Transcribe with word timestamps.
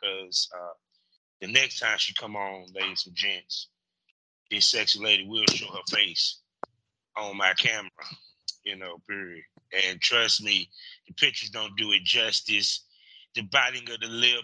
because 0.00 0.48
uh, 0.54 0.72
the 1.40 1.48
next 1.48 1.78
time 1.78 1.96
she 1.98 2.14
come 2.14 2.36
on, 2.36 2.66
ladies 2.74 3.04
and 3.06 3.14
gents, 3.14 3.68
this 4.50 4.66
sexy 4.66 4.98
lady 5.00 5.26
will 5.26 5.44
show 5.46 5.66
her 5.66 5.82
face 5.88 6.40
on 7.16 7.36
my 7.36 7.52
camera, 7.54 7.90
you 8.64 8.76
know, 8.76 8.98
period. 9.08 9.44
And 9.88 10.00
trust 10.00 10.42
me, 10.42 10.68
the 11.06 11.14
pictures 11.14 11.50
don't 11.50 11.76
do 11.76 11.92
it 11.92 12.02
justice. 12.04 12.84
The 13.34 13.42
biting 13.42 13.88
of 13.90 14.00
the 14.00 14.08
lip, 14.08 14.42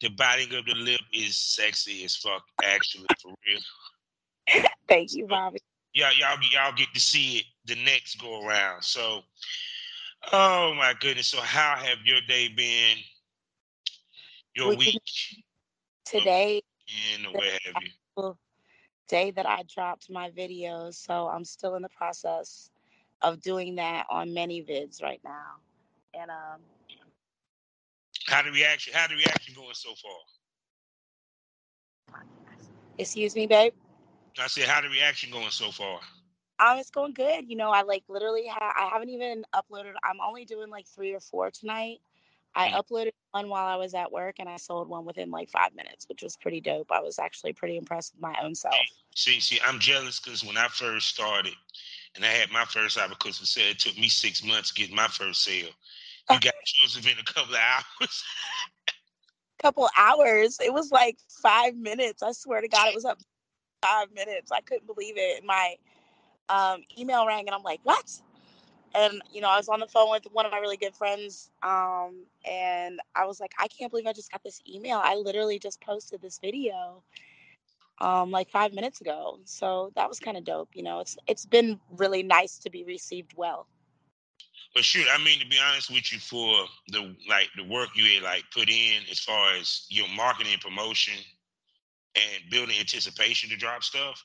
the 0.00 0.10
biting 0.10 0.54
of 0.56 0.64
the 0.64 0.74
lip 0.74 1.00
is 1.12 1.36
sexy 1.36 2.04
as 2.04 2.16
fuck, 2.16 2.42
actually, 2.62 3.06
for 3.20 3.34
real. 3.46 4.64
Thank 4.88 5.14
you, 5.14 5.26
Bobby. 5.26 5.58
Y'all, 5.92 6.12
y'all, 6.16 6.38
y'all 6.52 6.72
get 6.76 6.88
to 6.94 7.00
see 7.00 7.38
it 7.38 7.44
the 7.66 7.76
next 7.84 8.20
go 8.20 8.46
around. 8.46 8.82
So, 8.82 9.22
oh 10.32 10.72
my 10.74 10.94
goodness. 11.00 11.26
So, 11.26 11.40
how 11.40 11.76
have 11.76 11.98
your 12.04 12.20
day 12.28 12.48
been? 12.48 12.96
Your 14.54 14.68
We 14.68 14.76
week? 14.76 15.04
Today, 16.04 16.62
And 17.16 17.26
where 17.36 17.52
have 17.64 17.74
you? 17.76 18.36
day 19.08 19.30
that 19.32 19.46
I 19.46 19.64
dropped 19.72 20.10
my 20.10 20.30
videos, 20.30 20.94
so 20.94 21.28
I'm 21.28 21.44
still 21.44 21.74
in 21.74 21.82
the 21.82 21.88
process 21.88 22.70
of 23.22 23.40
doing 23.40 23.76
that 23.76 24.06
on 24.10 24.30
ManyVids 24.30 25.02
right 25.02 25.20
now. 25.24 25.56
And 26.14 26.30
um, 26.30 26.60
How 28.26 28.42
the 28.42 28.50
reaction? 28.50 28.92
How 28.94 29.08
the 29.08 29.16
reaction 29.16 29.54
going 29.54 29.74
so 29.74 29.90
far? 29.94 30.12
excuse 32.98 33.34
me, 33.34 33.46
babe. 33.46 33.72
I 34.38 34.46
said, 34.46 34.64
how 34.64 34.80
the 34.80 34.88
reaction 34.88 35.30
going 35.30 35.50
so 35.50 35.70
far? 35.70 36.00
Um, 36.58 36.78
it's 36.78 36.90
going 36.90 37.12
good. 37.12 37.48
You 37.48 37.56
know, 37.56 37.70
I 37.70 37.82
like 37.82 38.04
literally 38.08 38.46
ha- 38.46 38.74
I 38.76 38.90
haven't 38.92 39.10
even 39.10 39.44
uploaded. 39.54 39.94
I'm 40.04 40.20
only 40.26 40.44
doing 40.44 40.70
like 40.70 40.86
three 40.86 41.14
or 41.14 41.20
four 41.20 41.50
tonight. 41.50 42.00
I 42.54 42.68
Mm. 42.68 42.84
uploaded 42.84 43.12
one 43.30 43.48
while 43.48 43.66
I 43.66 43.76
was 43.76 43.94
at 43.94 44.10
work, 44.10 44.36
and 44.38 44.48
I 44.48 44.56
sold 44.56 44.88
one 44.88 45.04
within 45.04 45.30
like 45.30 45.50
five 45.50 45.74
minutes, 45.74 46.06
which 46.08 46.22
was 46.22 46.36
pretty 46.36 46.60
dope. 46.60 46.90
I 46.90 47.00
was 47.00 47.18
actually 47.18 47.52
pretty 47.52 47.76
impressed 47.76 48.14
with 48.14 48.22
my 48.22 48.36
own 48.42 48.54
self. 48.54 48.74
See, 49.14 49.40
see, 49.40 49.60
I'm 49.64 49.78
jealous 49.78 50.20
because 50.20 50.44
when 50.44 50.56
I 50.56 50.68
first 50.68 51.08
started, 51.08 51.54
and 52.14 52.24
I 52.24 52.28
had 52.28 52.50
my 52.50 52.64
first 52.64 52.96
it 52.96 53.34
said 53.46 53.66
it 53.66 53.78
took 53.78 53.96
me 53.96 54.08
six 54.08 54.42
months 54.42 54.72
to 54.72 54.74
get 54.74 54.92
my 54.92 55.06
first 55.06 55.42
sale. 55.42 55.70
You 56.30 56.40
got 56.40 56.54
yours 56.80 56.96
within 56.96 57.18
a 57.18 57.24
couple 57.24 57.54
of 57.54 57.60
hours. 57.60 58.24
Couple 59.62 59.88
hours. 59.96 60.58
It 60.60 60.72
was 60.72 60.90
like 60.90 61.18
five 61.42 61.76
minutes. 61.76 62.22
I 62.22 62.32
swear 62.32 62.60
to 62.60 62.68
God, 62.68 62.88
it 62.88 62.94
was 62.94 63.04
up 63.04 63.20
five 63.82 64.08
minutes. 64.12 64.50
I 64.50 64.60
couldn't 64.60 64.86
believe 64.86 65.14
it. 65.16 65.44
My 65.44 65.76
um, 66.48 66.82
email 66.98 67.26
rang, 67.26 67.46
and 67.46 67.54
I'm 67.54 67.62
like, 67.62 67.80
what? 67.82 68.10
And 68.94 69.22
you 69.32 69.40
know, 69.40 69.48
I 69.48 69.56
was 69.56 69.68
on 69.68 69.80
the 69.80 69.86
phone 69.86 70.10
with 70.10 70.26
one 70.32 70.46
of 70.46 70.52
my 70.52 70.58
really 70.58 70.76
good 70.76 70.94
friends, 70.94 71.50
um, 71.62 72.24
and 72.44 73.00
I 73.14 73.24
was 73.26 73.38
like, 73.40 73.52
I 73.58 73.68
can't 73.68 73.90
believe 73.90 74.06
I 74.06 74.12
just 74.12 74.32
got 74.32 74.42
this 74.42 74.60
email. 74.68 75.00
I 75.02 75.14
literally 75.14 75.58
just 75.58 75.80
posted 75.80 76.20
this 76.20 76.38
video, 76.42 77.02
um, 78.00 78.30
like 78.30 78.50
five 78.50 78.72
minutes 78.72 79.00
ago. 79.00 79.38
So 79.44 79.92
that 79.94 80.08
was 80.08 80.18
kind 80.18 80.36
of 80.36 80.44
dope. 80.44 80.70
You 80.74 80.82
know, 80.82 81.00
it's 81.00 81.16
it's 81.28 81.46
been 81.46 81.78
really 81.96 82.22
nice 82.22 82.58
to 82.58 82.70
be 82.70 82.84
received 82.84 83.34
well. 83.36 83.66
But 84.74 84.84
shoot, 84.84 85.06
I 85.12 85.22
mean 85.22 85.38
to 85.40 85.46
be 85.46 85.58
honest 85.58 85.90
with 85.90 86.12
you, 86.12 86.18
for 86.18 86.66
the 86.88 87.14
like 87.28 87.48
the 87.56 87.64
work 87.64 87.90
you 87.94 88.14
had 88.14 88.22
like 88.22 88.44
put 88.52 88.68
in 88.68 89.02
as 89.10 89.20
far 89.20 89.54
as 89.54 89.86
your 89.88 90.08
marketing 90.08 90.52
and 90.52 90.62
promotion 90.62 91.14
and 92.16 92.50
building 92.50 92.76
anticipation 92.78 93.50
to 93.50 93.56
drop 93.56 93.82
stuff, 93.84 94.24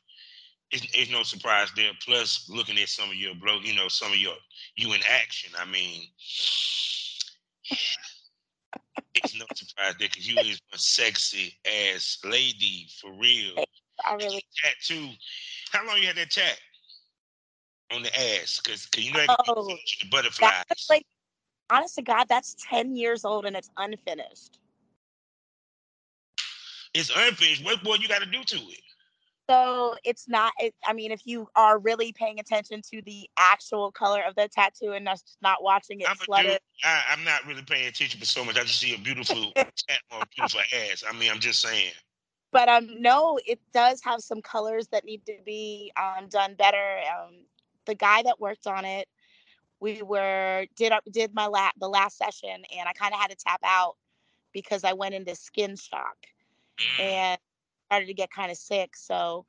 it's, 0.75 0.87
it's 0.93 1.11
no 1.11 1.23
surprise 1.23 1.69
there. 1.75 1.91
Plus, 2.05 2.49
looking 2.49 2.77
at 2.79 2.89
some 2.89 3.09
of 3.09 3.15
your 3.15 3.35
bro, 3.35 3.59
you 3.63 3.75
know, 3.75 3.87
some 3.87 4.11
of 4.11 4.17
your 4.17 4.35
you 4.75 4.93
in 4.93 5.01
action. 5.09 5.51
I 5.57 5.65
mean, 5.65 6.03
it's 9.15 9.37
no 9.39 9.45
surprise 9.55 9.95
there 9.99 10.09
because 10.09 10.27
you 10.27 10.37
is 10.39 10.61
one 10.69 10.77
sexy 10.79 11.53
ass 11.65 12.19
lady 12.23 12.87
for 13.01 13.11
real. 13.13 13.55
I 14.05 14.13
really 14.15 14.43
Tattoo. 14.63 15.09
How 15.71 15.85
long 15.87 15.97
you 15.97 16.07
had 16.07 16.17
that 16.17 16.31
tat 16.31 16.59
on 17.93 18.03
the 18.03 18.13
ass? 18.15 18.59
Because 18.63 18.87
you 18.97 19.13
know 19.13 19.25
Oh, 19.47 19.67
the 19.67 20.07
butterflies. 20.11 20.63
like 20.89 21.05
honest 21.69 21.95
to 21.95 22.01
God, 22.01 22.25
that's 22.29 22.55
ten 22.59 22.95
years 22.95 23.25
old 23.25 23.45
and 23.45 23.55
it's 23.55 23.69
unfinished. 23.77 24.59
It's 26.93 27.11
unfinished. 27.15 27.63
What 27.65 27.83
more 27.83 27.97
you 27.97 28.07
got 28.07 28.21
to 28.21 28.25
do 28.25 28.43
to 28.43 28.55
it? 28.57 28.81
So 29.49 29.95
it's 30.03 30.27
not. 30.27 30.53
It, 30.59 30.73
I 30.85 30.93
mean, 30.93 31.11
if 31.11 31.21
you 31.25 31.47
are 31.55 31.77
really 31.77 32.11
paying 32.11 32.39
attention 32.39 32.81
to 32.93 33.01
the 33.05 33.29
actual 33.37 33.91
color 33.91 34.21
of 34.27 34.35
the 34.35 34.47
tattoo 34.47 34.91
and 34.91 35.05
just 35.05 35.37
not 35.41 35.61
watching 35.61 36.01
it 36.01 36.07
I'm 36.09 36.15
flooded, 36.15 36.51
dude. 36.51 36.59
I, 36.83 37.03
I'm 37.11 37.23
not 37.23 37.45
really 37.45 37.61
paying 37.61 37.87
attention 37.87 38.19
for 38.19 38.25
so 38.25 38.43
much. 38.43 38.57
I 38.57 38.63
just 38.63 38.79
see 38.79 38.95
a 38.95 38.97
beautiful 38.97 39.51
tat 39.55 39.99
on 40.11 40.23
a 40.23 40.25
beautiful 40.35 40.61
ass. 40.73 41.03
I 41.07 41.13
mean, 41.17 41.31
I'm 41.31 41.39
just 41.39 41.61
saying. 41.61 41.91
but 42.51 42.69
um, 42.69 43.01
no, 43.01 43.39
it 43.45 43.59
does 43.71 44.01
have 44.03 44.21
some 44.21 44.41
colors 44.41 44.87
that 44.87 45.05
need 45.05 45.25
to 45.27 45.35
be 45.45 45.91
um 45.95 46.27
done 46.27 46.55
better. 46.55 46.99
Um, 47.15 47.45
the 47.85 47.95
guy 47.95 48.23
that 48.23 48.39
worked 48.39 48.65
on 48.65 48.83
it, 48.83 49.07
we 49.79 50.01
were 50.01 50.65
did 50.75 50.91
our, 50.91 51.01
did 51.11 51.35
my 51.35 51.45
la- 51.45 51.71
the 51.79 51.89
last 51.89 52.17
session, 52.17 52.63
and 52.75 52.89
I 52.89 52.93
kind 52.93 53.13
of 53.13 53.19
had 53.19 53.29
to 53.29 53.37
tap 53.37 53.59
out 53.63 53.95
because 54.53 54.83
I 54.83 54.93
went 54.93 55.13
into 55.13 55.35
skin 55.35 55.75
shock. 55.75 56.17
Mm. 56.77 57.03
and 57.03 57.39
started 57.85 58.07
to 58.07 58.13
get 58.13 58.31
kind 58.31 58.51
of 58.51 58.57
sick. 58.57 58.95
So 58.95 59.45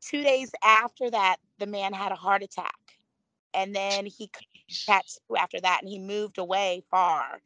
two 0.00 0.22
days 0.22 0.52
after 0.62 1.10
that, 1.10 1.36
the 1.58 1.66
man 1.66 1.92
had 1.92 2.12
a 2.12 2.16
heart 2.16 2.42
attack, 2.42 2.78
and 3.54 3.74
then 3.74 4.06
he 4.06 4.30
tattoo 4.86 5.36
after 5.38 5.60
that, 5.60 5.80
and 5.82 5.88
he 5.88 5.98
moved 5.98 6.38
away 6.38 6.82
far. 6.90 7.40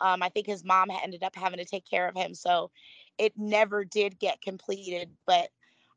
Um, 0.00 0.22
I 0.22 0.30
think 0.30 0.46
his 0.46 0.64
mom 0.64 0.90
ended 0.90 1.22
up 1.22 1.36
having 1.36 1.58
to 1.58 1.64
take 1.64 1.84
care 1.88 2.08
of 2.08 2.16
him, 2.16 2.34
so 2.34 2.70
it 3.18 3.34
never 3.36 3.84
did 3.84 4.18
get 4.18 4.40
completed. 4.40 5.10
But 5.26 5.50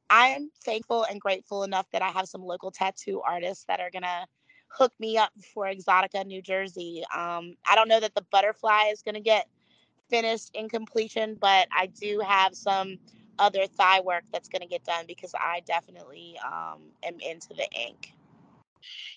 I'm 0.09 0.51
thankful 0.63 1.05
and 1.05 1.21
grateful 1.21 1.63
enough 1.63 1.87
that 1.91 2.01
I 2.01 2.09
have 2.09 2.27
some 2.27 2.43
local 2.43 2.71
tattoo 2.71 3.21
artists 3.21 3.65
that 3.65 3.79
are 3.79 3.89
gonna 3.91 4.27
hook 4.67 4.93
me 4.99 5.17
up 5.17 5.31
for 5.53 5.65
Exotica, 5.65 6.25
New 6.25 6.41
Jersey. 6.41 7.03
Um, 7.15 7.55
I 7.69 7.75
don't 7.75 7.87
know 7.87 7.99
that 7.99 8.15
the 8.15 8.25
butterfly 8.31 8.89
is 8.91 9.01
gonna 9.01 9.21
get 9.21 9.47
finished 10.09 10.51
in 10.53 10.69
completion, 10.69 11.35
but 11.39 11.67
I 11.75 11.87
do 11.87 12.19
have 12.19 12.55
some 12.55 12.97
other 13.39 13.67
thigh 13.67 13.99
work 13.99 14.23
that's 14.31 14.49
going 14.49 14.61
to 14.61 14.67
get 14.67 14.83
done 14.83 15.05
because 15.07 15.33
I 15.35 15.61
definitely 15.65 16.37
um, 16.45 16.79
am 17.03 17.19
into 17.19 17.49
the 17.49 17.67
ink. 17.71 18.13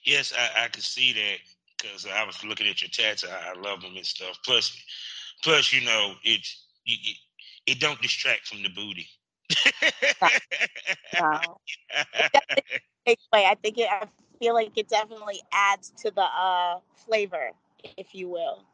Yes, 0.05 0.33
I, 0.37 0.65
I 0.65 0.69
could 0.69 0.83
see 0.83 1.13
that 1.13 1.39
because 1.81 2.07
I 2.07 2.25
was 2.25 2.43
looking 2.45 2.69
at 2.69 2.83
your 2.83 2.91
tats. 2.91 3.25
I, 3.25 3.51
I 3.51 3.61
love 3.61 3.83
them 3.83 3.97
and 3.97 4.07
stuff. 4.07 4.39
Plus, 4.45 4.77
plus, 5.43 5.73
you 5.73 5.85
know, 5.85 6.15
it's 6.23 6.67
it, 6.87 6.99
it, 7.03 7.17
it 7.73 7.81
don't 7.81 8.01
distract 8.01 8.47
from 8.47 8.63
the 8.63 8.71
booty. 8.71 9.09
So, 11.17 11.59
anyway, 13.07 13.19
I 13.35 13.57
think 13.63 13.79
it, 13.79 13.89
I 13.91 14.07
feel 14.41 14.55
like 14.55 14.73
it 14.77 14.89
definitely 14.89 15.41
adds 15.53 15.93
to 16.03 16.11
the 16.11 16.23
uh, 16.23 16.81
flavor, 16.95 17.51
if 17.97 18.15
you 18.15 18.29
will. 18.29 18.65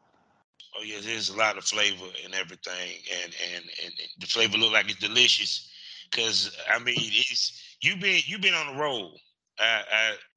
Oh 0.77 0.83
yeah, 0.83 0.97
there's 1.01 1.29
a 1.29 1.37
lot 1.37 1.57
of 1.57 1.63
flavor 1.63 2.05
and 2.23 2.33
everything, 2.33 2.97
and 3.23 3.33
and 3.55 3.65
and 3.83 3.93
the 4.19 4.27
flavor 4.27 4.57
look 4.57 4.73
like 4.73 4.89
it's 4.89 4.99
delicious. 4.99 5.69
Cause 6.11 6.55
I 6.73 6.79
mean, 6.79 6.95
it's 6.97 7.77
you 7.81 7.97
been 7.97 8.21
you 8.25 8.39
been 8.39 8.53
on 8.53 8.75
the 8.75 8.81
roll. 8.81 9.19
I, 9.59 9.83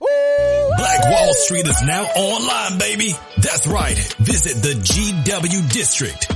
I, 0.01 0.77
Black 0.77 1.05
Wall 1.11 1.33
Street 1.33 1.67
is 1.67 1.83
now 1.83 2.05
online, 2.05 2.79
baby. 2.79 3.13
That's 3.39 3.67
right. 3.67 3.97
Visit 4.19 4.63
the 4.63 4.75
GW 4.75 5.73
District. 5.73 6.36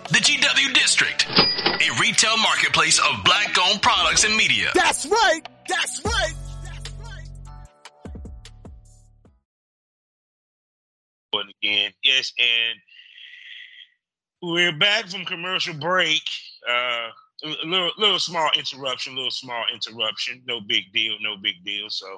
The 0.11 0.17
GW 0.17 0.73
District, 0.73 1.25
a 1.29 1.99
retail 2.01 2.35
marketplace 2.35 2.99
of 2.99 3.23
black 3.23 3.55
owned 3.57 3.81
products 3.81 4.25
and 4.25 4.35
media. 4.35 4.69
That's 4.75 5.05
right. 5.05 5.41
That's 5.69 6.03
right. 6.03 6.33
That's 6.65 6.91
right. 6.99 7.29
But 11.31 11.45
again, 11.63 11.93
yes, 12.03 12.33
and 12.37 12.79
we're 14.41 14.77
back 14.77 15.07
from 15.07 15.23
commercial 15.23 15.75
break. 15.75 16.23
Uh, 16.69 17.07
a 17.45 17.65
little, 17.65 17.91
little 17.97 18.19
small 18.19 18.49
interruption, 18.57 19.15
little 19.15 19.31
small 19.31 19.63
interruption. 19.73 20.41
No 20.45 20.59
big 20.59 20.91
deal, 20.91 21.15
no 21.21 21.37
big 21.41 21.63
deal. 21.63 21.89
So, 21.89 22.17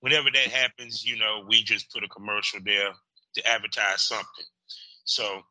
whenever 0.00 0.30
that 0.32 0.48
happens, 0.48 1.04
you 1.04 1.16
know, 1.16 1.44
we 1.48 1.62
just 1.62 1.92
put 1.92 2.02
a 2.02 2.08
commercial 2.08 2.58
there 2.64 2.90
to 3.36 3.46
advertise 3.46 4.02
something. 4.02 4.46
So, 5.04 5.42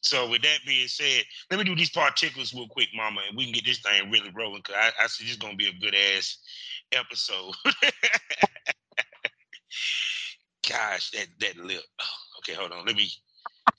so 0.00 0.28
with 0.28 0.42
that 0.42 0.58
being 0.66 0.88
said, 0.88 1.24
let 1.50 1.58
me 1.58 1.64
do 1.64 1.74
these 1.74 1.90
particulars 1.90 2.54
real 2.54 2.68
quick, 2.68 2.88
Mama, 2.94 3.20
and 3.28 3.36
we 3.36 3.44
can 3.44 3.52
get 3.52 3.64
this 3.64 3.80
thing 3.80 4.10
really 4.10 4.30
rolling. 4.34 4.62
Cause 4.62 4.76
I, 4.78 4.90
I 5.02 5.06
see 5.06 5.24
this 5.24 5.32
is 5.32 5.38
gonna 5.38 5.56
be 5.56 5.68
a 5.68 5.80
good 5.80 5.94
ass 5.94 6.38
episode. 6.92 7.54
Gosh, 10.68 11.10
that 11.10 11.26
that 11.40 11.56
lip. 11.56 11.82
Oh, 12.00 12.04
okay, 12.38 12.54
hold 12.54 12.72
on. 12.72 12.86
Let 12.86 12.96
me 12.96 13.10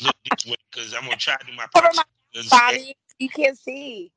look 0.01 0.15
this 0.29 0.45
way 0.45 0.55
because 0.71 0.93
I'm 0.93 1.03
gonna 1.03 1.15
try 1.17 1.35
to 1.37 1.45
do 1.45 1.53
my. 1.53 1.65
Particulars. 1.73 2.49
body. 2.49 2.95
You 3.19 3.29
can't 3.29 3.57
see. 3.57 4.11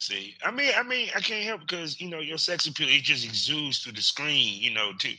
See, 0.00 0.36
I 0.44 0.52
mean, 0.52 0.70
I 0.76 0.84
mean, 0.84 1.08
I 1.16 1.20
can't 1.20 1.44
help 1.44 1.62
because 1.62 2.00
you 2.00 2.08
know 2.08 2.20
your 2.20 2.38
sex 2.38 2.66
appeal 2.66 2.88
it 2.88 3.02
just 3.02 3.24
exudes 3.24 3.78
through 3.78 3.94
the 3.94 4.02
screen, 4.02 4.60
you 4.60 4.70
know, 4.70 4.92
too. 4.98 5.14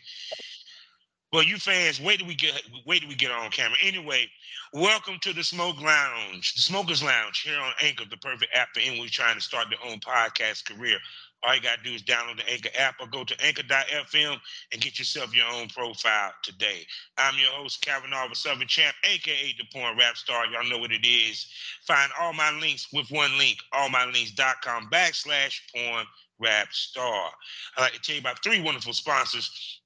Well, 1.32 1.44
you 1.44 1.58
fans, 1.58 2.02
wait 2.02 2.18
till 2.18 2.28
we 2.28 2.34
get 2.34 2.60
wait 2.88 3.02
till 3.02 3.10
we 3.10 3.14
get 3.14 3.30
on 3.30 3.52
camera. 3.52 3.78
Anyway, 3.84 4.28
welcome 4.74 5.20
to 5.22 5.32
the 5.32 5.44
Smoke 5.44 5.80
Lounge, 5.80 6.56
the 6.56 6.62
Smokers 6.62 7.04
Lounge 7.04 7.42
here 7.42 7.60
on 7.60 7.72
Anchor, 7.84 8.06
the 8.10 8.18
perfect 8.18 8.52
app 8.56 8.70
for 8.74 8.80
anyone 8.80 9.10
trying 9.10 9.36
to 9.36 9.42
start 9.42 9.68
their 9.70 9.92
own 9.92 10.00
podcast 10.00 10.66
career. 10.66 10.98
All 11.44 11.54
you 11.54 11.62
gotta 11.62 11.84
do 11.84 11.94
is 11.94 12.02
download 12.02 12.38
the 12.38 12.52
Anchor 12.52 12.70
app 12.76 12.96
or 13.00 13.06
go 13.06 13.24
to 13.24 13.46
Anchor.fm 13.46 14.40
and 14.74 14.82
get 14.82 14.98
yourself 14.98 15.36
your 15.36 15.46
own 15.46 15.68
profile 15.68 16.34
today. 16.42 16.88
I'm 17.20 17.38
your 17.38 17.52
host, 17.52 17.84
Calvin 17.84 18.12
Oliver, 18.12 18.34
Southern 18.34 18.68
Champ, 18.68 18.96
aka 19.04 19.56
the 19.56 19.66
Porn 19.72 20.00
Rap 20.00 20.18
Star. 20.18 20.48
Y'all 20.48 20.68
know 20.68 20.80
what 20.80 20.92
it 20.92 21.06
is. 21.06 21.46
Find 21.86 22.12
all 22.20 22.34
my 22.34 22.50
links 22.60 22.88
with 22.92 23.12
one 23.12 23.38
link, 23.38 23.60
allmylinks.com 23.72 24.90
backslash 24.92 25.62
porn 25.76 26.08
rap 26.40 26.70
star. 26.72 27.32
I'd 27.78 27.82
like 27.82 27.94
to 27.94 28.00
tell 28.00 28.16
you 28.16 28.22
about 28.22 28.42
three 28.44 28.62
wonderful 28.62 28.94
sponsors 28.94 29.79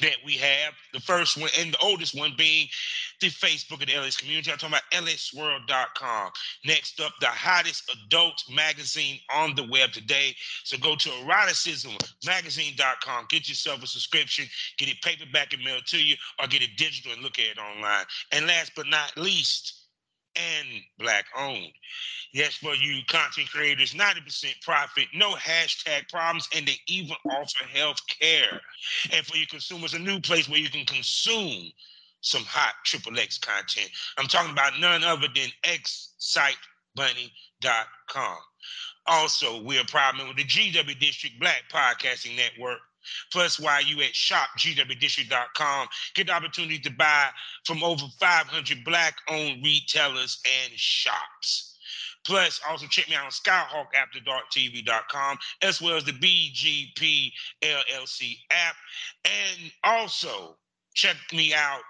that 0.00 0.16
we 0.24 0.34
have. 0.34 0.74
The 0.92 1.00
first 1.00 1.36
one 1.36 1.50
and 1.58 1.72
the 1.72 1.78
oldest 1.78 2.16
one 2.18 2.34
being 2.36 2.68
the 3.20 3.28
Facebook 3.28 3.80
of 3.80 3.86
the 3.86 3.94
LS 3.94 4.16
community. 4.16 4.50
I'm 4.50 4.58
talking 4.58 4.76
about 4.76 5.04
lsworld.com. 5.04 6.30
Next 6.64 7.00
up, 7.00 7.12
the 7.20 7.26
hottest 7.26 7.88
adult 8.06 8.42
magazine 8.50 9.20
on 9.32 9.54
the 9.54 9.62
web 9.64 9.92
today. 9.92 10.34
So 10.64 10.76
go 10.78 10.96
to 10.96 11.08
eroticismmagazine.com. 11.08 13.26
Get 13.28 13.48
yourself 13.48 13.82
a 13.82 13.86
subscription, 13.86 14.46
get 14.78 14.88
it 14.88 15.00
paperback 15.02 15.52
and 15.52 15.62
mailed 15.62 15.86
to 15.86 16.02
you, 16.02 16.16
or 16.40 16.48
get 16.48 16.62
it 16.62 16.70
digital 16.76 17.12
and 17.12 17.22
look 17.22 17.38
at 17.38 17.46
it 17.46 17.58
online. 17.58 18.04
And 18.32 18.46
last 18.46 18.72
but 18.74 18.88
not 18.88 19.16
least, 19.16 19.83
and 20.36 20.68
black 20.98 21.26
owned. 21.36 21.72
Yes, 22.32 22.54
for 22.54 22.74
you 22.74 23.02
content 23.08 23.48
creators, 23.48 23.94
90% 23.94 24.60
profit, 24.62 25.06
no 25.14 25.34
hashtag 25.34 26.08
problems, 26.08 26.48
and 26.54 26.66
they 26.66 26.76
even 26.88 27.16
offer 27.30 27.64
health 27.72 28.00
care. 28.20 28.60
And 29.12 29.24
for 29.24 29.36
you 29.36 29.46
consumers, 29.46 29.94
a 29.94 29.98
new 29.98 30.20
place 30.20 30.48
where 30.48 30.58
you 30.58 30.70
can 30.70 30.84
consume 30.84 31.70
some 32.20 32.42
hot 32.42 32.74
triple 32.84 33.18
X 33.18 33.38
content. 33.38 33.90
I'm 34.18 34.26
talking 34.26 34.52
about 34.52 34.80
none 34.80 35.04
other 35.04 35.28
than 35.34 35.48
xsitebunny.com. 35.62 38.38
Also, 39.06 39.62
we're 39.62 39.82
a 39.82 39.84
proud 39.84 40.16
member 40.16 40.30
of 40.30 40.36
the 40.36 40.44
GW 40.44 40.98
District 40.98 41.38
Black 41.38 41.64
Podcasting 41.70 42.36
Network. 42.36 42.78
Plus, 43.32 43.58
while 43.58 43.82
you 43.82 44.02
at 44.02 44.12
shopgwdistrict.com, 44.12 45.88
get 46.14 46.26
the 46.26 46.32
opportunity 46.32 46.78
to 46.78 46.90
buy 46.90 47.30
from 47.64 47.82
over 47.82 48.04
500 48.18 48.84
black-owned 48.84 49.64
retailers 49.64 50.40
and 50.44 50.78
shops. 50.78 51.78
Plus, 52.26 52.60
also 52.68 52.86
check 52.86 53.08
me 53.08 53.16
out 53.16 53.24
on 53.26 53.30
SkyhawkAfterDarkTV.com 53.30 55.38
as 55.62 55.82
well 55.82 55.96
as 55.96 56.04
the 56.04 56.12
BGP 56.12 57.32
LLC 57.62 58.38
app. 58.50 58.76
And 59.24 59.72
also 59.84 60.56
check 60.94 61.16
me 61.32 61.52
out 61.52 61.82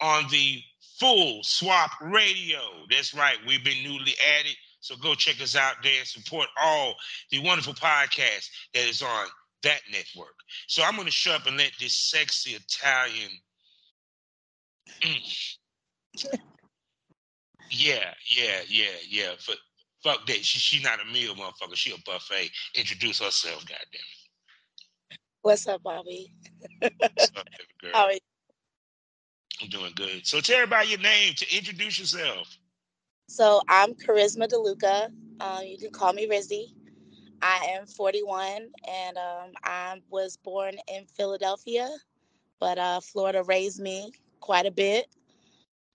on 0.00 0.24
the 0.30 0.62
Full 0.98 1.42
Swap 1.42 1.90
Radio. 2.00 2.60
That's 2.90 3.14
right, 3.14 3.36
we've 3.46 3.64
been 3.64 3.84
newly 3.84 4.14
added. 4.38 4.56
So 4.80 4.96
go 4.96 5.14
check 5.14 5.42
us 5.42 5.56
out 5.56 5.76
there 5.82 5.98
and 5.98 6.06
support 6.06 6.48
all 6.62 6.94
the 7.30 7.40
wonderful 7.40 7.74
podcasts 7.74 8.48
that 8.72 8.88
is 8.88 9.02
on 9.02 9.26
that 9.62 9.80
network. 9.90 10.34
So 10.66 10.82
I'm 10.82 10.94
going 10.94 11.06
to 11.06 11.12
shut 11.12 11.40
up 11.40 11.46
and 11.46 11.56
let 11.56 11.72
this 11.80 11.94
sexy 11.94 12.52
Italian. 12.52 13.30
Mm. 15.02 15.56
yeah, 17.70 18.14
yeah, 18.28 18.60
yeah, 18.68 18.84
yeah. 19.08 19.32
But 19.46 19.56
fuck 20.02 20.26
that. 20.26 20.44
She, 20.44 20.58
she 20.58 20.82
not 20.82 21.00
a 21.00 21.12
meal 21.12 21.34
motherfucker. 21.34 21.74
She 21.74 21.92
a 21.92 21.96
buffet. 22.04 22.50
Introduce 22.74 23.20
herself, 23.20 23.60
goddamn 23.66 23.84
it. 23.92 24.26
What's 25.42 25.66
up, 25.68 25.82
Bobby? 25.82 26.32
What's 26.80 27.32
up, 27.36 27.46
girl? 27.82 27.90
How 27.94 28.04
are 28.06 28.12
you? 28.12 28.18
I'm 29.62 29.68
doing 29.68 29.92
good. 29.96 30.26
So 30.26 30.40
tell 30.40 30.56
everybody 30.56 30.88
your 30.90 30.98
name 31.00 31.34
to 31.36 31.56
introduce 31.56 31.98
yourself. 31.98 32.58
So 33.28 33.60
I'm 33.68 33.94
Charisma 33.94 34.48
DeLuca. 34.48 35.08
Um, 35.40 35.64
you 35.64 35.78
can 35.78 35.90
call 35.90 36.12
me 36.12 36.28
Rizzy. 36.28 36.74
I 37.42 37.76
am 37.78 37.86
41 37.86 38.68
and 38.88 39.16
um, 39.16 39.52
I 39.64 40.00
was 40.10 40.36
born 40.36 40.74
in 40.88 41.06
Philadelphia, 41.06 41.88
but 42.60 42.78
uh, 42.78 43.00
Florida 43.00 43.42
raised 43.42 43.80
me 43.80 44.12
quite 44.40 44.66
a 44.66 44.70
bit. 44.70 45.06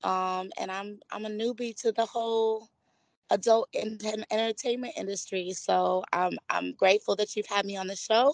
Um, 0.04 0.52
and 0.58 0.72
I'm 0.72 1.00
I'm 1.12 1.26
a 1.26 1.30
newbie 1.30 1.76
to 1.82 1.92
the 1.92 2.06
whole 2.06 2.68
adult 3.30 3.70
ent- 3.74 4.04
entertainment 4.32 4.94
industry. 4.98 5.54
So 5.54 6.04
I'm 6.14 6.38
I'm 6.50 6.74
grateful 6.74 7.16
that 7.18 7.36
you've 7.36 7.48
had 7.48 7.66
me 7.66 7.78
on 7.78 7.88
the 7.88 7.96
show. 7.96 8.34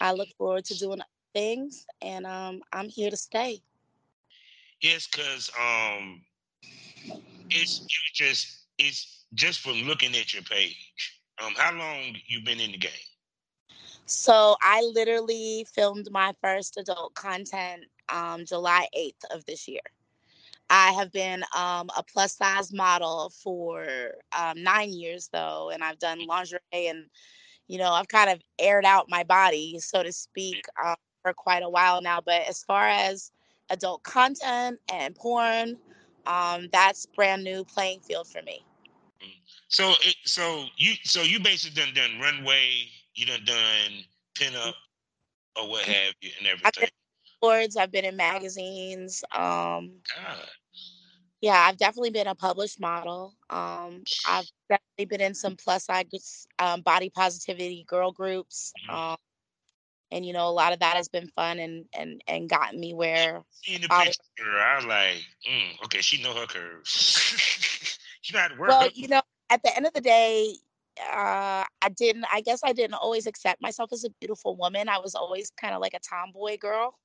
I 0.00 0.12
look 0.12 0.28
forward 0.36 0.64
to 0.66 0.78
doing 0.78 1.00
things, 1.34 1.86
and 2.02 2.26
um, 2.26 2.62
I'm 2.72 2.88
here 2.88 3.10
to 3.10 3.16
stay. 3.16 3.62
Yes, 4.82 5.06
because 5.06 5.50
um, 5.58 6.22
it's 7.50 7.80
just 8.14 8.66
it's 8.78 9.26
just 9.34 9.60
from 9.60 9.82
looking 9.82 10.14
at 10.16 10.32
your 10.32 10.42
page. 10.42 11.19
Um, 11.40 11.54
how 11.56 11.72
long 11.72 12.16
you 12.26 12.42
been 12.44 12.60
in 12.60 12.72
the 12.72 12.78
game? 12.78 12.90
So 14.06 14.56
I 14.60 14.82
literally 14.94 15.66
filmed 15.72 16.08
my 16.10 16.34
first 16.42 16.76
adult 16.76 17.14
content 17.14 17.84
um, 18.08 18.44
July 18.44 18.86
8th 18.96 19.24
of 19.34 19.44
this 19.46 19.68
year. 19.68 19.80
I 20.68 20.92
have 20.92 21.12
been 21.12 21.42
um, 21.56 21.90
a 21.96 22.02
plus 22.02 22.36
size 22.36 22.72
model 22.72 23.32
for 23.42 23.86
um, 24.36 24.62
nine 24.62 24.92
years, 24.92 25.28
though, 25.32 25.70
and 25.72 25.82
I've 25.82 25.98
done 25.98 26.26
lingerie 26.26 26.60
and, 26.72 27.06
you 27.66 27.78
know, 27.78 27.90
I've 27.92 28.08
kind 28.08 28.30
of 28.30 28.40
aired 28.58 28.84
out 28.84 29.06
my 29.08 29.24
body, 29.24 29.78
so 29.80 30.02
to 30.02 30.12
speak, 30.12 30.64
um, 30.84 30.96
for 31.22 31.32
quite 31.32 31.62
a 31.62 31.68
while 31.68 32.00
now. 32.02 32.20
But 32.20 32.42
as 32.48 32.62
far 32.62 32.88
as 32.88 33.32
adult 33.70 34.02
content 34.02 34.78
and 34.92 35.14
porn, 35.14 35.76
um, 36.26 36.68
that's 36.72 37.06
brand 37.06 37.42
new 37.42 37.64
playing 37.64 38.00
field 38.00 38.28
for 38.28 38.42
me. 38.42 38.64
So 39.70 39.92
it 40.02 40.16
so 40.24 40.66
you 40.76 40.94
so 41.04 41.22
you 41.22 41.38
basically 41.40 41.80
done 41.80 41.94
done 41.94 42.20
runway, 42.20 42.88
you 43.14 43.24
done 43.24 43.44
done 43.44 44.04
pin 44.34 44.54
up 44.56 44.74
or 45.56 45.68
what 45.68 45.84
have 45.84 46.12
you 46.20 46.30
and 46.38 46.48
everything. 46.48 46.84
in 46.84 46.88
boards, 47.40 47.76
I've 47.76 47.92
been 47.92 48.04
in 48.04 48.16
magazines. 48.16 49.22
Um, 49.30 49.92
God. 50.16 50.50
yeah, 51.40 51.54
I've 51.68 51.76
definitely 51.76 52.10
been 52.10 52.26
a 52.26 52.34
published 52.34 52.80
model. 52.80 53.34
Um, 53.48 54.02
I've 54.26 54.50
definitely 54.68 55.04
been 55.06 55.20
in 55.20 55.34
some 55.34 55.54
plus 55.54 55.84
size 55.84 56.48
um, 56.58 56.80
body 56.82 57.08
positivity 57.08 57.84
girl 57.88 58.10
groups. 58.10 58.72
Mhm. 58.88 58.94
Um, 58.94 59.16
and 60.10 60.26
you 60.26 60.32
know, 60.32 60.48
a 60.48 60.50
lot 60.50 60.72
of 60.72 60.80
that 60.80 60.96
has 60.96 61.08
been 61.08 61.28
fun 61.28 61.60
and 61.60 61.84
and 61.92 62.20
and 62.26 62.48
gotten 62.48 62.80
me 62.80 62.92
where 62.92 63.44
Seeing 63.62 63.82
the 63.82 63.88
I- 63.90 64.06
picture, 64.06 64.58
I 64.58 64.76
was 64.76 64.86
like, 64.86 65.24
mm, 65.48 65.84
okay, 65.84 66.00
she 66.00 66.20
know 66.22 66.34
her 66.34 66.46
curves. 66.46 66.90
she 68.20 68.32
know 68.32 68.40
how 68.40 68.48
to 68.48 68.54
work. 68.56 68.68
well, 68.68 68.82
her- 68.82 68.90
you 68.94 69.06
know, 69.06 69.22
at 69.50 69.62
the 69.62 69.76
end 69.76 69.86
of 69.86 69.92
the 69.92 70.00
day, 70.00 70.54
uh, 71.00 71.64
I 71.82 71.88
didn't. 71.96 72.24
I 72.32 72.40
guess 72.40 72.60
I 72.64 72.72
didn't 72.72 72.94
always 72.94 73.26
accept 73.26 73.60
myself 73.60 73.92
as 73.92 74.04
a 74.04 74.10
beautiful 74.20 74.56
woman. 74.56 74.88
I 74.88 74.98
was 74.98 75.14
always 75.14 75.50
kind 75.60 75.74
of 75.74 75.80
like 75.80 75.94
a 75.94 76.00
tomboy 76.00 76.58
girl. 76.58 76.98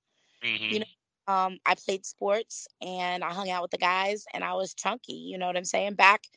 Mhm. 0.44 0.72
you 0.72 0.80
know, 0.80 0.86
Um, 1.28 1.58
I 1.66 1.74
played 1.74 2.06
sports 2.06 2.68
and 2.82 3.24
I 3.24 3.34
hung 3.34 3.50
out 3.50 3.64
with 3.64 3.72
the 3.72 3.80
guys, 3.80 4.25
and 4.34 4.44
I 4.44 4.54
was 4.54 4.75
chunky. 4.75 5.14
You 5.14 5.40
know 5.40 5.48
what 5.48 5.58
I'm 5.58 5.66
saying? 5.66 5.96
Back 5.96 6.28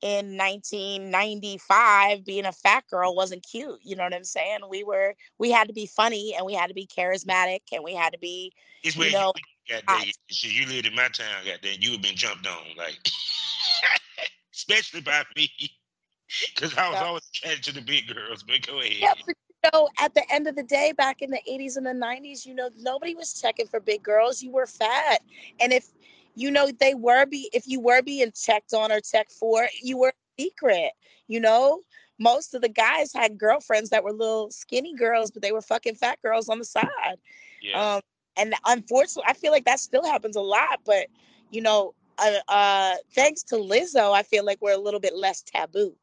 in 0.00 0.36
1995, 0.36 2.24
being 2.24 2.44
a 2.44 2.52
fat 2.52 2.84
girl 2.88 3.14
wasn't 3.14 3.46
cute. 3.48 3.78
You 3.84 3.94
know 3.94 4.02
what 4.02 4.14
I'm 4.14 4.24
saying? 4.24 4.60
We 4.68 4.82
were. 4.82 5.14
We 5.38 5.52
had 5.52 5.68
to 5.68 5.72
be 5.72 5.86
funny, 5.86 6.34
and 6.34 6.44
we 6.44 6.54
had 6.54 6.66
to 6.68 6.74
be 6.74 6.88
charismatic, 6.88 7.60
and 7.72 7.84
we 7.84 7.94
had 7.94 8.12
to 8.14 8.18
be. 8.18 8.52
It's 8.82 8.96
you 8.96 9.12
know, 9.12 9.32
you, 9.68 9.76
goddamn, 9.76 10.10
shit, 10.28 10.50
you 10.50 10.66
lived 10.66 10.86
in 10.86 10.94
my 10.96 11.08
town, 11.08 11.44
goddamn, 11.46 11.76
you 11.80 11.92
have 11.92 12.02
been 12.02 12.16
jumped 12.16 12.46
on. 12.46 12.66
Like, 12.76 12.98
especially 14.54 15.00
by 15.00 15.24
me, 15.36 15.50
because 16.54 16.76
I 16.76 16.88
was 16.88 16.98
yeah. 17.00 17.04
always 17.04 17.28
attracted 17.28 17.64
to 17.64 17.72
the 17.74 17.82
big 17.82 18.08
girls. 18.08 18.42
But 18.42 18.66
go 18.66 18.80
ahead. 18.80 18.96
Yeah, 19.00 19.14
but 19.26 19.36
you 19.64 19.70
know, 19.72 19.88
at 19.98 20.14
the 20.14 20.30
end 20.32 20.46
of 20.46 20.56
the 20.56 20.62
day, 20.62 20.92
back 20.92 21.22
in 21.22 21.30
the 21.30 21.40
'80s 21.48 21.76
and 21.76 21.86
the 21.86 21.90
'90s, 21.90 22.46
you 22.46 22.54
know, 22.54 22.70
nobody 22.78 23.14
was 23.14 23.40
checking 23.40 23.66
for 23.66 23.80
big 23.80 24.02
girls. 24.02 24.42
You 24.42 24.50
were 24.50 24.66
fat, 24.66 25.22
and 25.60 25.72
if 25.72 25.88
you 26.34 26.50
know 26.50 26.70
they 26.80 26.94
were 26.94 27.26
be 27.26 27.50
if 27.52 27.66
you 27.66 27.80
were 27.80 28.02
being 28.02 28.32
checked 28.32 28.74
on 28.74 28.92
or 28.92 29.00
checked 29.00 29.32
for, 29.32 29.66
you 29.82 29.98
were 29.98 30.12
secret. 30.38 30.92
You 31.28 31.40
know, 31.40 31.80
most 32.18 32.54
of 32.54 32.62
the 32.62 32.68
guys 32.68 33.12
had 33.12 33.38
girlfriends 33.38 33.90
that 33.90 34.04
were 34.04 34.12
little 34.12 34.50
skinny 34.50 34.94
girls, 34.94 35.30
but 35.30 35.42
they 35.42 35.52
were 35.52 35.62
fucking 35.62 35.96
fat 35.96 36.20
girls 36.22 36.48
on 36.48 36.58
the 36.58 36.64
side. 36.64 37.18
Yeah. 37.60 37.94
Um, 37.94 38.00
and 38.36 38.54
unfortunately, 38.66 39.24
I 39.28 39.34
feel 39.34 39.52
like 39.52 39.64
that 39.66 39.80
still 39.80 40.04
happens 40.04 40.36
a 40.36 40.40
lot. 40.40 40.80
But 40.84 41.08
you 41.50 41.60
know, 41.60 41.94
uh, 42.18 42.38
uh, 42.48 42.94
thanks 43.14 43.42
to 43.44 43.56
Lizzo, 43.56 44.12
I 44.12 44.22
feel 44.22 44.44
like 44.44 44.58
we're 44.60 44.72
a 44.72 44.78
little 44.78 45.00
bit 45.00 45.14
less 45.16 45.42
taboo. 45.42 45.94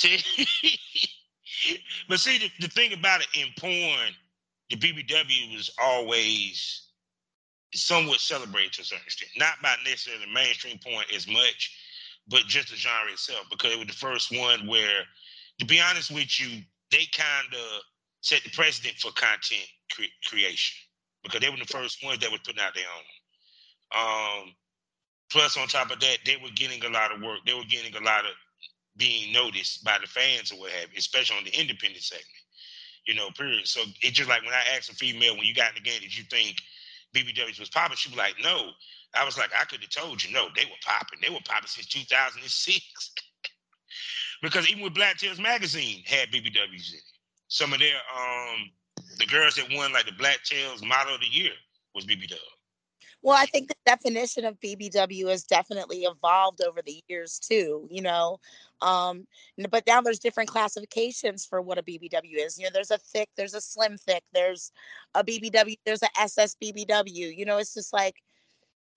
but 2.08 2.20
see, 2.20 2.38
the, 2.38 2.50
the 2.60 2.68
thing 2.68 2.92
about 2.92 3.20
it 3.20 3.28
in 3.34 3.48
porn, 3.58 4.12
the 4.70 4.76
BBW 4.76 5.56
was 5.56 5.70
always 5.82 6.82
somewhat 7.74 8.20
celebrated 8.20 8.72
to 8.74 8.82
a 8.82 8.84
certain 8.84 9.04
extent, 9.04 9.30
not 9.36 9.54
by 9.62 9.74
necessarily 9.84 10.26
mainstream 10.32 10.78
porn 10.78 11.04
as 11.14 11.26
much, 11.26 11.76
but 12.28 12.42
just 12.46 12.70
the 12.70 12.76
genre 12.76 13.12
itself, 13.12 13.46
because 13.50 13.72
it 13.72 13.78
was 13.78 13.86
the 13.86 13.92
first 13.92 14.36
one 14.36 14.66
where, 14.66 15.04
to 15.58 15.66
be 15.66 15.80
honest 15.80 16.10
with 16.10 16.40
you, 16.40 16.62
they 16.90 17.04
kind 17.16 17.52
of 17.52 17.82
set 18.20 18.42
the 18.44 18.50
precedent 18.50 18.96
for 18.96 19.12
content 19.12 19.68
cre- 19.92 20.04
creation 20.28 20.76
because 21.22 21.40
they 21.40 21.50
were 21.50 21.56
the 21.56 21.64
first 21.64 22.04
ones 22.04 22.18
that 22.20 22.30
were 22.30 22.38
putting 22.44 22.60
out 22.60 22.74
their 22.74 22.84
own. 22.84 23.04
Um, 23.94 24.54
plus, 25.30 25.56
on 25.56 25.68
top 25.68 25.90
of 25.90 26.00
that, 26.00 26.18
they 26.24 26.36
were 26.36 26.50
getting 26.54 26.84
a 26.84 26.90
lot 26.90 27.14
of 27.14 27.20
work. 27.20 27.40
They 27.46 27.54
were 27.54 27.64
getting 27.68 27.94
a 27.94 28.04
lot 28.04 28.24
of 28.24 28.32
being 28.96 29.32
noticed 29.32 29.84
by 29.84 29.98
the 30.00 30.06
fans 30.06 30.52
or 30.52 30.60
what 30.60 30.70
have 30.72 30.90
you, 30.92 30.98
especially 30.98 31.36
on 31.38 31.44
the 31.44 31.58
independent 31.58 32.02
segment. 32.02 32.26
You 33.06 33.14
know, 33.14 33.30
period. 33.30 33.66
So 33.66 33.82
it's 34.02 34.16
just 34.16 34.28
like 34.28 34.42
when 34.42 34.54
I 34.54 34.76
asked 34.76 34.90
a 34.90 34.94
female 34.94 35.36
when 35.36 35.46
you 35.46 35.54
got 35.54 35.76
in 35.76 35.82
the 35.82 35.88
game, 35.88 36.00
did 36.00 36.16
you 36.16 36.24
think 36.24 36.56
BBWs 37.14 37.60
was 37.60 37.70
popping? 37.70 37.96
She 37.96 38.10
was 38.10 38.18
like, 38.18 38.34
no. 38.42 38.70
I 39.14 39.24
was 39.24 39.38
like, 39.38 39.50
I 39.58 39.64
could 39.64 39.80
have 39.80 39.90
told 39.90 40.22
you, 40.22 40.32
no, 40.32 40.48
they 40.56 40.64
were 40.64 40.82
popping. 40.84 41.20
They 41.22 41.30
were 41.30 41.40
popping 41.44 41.68
since 41.68 41.86
2006. 41.86 43.12
because 44.42 44.68
even 44.68 44.82
with 44.82 44.94
Black 44.94 45.18
Tails 45.18 45.38
magazine 45.38 46.02
had 46.04 46.30
BBWs 46.30 46.90
in 46.90 46.98
it. 46.98 47.02
Some 47.48 47.72
of 47.72 47.78
their 47.78 47.96
um 48.14 48.70
the 49.18 49.26
girls 49.26 49.54
that 49.54 49.68
won 49.72 49.92
like 49.92 50.06
the 50.06 50.12
Black 50.12 50.42
Tails 50.44 50.82
Model 50.82 51.14
of 51.14 51.20
the 51.20 51.26
Year 51.26 51.52
was 51.94 52.04
BBW. 52.04 52.34
Well, 53.22 53.36
I 53.36 53.46
think 53.46 53.68
the 53.68 53.74
definition 53.84 54.44
of 54.44 54.60
BBW 54.60 55.28
has 55.28 55.44
definitely 55.44 56.04
evolved 56.04 56.62
over 56.62 56.80
the 56.82 57.02
years 57.08 57.38
too, 57.40 57.88
you 57.90 58.00
know. 58.02 58.38
Um, 58.80 59.26
but 59.70 59.84
now 59.86 60.00
there's 60.00 60.20
different 60.20 60.48
classifications 60.50 61.44
for 61.44 61.60
what 61.60 61.78
a 61.78 61.82
BBW 61.82 62.36
is. 62.46 62.58
You 62.58 62.64
know, 62.66 62.70
there's 62.72 62.92
a 62.92 62.98
thick, 62.98 63.28
there's 63.36 63.54
a 63.54 63.60
slim 63.60 63.98
thick, 63.98 64.22
there's 64.32 64.70
a 65.14 65.24
BBW, 65.24 65.76
there's 65.84 66.02
a 66.02 66.20
SS 66.20 66.56
BBW. 66.62 67.36
You 67.36 67.44
know, 67.44 67.58
it's 67.58 67.74
just 67.74 67.92
like, 67.92 68.16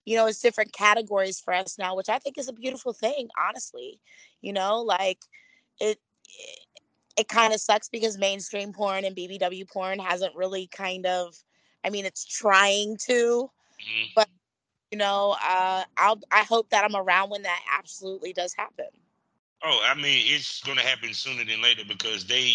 you 0.04 0.16
know, 0.16 0.26
it's 0.26 0.40
different 0.40 0.72
categories 0.72 1.40
for 1.40 1.52
us 1.54 1.78
now, 1.78 1.96
which 1.96 2.08
I 2.08 2.18
think 2.18 2.38
is 2.38 2.48
a 2.48 2.52
beautiful 2.52 2.92
thing, 2.92 3.28
honestly. 3.38 4.00
You 4.42 4.52
know, 4.52 4.80
like 4.80 5.18
it, 5.80 5.98
it, 6.26 6.60
it 7.16 7.28
kind 7.28 7.52
of 7.52 7.60
sucks 7.60 7.88
because 7.88 8.18
mainstream 8.18 8.72
porn 8.72 9.04
and 9.04 9.16
BBW 9.16 9.68
porn 9.68 9.98
hasn't 9.98 10.36
really 10.36 10.68
kind 10.68 11.06
of, 11.06 11.34
I 11.84 11.90
mean, 11.90 12.04
it's 12.06 12.24
trying 12.24 12.96
to, 13.06 13.50
Mm-hmm. 13.80 14.06
But 14.14 14.28
you 14.90 14.98
know, 14.98 15.36
uh, 15.42 15.84
I'll 15.96 16.20
I 16.30 16.42
hope 16.42 16.70
that 16.70 16.84
I'm 16.84 16.96
around 16.96 17.30
when 17.30 17.42
that 17.42 17.60
absolutely 17.78 18.32
does 18.32 18.52
happen. 18.54 18.86
Oh, 19.62 19.80
I 19.84 19.94
mean, 19.94 20.24
it's 20.26 20.62
going 20.62 20.78
to 20.78 20.84
happen 20.84 21.12
sooner 21.12 21.44
than 21.44 21.60
later 21.60 21.82
because 21.86 22.24
they 22.24 22.54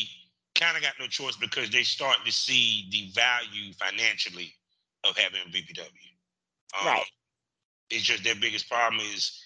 kind 0.55 0.75
of 0.75 0.81
got 0.81 0.93
no 0.99 1.05
choice 1.05 1.35
because 1.35 1.69
they 1.69 1.83
start 1.83 2.17
to 2.25 2.31
see 2.31 2.87
the 2.89 3.11
value 3.13 3.73
financially 3.73 4.53
of 5.03 5.15
having 5.15 5.41
a 5.45 5.49
BBW. 5.49 5.81
Um, 6.79 6.87
right. 6.87 7.05
It's 7.91 8.03
just 8.03 8.23
their 8.23 8.35
biggest 8.35 8.67
problem 8.69 9.01
is 9.13 9.39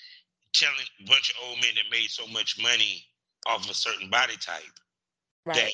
telling 0.54 0.76
a 1.02 1.06
bunch 1.06 1.32
of 1.32 1.48
old 1.48 1.60
men 1.60 1.72
that 1.76 1.92
made 1.92 2.10
so 2.10 2.26
much 2.28 2.62
money 2.62 3.04
off 3.46 3.66
of 3.66 3.70
a 3.70 3.74
certain 3.74 4.10
body 4.10 4.38
type 4.38 4.64
right. 5.46 5.56
that 5.56 5.72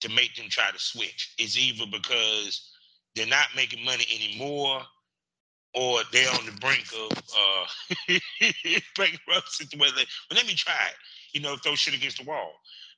to 0.00 0.08
make 0.14 0.36
them 0.36 0.46
try 0.48 0.70
to 0.70 0.78
switch. 0.78 1.34
It's 1.38 1.58
either 1.58 1.86
because 1.90 2.70
they're 3.18 3.26
not 3.26 3.48
making 3.56 3.84
money 3.84 4.06
anymore, 4.14 4.82
or 5.74 6.00
they're 6.12 6.30
on 6.30 6.46
the 6.46 6.52
brink 6.60 6.86
of 6.96 7.18
uh, 7.18 8.16
bankruptcy. 8.96 9.76
Well, 9.78 9.90
let 10.32 10.46
me 10.46 10.54
try 10.54 10.72
it. 10.72 10.94
You 11.32 11.40
know, 11.40 11.56
throw 11.56 11.74
shit 11.74 11.94
against 11.94 12.18
the 12.18 12.24
wall. 12.24 12.52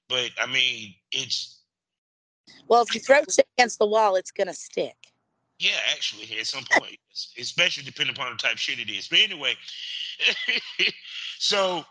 But 0.08 0.30
I 0.40 0.46
mean, 0.46 0.94
it's 1.10 1.62
well, 2.68 2.82
if 2.82 2.94
you 2.94 3.00
throw 3.00 3.22
shit 3.30 3.46
against 3.58 3.78
the 3.78 3.86
wall, 3.86 4.16
it's 4.16 4.30
gonna 4.30 4.54
stick. 4.54 4.96
Yeah, 5.58 5.78
actually, 5.92 6.38
at 6.38 6.46
some 6.46 6.64
point, 6.70 6.96
especially 7.38 7.84
depending 7.84 8.14
upon 8.14 8.32
the 8.32 8.38
type 8.38 8.54
of 8.54 8.60
shit 8.60 8.78
it 8.78 8.90
is. 8.90 9.08
But 9.08 9.20
anyway, 9.20 9.54
so 11.38 11.84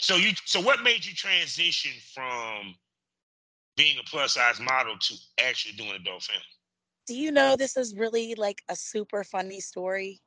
so 0.00 0.16
you 0.16 0.32
so 0.44 0.60
what 0.60 0.82
made 0.82 1.04
you 1.04 1.14
transition 1.14 1.92
from 2.14 2.74
being 3.76 3.98
a 3.98 4.02
plus 4.04 4.34
size 4.34 4.60
model 4.60 4.96
to 4.98 5.14
actually 5.38 5.74
doing 5.76 5.92
adult 5.92 6.22
film? 6.22 6.42
Do 7.10 7.16
you 7.16 7.32
know 7.32 7.56
this 7.56 7.76
is 7.76 7.96
really 7.96 8.36
like 8.36 8.62
a 8.68 8.76
super 8.76 9.24
funny 9.24 9.58
story? 9.58 10.20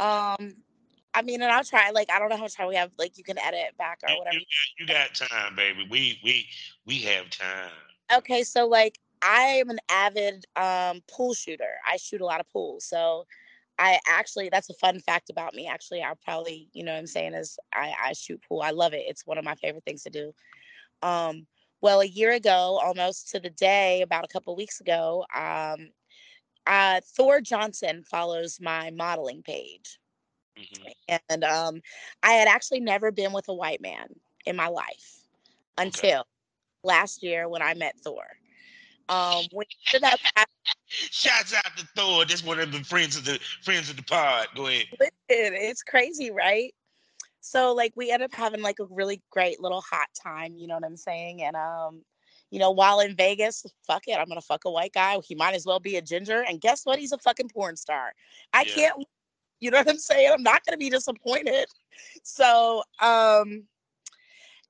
Um, 0.00 0.54
I 1.12 1.20
mean, 1.22 1.42
and 1.42 1.52
I'll 1.52 1.62
try. 1.62 1.90
Like, 1.90 2.10
I 2.10 2.18
don't 2.18 2.30
know 2.30 2.36
how 2.36 2.44
much 2.44 2.56
time 2.56 2.68
we 2.68 2.76
have. 2.76 2.90
Like, 2.98 3.18
you 3.18 3.22
can 3.22 3.36
edit 3.38 3.76
back 3.76 4.00
or 4.02 4.16
whatever. 4.16 4.36
You, 4.36 4.46
you, 4.78 4.86
got 4.86 5.14
time, 5.14 5.54
baby. 5.54 5.86
We 5.90 6.18
we 6.24 6.46
we 6.86 7.00
have 7.00 7.28
time. 7.28 7.70
Okay, 8.16 8.44
so 8.44 8.66
like, 8.66 8.98
I 9.20 9.60
am 9.60 9.68
an 9.68 9.78
avid 9.90 10.46
um 10.56 11.02
pool 11.06 11.34
shooter. 11.34 11.74
I 11.86 11.98
shoot 11.98 12.22
a 12.22 12.24
lot 12.24 12.40
of 12.40 12.50
pools. 12.50 12.86
So, 12.86 13.26
I 13.78 14.00
actually 14.08 14.48
that's 14.48 14.70
a 14.70 14.74
fun 14.74 15.00
fact 15.00 15.28
about 15.28 15.52
me. 15.52 15.66
Actually, 15.66 16.02
I'll 16.02 16.16
probably 16.24 16.70
you 16.72 16.82
know 16.82 16.92
what 16.92 16.98
I'm 16.98 17.06
saying 17.06 17.34
is 17.34 17.58
I 17.74 17.92
I 18.02 18.14
shoot 18.14 18.40
pool. 18.48 18.62
I 18.62 18.70
love 18.70 18.94
it. 18.94 19.04
It's 19.06 19.26
one 19.26 19.36
of 19.36 19.44
my 19.44 19.56
favorite 19.56 19.84
things 19.84 20.02
to 20.04 20.10
do. 20.10 20.32
Um, 21.02 21.46
well, 21.82 22.00
a 22.00 22.06
year 22.06 22.32
ago, 22.32 22.80
almost 22.82 23.30
to 23.30 23.40
the 23.40 23.50
day, 23.50 24.02
about 24.02 24.24
a 24.24 24.28
couple 24.28 24.54
weeks 24.56 24.80
ago, 24.80 25.26
um, 25.36 25.90
uh, 26.66 27.00
Thor 27.04 27.40
Johnson 27.40 28.04
follows 28.04 28.58
my 28.60 28.90
modeling 28.92 29.42
page. 29.42 29.98
Mm-hmm. 30.56 31.16
And 31.28 31.44
um, 31.44 31.80
I 32.22 32.32
had 32.32 32.46
actually 32.46 32.80
never 32.80 33.10
been 33.10 33.32
with 33.32 33.48
a 33.48 33.54
white 33.54 33.80
man 33.80 34.06
in 34.46 34.54
my 34.54 34.68
life 34.68 35.26
until 35.76 36.20
okay. 36.20 36.28
last 36.84 37.22
year 37.22 37.48
when 37.48 37.62
I 37.62 37.74
met 37.74 37.98
Thor. 37.98 38.24
Um, 39.08 39.44
we 39.52 39.64
ended 39.92 40.10
up 40.12 40.20
Shouts 40.86 41.54
out 41.54 41.76
to 41.76 41.86
Thor. 41.96 42.24
That's 42.24 42.44
one 42.44 42.60
of 42.60 42.70
the 42.70 42.84
friends 42.84 43.16
of 43.16 43.24
the 43.24 43.40
friends 43.62 43.90
of 43.90 43.96
the 43.96 44.02
pod. 44.02 44.46
Go 44.54 44.68
ahead. 44.68 44.86
Listen, 45.00 45.12
it's 45.28 45.82
crazy, 45.82 46.30
right? 46.30 46.72
So 47.42 47.74
like 47.74 47.92
we 47.96 48.12
ended 48.12 48.30
up 48.30 48.34
having 48.34 48.62
like 48.62 48.78
a 48.78 48.84
really 48.84 49.20
great 49.30 49.60
little 49.60 49.80
hot 49.80 50.06
time, 50.14 50.56
you 50.56 50.68
know 50.68 50.74
what 50.74 50.84
I'm 50.84 50.96
saying? 50.96 51.42
And 51.42 51.56
um, 51.56 52.02
you 52.50 52.60
know, 52.60 52.70
while 52.70 53.00
in 53.00 53.16
Vegas, 53.16 53.66
fuck 53.84 54.04
it, 54.06 54.16
I'm 54.16 54.28
gonna 54.28 54.40
fuck 54.40 54.64
a 54.64 54.70
white 54.70 54.92
guy. 54.92 55.18
He 55.24 55.34
might 55.34 55.56
as 55.56 55.66
well 55.66 55.80
be 55.80 55.96
a 55.96 56.02
ginger. 56.02 56.44
And 56.48 56.60
guess 56.60 56.86
what? 56.86 57.00
He's 57.00 57.10
a 57.10 57.18
fucking 57.18 57.48
porn 57.48 57.76
star. 57.76 58.12
I 58.52 58.62
yeah. 58.62 58.74
can't 58.74 59.06
you 59.58 59.70
know 59.70 59.78
what 59.78 59.90
I'm 59.90 59.98
saying? 59.98 60.30
I'm 60.32 60.42
not 60.42 60.64
gonna 60.64 60.78
be 60.78 60.88
disappointed. 60.88 61.66
So 62.22 62.84
um 63.00 63.64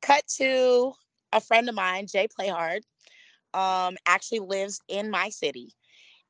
cut 0.00 0.26
to 0.38 0.93
a 1.33 1.41
friend 1.41 1.69
of 1.69 1.75
mine, 1.75 2.07
Jay 2.07 2.26
Playhard, 2.26 2.81
um, 3.55 3.97
actually 4.07 4.41
lives 4.41 4.81
in 4.88 5.11
my 5.11 5.29
city 5.29 5.75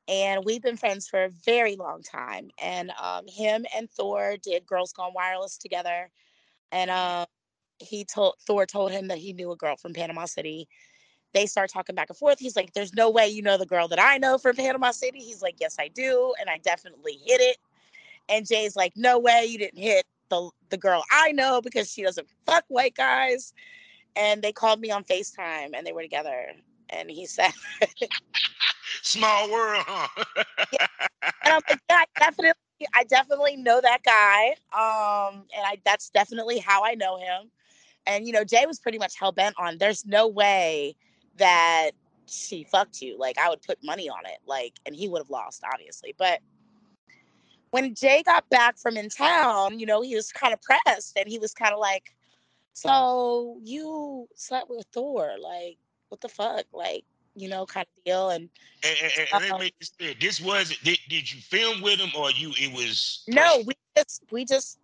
and 0.07 0.43
we've 0.43 0.61
been 0.61 0.77
friends 0.77 1.07
for 1.07 1.23
a 1.23 1.29
very 1.45 1.75
long 1.75 2.01
time. 2.01 2.49
And 2.61 2.91
um, 3.01 3.25
him 3.27 3.65
and 3.75 3.89
Thor 3.89 4.35
did 4.41 4.65
Girls 4.65 4.91
Gone 4.91 5.13
Wireless 5.15 5.57
together 5.57 6.09
and 6.73 6.89
uh, 6.89 7.25
he 7.77 8.03
told 8.03 8.35
Thor 8.45 8.65
told 8.65 8.91
him 8.91 9.07
that 9.07 9.19
he 9.19 9.31
knew 9.31 9.51
a 9.51 9.55
girl 9.55 9.77
from 9.77 9.93
Panama 9.93 10.25
City. 10.25 10.67
They 11.33 11.45
start 11.45 11.71
talking 11.71 11.95
back 11.95 12.09
and 12.09 12.17
forth. 12.17 12.39
He's 12.39 12.55
like, 12.55 12.73
"There's 12.73 12.93
no 12.93 13.09
way 13.09 13.27
you 13.27 13.41
know 13.41 13.57
the 13.57 13.65
girl 13.65 13.87
that 13.87 14.01
I 14.01 14.17
know 14.17 14.37
from 14.37 14.55
Panama 14.55 14.91
City." 14.91 15.19
He's 15.19 15.41
like, 15.41 15.55
"Yes, 15.59 15.77
I 15.79 15.87
do, 15.87 16.33
and 16.39 16.49
I 16.49 16.57
definitely 16.57 17.19
hit 17.25 17.39
it." 17.39 17.57
And 18.27 18.47
Jay's 18.47 18.75
like, 18.75 18.93
"No 18.95 19.19
way, 19.19 19.45
you 19.45 19.57
didn't 19.59 19.79
hit 19.79 20.05
the 20.29 20.49
the 20.69 20.77
girl 20.77 21.03
I 21.11 21.31
know 21.31 21.61
because 21.61 21.91
she 21.91 22.03
doesn't 22.03 22.27
fuck 22.45 22.65
white 22.67 22.95
guys." 22.95 23.53
And 24.15 24.41
they 24.41 24.51
called 24.51 24.79
me 24.81 24.91
on 24.91 25.03
Facetime, 25.03 25.71
and 25.73 25.85
they 25.85 25.93
were 25.93 26.03
together. 26.03 26.53
And 26.89 27.09
he 27.09 27.25
said, 27.27 27.53
"Small 29.03 29.51
world, 29.51 29.83
huh?" 29.87 30.23
yeah. 30.71 30.87
And 31.43 31.53
I'm 31.53 31.61
like, 31.69 31.79
"Yeah, 31.89 32.03
definitely 32.19 32.53
I 32.93 33.03
definitely 33.03 33.55
know 33.55 33.81
that 33.81 34.03
guy. 34.03 34.49
Um, 34.73 35.45
and 35.55 35.65
I 35.65 35.79
that's 35.85 36.09
definitely 36.09 36.59
how 36.59 36.83
I 36.83 36.95
know 36.95 37.17
him. 37.17 37.49
And 38.05 38.25
you 38.25 38.33
know, 38.33 38.43
Jay 38.43 38.65
was 38.65 38.79
pretty 38.79 38.97
much 38.97 39.17
hell 39.17 39.31
bent 39.31 39.55
on 39.57 39.77
there's 39.77 40.05
no 40.05 40.27
way 40.27 40.95
that 41.37 41.91
she 42.25 42.63
fucked 42.63 43.01
you. 43.01 43.17
Like 43.17 43.37
I 43.37 43.49
would 43.49 43.61
put 43.61 43.77
money 43.83 44.09
on 44.09 44.25
it. 44.25 44.39
Like, 44.45 44.73
and 44.85 44.95
he 44.95 45.07
would 45.07 45.19
have 45.19 45.29
lost, 45.29 45.63
obviously. 45.71 46.15
But 46.17 46.39
when 47.71 47.95
Jay 47.95 48.23
got 48.23 48.47
back 48.49 48.77
from 48.77 48.97
in 48.97 49.09
town, 49.09 49.79
you 49.79 49.85
know, 49.85 50.01
he 50.01 50.15
was 50.15 50.31
kind 50.31 50.53
of 50.53 50.61
pressed 50.61 51.17
and 51.17 51.27
he 51.27 51.39
was 51.39 51.53
kind 51.53 51.73
of 51.73 51.79
like, 51.79 52.13
So 52.73 53.59
you 53.63 54.27
slept 54.35 54.69
with 54.69 54.85
Thor, 54.93 55.31
like, 55.41 55.77
what 56.09 56.21
the 56.21 56.29
fuck? 56.29 56.65
Like, 56.71 57.03
you 57.35 57.49
know, 57.49 57.65
kind 57.65 57.85
of 57.85 58.03
deal. 58.03 58.29
And, 58.29 58.49
and, 58.83 58.97
and, 59.33 59.43
and 59.43 59.51
um, 59.53 59.69
this, 59.79 60.15
this 60.19 60.41
was 60.41 60.77
did, 60.83 60.99
did 61.09 61.31
you 61.31 61.41
film 61.41 61.81
with 61.81 61.99
him 61.99 62.09
or 62.17 62.31
you 62.31 62.51
it 62.55 62.73
was 62.73 63.23
no, 63.27 63.63
we 63.65 63.73
just 63.95 64.23
we 64.31 64.45
just 64.45 64.79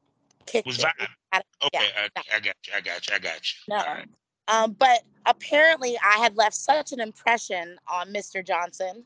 kicked 0.45 0.67
was 0.67 0.79
it. 0.79 0.85
Had, 1.31 1.43
okay, 1.63 1.69
yeah, 1.95 2.07
I, 2.15 2.35
I, 2.35 2.39
got 2.39 2.55
you, 2.65 2.73
I 2.75 2.81
got 2.81 3.07
you, 3.07 3.15
I 3.15 3.19
got 3.19 3.53
you. 3.53 3.57
No. 3.67 3.77
Right. 3.77 4.07
Um, 4.47 4.75
but 4.79 5.03
apparently 5.27 5.97
I 6.03 6.17
had 6.17 6.35
left 6.35 6.55
such 6.55 6.91
an 6.91 6.99
impression 6.99 7.77
on 7.87 8.11
Mr. 8.11 8.45
Johnson 8.45 9.03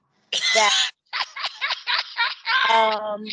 that 0.55 0.91
um, 2.73 3.25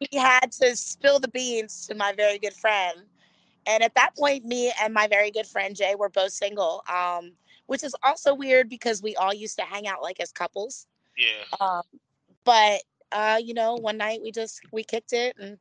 he 0.00 0.16
had 0.16 0.50
to 0.52 0.74
spill 0.74 1.18
the 1.18 1.28
beans 1.28 1.86
to 1.86 1.94
my 1.94 2.12
very 2.12 2.38
good 2.38 2.54
friend. 2.54 3.00
And 3.66 3.82
at 3.82 3.94
that 3.96 4.16
point, 4.16 4.44
me 4.44 4.72
and 4.80 4.94
my 4.94 5.08
very 5.08 5.30
good 5.30 5.46
friend 5.46 5.74
Jay 5.74 5.94
were 5.94 6.08
both 6.08 6.32
single. 6.32 6.82
Um, 6.88 7.32
which 7.66 7.84
is 7.84 7.94
also 8.02 8.34
weird 8.34 8.68
because 8.68 9.02
we 9.02 9.16
all 9.16 9.34
used 9.34 9.58
to 9.58 9.64
hang 9.64 9.86
out 9.86 10.02
like 10.02 10.20
as 10.20 10.32
couples. 10.32 10.86
Yeah. 11.16 11.44
Um, 11.60 11.82
but 12.44 12.82
uh, 13.12 13.40
you 13.42 13.54
know, 13.54 13.74
one 13.74 13.96
night 13.96 14.20
we 14.22 14.32
just 14.32 14.60
we 14.72 14.84
kicked 14.84 15.12
it 15.12 15.36
and 15.38 15.58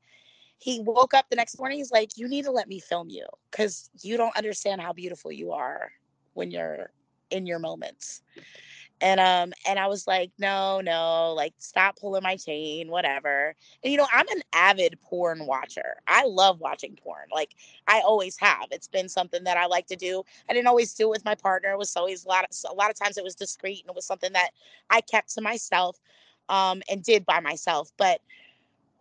he 0.58 0.80
woke 0.80 1.14
up 1.14 1.30
the 1.30 1.36
next 1.36 1.58
morning. 1.60 1.78
He's 1.78 1.92
like, 1.92 2.18
You 2.18 2.28
need 2.28 2.46
to 2.46 2.52
let 2.52 2.68
me 2.68 2.80
film 2.80 3.10
you 3.10 3.26
because 3.52 3.90
you 4.02 4.18
don't 4.18 4.36
understand 4.36 4.82
how 4.82 4.94
beautiful 4.94 5.32
you 5.32 5.52
are 5.52 5.92
when 6.34 6.52
you're 6.52 6.92
in 7.32 7.46
your 7.46 7.60
moments 7.60 8.22
and 9.02 9.20
um 9.20 9.54
and 9.68 9.78
i 9.78 9.88
was 9.88 10.08
like 10.08 10.32
no 10.40 10.80
no 10.82 11.34
like 11.34 11.54
stop 11.58 11.98
pulling 11.98 12.24
my 12.24 12.36
chain 12.36 12.90
whatever. 12.90 13.56
And 13.84 13.92
you 13.92 13.98
know 13.98 14.08
i'm 14.14 14.28
an 14.30 14.42
avid 14.54 15.00
porn 15.02 15.46
watcher. 15.46 15.98
I 16.08 16.26
love 16.26 16.60
watching 16.60 16.96
porn 16.96 17.28
like 17.34 17.56
i 17.88 18.02
always 18.02 18.38
have. 18.40 18.68
It's 18.72 18.88
been 18.88 19.10
something 19.10 19.44
that 19.44 19.58
i 19.58 19.66
like 19.66 19.88
to 19.88 19.96
do. 19.96 20.24
I 20.50 20.54
didn't 20.54 20.68
always 20.68 20.94
do 20.94 21.08
it 21.08 21.10
with 21.12 21.26
my 21.26 21.36
partner. 21.36 21.72
It 21.72 21.78
was 21.78 21.96
always 21.96 22.26
a 22.26 22.30
lot 22.30 22.46
of 22.46 22.72
a 22.72 22.74
lot 22.74 22.90
of 22.90 22.98
times 22.98 23.18
it 23.18 23.24
was 23.24 23.36
discreet 23.36 23.82
and 23.82 23.90
it 23.90 23.96
was 23.96 24.06
something 24.06 24.34
that 24.34 24.52
i 24.90 25.02
kept 25.02 25.34
to 25.36 25.42
myself 25.42 26.00
um 26.50 26.82
and 26.90 27.04
did 27.04 27.26
by 27.26 27.40
myself. 27.40 27.92
But 27.98 28.22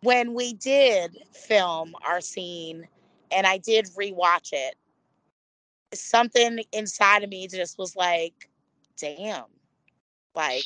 when 0.03 0.35
we 0.35 0.55
did 0.55 1.17
film 1.33 1.95
our 2.07 2.21
scene 2.21 2.87
and 3.33 3.47
i 3.47 3.59
did 3.59 3.87
rewatch 3.99 4.53
it 4.53 4.75
something 5.95 6.61
inside 6.73 7.23
of 7.23 7.31
me 7.31 7.47
just 7.49 7.79
was 7.79 7.97
like 7.97 8.49
damn 8.99 9.45
like, 10.35 10.65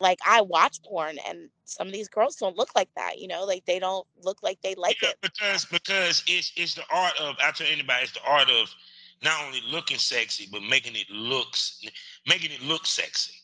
like 0.00 0.18
I 0.26 0.42
watch 0.42 0.82
porn 0.82 1.18
and 1.26 1.48
some 1.64 1.86
of 1.86 1.92
these 1.92 2.08
girls 2.08 2.36
don't 2.36 2.56
look 2.56 2.74
like 2.74 2.88
that, 2.96 3.18
you 3.18 3.28
know, 3.28 3.44
like 3.44 3.64
they 3.66 3.78
don't 3.78 4.06
look 4.22 4.42
like 4.42 4.60
they 4.62 4.74
like 4.76 5.02
yeah, 5.02 5.10
it. 5.10 5.18
Because 5.20 5.64
because 5.64 6.22
it's 6.26 6.52
it's 6.56 6.74
the 6.74 6.84
art 6.92 7.14
of 7.20 7.36
I 7.42 7.50
tell 7.50 7.66
anybody 7.66 8.04
it's 8.04 8.12
the 8.12 8.22
art 8.26 8.48
of 8.48 8.68
not 9.22 9.44
only 9.44 9.60
looking 9.68 9.98
sexy, 9.98 10.48
but 10.50 10.62
making 10.62 10.94
it 10.94 11.10
looks 11.10 11.82
making 12.26 12.52
it 12.52 12.62
look 12.62 12.86
sexy. 12.86 13.34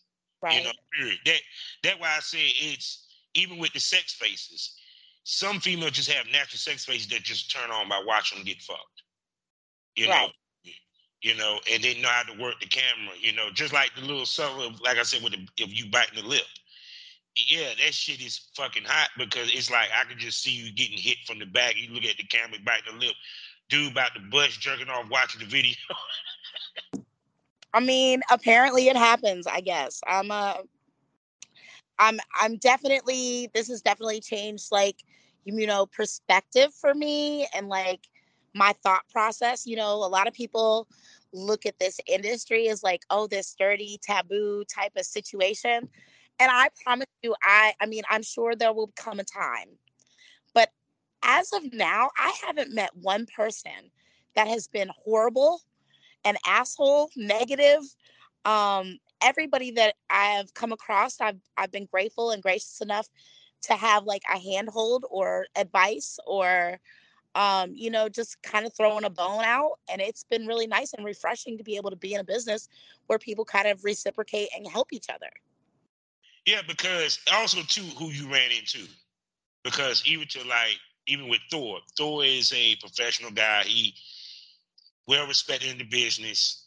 Right. 0.42 0.59
You 0.59 0.64
know, 0.64 0.73
period. 0.97 1.18
That 1.25 1.40
that's 1.83 2.00
why 2.00 2.14
I 2.16 2.21
say 2.21 2.47
it's 2.56 3.06
even 3.35 3.59
with 3.59 3.73
the 3.73 3.80
sex 3.80 4.12
faces. 4.12 4.76
Some 5.25 5.59
females 5.59 5.92
just 5.92 6.11
have 6.11 6.26
natural 6.26 6.59
sex 6.59 6.85
faces 6.85 7.09
that 7.09 7.23
just 7.23 7.50
turn 7.50 7.71
on 7.71 7.88
by 7.88 8.02
watching 8.06 8.38
them 8.38 8.47
get 8.47 8.61
fucked. 8.61 9.02
You 9.97 10.09
right. 10.09 10.26
know, 10.26 10.33
you 11.25 11.35
know, 11.37 11.59
and 11.73 11.83
they 11.83 11.99
know 12.02 12.09
how 12.09 12.23
to 12.23 12.38
work 12.38 12.61
the 12.61 12.66
camera, 12.66 13.14
you 13.19 13.33
know, 13.33 13.49
just 13.50 13.73
like 13.73 13.90
the 13.97 14.02
little 14.02 14.26
subtle, 14.26 14.75
like 14.85 14.99
I 14.99 15.02
said, 15.02 15.23
with 15.23 15.33
the, 15.33 15.49
if 15.57 15.75
you 15.75 15.90
biting 15.90 16.23
the 16.23 16.28
lip. 16.28 16.45
Yeah, 17.35 17.71
that 17.83 17.95
shit 17.95 18.21
is 18.21 18.50
fucking 18.54 18.85
hot 18.85 19.09
because 19.16 19.50
it's 19.52 19.71
like 19.71 19.88
I 19.99 20.07
can 20.07 20.19
just 20.19 20.43
see 20.43 20.50
you 20.50 20.71
getting 20.71 20.99
hit 20.99 21.16
from 21.26 21.38
the 21.38 21.47
back. 21.47 21.76
You 21.76 21.95
look 21.95 22.04
at 22.04 22.19
the 22.19 22.25
camera, 22.25 22.59
biting 22.64 22.93
the 22.93 23.07
lip. 23.07 23.14
Dude 23.71 23.90
about 23.90 24.11
the 24.12 24.21
bus 24.31 24.54
jerking 24.59 24.90
off 24.90 25.09
watching 25.11 25.40
the 25.40 25.47
video. 25.47 25.75
I 27.73 27.81
mean, 27.81 28.21
apparently 28.31 28.88
it 28.88 28.97
happens, 28.97 29.47
I 29.47 29.62
guess. 29.62 30.02
I'm 30.07 30.31
uh 30.31 30.59
I'm 31.99 32.21
I'm 32.39 32.58
definitely 32.58 33.50
this 33.54 33.69
has 33.69 33.80
definitely 33.80 34.21
changed 34.21 34.71
like 34.71 35.02
you 35.47 35.67
know 35.67 35.87
perspective 35.87 36.75
for 36.75 36.95
me 36.95 37.49
and 37.54 37.69
like 37.69 38.08
my 38.54 38.73
thought 38.82 39.02
process. 39.10 39.67
You 39.67 39.76
know, 39.76 39.95
a 39.95 40.08
lot 40.08 40.28
of 40.28 40.34
people 40.34 40.88
look 41.32 41.67
at 41.67 41.78
this 41.78 41.99
industry 42.06 42.69
as 42.69 42.82
like, 42.82 43.02
oh, 43.10 43.26
this 43.26 43.54
dirty, 43.58 43.99
taboo 44.02 44.64
type 44.73 44.93
of 44.97 45.04
situation. 45.04 45.88
And 46.38 46.50
I 46.50 46.69
promise 46.82 47.06
you, 47.23 47.34
I 47.43 47.75
I 47.80 47.86
mean, 47.86 48.02
I'm 48.08 48.23
sure 48.23 48.54
there 48.54 48.73
will 48.73 48.93
come 48.97 49.21
a 49.21 49.25
time. 49.25 49.69
But 50.54 50.71
as 51.23 51.52
of 51.52 51.73
now, 51.73 52.10
I 52.17 52.34
haven't 52.45 52.75
met 52.75 52.90
one 52.95 53.26
person 53.26 53.90
that 54.34 54.49
has 54.49 54.67
been 54.67 54.90
horrible, 55.04 55.60
an 56.25 56.36
asshole, 56.47 57.10
negative. 57.17 57.80
Um, 58.45 58.99
everybody 59.23 59.71
that 59.73 59.95
I've 60.10 60.52
come 60.54 60.73
across, 60.73 61.21
I've 61.21 61.40
I've 61.56 61.73
been 61.73 61.86
grateful 61.86 62.30
and 62.30 62.43
gracious 62.43 62.80
enough 62.80 63.08
to 63.62 63.75
have 63.75 64.04
like 64.04 64.23
a 64.32 64.38
handhold 64.38 65.06
or 65.08 65.47
advice 65.56 66.19
or 66.26 66.78
um, 67.34 67.73
you 67.75 67.90
know, 67.90 68.08
just 68.08 68.40
kind 68.42 68.66
of 68.66 68.75
throwing 68.75 69.04
a 69.04 69.10
bone 69.10 69.44
out. 69.44 69.78
And 69.90 70.00
it's 70.00 70.25
been 70.25 70.47
really 70.47 70.66
nice 70.66 70.92
and 70.92 71.04
refreshing 71.04 71.58
to 71.58 71.64
be 71.64 71.76
able 71.76 71.90
to 71.90 71.97
be 71.97 72.14
in 72.14 72.20
a 72.20 72.25
business 72.25 72.68
where 73.06 73.18
people 73.18 73.44
kind 73.44 73.66
of 73.66 73.84
reciprocate 73.84 74.49
and 74.56 74.66
help 74.66 74.92
each 74.92 75.10
other. 75.10 75.30
Yeah, 76.47 76.60
because 76.66 77.18
also 77.32 77.62
too 77.62 77.86
who 77.99 78.10
you 78.10 78.30
ran 78.30 78.50
into. 78.50 78.86
Because 79.62 80.02
even 80.06 80.28
to 80.28 80.40
like 80.47 80.78
even 81.06 81.28
with 81.28 81.40
Thor, 81.50 81.78
Thor 81.97 82.25
is 82.25 82.52
a 82.54 82.76
professional 82.76 83.30
guy. 83.30 83.62
He 83.64 83.94
well 85.06 85.26
respected 85.26 85.70
in 85.70 85.78
the 85.78 85.84
business. 85.84 86.66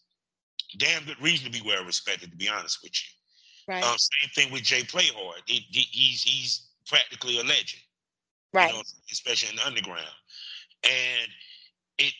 Damn 0.77 1.06
good 1.06 1.21
reason 1.21 1.45
to 1.45 1.51
be 1.51 1.65
well 1.65 1.86
respected, 1.86 2.32
to 2.32 2.38
be 2.38 2.49
honest 2.49 2.80
with 2.84 2.91
you. 2.93 3.73
Right. 3.73 3.84
Um, 3.84 3.95
same 3.97 4.30
thing 4.34 4.51
with 4.51 4.63
Jay 4.63 4.82
Playhard. 4.82 5.41
It, 5.47 5.63
it, 5.69 5.88
he's 5.91 6.23
he's 6.23 6.67
practically 6.88 7.39
a 7.39 7.43
legend. 7.43 7.84
Right. 8.53 8.69
You 8.69 8.77
know, 8.77 8.84
especially 9.12 9.49
in 9.49 9.58
the 9.58 9.67
underground 9.67 10.08
and 10.84 11.30
it 11.98 12.13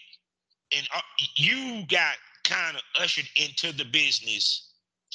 and 0.76 0.88
uh, 0.96 1.02
you 1.36 1.86
got 1.88 2.16
kind 2.44 2.76
of 2.76 2.84
ushered 3.02 3.28
into 3.36 3.76
the 3.76 3.86
business 3.86 4.72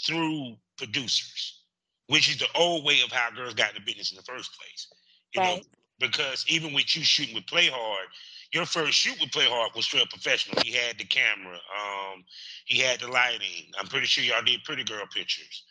through 0.06 0.56
producers, 0.76 1.62
which 2.08 2.28
is 2.28 2.38
the 2.38 2.46
old 2.54 2.84
way 2.84 3.00
of 3.04 3.10
how 3.10 3.30
girls 3.30 3.54
got 3.54 3.70
in 3.70 3.74
the 3.76 3.80
business 3.80 4.10
in 4.10 4.16
the 4.16 4.22
first 4.22 4.50
place. 4.58 4.88
You 5.34 5.40
right. 5.40 5.56
know, 5.56 5.62
because 5.98 6.44
even 6.48 6.72
with 6.72 6.94
you 6.96 7.02
shooting 7.02 7.34
with 7.34 7.46
Play 7.46 7.66
Hard, 7.66 8.08
your 8.52 8.66
first 8.66 8.94
shoot 8.94 9.18
with 9.20 9.32
Play 9.32 9.46
Hard 9.46 9.72
was 9.74 9.86
straight 9.86 10.08
professional. 10.10 10.62
He 10.62 10.72
had 10.72 10.98
the 10.98 11.04
camera, 11.04 11.54
um, 11.54 12.24
he 12.66 12.78
had 12.80 13.00
the 13.00 13.08
lighting. 13.08 13.70
I'm 13.78 13.86
pretty 13.86 14.06
sure 14.06 14.24
y'all 14.24 14.42
did 14.44 14.64
pretty 14.64 14.84
girl 14.84 15.06
pictures. 15.12 15.64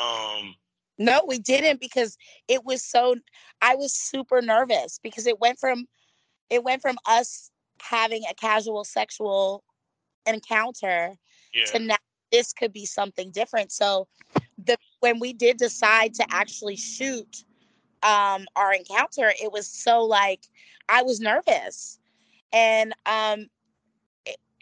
Um, 0.00 0.54
no, 0.98 1.22
we 1.26 1.38
didn't 1.38 1.80
because 1.80 2.16
it 2.48 2.64
was 2.64 2.84
so. 2.84 3.16
I 3.60 3.74
was 3.74 3.94
super 3.94 4.40
nervous 4.40 5.00
because 5.02 5.26
it 5.26 5.40
went 5.40 5.58
from 5.58 5.86
it 6.50 6.62
went 6.62 6.82
from 6.82 6.96
us 7.06 7.50
having 7.80 8.22
a 8.30 8.34
casual 8.34 8.84
sexual 8.84 9.64
encounter 10.26 11.14
yeah. 11.52 11.64
to 11.66 11.78
now 11.78 11.96
this 12.32 12.52
could 12.52 12.72
be 12.72 12.86
something 12.86 13.30
different. 13.30 13.70
So 13.70 14.08
the 14.64 14.76
when 15.00 15.20
we 15.20 15.32
did 15.32 15.56
decide 15.56 16.14
to 16.14 16.26
actually 16.30 16.76
shoot 16.76 17.44
um 18.02 18.46
our 18.56 18.74
encounter, 18.74 19.32
it 19.42 19.52
was 19.52 19.68
so 19.68 20.02
like 20.02 20.40
I 20.88 21.02
was 21.02 21.20
nervous. 21.20 21.98
And 22.52 22.92
um 23.06 23.46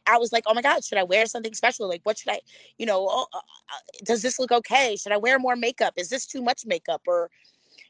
I 0.07 0.19
was 0.19 0.33
like, 0.33 0.45
oh 0.47 0.55
my 0.55 0.63
God, 0.63 0.85
should 0.85 0.99
I 0.99 1.05
wear 1.05 1.27
something 1.27 1.55
special? 1.55 1.89
Like, 1.89 2.01
what 2.03 2.19
should 2.19 2.33
I, 2.33 2.41
you 2.79 2.87
know, 2.87 3.07
oh, 3.09 3.27
uh, 3.33 3.39
uh, 3.39 4.05
does 4.05 4.23
this 4.23 4.39
look 4.39 4.51
okay? 4.51 4.97
Should 4.97 5.13
I 5.13 5.17
wear 5.17 5.39
more 5.39 5.57
makeup? 5.57 5.95
Is 5.97 6.09
this 6.09 6.27
too 6.27 6.43
much 6.43 6.67
makeup? 6.67 7.03
Or, 7.07 7.31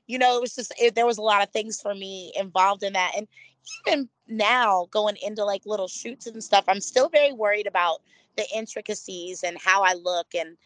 you 0.07 0.19
know, 0.19 0.37
it 0.37 0.41
was 0.41 0.55
just, 0.55 0.75
it, 0.81 0.95
there 0.95 1.07
was 1.07 1.19
a 1.19 1.23
lot 1.23 1.43
of 1.43 1.51
things 1.51 1.81
for 1.81 1.95
me 1.95 2.33
involved 2.37 2.83
in 2.83 2.93
that. 2.95 3.13
And 3.17 3.27
even 3.87 4.09
now 4.29 4.89
going 4.91 5.17
into 5.23 5.45
like 5.45 5.63
little 5.67 5.89
shoots 5.89 6.27
and 6.27 6.43
stuff, 6.43 6.65
I'm 6.69 6.81
still 6.81 7.09
very 7.09 7.33
worried 7.33 7.67
about 7.67 8.03
the 8.37 8.45
intricacies 8.55 9.43
and 9.43 9.59
how 9.59 9.83
I 9.83 9.95
look. 9.95 10.35
And, 10.35 10.57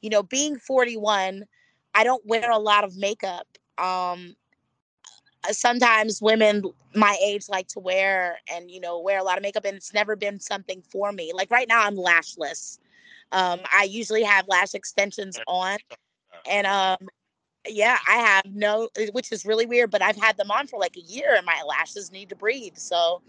you 0.00 0.10
know, 0.10 0.22
being 0.22 0.56
41, 0.58 1.44
I 1.94 2.04
don't 2.04 2.24
wear 2.26 2.50
a 2.50 2.58
lot 2.58 2.84
of 2.84 2.96
makeup. 2.96 3.46
Um, 3.78 4.36
uh, 5.48 5.52
sometimes 5.52 6.22
women 6.22 6.62
my 6.94 7.16
age 7.22 7.48
like 7.48 7.68
to 7.68 7.78
wear 7.78 8.38
and 8.50 8.70
you 8.70 8.80
know 8.80 8.98
wear 8.98 9.18
a 9.18 9.22
lot 9.22 9.36
of 9.36 9.42
makeup 9.42 9.64
and 9.64 9.76
it's 9.76 9.92
never 9.92 10.16
been 10.16 10.40
something 10.40 10.82
for 10.90 11.12
me 11.12 11.32
like 11.34 11.50
right 11.50 11.68
now 11.68 11.84
i'm 11.84 11.96
lashless 11.96 12.78
um 13.32 13.60
i 13.72 13.84
usually 13.84 14.22
have 14.22 14.46
lash 14.48 14.74
extensions 14.74 15.38
on 15.46 15.76
and 16.50 16.66
um 16.66 16.96
yeah, 17.68 17.98
I 18.08 18.16
have 18.16 18.54
no, 18.54 18.88
eh, 18.96 19.08
which 19.12 19.32
is 19.32 19.44
really 19.44 19.66
weird, 19.66 19.90
but 19.90 20.02
I've 20.02 20.16
had 20.16 20.36
them 20.36 20.50
on 20.50 20.66
for 20.66 20.78
like 20.78 20.96
a 20.96 21.00
year 21.00 21.34
and 21.36 21.46
my 21.46 21.62
lashes 21.66 22.10
need 22.12 22.28
to 22.30 22.36
breathe. 22.36 22.76
So, 22.76 23.22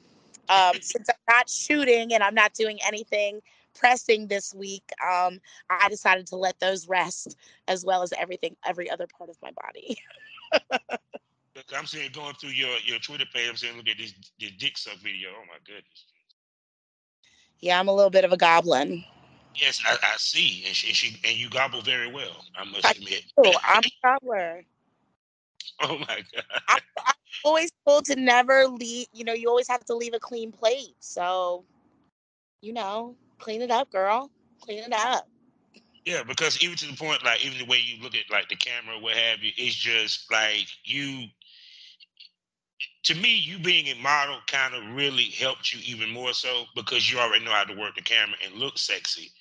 um, 0.50 0.76
since 0.82 1.10
I'm 1.10 1.36
not 1.36 1.50
shooting 1.50 2.14
and 2.14 2.24
I'm 2.24 2.36
not 2.36 2.54
doing 2.54 2.80
anything 2.86 3.42
pressing 3.74 4.28
this 4.28 4.54
week, 4.54 4.84
um, 5.06 5.40
I 5.70 5.90
decided 5.90 6.28
to 6.28 6.36
let 6.36 6.60
those 6.60 6.88
rest 6.88 7.38
as 7.68 7.86
well 7.86 8.02
as 8.02 8.14
everything, 8.14 8.56
every 8.66 8.90
other 8.90 9.08
part 9.18 9.30
of 9.30 9.38
my 9.42 9.52
body. 9.52 9.98
I'm 11.76 11.86
saying 11.86 12.12
going 12.14 12.36
through 12.36 12.52
your 12.52 12.78
your 12.86 13.00
Twitter 13.00 13.26
page, 13.34 13.50
I'm 13.50 13.56
saying 13.56 13.78
look 13.78 13.88
at 13.88 13.98
this 13.98 14.14
this 14.40 14.52
dick 14.58 14.78
suck 14.78 14.98
video. 14.98 15.30
Oh 15.30 15.46
my 15.48 15.58
goodness. 15.66 16.06
Yeah, 17.60 17.80
I'm 17.80 17.88
a 17.88 17.94
little 17.94 18.12
bit 18.12 18.24
of 18.24 18.32
a 18.32 18.38
goblin. 18.38 19.04
Yes, 19.58 19.82
I, 19.86 19.94
I 19.94 20.16
see, 20.18 20.64
and 20.68 20.76
she, 20.76 20.88
and 20.88 20.96
she 20.96 21.20
and 21.28 21.36
you 21.36 21.50
gobble 21.50 21.82
very 21.82 22.12
well. 22.12 22.46
I 22.56 22.64
must 22.64 22.86
I 22.86 22.92
admit. 22.92 23.24
Oh, 23.38 23.54
I'm 23.64 23.82
a 23.84 23.92
gobbler. 24.04 24.64
oh 25.82 25.98
my 26.00 26.24
god. 26.34 26.44
I, 26.68 26.80
I'm 27.06 27.14
always 27.44 27.72
told 27.88 28.06
to 28.06 28.16
never 28.16 28.68
leave. 28.68 29.08
You 29.14 29.24
know, 29.24 29.34
you 29.34 29.50
always 29.50 29.68
have 29.68 29.84
to 29.86 29.96
leave 29.96 30.14
a 30.14 30.20
clean 30.20 30.52
plate. 30.52 30.96
So, 31.00 31.66
you 32.62 32.74
know, 32.74 33.16
clean 33.40 33.62
it 33.62 33.72
up, 33.72 33.92
girl. 33.92 34.30
Clean 34.62 34.80
it 34.80 34.94
up. 34.94 35.28
Yeah, 36.06 36.24
because 36.24 36.64
even 36.64 36.78
to 36.78 36.88
the 36.88 36.96
point, 36.96 37.26
like 37.26 37.44
even 37.44 37.58
the 37.58 37.66
way 37.66 37.80
you 37.84 38.02
look 38.02 38.16
at 38.16 38.32
like 38.32 38.48
the 38.50 38.56
camera, 38.56 39.00
what 39.00 39.16
have 39.16 39.44
you, 39.44 39.52
it's 39.58 39.76
just 39.76 40.32
like 40.32 40.68
you. 40.84 41.26
To 43.04 43.16
me, 43.16 43.36
you 43.36 43.58
being 43.58 43.88
a 43.88 43.96
model 43.96 44.38
kind 44.48 44.76
of 44.76 44.96
really 44.96 45.26
helped 45.26 45.74
you 45.74 45.80
even 45.84 46.12
more 46.12 46.34
so 46.34 46.66
because 46.76 47.12
you 47.12 47.18
already 47.18 47.44
know 47.44 47.52
how 47.52 47.64
to 47.64 47.76
work 47.76 47.96
the 47.96 48.02
camera 48.02 48.36
and 48.46 48.56
look 48.56 48.78
sexy. 48.78 49.32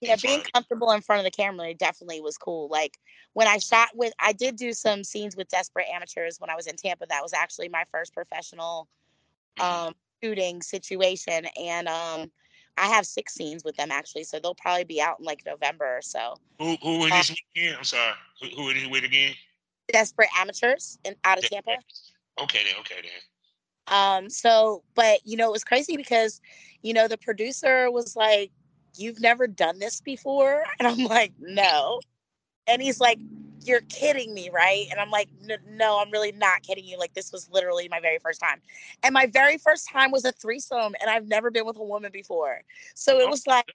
In 0.00 0.08
Yeah, 0.08 0.16
being 0.22 0.42
comfortable 0.54 0.90
in 0.92 1.00
front 1.00 1.20
of 1.20 1.24
the 1.24 1.30
camera 1.30 1.72
definitely 1.74 2.20
was 2.20 2.36
cool. 2.36 2.68
Like 2.68 2.98
when 3.32 3.48
I 3.48 3.58
shot 3.58 3.88
with, 3.94 4.12
I 4.20 4.32
did 4.32 4.56
do 4.56 4.72
some 4.72 5.04
scenes 5.04 5.36
with 5.36 5.48
Desperate 5.48 5.86
Amateurs 5.92 6.38
when 6.38 6.50
I 6.50 6.54
was 6.54 6.66
in 6.66 6.76
Tampa. 6.76 7.06
That 7.08 7.22
was 7.22 7.32
actually 7.32 7.68
my 7.68 7.84
first 7.90 8.12
professional 8.14 8.88
Mhm. 9.58 9.64
um, 9.64 9.94
shooting 10.22 10.62
situation, 10.62 11.46
and 11.56 11.88
um, 11.88 12.30
I 12.76 12.88
have 12.88 13.06
six 13.06 13.34
scenes 13.34 13.64
with 13.64 13.76
them 13.76 13.90
actually. 13.90 14.24
So 14.24 14.38
they'll 14.38 14.54
probably 14.54 14.84
be 14.84 15.00
out 15.00 15.18
in 15.18 15.24
like 15.24 15.44
November 15.46 15.96
or 15.96 16.02
so. 16.02 16.36
Who 16.58 16.76
who 16.82 17.04
is 17.06 17.12
uh, 17.12 17.16
this 17.16 17.30
with 17.30 17.38
again? 17.54 17.74
I'm 17.78 17.84
sorry. 17.84 18.14
Who, 18.42 18.48
who 18.48 18.90
with 18.90 19.04
again? 19.04 19.34
Desperate 19.92 20.28
Amateurs 20.36 20.98
in 21.04 21.16
out 21.24 21.38
of. 21.38 21.44
Tampa. 21.44 21.78
Okay 22.38 22.60
then. 22.64 22.74
Okay 22.80 22.96
then. 23.02 23.12
Um, 23.88 24.28
so, 24.28 24.82
but 24.94 25.20
you 25.24 25.36
know, 25.36 25.48
it 25.48 25.52
was 25.52 25.64
crazy 25.64 25.96
because, 25.96 26.40
you 26.82 26.92
know, 26.92 27.08
the 27.08 27.18
producer 27.18 27.90
was 27.90 28.16
like, 28.16 28.50
You've 28.96 29.20
never 29.20 29.46
done 29.46 29.78
this 29.78 30.00
before? 30.00 30.64
And 30.78 30.88
I'm 30.88 31.04
like, 31.04 31.32
No. 31.38 32.00
And 32.66 32.82
he's 32.82 33.00
like, 33.00 33.18
You're 33.64 33.82
kidding 33.82 34.34
me, 34.34 34.50
right? 34.52 34.86
And 34.90 35.00
I'm 35.00 35.10
like, 35.10 35.28
No, 35.68 35.98
I'm 35.98 36.10
really 36.10 36.32
not 36.32 36.62
kidding 36.62 36.84
you. 36.84 36.98
Like, 36.98 37.14
this 37.14 37.32
was 37.32 37.48
literally 37.50 37.88
my 37.88 38.00
very 38.00 38.18
first 38.18 38.40
time. 38.40 38.60
And 39.02 39.12
my 39.12 39.26
very 39.26 39.58
first 39.58 39.88
time 39.90 40.10
was 40.10 40.24
a 40.24 40.32
threesome, 40.32 40.94
and 41.00 41.10
I've 41.10 41.28
never 41.28 41.50
been 41.50 41.66
with 41.66 41.76
a 41.76 41.84
woman 41.84 42.10
before. 42.12 42.62
So 42.94 43.18
it 43.18 43.24
Oh 43.26 43.30
was 43.30 43.46
like, 43.46 43.72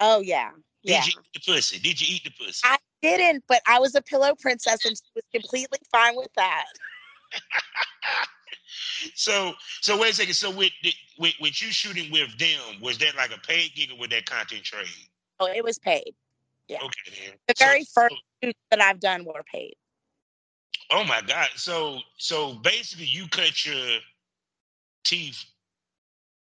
Oh, 0.00 0.20
yeah. 0.20 0.50
Yeah. 0.82 1.02
Did 1.02 1.14
you 1.14 1.20
eat 1.20 1.26
the 1.34 1.52
pussy? 1.52 1.78
Did 1.78 2.00
you 2.00 2.16
eat 2.16 2.24
the 2.24 2.30
pussy? 2.30 2.60
I 2.64 2.76
didn't, 3.00 3.44
but 3.48 3.62
I 3.66 3.78
was 3.78 3.94
a 3.94 4.02
pillow 4.02 4.34
princess, 4.38 4.84
and 4.84 4.96
she 4.96 5.10
was 5.14 5.24
completely 5.32 5.78
fine 5.90 6.16
with 6.16 6.32
that. 6.36 6.66
so 9.14 9.54
so 9.80 9.98
wait 9.98 10.12
a 10.12 10.14
second. 10.14 10.34
So 10.34 10.50
with, 10.50 10.72
with 11.18 11.34
with 11.40 11.62
you 11.62 11.68
shooting 11.72 12.10
with 12.12 12.36
them, 12.38 12.80
was 12.80 12.98
that 12.98 13.16
like 13.16 13.34
a 13.34 13.40
paid 13.40 13.74
gig 13.74 13.90
or 13.92 13.98
was 13.98 14.08
that 14.10 14.26
content 14.26 14.62
trade? 14.64 14.86
Oh, 15.40 15.46
it 15.46 15.64
was 15.64 15.78
paid. 15.78 16.14
Yeah. 16.68 16.78
Okay 16.82 17.10
then. 17.26 17.34
The 17.48 17.54
very 17.58 17.84
so- 17.84 18.02
first 18.02 18.14
shoots 18.42 18.58
that 18.70 18.80
I've 18.80 19.00
done 19.00 19.24
were 19.24 19.42
paid. 19.52 19.74
oh 20.90 21.04
my 21.04 21.20
God. 21.26 21.48
So 21.56 21.98
so 22.16 22.54
basically 22.54 23.06
you 23.06 23.28
cut 23.28 23.64
your 23.66 23.98
teeth 25.04 25.44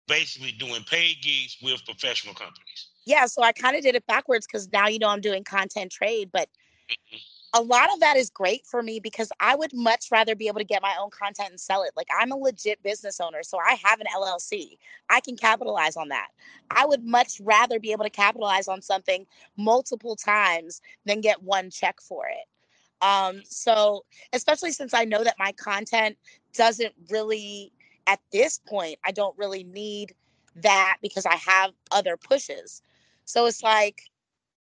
basically 0.07 0.51
doing 0.51 0.83
paid 0.83 1.17
gigs 1.21 1.57
with 1.63 1.83
professional 1.83 2.35
companies. 2.35 2.89
yeah 3.07 3.25
so 3.25 3.41
i 3.41 3.51
kind 3.51 3.75
of 3.75 3.81
did 3.81 3.95
it 3.95 4.05
backwards 4.05 4.45
because 4.45 4.71
now 4.71 4.87
you 4.87 4.99
know 4.99 5.07
i'm 5.09 5.19
doing 5.19 5.43
content 5.43 5.91
trade 5.91 6.29
but 6.31 6.47
Mhm. 6.91 7.19
A 7.55 7.61
lot 7.61 7.91
of 7.93 7.99
that 8.01 8.17
is 8.17 8.29
great 8.29 8.65
for 8.65 8.83
me 8.83 8.99
because 8.99 9.31
i 9.39 9.55
would 9.55 9.73
much 9.73 10.09
rather 10.11 10.35
be 10.35 10.47
able 10.47 10.59
to 10.59 10.65
get 10.65 10.81
my 10.81 10.95
own 10.99 11.09
content 11.09 11.49
and 11.49 11.59
sell 11.59 11.83
it 11.83 11.91
like 11.95 12.07
i'm 12.19 12.31
a 12.31 12.35
legit 12.35 12.81
business 12.83 13.19
owner 13.19 13.43
so 13.43 13.57
i 13.65 13.77
have 13.83 13.99
an 13.99 14.07
llc 14.15 14.77
i 15.09 15.19
can 15.21 15.35
capitalize 15.37 15.97
on 15.97 16.09
that 16.09 16.27
i 16.71 16.85
would 16.85 17.03
much 17.03 17.39
rather 17.43 17.79
be 17.79 17.91
able 17.91 18.03
to 18.03 18.09
capitalize 18.09 18.67
on 18.67 18.81
something 18.81 19.25
multiple 19.57 20.15
times 20.15 20.81
than 21.05 21.21
get 21.21 21.41
one 21.41 21.69
check 21.69 22.01
for 22.01 22.27
it 22.27 23.05
um 23.05 23.41
so 23.45 24.03
especially 24.33 24.71
since 24.71 24.93
i 24.93 25.05
know 25.05 25.23
that 25.23 25.35
my 25.39 25.51
content 25.53 26.17
doesn't 26.53 26.93
really 27.09 27.71
at 28.07 28.19
this 28.31 28.59
point 28.67 28.97
i 29.05 29.11
don't 29.11 29.37
really 29.37 29.63
need 29.63 30.13
that 30.55 30.97
because 31.01 31.25
I 31.25 31.35
have 31.35 31.71
other 31.91 32.17
pushes. 32.17 32.81
So 33.25 33.45
it's 33.45 33.63
like 33.63 34.03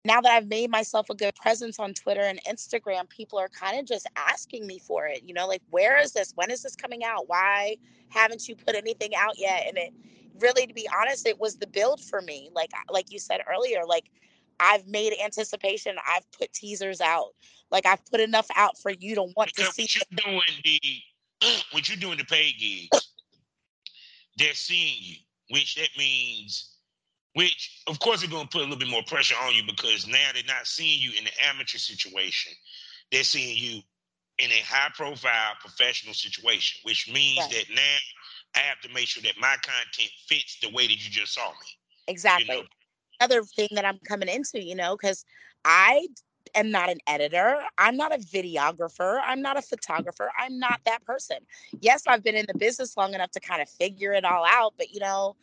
now 0.06 0.20
that 0.20 0.32
I've 0.32 0.48
made 0.48 0.70
myself 0.70 1.10
a 1.10 1.14
good 1.14 1.34
presence 1.34 1.78
on 1.78 1.94
Twitter 1.94 2.22
and 2.22 2.40
Instagram, 2.44 3.08
people 3.08 3.38
are 3.38 3.48
kind 3.48 3.78
of 3.78 3.86
just 3.86 4.06
asking 4.16 4.66
me 4.66 4.78
for 4.78 5.06
it. 5.06 5.22
You 5.24 5.34
know, 5.34 5.46
like, 5.46 5.62
where 5.70 5.98
is 5.98 6.12
this? 6.12 6.32
When 6.34 6.50
is 6.50 6.62
this 6.62 6.76
coming 6.76 7.04
out? 7.04 7.28
Why 7.28 7.76
haven't 8.08 8.48
you 8.48 8.56
put 8.56 8.74
anything 8.74 9.14
out 9.16 9.38
yet? 9.38 9.64
And 9.66 9.78
it 9.78 9.92
really, 10.40 10.66
to 10.66 10.74
be 10.74 10.88
honest, 10.98 11.26
it 11.26 11.40
was 11.40 11.56
the 11.56 11.66
build 11.66 12.00
for 12.00 12.20
me. 12.20 12.50
Like, 12.54 12.70
like 12.90 13.10
you 13.10 13.18
said 13.18 13.40
earlier, 13.50 13.80
like 13.86 14.10
I've 14.60 14.86
made 14.86 15.12
anticipation. 15.22 15.96
I've 16.06 16.30
put 16.32 16.52
teasers 16.52 17.00
out. 17.00 17.30
Like 17.70 17.86
I've 17.86 18.04
put 18.06 18.20
enough 18.20 18.46
out 18.54 18.78
for 18.78 18.90
you 18.90 19.14
to 19.16 19.24
want 19.36 19.52
to 19.54 19.64
see. 19.72 19.82
what 19.82 19.94
you're 19.94 20.24
doing 20.24 20.42
the 20.64 20.80
what 21.72 21.88
you're 21.88 21.98
doing 21.98 22.18
the 22.18 22.24
paid 22.24 22.54
gigs, 22.58 23.12
they're 24.38 24.54
seeing 24.54 24.96
you, 25.00 25.16
which 25.50 25.74
that 25.76 25.88
means 25.98 26.75
which 27.36 27.82
of 27.86 27.98
course 28.00 28.22
they're 28.22 28.30
gonna 28.30 28.48
put 28.48 28.62
a 28.62 28.64
little 28.64 28.78
bit 28.78 28.88
more 28.88 29.02
pressure 29.02 29.34
on 29.44 29.54
you 29.54 29.62
because 29.66 30.06
now 30.06 30.28
they're 30.32 30.42
not 30.46 30.66
seeing 30.66 30.98
you 30.98 31.12
in 31.18 31.24
the 31.24 31.30
amateur 31.46 31.76
situation. 31.76 32.50
They're 33.12 33.24
seeing 33.24 33.58
you 33.58 33.82
in 34.38 34.50
a 34.50 34.60
high 34.60 34.88
profile 34.94 35.52
professional 35.60 36.14
situation, 36.14 36.80
which 36.84 37.10
means 37.12 37.40
Right. 37.40 37.50
that 37.50 37.74
now 37.74 37.96
I 38.54 38.60
have 38.60 38.80
to 38.80 38.88
make 38.88 39.08
sure 39.08 39.22
that 39.22 39.36
my 39.38 39.54
content 39.62 40.10
fits 40.26 40.56
the 40.62 40.70
way 40.70 40.86
that 40.86 40.94
you 40.94 41.10
just 41.10 41.34
saw 41.34 41.50
me. 41.50 41.78
Exactly. 42.08 42.54
You 42.54 42.62
know, 42.62 42.68
other 43.20 43.42
thing 43.42 43.68
that 43.72 43.84
I'm 43.84 43.98
coming 43.98 44.30
into, 44.30 44.62
you 44.62 44.74
know, 44.74 44.96
because 44.96 45.26
I 45.66 46.08
am 46.54 46.70
not 46.70 46.88
an 46.88 47.00
editor. 47.06 47.60
I'm 47.76 47.98
not 47.98 48.14
a 48.14 48.18
videographer. 48.18 49.20
I'm 49.22 49.42
not 49.42 49.58
a 49.58 49.62
photographer. 49.62 50.30
I'm 50.38 50.58
not 50.58 50.80
that 50.86 51.04
person. 51.04 51.38
Yes, 51.82 52.04
I've 52.06 52.22
been 52.22 52.34
in 52.34 52.46
the 52.48 52.56
business 52.56 52.96
long 52.96 53.12
enough 53.12 53.32
to 53.32 53.40
kind 53.40 53.60
of 53.60 53.68
figure 53.68 54.14
it 54.14 54.24
all 54.24 54.46
out, 54.46 54.72
but 54.78 54.94
you 54.94 55.00
know, 55.00 55.36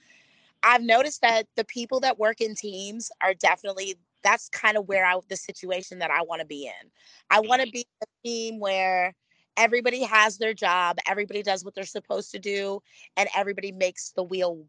I've 0.64 0.82
noticed 0.82 1.22
that 1.22 1.48
the 1.56 1.66
people 1.66 2.00
that 2.02 2.18
work 2.18 2.42
in 2.42 2.56
teams 2.56 3.12
are 3.22 3.34
definitely 3.34 3.98
that's 4.24 4.48
kind 4.50 4.78
of 4.78 4.88
where 4.88 5.06
I 5.06 5.20
the 5.28 5.36
situation 5.36 6.00
that 6.00 6.10
I 6.10 6.22
want 6.22 6.40
to 6.40 6.48
be 6.48 6.66
in. 6.66 6.90
I 7.30 7.42
want 7.42 7.62
to 7.62 7.70
be 7.70 7.86
a 8.02 8.06
team 8.26 8.60
where 8.60 9.14
everybody 9.58 10.04
has 10.04 10.38
their 10.38 10.54
job, 10.54 10.98
everybody 11.08 11.44
does 11.44 11.66
what 11.66 11.76
they're 11.76 11.84
supposed 11.84 12.32
to 12.32 12.40
do, 12.40 12.82
and 13.18 13.28
everybody 13.36 13.72
makes 13.72 14.12
the 14.12 14.24
wheel 14.24 14.66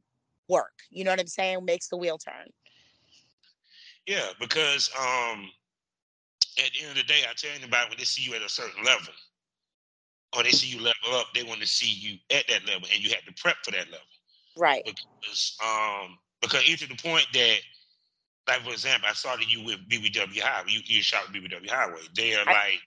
work. 0.48 0.72
You 0.90 1.04
know 1.04 1.12
what 1.12 1.20
I'm 1.20 1.26
saying? 1.28 1.64
Makes 1.64 1.88
the 1.88 1.96
wheel 1.96 2.18
turn. 2.18 2.48
yeah, 4.06 4.30
because 4.40 4.90
um 4.98 5.48
at 6.58 6.70
the 6.72 6.82
end 6.82 6.90
of 6.90 6.96
the 6.96 7.04
day, 7.04 7.22
I 7.28 7.34
tell 7.34 7.50
anybody 7.56 7.88
when 7.88 7.98
they 7.98 8.04
see 8.04 8.22
you 8.22 8.34
at 8.34 8.42
a 8.42 8.48
certain 8.48 8.84
level, 8.84 9.12
or 10.36 10.42
they 10.42 10.50
see 10.50 10.68
you 10.68 10.78
level 10.78 11.18
up, 11.18 11.26
they 11.34 11.42
want 11.42 11.60
to 11.60 11.66
see 11.66 11.90
you 11.90 12.18
at 12.30 12.46
that 12.48 12.66
level, 12.66 12.88
and 12.92 13.02
you 13.02 13.10
have 13.10 13.24
to 13.24 13.32
prep 13.40 13.56
for 13.64 13.70
that 13.72 13.86
level. 13.86 14.06
Right. 14.56 14.82
Because 14.84 15.56
um 15.64 16.18
because 16.40 16.62
even 16.68 16.88
to 16.88 16.94
the 16.94 17.02
point 17.02 17.26
that, 17.32 17.56
like 18.48 18.62
for 18.62 18.70
example, 18.70 19.08
I 19.10 19.14
saw 19.14 19.36
that 19.36 19.50
you 19.50 19.64
with 19.64 19.88
BBW 19.88 20.40
Highway. 20.40 20.70
You, 20.70 20.80
you 20.84 21.02
shot 21.02 21.22
with 21.32 21.42
BBW 21.42 21.70
Highway. 21.70 22.00
They 22.14 22.34
are 22.34 22.48
I- 22.48 22.52
like 22.52 22.80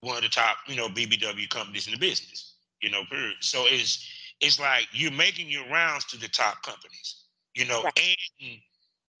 one 0.00 0.16
of 0.16 0.22
the 0.22 0.28
top, 0.28 0.56
you 0.66 0.76
know, 0.76 0.88
BBW 0.88 1.48
companies 1.48 1.86
in 1.86 1.92
the 1.92 1.98
business. 1.98 2.54
You 2.80 2.90
know, 2.90 3.02
period. 3.10 3.36
So 3.40 3.64
it's 3.66 4.04
it's 4.40 4.58
like 4.58 4.88
you're 4.92 5.12
making 5.12 5.48
your 5.48 5.68
rounds 5.70 6.04
to 6.06 6.18
the 6.18 6.28
top 6.28 6.62
companies. 6.62 7.24
You 7.54 7.66
know, 7.66 7.82
Right. 7.82 8.16
and 8.40 8.56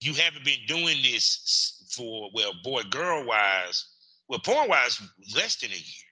you 0.00 0.14
haven't 0.14 0.44
been 0.44 0.58
doing 0.66 1.00
this 1.02 1.86
for 1.94 2.30
well, 2.34 2.52
boy, 2.64 2.82
girl 2.84 3.24
wise, 3.24 3.86
well, 4.28 4.40
porn 4.40 4.68
wise, 4.68 5.00
less 5.36 5.56
than 5.56 5.70
a 5.70 5.74
year. 5.74 6.08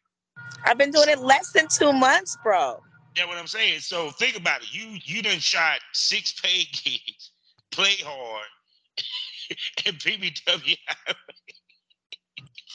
I've 0.64 0.78
been 0.78 0.92
doing 0.92 1.08
it 1.08 1.18
less 1.18 1.52
than 1.52 1.66
two 1.68 1.92
months, 1.92 2.36
bro. 2.44 2.80
Yeah, 3.16 3.26
what 3.26 3.36
I'm 3.38 3.46
saying. 3.46 3.80
So 3.80 4.10
think 4.10 4.36
about 4.36 4.62
it. 4.62 4.72
You 4.72 4.96
you 5.02 5.22
done 5.22 5.38
shot 5.38 5.80
six 5.92 6.32
paid 6.42 6.66
gigs, 6.72 7.30
play 7.70 7.94
hard, 8.02 8.46
and 9.86 9.96
BBW. 9.98 10.76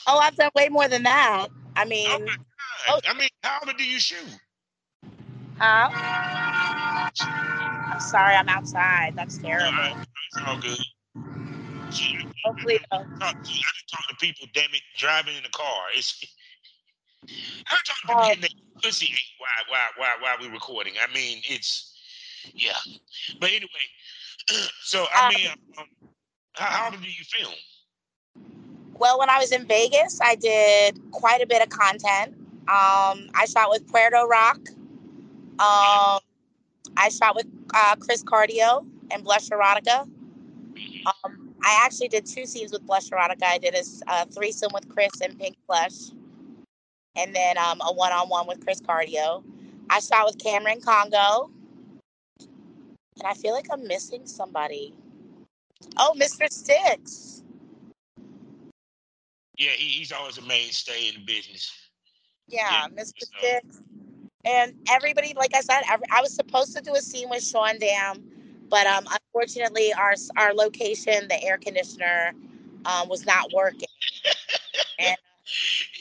Oh, 0.06 0.18
I've 0.18 0.36
done 0.36 0.50
way 0.54 0.68
more 0.68 0.88
than 0.88 1.02
that. 1.04 1.48
I 1.74 1.82
Oh 1.82 1.86
mean, 1.88 2.24
my 2.26 2.36
Oh. 2.88 3.00
I 3.08 3.14
mean, 3.14 3.28
how 3.42 3.58
often 3.62 3.76
do 3.76 3.84
you 3.84 3.98
shoot? 3.98 4.38
huh? 5.58 5.88
I'm 7.92 8.00
sorry, 8.00 8.34
I'm 8.34 8.48
outside. 8.48 9.14
That's 9.16 9.38
terrible. 9.38 9.96
It's 10.32 10.42
all 10.46 10.58
good. 10.60 10.78
Hopefully, 12.44 12.78
I 12.92 12.96
talk, 12.96 13.04
I 13.20 13.32
can 13.32 13.38
talk 13.90 14.08
to 14.08 14.16
people. 14.20 14.46
Damn 14.54 14.72
it, 14.74 14.82
driving 14.98 15.36
in 15.36 15.42
the 15.42 15.48
car. 15.48 15.86
It's. 15.96 16.22
I 17.66 17.76
talk 17.86 17.96
to 18.02 18.06
people 18.06 18.22
Oh. 18.22 18.28
getting 18.28 18.44
pussy 18.82 19.14
while 19.38 19.64
why 19.68 19.86
while 19.96 20.16
while 20.20 20.36
we 20.40 20.52
recording. 20.52 20.94
I 21.02 21.12
mean, 21.14 21.42
it's 21.48 21.92
yeah. 22.54 22.76
But 23.40 23.50
anyway, 23.50 23.68
so 24.82 25.06
I 25.14 25.26
Um, 25.28 25.34
mean, 25.34 25.48
um, 25.78 25.86
how, 26.54 26.66
how 26.66 26.86
often 26.88 27.00
do 27.00 27.08
you 27.08 27.24
film? 27.24 27.54
well, 28.98 29.18
when 29.18 29.28
I 29.30 29.38
was 29.38 29.52
in 29.52 29.66
Vegas, 29.66 30.20
I 30.22 30.34
did 30.36 30.98
quite 31.12 31.42
a 31.42 31.46
bit 31.46 31.62
of 31.62 31.68
content. 31.68 32.34
Um, 32.68 33.28
I 33.34 33.46
shot 33.48 33.70
with 33.70 33.86
Puerto 33.88 34.26
Rock. 34.26 34.58
Um, 35.58 36.20
I 36.96 37.08
shot 37.10 37.34
with 37.36 37.46
uh, 37.74 37.96
Chris 37.96 38.22
Cardio 38.22 38.86
and 39.10 39.22
Blush 39.24 39.48
Erotica. 39.50 40.08
Um, 41.06 41.54
I 41.64 41.82
actually 41.84 42.08
did 42.08 42.26
two 42.26 42.46
scenes 42.46 42.72
with 42.72 42.82
Blush 42.86 43.10
Erotica. 43.10 43.42
I 43.44 43.58
did 43.58 43.74
a 43.74 43.82
uh, 44.08 44.24
threesome 44.26 44.70
with 44.74 44.88
Chris 44.88 45.20
and 45.22 45.38
Pink 45.38 45.56
Blush, 45.66 46.10
and 47.16 47.34
then 47.34 47.58
um, 47.58 47.80
a 47.80 47.92
one-on-one 47.92 48.46
with 48.46 48.62
Chris 48.62 48.80
Cardio. 48.80 49.42
I 49.88 50.00
shot 50.00 50.26
with 50.26 50.38
Cameron 50.38 50.80
Congo, 50.80 51.50
and 52.40 53.24
I 53.24 53.34
feel 53.34 53.52
like 53.52 53.66
I'm 53.72 53.86
missing 53.86 54.26
somebody. 54.26 54.94
Oh, 55.96 56.14
Mr. 56.18 56.50
Sticks. 56.50 57.42
Yeah, 59.56 59.70
he, 59.70 59.88
he's 59.88 60.12
always 60.12 60.38
a 60.38 60.42
mainstay 60.42 61.08
in 61.08 61.14
the 61.14 61.24
business. 61.24 61.72
Yeah, 62.48 62.68
yeah 62.70 63.02
Mr. 63.02 63.12
So. 63.20 63.26
Sticks. 63.38 63.80
And 64.44 64.74
everybody, 64.90 65.34
like 65.36 65.54
I 65.56 65.60
said, 65.60 65.82
every, 65.90 66.06
I 66.12 66.20
was 66.20 66.32
supposed 66.32 66.76
to 66.76 66.82
do 66.82 66.94
a 66.94 67.00
scene 67.00 67.28
with 67.28 67.42
Sean 67.42 67.78
Dam, 67.80 68.22
but 68.70 68.86
um, 68.86 69.04
unfortunately, 69.10 69.92
our 69.92 70.14
our 70.36 70.54
location, 70.54 71.26
the 71.28 71.42
air 71.42 71.58
conditioner, 71.58 72.32
um, 72.84 73.08
was 73.08 73.26
not 73.26 73.52
working. 73.52 73.88
and, 75.00 75.16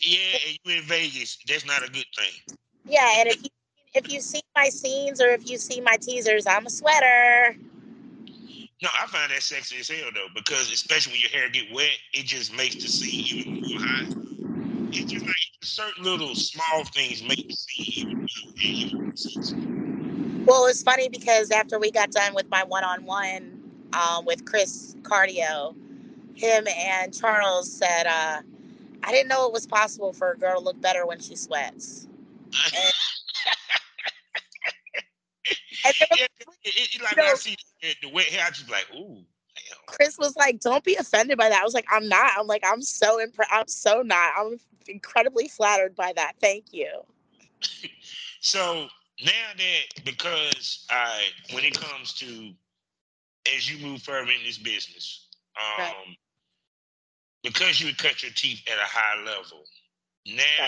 yeah, 0.02 0.38
and 0.48 0.60
you 0.64 0.78
in 0.78 0.84
Vegas. 0.84 1.38
That's 1.48 1.66
not 1.66 1.84
a 1.84 1.92
good 1.92 2.06
thing. 2.16 2.58
Yeah, 2.86 3.20
and 3.20 3.30
if 3.30 3.44
you 3.44 3.50
if 3.94 4.12
you 4.12 4.20
see 4.20 4.42
my 4.56 4.70
scenes 4.70 5.22
or 5.22 5.30
if 5.30 5.50
you 5.50 5.58
see 5.58 5.82
my 5.82 5.96
teasers, 5.98 6.46
I'm 6.48 6.66
a 6.66 6.70
sweater. 6.70 7.56
No, 8.82 8.90
I 9.02 9.08
find 9.08 9.32
that 9.32 9.42
sexy 9.42 9.80
as 9.80 9.88
hell 9.88 10.10
though, 10.14 10.28
because 10.36 10.72
especially 10.72 11.14
when 11.14 11.22
your 11.22 11.30
hair 11.32 11.50
get 11.50 11.72
wet, 11.74 11.98
it 12.14 12.26
just 12.26 12.54
makes 12.54 12.76
the 12.76 12.82
scene 12.82 13.26
even 13.38 13.62
more 13.62 13.80
hot. 13.80 14.18
It's 14.92 15.12
just 15.12 15.26
like 15.26 15.36
certain 15.62 16.04
little 16.04 16.36
small 16.36 16.84
things 16.94 17.24
make 17.24 17.48
the 17.48 17.56
scene 17.56 18.28
even, 18.58 19.14
even 19.16 20.46
Well, 20.46 20.66
it's 20.68 20.84
funny 20.84 21.10
because 21.10 21.52
after 21.52 21.80
we 21.80 21.90
got 21.90 22.12
done 22.12 22.34
with 22.36 22.50
my 22.50 22.64
one-on-one 22.66 23.64
um, 23.94 24.26
with 24.26 24.46
Chris 24.46 24.96
Cardio, 25.02 25.74
him 26.36 26.68
and 26.68 27.14
Charles 27.18 27.72
said, 27.72 28.08
uh, 28.08 28.42
"I 29.04 29.12
didn't 29.12 29.30
know 29.30 29.48
it 29.48 29.54
was 29.54 29.68
possible 29.68 30.14
for 30.14 30.32
a 30.32 30.38
girl 30.38 30.60
to 30.60 30.66
look 30.66 30.80
better 30.82 31.06
when 31.06 31.20
she 31.20 31.36
sweats." 31.36 32.08
And, 32.54 32.94
and 35.86 35.96
yeah, 36.16 36.26
it, 36.64 36.96
it, 36.96 37.02
like 37.02 37.16
you 37.16 37.24
know, 37.24 37.32
I 37.32 37.36
see 37.36 37.56
the 38.02 38.10
wet 38.10 38.26
hair, 38.26 38.46
I 38.46 38.50
just 38.50 38.70
like, 38.70 38.88
ooh. 38.96 39.24
Damn. 39.56 39.78
Chris 39.88 40.18
was 40.18 40.36
like, 40.36 40.60
"Don't 40.60 40.84
be 40.84 40.96
offended 40.96 41.38
by 41.38 41.50
that." 41.50 41.62
I 41.62 41.64
was 41.64 41.74
like, 41.74 41.86
"I'm 41.90 42.10
not." 42.10 42.32
I'm 42.38 42.48
like, 42.48 42.64
"I'm 42.66 42.82
so 42.82 43.20
impressed. 43.20 43.52
I'm 43.54 43.68
so 43.68 44.02
not. 44.02 44.34
I'm 44.38 44.60
incredibly 44.88 45.48
flattered 45.48 45.96
by 45.96 46.12
that. 46.14 46.34
Thank 46.42 46.74
you." 46.74 46.90
so 48.42 48.88
now 49.24 49.52
that 49.58 50.04
because 50.04 50.86
I, 50.90 51.28
when 51.54 51.64
it 51.64 51.80
comes 51.80 52.14
to 52.16 52.54
as 53.56 53.72
you 53.72 53.86
move 53.86 54.02
further 54.02 54.32
in 54.32 54.44
this 54.44 54.58
business, 54.58 55.30
um, 55.58 55.86
right. 55.86 56.18
Because 57.46 57.80
you 57.80 57.88
would 57.88 57.98
cut 57.98 58.22
your 58.22 58.32
teeth 58.36 58.62
at 58.68 58.78
a 58.78 58.88
high 58.88 59.24
level, 59.24 59.64
now. 60.28 60.68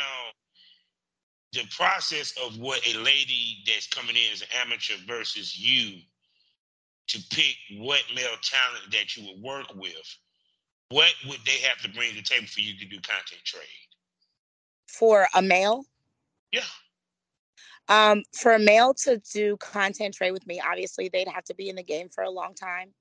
The 1.54 1.64
process 1.76 2.34
of 2.46 2.60
what 2.60 2.86
a 2.86 2.98
lady 3.00 3.64
that's 3.66 3.88
coming 3.88 4.18
in 4.18 4.34
as 4.34 4.42
an 4.42 4.50
amateur 4.62 4.96
versus 5.08 5.58
you 5.58 6.02
to 7.08 7.20
pick 7.32 7.56
what 7.78 8.04
male 8.14 8.36
talent 8.44 8.92
that 8.92 9.16
you 9.16 9.28
would 9.28 9.42
work 9.42 9.74
with, 9.76 10.18
what 10.90 11.14
would 11.28 11.40
they 11.46 11.60
have 11.60 11.78
to 11.80 11.90
bring 11.90 12.12
to 12.12 12.18
the 12.18 12.22
table 12.22 12.48
for 12.48 12.62
you 12.62 12.78
to 12.78 12.86
do 12.86 12.98
content 12.98 13.42
trade? 13.44 13.64
For 14.88 15.28
a 15.36 15.42
male? 15.42 15.86
Yeah. 16.52 16.62
Um, 17.90 18.24
for 18.34 18.54
a 18.54 18.60
male 18.60 18.94
to 19.06 19.22
do 19.34 19.58
content 19.58 20.16
trade 20.16 20.32
with 20.32 20.46
me, 20.46 20.62
obviously 20.66 21.10
they'd 21.10 21.28
have 21.28 21.46
to 21.46 21.56
be 21.56 21.70
in 21.70 21.76
the 21.78 21.84
game 21.84 22.10
for 22.10 22.24
a 22.24 22.30
long 22.30 22.54
time. 22.54 22.94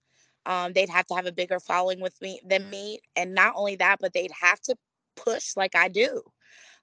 Um, 0.47 0.73
they'd 0.73 0.89
have 0.89 1.07
to 1.09 1.15
have 1.15 1.27
a 1.27 1.33
bigger 1.33 1.61
following 1.61 2.01
with 2.01 2.21
me 2.23 2.41
than 2.47 2.71
me, 2.71 3.01
and 3.17 3.35
not 3.35 3.55
only 3.57 3.77
that, 3.77 3.99
but 4.01 4.13
they'd 4.15 4.33
have 4.41 4.61
to 4.63 4.77
push 5.17 5.57
like 5.57 5.75
I 5.77 5.89
do. 5.89 6.23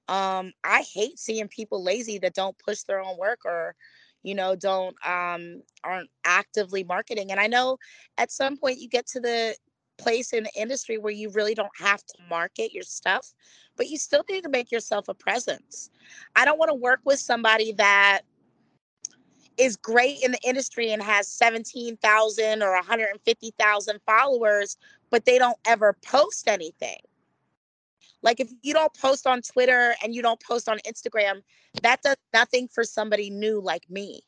Um 0.10 0.52
i 0.66 0.84
hate 0.94 1.18
seeing 1.18 1.48
people 1.48 1.82
lazy 1.84 2.20
that 2.20 2.34
don't 2.34 2.58
push 2.60 2.82
their 2.84 3.02
own 3.02 3.18
work 3.18 3.40
or 3.46 3.76
you 4.24 4.36
know 4.36 4.56
don't 4.56 4.96
um 5.06 5.62
aren't 5.84 6.10
actively 6.26 6.84
marketing 6.84 7.32
and 7.32 7.40
i 7.40 7.48
know 7.48 7.78
at 8.18 8.32
some 8.32 8.58
point 8.58 8.80
you 8.80 8.90
get 8.90 9.08
to 9.08 9.22
the 9.22 9.56
place 9.98 10.34
in 10.34 10.44
the 10.44 10.52
industry 10.62 10.98
where 10.98 11.14
you 11.14 11.30
really 11.30 11.56
don't 11.56 11.72
have 11.80 12.04
to 12.06 12.16
market 12.30 12.74
your 12.74 12.84
stuff 12.84 13.34
but 13.78 13.88
you 13.90 13.98
still 13.98 14.24
need 14.30 14.44
to 14.44 14.50
make 14.50 14.72
yourself 14.72 15.08
a 15.08 15.14
presence. 15.14 15.90
I 16.36 16.46
don't 16.46 16.60
want 16.60 16.70
to 16.70 16.76
work 16.76 17.02
with 17.06 17.20
somebody 17.20 17.74
that 17.74 18.22
is 19.58 19.76
great 19.76 20.24
in 20.24 20.32
the 20.32 20.40
industry 20.44 20.92
and 20.92 21.02
has 21.02 21.28
17,000 21.28 22.64
or 22.64 22.74
150,000 22.74 24.00
followers 24.06 24.78
but 25.10 25.26
they 25.26 25.38
don't 25.38 25.58
ever 25.66 25.96
post 26.02 26.48
anything 26.48 26.98
like 28.24 28.40
if 28.40 28.50
you 28.62 28.74
don't 28.74 28.94
post 28.96 29.28
on 29.28 29.42
Twitter 29.42 29.94
and 30.02 30.16
you 30.16 30.22
don't 30.22 30.42
post 30.42 30.68
on 30.68 30.80
Instagram, 30.88 31.44
that 31.84 32.02
does 32.02 32.16
nothing 32.34 32.68
for 32.70 32.84
somebody 32.84 33.30
new 33.30 33.62
like 33.62 33.88
me. 33.90 34.22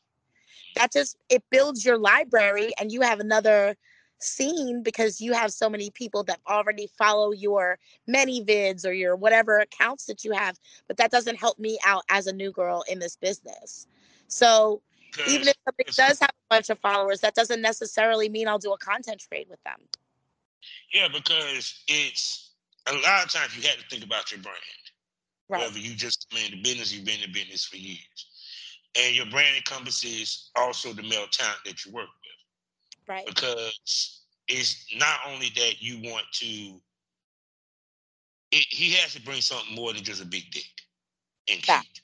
That 0.76 0.92
just 0.92 1.18
it 1.30 1.44
builds 1.50 1.86
your 1.86 1.98
library 1.98 2.74
and 2.80 2.92
you 2.92 3.02
have 3.02 3.22
another 3.22 3.76
scene 4.20 4.84
because 4.84 5.22
you 5.22 5.34
have 5.34 5.52
so 5.52 5.70
many 5.70 5.90
people 5.90 6.24
that 6.26 6.40
already 6.48 6.90
follow 6.98 7.32
your 7.32 7.80
ManyVids 8.10 8.86
or 8.86 8.92
your 8.92 9.16
whatever 9.16 9.60
accounts 9.60 10.06
that 10.06 10.24
you 10.26 10.34
have, 10.34 10.60
but 10.88 10.98
that 10.98 11.12
doesn't 11.12 11.38
help 11.38 11.58
me 11.58 11.78
out 11.86 12.04
as 12.10 12.28
a 12.28 12.34
new 12.34 12.52
girl 12.52 12.84
in 12.90 13.00
this 13.00 13.16
business. 13.16 13.88
So 14.28 14.82
even 15.28 15.48
if 15.48 15.56
somebody 15.66 15.92
does 15.96 16.20
have 16.20 16.30
a 16.30 16.56
bunch 16.56 16.70
of 16.70 16.80
followers, 16.80 17.22
that 17.22 17.36
doesn't 17.36 17.62
necessarily 17.62 18.30
mean 18.30 18.48
I'll 18.48 18.60
do 18.60 18.74
a 18.74 18.78
content 18.78 19.24
trade 19.28 19.48
with 19.50 19.62
them. 19.64 19.78
Yeah, 20.94 21.08
because 21.08 21.84
it's 21.88 22.54
a 22.88 22.94
lot 22.94 23.26
of 23.26 23.32
times 23.32 23.56
you 23.56 23.64
have 23.64 23.78
to 23.78 23.88
think 23.90 24.04
about 24.04 24.32
your 24.32 24.42
brand. 24.42 24.58
Right. 25.48 25.62
Whether 25.62 25.80
you 25.80 25.96
just 25.96 26.28
come 26.32 26.42
the 26.50 26.62
business, 26.62 26.94
you've 26.94 27.06
been 27.06 27.22
in 27.24 27.32
the 27.32 27.40
business 27.40 27.66
for 27.66 27.78
years. 27.78 28.28
And 28.98 29.16
your 29.16 29.26
brand 29.28 29.56
encompasses 29.56 30.50
also 30.56 30.94
the 30.94 31.04
male 31.04 31.28
talent 31.30 31.60
that 31.66 31.86
you 31.86 31.92
work 31.92 32.08
with. 32.08 33.08
Right. 33.08 33.26
Because 33.26 34.22
it's 34.48 34.86
not 34.98 35.20
only 35.28 35.50
that 35.56 35.82
you 35.82 36.10
want 36.10 36.26
to, 36.34 36.82
it, 38.52 38.66
he 38.70 38.92
has 38.94 39.14
to 39.14 39.22
bring 39.22 39.42
something 39.42 39.76
more 39.76 39.94
than 39.94 40.04
just 40.04 40.22
a 40.22 40.26
big 40.26 40.50
dick 40.52 40.64
and 41.50 41.68
yeah. 41.68 41.82
cute. 41.82 42.02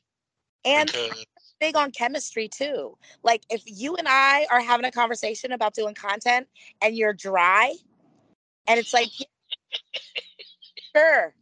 And 0.65 0.91
because, 0.91 1.25
big 1.61 1.77
on 1.77 1.91
chemistry 1.91 2.49
too. 2.49 2.97
Like 3.23 3.43
if 3.49 3.61
you 3.65 3.95
and 3.95 4.07
I 4.09 4.47
are 4.51 4.59
having 4.59 4.85
a 4.85 4.91
conversation 4.91 5.53
about 5.53 5.73
doing 5.73 5.95
content 5.95 6.49
and 6.81 6.97
you're 6.97 7.13
dry, 7.13 7.73
and 8.67 8.77
it's 8.79 8.93
like 8.93 9.07
Sure. 10.95 11.33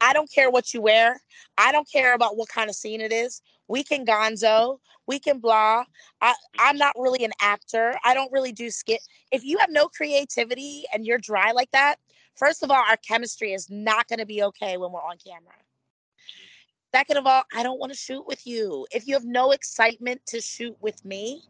I 0.00 0.12
don't 0.12 0.30
care 0.30 0.50
what 0.50 0.74
you 0.74 0.80
wear. 0.80 1.20
I 1.58 1.72
don't 1.72 1.90
care 1.90 2.14
about 2.14 2.36
what 2.36 2.48
kind 2.48 2.68
of 2.70 2.76
scene 2.76 3.00
it 3.00 3.12
is. 3.12 3.42
We 3.68 3.82
can 3.82 4.04
gonzo. 4.04 4.78
We 5.06 5.18
can 5.18 5.38
blah. 5.38 5.84
I, 6.20 6.34
I'm 6.58 6.76
not 6.76 6.94
really 6.96 7.24
an 7.24 7.32
actor. 7.40 7.94
I 8.04 8.14
don't 8.14 8.30
really 8.32 8.52
do 8.52 8.70
skit. 8.70 9.00
If 9.32 9.44
you 9.44 9.58
have 9.58 9.70
no 9.70 9.88
creativity 9.88 10.84
and 10.92 11.06
you're 11.06 11.18
dry 11.18 11.52
like 11.52 11.70
that, 11.72 11.96
first 12.36 12.62
of 12.62 12.70
all, 12.70 12.76
our 12.88 12.96
chemistry 12.96 13.52
is 13.52 13.68
not 13.70 14.08
going 14.08 14.18
to 14.18 14.26
be 14.26 14.42
okay 14.44 14.76
when 14.76 14.92
we're 14.92 15.00
on 15.00 15.16
camera. 15.24 15.54
Second 16.94 17.16
of 17.16 17.26
all, 17.26 17.44
I 17.56 17.62
don't 17.62 17.78
want 17.78 17.90
to 17.92 17.98
shoot 17.98 18.26
with 18.26 18.46
you. 18.46 18.86
If 18.90 19.08
you 19.08 19.14
have 19.14 19.24
no 19.24 19.52
excitement 19.52 20.20
to 20.26 20.40
shoot 20.40 20.76
with 20.80 21.02
me, 21.04 21.42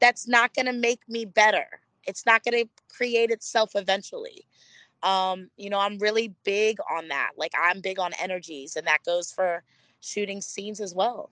that's 0.00 0.28
not 0.28 0.54
going 0.54 0.66
to 0.66 0.72
make 0.72 1.00
me 1.08 1.24
better. 1.24 1.66
It's 2.06 2.26
not 2.26 2.44
going 2.44 2.64
to 2.64 2.70
create 2.94 3.30
itself 3.30 3.72
eventually. 3.74 4.44
Um 5.02 5.48
you 5.56 5.70
know 5.70 5.78
i'm 5.78 5.96
really 5.96 6.34
big 6.44 6.76
on 6.90 7.08
that. 7.08 7.30
Like 7.38 7.52
i'm 7.58 7.80
big 7.80 7.98
on 7.98 8.12
energies 8.20 8.76
and 8.76 8.86
that 8.86 9.02
goes 9.02 9.32
for 9.32 9.62
shooting 10.02 10.42
scenes 10.42 10.78
as 10.78 10.94
well. 10.94 11.30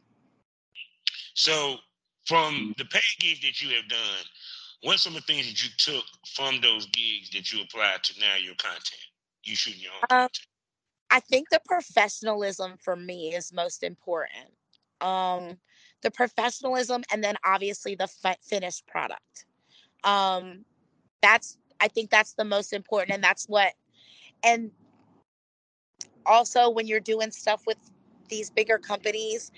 So 1.35 1.77
from 2.25 2.75
the 2.79 2.87
paid 2.87 3.03
gigs 3.19 3.43
that 3.43 3.61
you 3.61 3.77
have 3.77 3.87
done 3.91 4.25
what's 4.85 5.03
some 5.03 5.17
of 5.17 5.27
the 5.27 5.31
things 5.31 5.47
that 5.49 5.63
you 5.63 5.69
took 5.77 6.05
from 6.35 6.63
those 6.63 6.87
gigs 6.87 7.29
that 7.35 7.53
you 7.53 7.61
applied 7.61 8.03
to 8.05 8.19
now 8.21 8.37
your 8.37 8.55
content? 8.55 9.05
You 9.45 9.55
shooting 9.55 9.83
your 9.83 9.93
own 9.93 10.01
um, 10.05 10.09
content 10.09 10.47
i 11.11 11.21
think 11.21 11.49
the 11.51 11.61
professionalism 11.67 12.75
for 12.83 12.97
me 12.97 13.35
is 13.35 13.53
most 13.53 13.83
important 13.83 14.51
um 15.01 15.59
the 16.03 16.11
professionalism 16.11 17.03
and 17.13 17.23
then 17.25 17.37
obviously 17.45 17.95
the 17.95 18.09
finished 18.43 18.87
product 18.87 19.47
um 20.05 20.65
that's 21.23 21.59
I 21.81 21.89
think 21.89 22.11
that's 22.11 22.35
the 22.35 22.45
most 22.45 22.73
important. 22.73 23.15
And 23.15 23.23
that's 23.23 23.47
what, 23.47 23.73
and 24.43 24.71
also 26.27 26.71
when 26.71 26.87
you're 26.87 27.01
doing 27.01 27.31
stuff 27.31 27.63
with 27.67 27.79
these 28.29 28.51
bigger 28.51 28.79
companies, 28.79 29.51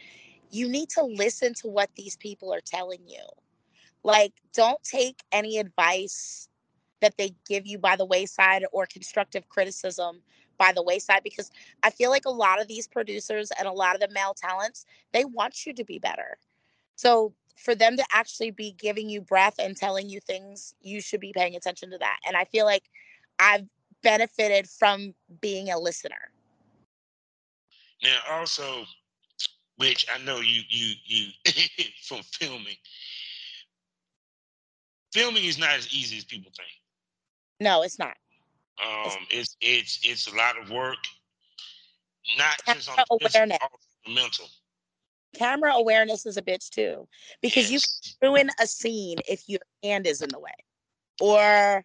you 0.50 0.68
need 0.68 0.90
to 0.90 1.02
listen 1.04 1.54
to 1.54 1.68
what 1.68 1.90
these 1.96 2.16
people 2.16 2.52
are 2.52 2.60
telling 2.64 3.00
you. 3.06 3.22
Like, 4.02 4.32
don't 4.54 4.82
take 4.82 5.20
any 5.32 5.58
advice 5.58 6.48
that 7.00 7.16
they 7.16 7.34
give 7.48 7.66
you 7.66 7.78
by 7.78 7.96
the 7.96 8.04
wayside 8.04 8.64
or 8.72 8.86
constructive 8.86 9.48
criticism 9.48 10.22
by 10.60 10.72
the 10.72 10.82
wayside 10.82 11.22
because 11.24 11.50
I 11.82 11.90
feel 11.90 12.10
like 12.10 12.26
a 12.26 12.30
lot 12.30 12.60
of 12.60 12.68
these 12.68 12.86
producers 12.86 13.50
and 13.58 13.66
a 13.66 13.72
lot 13.72 13.94
of 13.94 14.00
the 14.00 14.14
male 14.14 14.34
talents, 14.34 14.84
they 15.12 15.24
want 15.24 15.64
you 15.64 15.72
to 15.72 15.84
be 15.84 15.98
better. 15.98 16.36
So 16.96 17.32
for 17.56 17.74
them 17.74 17.96
to 17.96 18.04
actually 18.12 18.50
be 18.50 18.72
giving 18.72 19.08
you 19.08 19.22
breath 19.22 19.54
and 19.58 19.74
telling 19.74 20.10
you 20.10 20.20
things, 20.20 20.74
you 20.82 21.00
should 21.00 21.20
be 21.20 21.32
paying 21.34 21.56
attention 21.56 21.90
to 21.90 21.98
that. 21.98 22.18
And 22.26 22.36
I 22.36 22.44
feel 22.44 22.66
like 22.66 22.90
I've 23.38 23.66
benefited 24.02 24.68
from 24.68 25.14
being 25.40 25.70
a 25.70 25.78
listener. 25.78 26.30
Now, 28.02 28.18
also, 28.30 28.84
which 29.76 30.06
I 30.14 30.22
know 30.24 30.40
you 30.40 30.60
you 30.68 30.92
you 31.04 31.28
from 32.06 32.20
filming. 32.38 32.76
Filming 35.12 35.44
is 35.44 35.58
not 35.58 35.70
as 35.70 35.92
easy 35.92 36.18
as 36.18 36.24
people 36.24 36.52
think. 36.54 36.70
No, 37.60 37.82
it's 37.82 37.98
not. 37.98 38.16
Um, 38.82 39.26
it's 39.30 39.56
it's 39.60 40.00
it's 40.04 40.26
a 40.26 40.34
lot 40.36 40.58
of 40.58 40.70
work, 40.70 40.98
not 42.38 42.56
just 42.66 42.88
on 42.88 42.96
Camera 42.96 43.06
the 43.18 43.24
physical, 43.26 43.46
awareness. 43.46 43.58
also 43.62 44.12
mental. 44.14 44.46
Camera 45.34 45.72
awareness 45.74 46.26
is 46.26 46.36
a 46.36 46.42
bitch 46.42 46.70
too, 46.70 47.06
because 47.42 47.70
you 47.70 47.78
Yes. 47.78 48.16
can 48.20 48.30
ruin 48.30 48.50
a 48.60 48.66
scene 48.66 49.18
if 49.28 49.48
your 49.48 49.60
hand 49.82 50.06
is 50.06 50.22
in 50.22 50.28
the 50.30 50.38
way, 50.38 50.54
or 51.20 51.84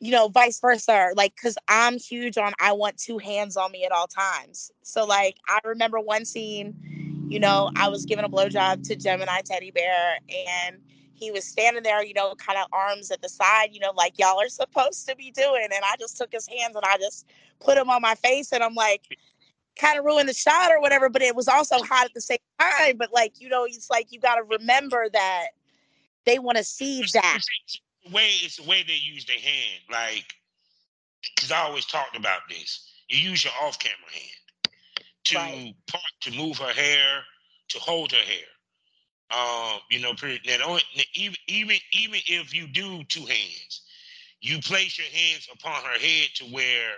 you 0.00 0.12
know, 0.12 0.28
vice 0.28 0.60
versa. 0.60 1.10
Like, 1.16 1.34
cause 1.40 1.56
I'm 1.68 1.98
huge 1.98 2.36
on 2.36 2.52
I 2.60 2.72
want 2.72 2.98
two 2.98 3.18
hands 3.18 3.56
on 3.56 3.72
me 3.72 3.84
at 3.84 3.92
all 3.92 4.06
times. 4.06 4.70
So 4.82 5.04
like, 5.06 5.36
I 5.48 5.58
remember 5.64 5.98
one 6.00 6.24
scene, 6.26 6.74
you 7.28 7.40
know, 7.40 7.70
I 7.76 7.88
was 7.88 8.04
giving 8.04 8.24
a 8.24 8.28
blowjob 8.28 8.82
to 8.88 8.96
Gemini 8.96 9.40
Teddy 9.44 9.70
Bear, 9.70 10.18
and 10.28 10.80
he 11.16 11.30
was 11.30 11.44
standing 11.44 11.82
there, 11.82 12.04
you 12.04 12.14
know, 12.14 12.34
kind 12.34 12.58
of 12.58 12.66
arms 12.72 13.10
at 13.10 13.22
the 13.22 13.28
side, 13.28 13.70
you 13.72 13.80
know, 13.80 13.92
like 13.96 14.18
y'all 14.18 14.40
are 14.40 14.48
supposed 14.48 15.08
to 15.08 15.16
be 15.16 15.30
doing. 15.30 15.68
And 15.72 15.84
I 15.84 15.96
just 15.98 16.16
took 16.16 16.32
his 16.32 16.46
hands 16.46 16.76
and 16.76 16.84
I 16.84 16.96
just 16.98 17.26
put 17.60 17.78
him 17.78 17.90
on 17.90 18.02
my 18.02 18.14
face, 18.14 18.52
and 18.52 18.62
I'm 18.62 18.74
like, 18.74 19.16
kind 19.78 19.98
of 19.98 20.04
ruined 20.04 20.28
the 20.28 20.34
shot 20.34 20.70
or 20.70 20.80
whatever. 20.80 21.08
But 21.08 21.22
it 21.22 21.34
was 21.34 21.48
also 21.48 21.78
hot 21.82 22.06
at 22.06 22.14
the 22.14 22.20
same 22.20 22.38
time. 22.60 22.96
But 22.96 23.12
like, 23.12 23.40
you 23.40 23.48
know, 23.48 23.64
it's 23.64 23.90
like 23.90 24.12
you 24.12 24.20
got 24.20 24.36
to 24.36 24.42
remember 24.42 25.08
that 25.12 25.48
they 26.24 26.38
want 26.38 26.58
to 26.58 26.64
see 26.64 27.02
that. 27.14 27.40
the 28.04 28.14
way 28.14 28.30
it's 28.42 28.56
the 28.56 28.64
way 28.64 28.82
they 28.86 28.94
use 28.94 29.24
their 29.24 29.38
hand. 29.38 29.80
Like, 29.90 30.24
because 31.34 31.50
I 31.50 31.58
always 31.58 31.86
talked 31.86 32.16
about 32.16 32.40
this. 32.48 32.92
You 33.08 33.30
use 33.30 33.44
your 33.44 33.52
off-camera 33.62 34.10
hand 34.12 34.72
to 35.24 35.36
Right. 35.36 35.74
part 35.86 36.02
to 36.22 36.30
move 36.32 36.58
her 36.58 36.72
hair, 36.72 37.24
to 37.68 37.78
hold 37.78 38.12
her 38.12 38.18
hair. 38.18 38.46
Um, 39.30 39.80
you 39.90 40.00
know, 40.00 40.12
now, 40.12 40.36
the 40.44 40.64
only, 40.64 40.82
now, 40.96 41.02
even 41.14 41.36
even 41.48 41.76
even 41.92 42.20
if 42.26 42.54
you 42.54 42.66
do 42.68 43.02
two 43.04 43.24
hands, 43.26 43.82
you 44.40 44.60
place 44.60 44.98
your 44.98 45.08
hands 45.08 45.48
upon 45.52 45.82
her 45.82 45.98
head 45.98 46.28
to 46.36 46.44
where, 46.44 46.92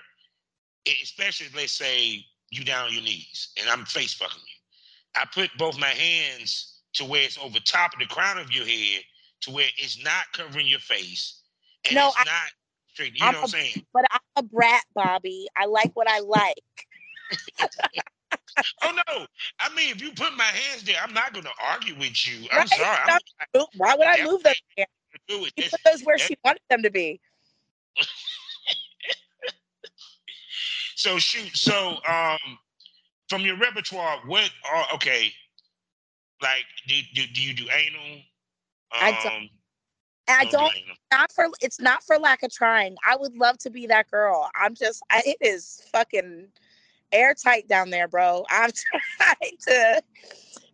especially 1.02 1.48
let's 1.56 1.72
say 1.72 2.24
you 2.50 2.64
down 2.64 2.88
on 2.88 2.92
your 2.92 3.02
knees 3.02 3.50
and 3.58 3.68
I'm 3.70 3.84
face 3.86 4.14
fucking 4.14 4.42
you. 4.42 5.20
I 5.20 5.24
put 5.32 5.50
both 5.58 5.78
my 5.78 5.88
hands 5.88 6.80
to 6.94 7.04
where 7.04 7.22
it's 7.22 7.38
over 7.38 7.58
top 7.60 7.94
of 7.94 8.00
the 8.00 8.06
crown 8.06 8.38
of 8.38 8.52
your 8.52 8.66
head 8.66 9.02
to 9.42 9.50
where 9.50 9.68
it's 9.78 10.02
not 10.02 10.24
covering 10.34 10.66
your 10.66 10.80
face 10.80 11.42
and 11.86 11.96
No, 11.96 12.08
it's 12.08 12.18
I- 12.18 12.24
not 12.24 12.50
straight. 12.92 13.14
You 13.16 13.22
I'm 13.26 13.32
know 13.32 13.38
what 13.38 13.54
I'm 13.54 13.60
saying? 13.60 13.86
But 13.94 14.04
I'm 14.10 14.20
a 14.36 14.42
brat, 14.42 14.84
Bobby. 14.94 15.48
I 15.56 15.66
like 15.66 15.90
what 15.94 16.08
I 16.10 16.20
like. 16.20 16.54
Oh 18.82 18.92
no! 19.08 19.26
I 19.58 19.74
mean, 19.74 19.90
if 19.90 20.02
you 20.02 20.12
put 20.12 20.37
my 20.37 20.44
hands 20.44 20.82
there, 20.84 20.96
I'm 21.02 21.12
not 21.14 21.32
going 21.32 21.44
to 21.44 21.52
argue 21.70 21.94
with 21.98 22.26
you. 22.26 22.48
I'm 22.52 22.58
Right, 22.58 22.68
sorry. 22.68 22.98
I'm 23.54 23.62
Why 23.76 23.94
would 23.94 24.06
I 24.06 24.24
move 24.24 24.42
them? 24.42 24.54
there? 24.76 24.87
do 25.28 25.44
it. 25.44 25.52
She 25.58 25.68
put 25.68 25.80
those 25.84 26.02
where 26.02 26.18
she 26.18 26.37
wanted 26.44 26.62
them 26.70 26.82
to 26.82 26.90
be. 26.90 27.20
So 30.96 31.16
shoot. 31.18 31.56
So 31.56 31.98
um, 32.08 32.58
from 33.28 33.42
your 33.42 33.56
repertoire, 33.56 34.18
what 34.26 34.50
are 34.70 34.84
okay? 34.94 35.32
Like, 36.42 36.64
do, 36.88 36.94
do, 37.14 37.22
do 37.32 37.40
you 37.40 37.54
do 37.54 37.68
anal? 37.70 38.20
I 38.92 39.12
don't- 39.22 39.32
Um, 39.34 39.50
I 40.28 40.42
you 40.42 40.50
do 40.50 40.56
don't 40.56 40.76
anal. 40.76 40.96
not 41.12 41.32
for 41.32 41.46
it's 41.61 41.80
not 41.80 42.02
for 42.02 42.18
lack 42.18 42.42
of 42.42 42.52
trying. 42.52 42.96
I 43.06 43.16
would 43.16 43.37
love 43.37 43.58
to 43.58 43.70
be 43.70 43.87
that 43.87 44.11
girl. 44.11 44.50
I'm 44.56 44.74
just 44.74 45.02
I, 45.11 45.22
it 45.24 45.37
is 45.40 45.82
fucking 45.92 46.48
airtight 47.12 47.68
down 47.68 47.90
there, 47.90 48.09
bro. 48.09 48.44
I'm 48.51 48.71
trying 48.71 49.57
to 49.68 50.03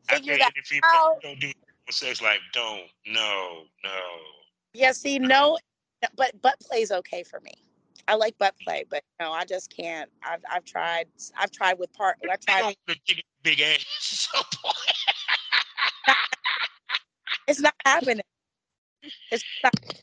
figure 0.08 0.38
that 0.38 0.52
out. 0.82 1.20
don't 1.22 1.40
do 1.40 1.50
sex 1.90 2.22
like 2.22 2.40
don't 2.52 2.82
no 3.06 3.62
no. 3.82 3.90
Yeah, 4.72 4.92
see, 4.92 5.18
no, 5.18 5.58
but 6.16 6.40
butt 6.42 6.56
play's 6.60 6.90
okay 6.90 7.22
for 7.22 7.40
me. 7.40 7.52
I 8.06 8.16
like 8.16 8.36
butt 8.38 8.54
play, 8.62 8.84
but 8.90 9.02
no, 9.20 9.32
I 9.32 9.44
just 9.44 9.74
can't. 9.74 10.10
I've 10.22 10.42
I've 10.50 10.64
tried. 10.64 11.06
I've 11.38 11.50
tried 11.50 11.78
with 11.78 11.92
part. 11.92 12.16
I 12.24 12.36
tried. 12.36 12.60
don't 12.60 12.76
want 12.88 13.00
to 13.06 13.22
big 13.42 13.60
ass. 13.60 14.28
It's 17.46 17.60
not 17.60 17.74
happening. 17.84 18.22
It's 19.30 19.44
not. 19.62 19.74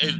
it 0.00 0.14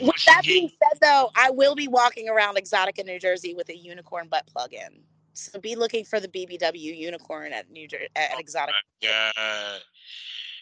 With 0.00 0.24
that 0.26 0.42
being 0.44 0.68
said, 0.68 0.98
though, 1.00 1.30
I 1.36 1.50
will 1.50 1.74
be 1.74 1.88
walking 1.88 2.28
around 2.28 2.56
Exxxotica, 2.56 3.04
New 3.04 3.18
Jersey, 3.18 3.54
with 3.54 3.68
a 3.68 3.76
unicorn 3.76 4.28
butt 4.28 4.46
plug 4.46 4.72
in. 4.72 5.02
So 5.34 5.58
be 5.58 5.74
looking 5.74 6.04
for 6.04 6.20
the 6.20 6.28
BBW 6.28 6.96
unicorn 6.96 7.52
at 7.52 7.70
New 7.70 7.88
Jer- 7.88 8.06
at 8.14 8.30
Exxxotica. 8.32 8.72
uh, 9.36 9.78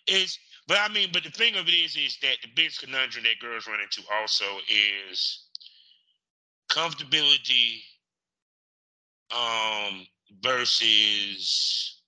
is 0.07 0.38
but 0.66 0.79
I 0.81 0.92
mean, 0.92 1.11
but 1.12 1.25
the 1.25 1.31
thing 1.31 1.57
of 1.57 1.68
it 1.68 1.75
is, 1.75 1.96
is 1.96 2.18
that 2.22 2.37
the 2.42 2.48
biggest 2.55 2.81
conundrum 2.81 3.25
that 3.25 3.38
girls 3.40 3.66
run 3.66 3.81
into 3.81 4.03
also 4.20 4.44
is 4.68 5.48
comfortability 6.70 7.83
um 9.31 10.07
versus 10.42 12.03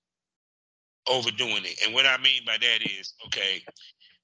overdoing 1.07 1.64
it. 1.64 1.79
And 1.85 1.93
what 1.93 2.07
I 2.07 2.17
mean 2.19 2.43
by 2.47 2.57
that 2.59 2.83
is, 2.83 3.14
okay, 3.27 3.62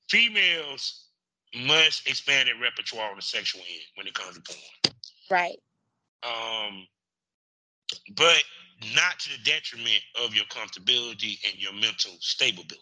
females 0.08 1.09
must 1.54 2.06
expand 2.08 2.48
their 2.48 2.60
repertoire 2.60 3.10
on 3.10 3.16
the 3.16 3.22
sexual 3.22 3.60
end 3.60 3.82
when 3.96 4.06
it 4.06 4.14
comes 4.14 4.36
to 4.36 4.42
porn. 4.42 4.94
Right. 5.30 5.58
Um, 6.22 6.86
but 8.16 8.42
not 8.94 9.18
to 9.20 9.30
the 9.30 9.44
detriment 9.44 10.00
of 10.22 10.34
your 10.34 10.44
comfortability 10.46 11.38
and 11.48 11.60
your 11.60 11.72
mental 11.72 12.12
stability. 12.20 12.76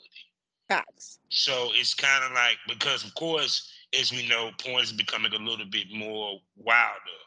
Facts. 0.68 1.18
So 1.30 1.70
it's 1.72 1.94
kind 1.94 2.24
of 2.24 2.32
like 2.32 2.58
because, 2.66 3.04
of 3.04 3.14
course, 3.14 3.70
as 3.98 4.12
we 4.12 4.28
know, 4.28 4.50
porn 4.58 4.82
is 4.82 4.92
becoming 4.92 5.32
a 5.32 5.38
little 5.38 5.66
bit 5.66 5.86
more 5.92 6.38
wilder, 6.56 7.18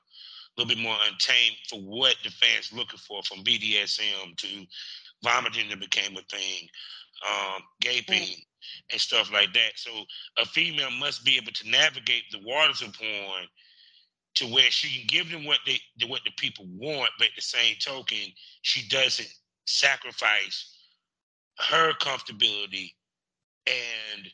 a 0.57 0.61
little 0.61 0.75
bit 0.75 0.81
more 0.81 0.95
untamed 1.09 1.55
for 1.69 1.79
what 1.79 2.15
the 2.23 2.29
fans 2.29 2.71
looking 2.71 2.99
for, 2.99 3.23
from 3.23 3.43
BDSM 3.43 4.37
to 4.37 4.65
vomiting 5.23 5.69
that 5.69 5.79
became 5.79 6.15
a 6.17 6.21
thing, 6.21 6.67
um, 7.27 7.61
gaping 7.79 8.35
and 8.91 8.99
stuff 8.99 9.31
like 9.31 9.53
that. 9.53 9.71
So 9.75 9.91
a 10.37 10.45
female 10.45 10.91
must 10.91 11.23
be 11.25 11.37
able 11.37 11.51
to 11.51 11.69
navigate 11.69 12.23
the 12.31 12.39
waters 12.43 12.81
of 12.81 12.93
porn 12.93 13.45
to 14.35 14.45
where 14.45 14.71
she 14.71 14.99
can 14.99 15.07
give 15.07 15.29
them 15.29 15.45
what 15.45 15.59
they 15.65 15.79
what 16.07 16.21
the 16.25 16.31
people 16.37 16.65
want, 16.77 17.11
but 17.17 17.27
at 17.27 17.35
the 17.35 17.41
same 17.41 17.75
token, 17.79 18.31
she 18.61 18.87
doesn't 18.87 19.27
sacrifice 19.65 20.77
her 21.59 21.93
comfortability 21.93 22.91
and 23.67 24.27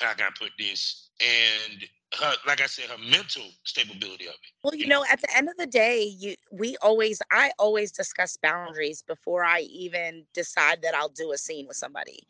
how 0.00 0.14
can 0.14 0.26
I 0.26 0.30
put 0.38 0.50
this? 0.58 1.10
And 1.20 1.84
her, 2.18 2.34
like 2.46 2.60
I 2.60 2.66
said, 2.66 2.86
her 2.86 2.98
mental 2.98 3.42
stability 3.64 4.26
of 4.26 4.34
it. 4.34 4.52
Well, 4.64 4.74
you 4.74 4.86
know, 4.86 5.04
at 5.10 5.20
the 5.20 5.36
end 5.36 5.48
of 5.48 5.56
the 5.56 5.66
day, 5.66 6.02
you 6.02 6.34
we 6.50 6.76
always 6.82 7.20
I 7.30 7.52
always 7.58 7.92
discuss 7.92 8.36
boundaries 8.36 9.02
before 9.02 9.44
I 9.44 9.60
even 9.60 10.24
decide 10.34 10.82
that 10.82 10.94
I'll 10.94 11.08
do 11.10 11.32
a 11.32 11.38
scene 11.38 11.66
with 11.66 11.76
somebody. 11.76 12.26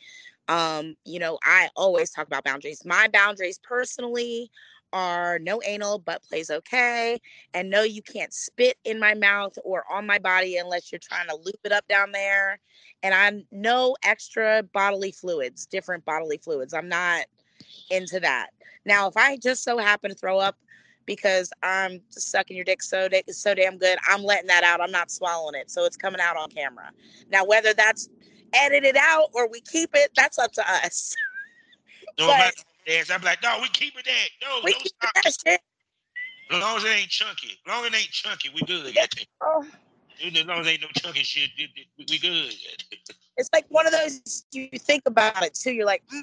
Um, 0.50 0.96
you 1.04 1.20
know, 1.20 1.38
I 1.44 1.68
always 1.76 2.10
talk 2.10 2.26
about 2.26 2.42
boundaries. 2.42 2.84
My 2.84 3.06
boundaries 3.06 3.60
personally 3.62 4.50
are 4.92 5.38
no 5.38 5.62
anal, 5.64 6.00
butt 6.00 6.24
plays 6.24 6.50
okay, 6.50 7.20
and 7.54 7.70
no, 7.70 7.84
you 7.84 8.02
can't 8.02 8.34
spit 8.34 8.76
in 8.84 8.98
my 8.98 9.14
mouth 9.14 9.56
or 9.62 9.84
on 9.88 10.04
my 10.08 10.18
body 10.18 10.56
unless 10.56 10.90
you're 10.90 10.98
trying 10.98 11.28
to 11.28 11.36
loop 11.36 11.60
it 11.64 11.70
up 11.70 11.86
down 11.86 12.10
there. 12.10 12.58
And 13.04 13.14
I'm 13.14 13.44
no 13.52 13.94
extra 14.02 14.64
bodily 14.74 15.12
fluids, 15.12 15.66
different 15.66 16.04
bodily 16.04 16.38
fluids. 16.38 16.74
I'm 16.74 16.88
not 16.88 17.26
into 17.88 18.18
that. 18.18 18.48
Now, 18.84 19.06
if 19.06 19.16
I 19.16 19.36
just 19.36 19.62
so 19.62 19.78
happen 19.78 20.10
to 20.10 20.16
throw 20.16 20.40
up 20.40 20.56
because 21.06 21.52
I'm 21.62 22.00
sucking 22.08 22.56
your 22.56 22.64
dick 22.64 22.82
so 22.82 23.08
da- 23.08 23.22
so 23.28 23.54
damn 23.54 23.78
good, 23.78 23.98
I'm 24.08 24.24
letting 24.24 24.48
that 24.48 24.64
out. 24.64 24.80
I'm 24.80 24.90
not 24.90 25.12
swallowing 25.12 25.54
it, 25.54 25.70
so 25.70 25.84
it's 25.84 25.96
coming 25.96 26.20
out 26.20 26.36
on 26.36 26.50
camera. 26.50 26.90
Now, 27.30 27.44
whether 27.44 27.72
that's 27.72 28.08
edited 28.54 28.96
out 28.96 29.30
or 29.32 29.48
we 29.48 29.60
keep 29.60 29.90
it, 29.94 30.10
that's 30.16 30.38
up 30.38 30.52
to 30.52 30.64
us. 30.84 31.14
No, 32.18 32.26
But- 32.26 32.54
dance, 32.86 33.10
I'm 33.10 33.22
like, 33.22 33.42
no, 33.42 33.58
we 33.62 33.68
keep 33.68 33.96
it 33.96 34.04
that. 34.04 34.28
No, 34.42 34.60
We 34.64 34.72
don't 34.72 34.82
keep 34.82 34.92
stop. 35.00 35.14
that 35.14 35.32
shit. 35.46 35.60
As 36.50 36.60
long 36.60 36.76
as 36.76 36.84
it 36.84 36.88
ain't 36.88 37.08
chunky. 37.08 37.58
As 37.64 37.72
long 37.72 37.84
as 37.84 37.92
it 37.92 37.96
ain't 37.96 38.10
chunky, 38.10 38.50
we 38.54 38.60
good. 38.62 38.96
Oh, 39.40 39.64
As 40.22 40.44
long 40.44 40.60
as 40.60 40.66
it 40.66 40.70
ain't 40.70 40.82
no 40.82 40.88
chunky 40.96 41.22
shit, 41.22 41.50
it- 41.56 41.70
it- 41.76 42.10
we 42.10 42.18
good. 42.18 42.52
it's 43.36 43.48
like 43.52 43.64
one 43.68 43.86
of 43.86 43.92
those 43.92 44.44
you 44.52 44.68
think 44.76 45.04
about 45.06 45.42
it 45.42 45.54
too. 45.54 45.72
You're 45.72 45.86
like, 45.86 46.02
mm, 46.12 46.22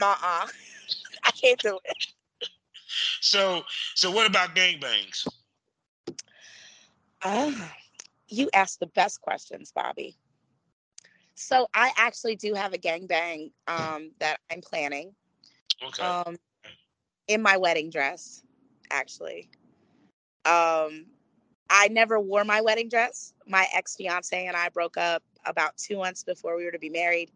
uh-uh. 0.00 0.46
I 1.24 1.30
can't 1.30 1.60
do 1.60 1.78
it. 1.84 2.06
so 3.20 3.62
so 3.94 4.10
what 4.10 4.26
about 4.28 4.56
gangbangs? 4.56 5.28
Uh, 7.22 7.52
you 8.28 8.48
asked 8.54 8.80
the 8.80 8.86
best 8.86 9.20
questions, 9.20 9.70
Bobby. 9.72 10.16
So 11.42 11.66
I 11.74 11.90
actually 11.96 12.36
do 12.36 12.54
have 12.54 12.72
a 12.72 12.78
gangbang 12.78 13.50
um, 13.66 14.12
that 14.20 14.38
I'm 14.50 14.60
planning. 14.60 15.12
Okay. 15.82 16.04
Um, 16.04 16.38
in 17.26 17.42
my 17.42 17.56
wedding 17.56 17.90
dress, 17.90 18.44
actually. 18.90 19.50
Um, 20.44 21.06
I 21.68 21.88
never 21.90 22.20
wore 22.20 22.44
my 22.44 22.60
wedding 22.60 22.88
dress. 22.88 23.34
My 23.46 23.66
ex 23.74 23.96
fiance 23.96 24.46
and 24.46 24.56
I 24.56 24.68
broke 24.68 24.96
up 24.96 25.22
about 25.44 25.76
two 25.76 25.96
months 25.96 26.22
before 26.22 26.56
we 26.56 26.64
were 26.64 26.70
to 26.70 26.78
be 26.78 26.90
married, 26.90 27.32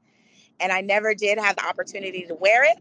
and 0.61 0.71
I 0.71 0.81
never 0.81 1.15
did 1.15 1.39
have 1.39 1.57
the 1.57 1.67
opportunity 1.67 2.25
to 2.27 2.35
wear 2.35 2.65
it. 2.65 2.79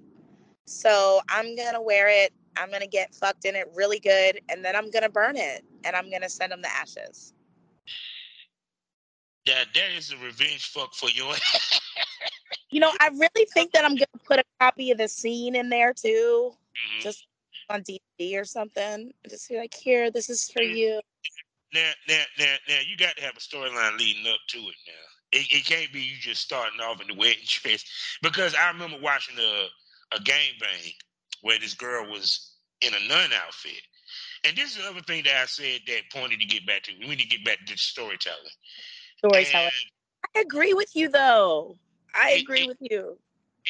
So 0.66 1.22
I'm 1.28 1.56
gonna 1.56 1.82
wear 1.82 2.08
it. 2.08 2.34
I'm 2.56 2.72
gonna 2.72 2.88
get 2.88 3.16
fucked 3.16 3.46
in 3.46 3.56
it 3.56 3.68
really 3.74 4.00
good, 4.00 4.42
and 4.50 4.64
then 4.64 4.76
I'm 4.76 4.92
gonna 4.92 5.10
burn 5.10 5.38
it, 5.38 5.66
and 5.84 5.96
I'm 5.96 6.12
gonna 6.12 6.30
send 6.30 6.52
them 6.52 6.62
the 6.62 6.72
ashes. 6.72 7.35
That 9.46 9.68
that 9.74 9.92
is 9.98 10.12
a 10.12 10.18
revenge 10.18 10.70
fuck 10.70 10.94
for 10.94 11.10
you. 11.10 11.32
You 12.72 12.80
know, 12.82 12.92
I 13.00 13.08
really 13.10 13.46
think 13.54 13.72
that 13.72 13.86
I'm 13.86 13.96
gonna 13.96 14.24
put 14.26 14.40
a 14.40 14.44
copy 14.60 14.92
of 14.92 14.98
the 14.98 15.08
scene 15.08 15.56
in 15.56 15.70
there 15.70 15.94
too, 15.94 16.58
Mhm. 16.76 17.02
just 17.02 17.26
on 17.70 17.84
DVD 17.84 18.38
or 18.38 18.44
something. 18.46 19.14
Just 19.30 19.48
be 19.50 19.58
like, 19.58 19.74
here, 19.74 20.12
this 20.12 20.30
is 20.30 20.50
for 20.52 20.62
you. 20.62 21.00
now, 21.74 21.92
now, 22.08 22.24
now, 22.38 22.56
now, 22.68 22.80
you 22.86 22.98
got 22.98 23.16
to 23.18 23.24
have 23.24 23.36
a 23.38 23.40
storyline 23.40 23.98
leading 23.98 24.28
up 24.28 24.40
to 24.50 24.58
it. 24.58 24.76
Now, 24.88 25.40
it, 25.40 25.52
it 25.52 25.66
can't 25.66 25.92
be 25.94 26.02
you 26.02 26.18
just 26.18 26.42
starting 26.42 26.80
off 26.82 27.02
in 27.02 27.08
the 27.08 27.14
wedding 27.16 27.44
dress 27.46 27.84
because 28.22 28.56
I 28.56 28.70
remember 28.72 28.98
watching 29.02 29.38
a 29.40 29.68
a 30.12 30.20
gangbang 30.20 30.94
where 31.42 31.60
this 31.60 31.74
girl 31.74 32.10
was 32.10 32.56
in 32.82 32.94
a 32.94 33.08
nun 33.08 33.32
outfit, 33.34 33.82
and 34.44 34.56
this 34.58 34.72
is 34.76 34.84
the 34.84 34.90
other 34.90 35.02
thing 35.02 35.24
that 35.24 35.36
I 35.42 35.46
said 35.46 35.82
that 35.88 36.12
pointed 36.12 36.40
to 36.40 36.46
get 36.46 36.66
back 36.66 36.84
to. 36.84 36.94
We 37.00 37.08
need 37.16 37.20
to 37.20 37.38
get 37.38 37.46
back 37.46 37.66
to 37.66 37.78
storytelling. 37.78 38.40
Storytelling. 39.30 39.72
And 40.24 40.30
I 40.36 40.40
agree 40.42 40.74
with 40.74 40.96
you 40.96 41.10
though. 41.10 41.76
I 42.14 42.32
It- 42.32 42.42
agree 42.42 42.62
it- 42.62 42.68
with 42.68 42.78
you. 42.82 43.18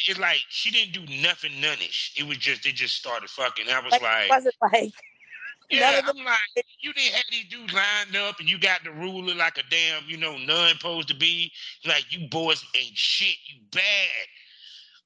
it's 0.08 0.20
like 0.20 0.40
she 0.50 0.72
didn't 0.72 0.94
do 0.94 1.06
nothing 1.22 1.60
nunnish. 1.62 2.14
It 2.18 2.24
was 2.24 2.38
just 2.38 2.64
they 2.64 2.72
just 2.72 2.96
started 2.96 3.30
fucking. 3.30 3.70
I 3.70 3.80
was 3.80 3.92
Like, 3.94 4.02
like, 4.02 4.30
wasn't 4.30 4.56
like 4.62 4.94
yeah, 5.72 6.02
I'm 6.06 6.18
like, 6.24 6.66
you 6.80 6.94
didn't 6.94 7.14
have 7.16 7.24
these 7.32 7.46
dudes 7.50 7.74
lined 7.74 8.16
up 8.16 8.40
and 8.40 8.48
you 8.48 8.60
got 8.60 8.84
the 8.84 8.92
ruler 8.92 9.34
like 9.34 9.58
a 9.58 9.64
damn, 9.70 10.04
you 10.08 10.16
know, 10.18 10.38
nun 10.38 10.76
supposed 10.76 11.08
to 11.08 11.16
be. 11.16 11.52
Like 11.86 12.06
you 12.12 12.28
boys 12.30 12.64
ain't 12.76 12.96
shit. 12.96 13.36
You 13.48 13.62
bad. 13.72 14.28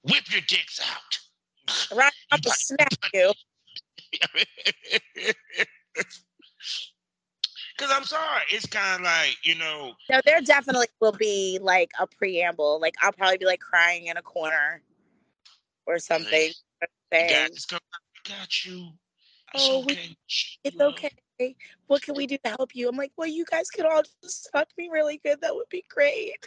Whip 0.04 0.30
your 0.32 0.42
dicks 0.42 0.82
out. 0.82 1.20
right 1.98 2.12
up 2.32 2.42
to 2.42 2.50
smack 2.50 2.90
you. 3.14 3.32
Cause 7.80 7.90
I'm 7.94 8.04
sorry, 8.04 8.42
it's 8.52 8.66
kind 8.66 9.00
of 9.00 9.06
like 9.06 9.38
you 9.44 9.56
know, 9.56 9.94
No, 10.10 10.20
there 10.26 10.42
definitely 10.42 10.88
will 11.00 11.14
be 11.14 11.60
like 11.62 11.92
a 11.98 12.06
preamble. 12.06 12.80
Like 12.82 12.96
I'll 13.02 13.14
probably 13.14 13.38
be 13.38 13.46
like 13.46 13.62
crying 13.62 14.08
in 14.08 14.18
a 14.18 14.22
corner 14.22 14.82
or 15.86 15.98
something. 15.98 16.52
saying, 17.12 17.50
got. 17.70 17.80
Got 18.28 18.66
you. 18.66 18.90
It's 19.54 19.72
Oh, 19.72 19.80
okay. 19.80 20.16
it's 20.64 20.80
okay. 20.80 21.56
What 21.88 22.02
can 22.02 22.16
we 22.16 22.28
do 22.28 22.38
to 22.44 22.50
help 22.50 22.76
you? 22.76 22.90
I'm 22.90 22.98
like, 22.98 23.14
well, 23.18 23.28
you 23.28 23.46
guys 23.50 23.70
could 23.70 23.86
all 23.86 24.04
just 24.22 24.50
fuck 24.52 24.68
me 24.78 24.90
really 24.92 25.22
good. 25.24 25.40
That 25.42 25.56
would 25.56 25.70
be 25.70 25.86
great. 25.90 26.36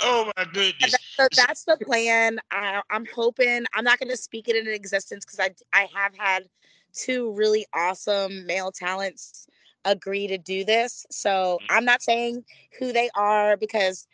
Oh 0.00 0.30
my 0.36 0.44
goodness. 0.52 0.96
So 1.18 1.26
that's 1.34 1.64
the 1.64 1.76
plan. 1.76 2.38
I, 2.52 2.80
I'm 2.90 3.04
hoping. 3.12 3.66
I'm 3.74 3.84
not 3.84 3.98
going 3.98 4.10
to 4.10 4.16
speak 4.16 4.48
it 4.48 4.54
into 4.56 4.72
existence 4.72 5.24
because 5.24 5.40
I 5.40 5.50
I 5.72 5.88
have 5.92 6.16
had 6.16 6.44
two 6.98 7.32
really 7.32 7.66
awesome 7.74 8.46
male 8.46 8.72
talents 8.72 9.46
agree 9.84 10.26
to 10.26 10.38
do 10.38 10.64
this. 10.64 11.06
So 11.10 11.58
I'm 11.70 11.84
not 11.84 12.02
saying 12.02 12.44
who 12.78 12.92
they 12.92 13.10
are 13.14 13.56
because 13.56 14.06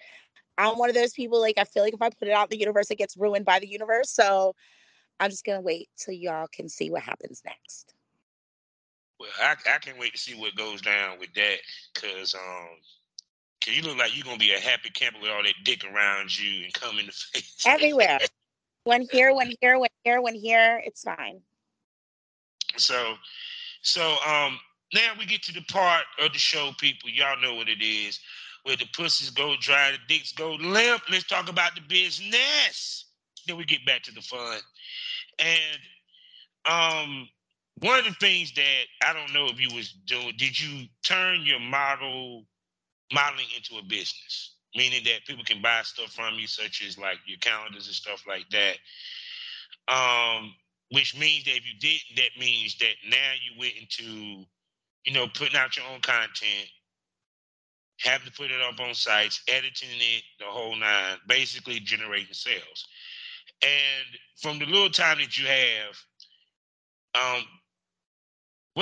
I'm 0.58 0.78
one 0.78 0.88
of 0.88 0.94
those 0.94 1.12
people. 1.12 1.40
Like 1.40 1.58
I 1.58 1.64
feel 1.64 1.82
like 1.82 1.94
if 1.94 2.02
I 2.02 2.10
put 2.10 2.28
it 2.28 2.32
out 2.32 2.44
in 2.44 2.56
the 2.56 2.60
universe, 2.60 2.90
it 2.90 2.98
gets 2.98 3.16
ruined 3.16 3.44
by 3.44 3.58
the 3.58 3.68
universe. 3.68 4.10
So 4.10 4.54
I'm 5.20 5.30
just 5.30 5.44
gonna 5.44 5.60
wait 5.60 5.88
till 5.96 6.14
y'all 6.14 6.48
can 6.52 6.68
see 6.68 6.90
what 6.90 7.02
happens 7.02 7.42
next. 7.44 7.94
Well, 9.18 9.30
I, 9.40 9.52
I 9.52 9.78
can't 9.78 9.98
wait 9.98 10.12
to 10.12 10.18
see 10.18 10.34
what 10.34 10.56
goes 10.56 10.82
down 10.82 11.18
with 11.18 11.32
that, 11.34 11.58
cause 11.94 12.34
um, 12.34 12.68
cause 13.64 13.76
you 13.76 13.82
look 13.82 13.96
like 13.96 14.16
you're 14.16 14.24
gonna 14.24 14.38
be 14.38 14.52
a 14.52 14.60
happy 14.60 14.90
camper 14.90 15.20
with 15.20 15.30
all 15.30 15.42
that 15.42 15.54
dick 15.64 15.84
around 15.84 16.36
you 16.36 16.64
and 16.64 16.74
come 16.74 16.98
in 16.98 17.06
the 17.06 17.12
face. 17.32 17.64
Everywhere. 17.66 18.18
one 18.84 19.06
here, 19.10 19.32
one 19.32 19.52
here, 19.60 19.78
one 19.78 19.88
here, 20.04 20.20
one 20.20 20.34
here, 20.34 20.82
it's 20.84 21.02
fine. 21.02 21.40
So, 22.76 23.14
so 23.82 24.02
um, 24.26 24.58
now 24.94 25.12
we 25.18 25.26
get 25.26 25.42
to 25.44 25.52
the 25.52 25.62
part 25.62 26.04
of 26.20 26.32
the 26.32 26.38
show, 26.38 26.72
people. 26.78 27.10
Y'all 27.10 27.40
know 27.40 27.54
what 27.54 27.68
it 27.68 27.82
is, 27.82 28.20
where 28.64 28.76
the 28.76 28.86
pussies 28.94 29.30
go 29.30 29.54
dry, 29.60 29.92
the 29.92 29.98
dicks 30.14 30.32
go 30.32 30.52
limp. 30.54 31.02
Let's 31.10 31.26
talk 31.26 31.48
about 31.48 31.74
the 31.74 31.82
business. 31.82 33.06
Then 33.46 33.56
we 33.56 33.64
get 33.64 33.84
back 33.86 34.02
to 34.04 34.12
the 34.12 34.22
fun, 34.22 34.58
and 35.38 35.78
um, 36.64 37.28
one 37.80 37.98
of 37.98 38.04
the 38.04 38.14
things 38.20 38.52
that 38.54 38.84
I 39.06 39.12
don't 39.12 39.32
know 39.34 39.46
if 39.46 39.60
you 39.60 39.74
was 39.74 39.92
doing, 40.06 40.32
did 40.38 40.58
you 40.58 40.86
turn 41.04 41.42
your 41.42 41.60
model 41.60 42.44
modeling 43.12 43.46
into 43.56 43.76
a 43.78 43.82
business? 43.82 44.56
Meaning 44.76 45.02
that 45.04 45.24
people 45.26 45.44
can 45.44 45.62
buy 45.62 45.82
stuff 45.84 46.12
from 46.12 46.34
you, 46.34 46.46
such 46.46 46.82
as 46.86 46.98
like 46.98 47.18
your 47.26 47.38
calendars 47.38 47.86
and 47.86 47.94
stuff 47.94 48.24
like 48.26 48.46
that. 48.50 48.76
Um, 49.92 50.54
which 50.94 51.18
means 51.18 51.44
that 51.44 51.56
if 51.56 51.66
you 51.66 51.78
didn't, 51.80 52.16
that 52.16 52.38
means 52.38 52.76
that 52.78 52.94
now 53.08 53.32
you 53.42 53.58
went 53.58 53.74
into, 53.74 54.44
you 55.04 55.12
know, 55.12 55.26
putting 55.34 55.56
out 55.56 55.76
your 55.76 55.86
own 55.86 56.00
content, 56.00 56.68
having 57.98 58.26
to 58.26 58.32
put 58.32 58.52
it 58.52 58.60
up 58.60 58.78
on 58.78 58.94
sites, 58.94 59.42
editing 59.48 59.88
it, 59.90 60.22
the 60.38 60.44
whole 60.44 60.76
nine, 60.76 61.16
basically 61.26 61.80
generating 61.80 62.32
sales. 62.32 62.86
And 63.62 64.06
from 64.36 64.60
the 64.60 64.66
little 64.66 64.90
time 64.90 65.18
that 65.18 65.36
you 65.36 65.46
have, 65.46 65.96
um, 67.14 67.44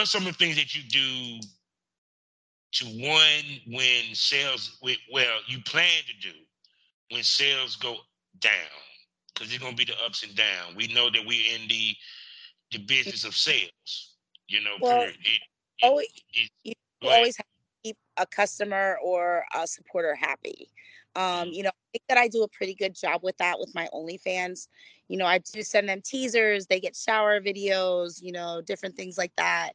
some 0.05 0.27
of 0.27 0.33
the 0.37 0.45
things 0.45 0.57
that 0.57 0.75
you 0.75 0.83
do 0.83 1.41
to 2.73 2.85
one 2.87 3.61
when 3.69 4.15
sales, 4.15 4.79
well, 4.83 5.39
you 5.47 5.63
plan 5.63 6.03
to 6.07 6.29
do 6.29 6.37
when 7.11 7.23
sales 7.23 7.77
go 7.77 7.97
down? 8.41 8.53
Because 9.35 9.53
it's 9.53 9.63
gonna 9.63 9.77
be 9.77 9.85
the 9.85 9.95
ups 10.05 10.23
and 10.23 10.35
downs. 10.35 10.77
We 10.77 10.89
know 10.89 11.11
that 11.11 11.25
we're 11.27 11.55
in 11.55 11.69
the 11.69 11.95
the 12.73 12.79
business 12.79 13.25
of 13.25 13.35
sales. 13.35 14.17
You 14.49 14.63
know, 14.63 14.77
Well. 14.81 15.03
It, 15.03 15.17
it, 15.25 15.41
Always, 15.83 16.09
it- 16.33 16.51
you 16.63 16.75
always 17.03 17.37
have 17.37 17.47
to 17.47 17.89
keep 17.89 17.97
a 18.17 18.27
customer 18.27 18.97
or 19.03 19.45
a 19.55 19.67
supporter 19.67 20.15
happy. 20.15 20.69
Um, 21.17 21.49
you 21.49 21.65
know, 21.65 21.71
I 21.71 21.89
think 21.93 22.05
that 22.09 22.19
I 22.19 22.29
do 22.29 22.45
a 22.45 22.49
pretty 22.49 22.75
good 22.75 22.95
job 22.95 23.23
with 23.23 23.37
that 23.39 23.59
with 23.59 23.75
my 23.75 23.89
OnlyFans. 23.93 24.69
You 25.09 25.19
know, 25.19 25.27
I 25.27 25.39
do 25.39 25.63
send 25.63 25.89
them 25.89 26.01
teasers, 26.03 26.67
they 26.67 26.79
get 26.81 26.95
shower 26.95 27.41
videos, 27.41 28.23
you 28.23 28.33
know, 28.33 28.63
different 28.63 28.97
things 28.97 29.19
like 29.19 29.35
that. 29.37 29.73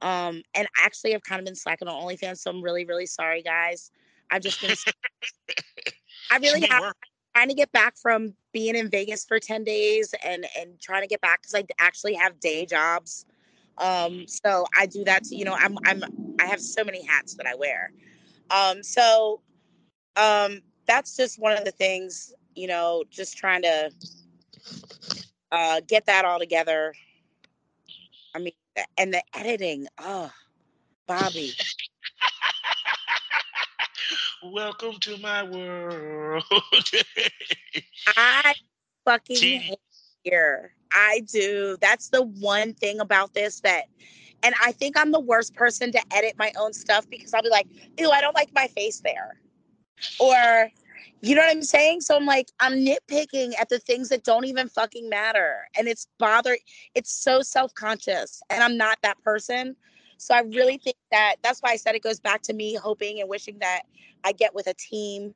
Um, 0.00 0.42
and 0.54 0.68
actually 0.82 1.14
I've 1.14 1.24
kind 1.24 1.40
of 1.40 1.44
been 1.44 1.56
slacking 1.56 1.88
on 1.88 2.00
OnlyFans, 2.02 2.38
so 2.38 2.50
I'm 2.50 2.62
really, 2.62 2.84
really 2.84 3.06
sorry, 3.06 3.42
guys. 3.42 3.90
I've 4.30 4.42
just 4.42 4.60
been 4.60 4.70
I 6.30 6.38
really 6.38 6.66
have 6.70 6.80
work. 6.80 6.96
trying 7.34 7.48
to 7.48 7.54
get 7.54 7.72
back 7.72 7.98
from 7.98 8.34
being 8.52 8.74
in 8.76 8.88
Vegas 8.88 9.24
for 9.24 9.38
10 9.38 9.64
days 9.64 10.14
and 10.24 10.46
and 10.58 10.80
trying 10.80 11.02
to 11.02 11.08
get 11.08 11.20
back 11.20 11.42
because 11.42 11.54
I 11.54 11.64
actually 11.78 12.14
have 12.14 12.40
day 12.40 12.66
jobs. 12.66 13.26
Um, 13.78 14.26
so 14.26 14.66
I 14.78 14.86
do 14.86 15.04
that 15.04 15.24
to, 15.24 15.36
you 15.36 15.44
know, 15.44 15.54
I'm 15.54 15.76
I'm 15.84 16.02
I 16.40 16.46
have 16.46 16.60
so 16.60 16.84
many 16.84 17.04
hats 17.04 17.34
that 17.34 17.46
I 17.46 17.54
wear. 17.54 17.92
Um, 18.50 18.82
so 18.82 19.40
um 20.16 20.60
that's 20.86 21.16
just 21.16 21.38
one 21.38 21.56
of 21.56 21.64
the 21.64 21.70
things, 21.70 22.34
you 22.54 22.66
know, 22.66 23.04
just 23.10 23.36
trying 23.36 23.62
to 23.62 23.90
uh 25.52 25.80
get 25.86 26.06
that 26.06 26.24
all 26.24 26.38
together. 26.38 26.94
I 28.34 28.38
mean 28.38 28.52
and 28.96 29.12
the 29.12 29.22
editing, 29.34 29.86
oh 29.98 30.30
Bobby. 31.06 31.52
Welcome 34.42 34.94
to 35.00 35.18
my 35.18 35.42
world. 35.42 36.44
I 38.16 38.54
fucking 39.04 39.36
Teeny. 39.36 39.58
hate 39.58 39.78
here. 40.24 40.72
I 40.90 41.20
do. 41.30 41.76
That's 41.82 42.08
the 42.08 42.22
one 42.22 42.72
thing 42.72 43.00
about 43.00 43.34
this 43.34 43.60
that, 43.60 43.84
and 44.42 44.54
I 44.64 44.72
think 44.72 44.98
I'm 44.98 45.12
the 45.12 45.20
worst 45.20 45.54
person 45.54 45.92
to 45.92 46.00
edit 46.10 46.36
my 46.38 46.52
own 46.58 46.72
stuff 46.72 47.06
because 47.10 47.34
I'll 47.34 47.42
be 47.42 47.50
like, 47.50 47.66
ew, 47.98 48.10
I 48.10 48.22
don't 48.22 48.34
like 48.34 48.48
my 48.54 48.66
face 48.68 49.02
there. 49.04 49.38
Or, 50.18 50.70
you 51.20 51.34
know 51.34 51.42
what 51.42 51.50
I'm 51.50 51.62
saying? 51.62 52.00
So 52.00 52.16
I'm 52.16 52.24
like, 52.24 52.48
I'm 52.60 52.74
nitpicking 52.74 53.52
at 53.60 53.68
the 53.68 53.78
things 53.78 54.08
that 54.08 54.24
don't 54.24 54.46
even 54.46 54.70
fucking 54.70 55.10
matter. 55.10 55.68
And 55.76 55.86
it's 55.86 56.06
bothering, 56.18 56.60
it's 56.94 57.12
so 57.12 57.42
self 57.42 57.74
conscious. 57.74 58.40
And 58.48 58.64
I'm 58.64 58.78
not 58.78 58.96
that 59.02 59.22
person. 59.22 59.76
So 60.20 60.34
I 60.34 60.40
really 60.40 60.76
think 60.78 60.96
that 61.10 61.36
that's 61.42 61.60
why 61.60 61.70
I 61.70 61.76
said 61.76 61.94
it 61.94 62.02
goes 62.02 62.20
back 62.20 62.42
to 62.42 62.52
me 62.52 62.74
hoping 62.74 63.20
and 63.20 63.28
wishing 63.28 63.58
that 63.60 63.82
I 64.22 64.32
get 64.32 64.54
with 64.54 64.66
a 64.66 64.74
team 64.74 65.34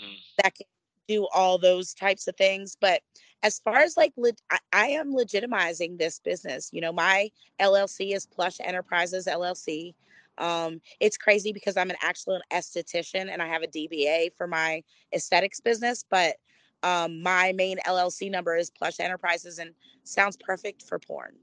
Mm. 0.00 0.16
that 0.42 0.54
can 0.54 0.66
do 1.08 1.26
all 1.34 1.58
those 1.58 1.92
types 1.94 2.26
of 2.28 2.36
things. 2.36 2.76
But 2.80 3.02
as 3.42 3.58
far 3.58 3.78
as 3.78 3.96
like, 3.96 4.12
le- 4.16 4.32
I, 4.50 4.58
I 4.72 4.86
am 4.88 5.12
legitimizing 5.12 5.98
this 5.98 6.20
business. 6.20 6.70
You 6.72 6.80
know, 6.80 6.92
my 6.92 7.30
LLC 7.60 8.14
is 8.14 8.26
Plush 8.26 8.56
Enterprises 8.60 9.26
LLC. 9.26 9.94
Um, 10.38 10.80
it's 11.00 11.18
crazy 11.18 11.52
because 11.52 11.76
I'm 11.76 11.90
an 11.90 11.96
actual 12.02 12.40
esthetician 12.50 13.30
and 13.30 13.42
I 13.42 13.48
have 13.48 13.62
a 13.62 13.66
DBA 13.66 14.30
for 14.36 14.46
my 14.46 14.82
aesthetics 15.14 15.60
business, 15.60 16.04
but 16.08 16.36
um, 16.82 17.22
my 17.22 17.52
main 17.52 17.78
LLC 17.86 18.30
number 18.30 18.56
is 18.56 18.70
Plush 18.70 18.98
Enterprises 18.98 19.58
and 19.58 19.74
sounds 20.04 20.36
perfect 20.38 20.82
for 20.82 20.98
porn. 20.98 21.34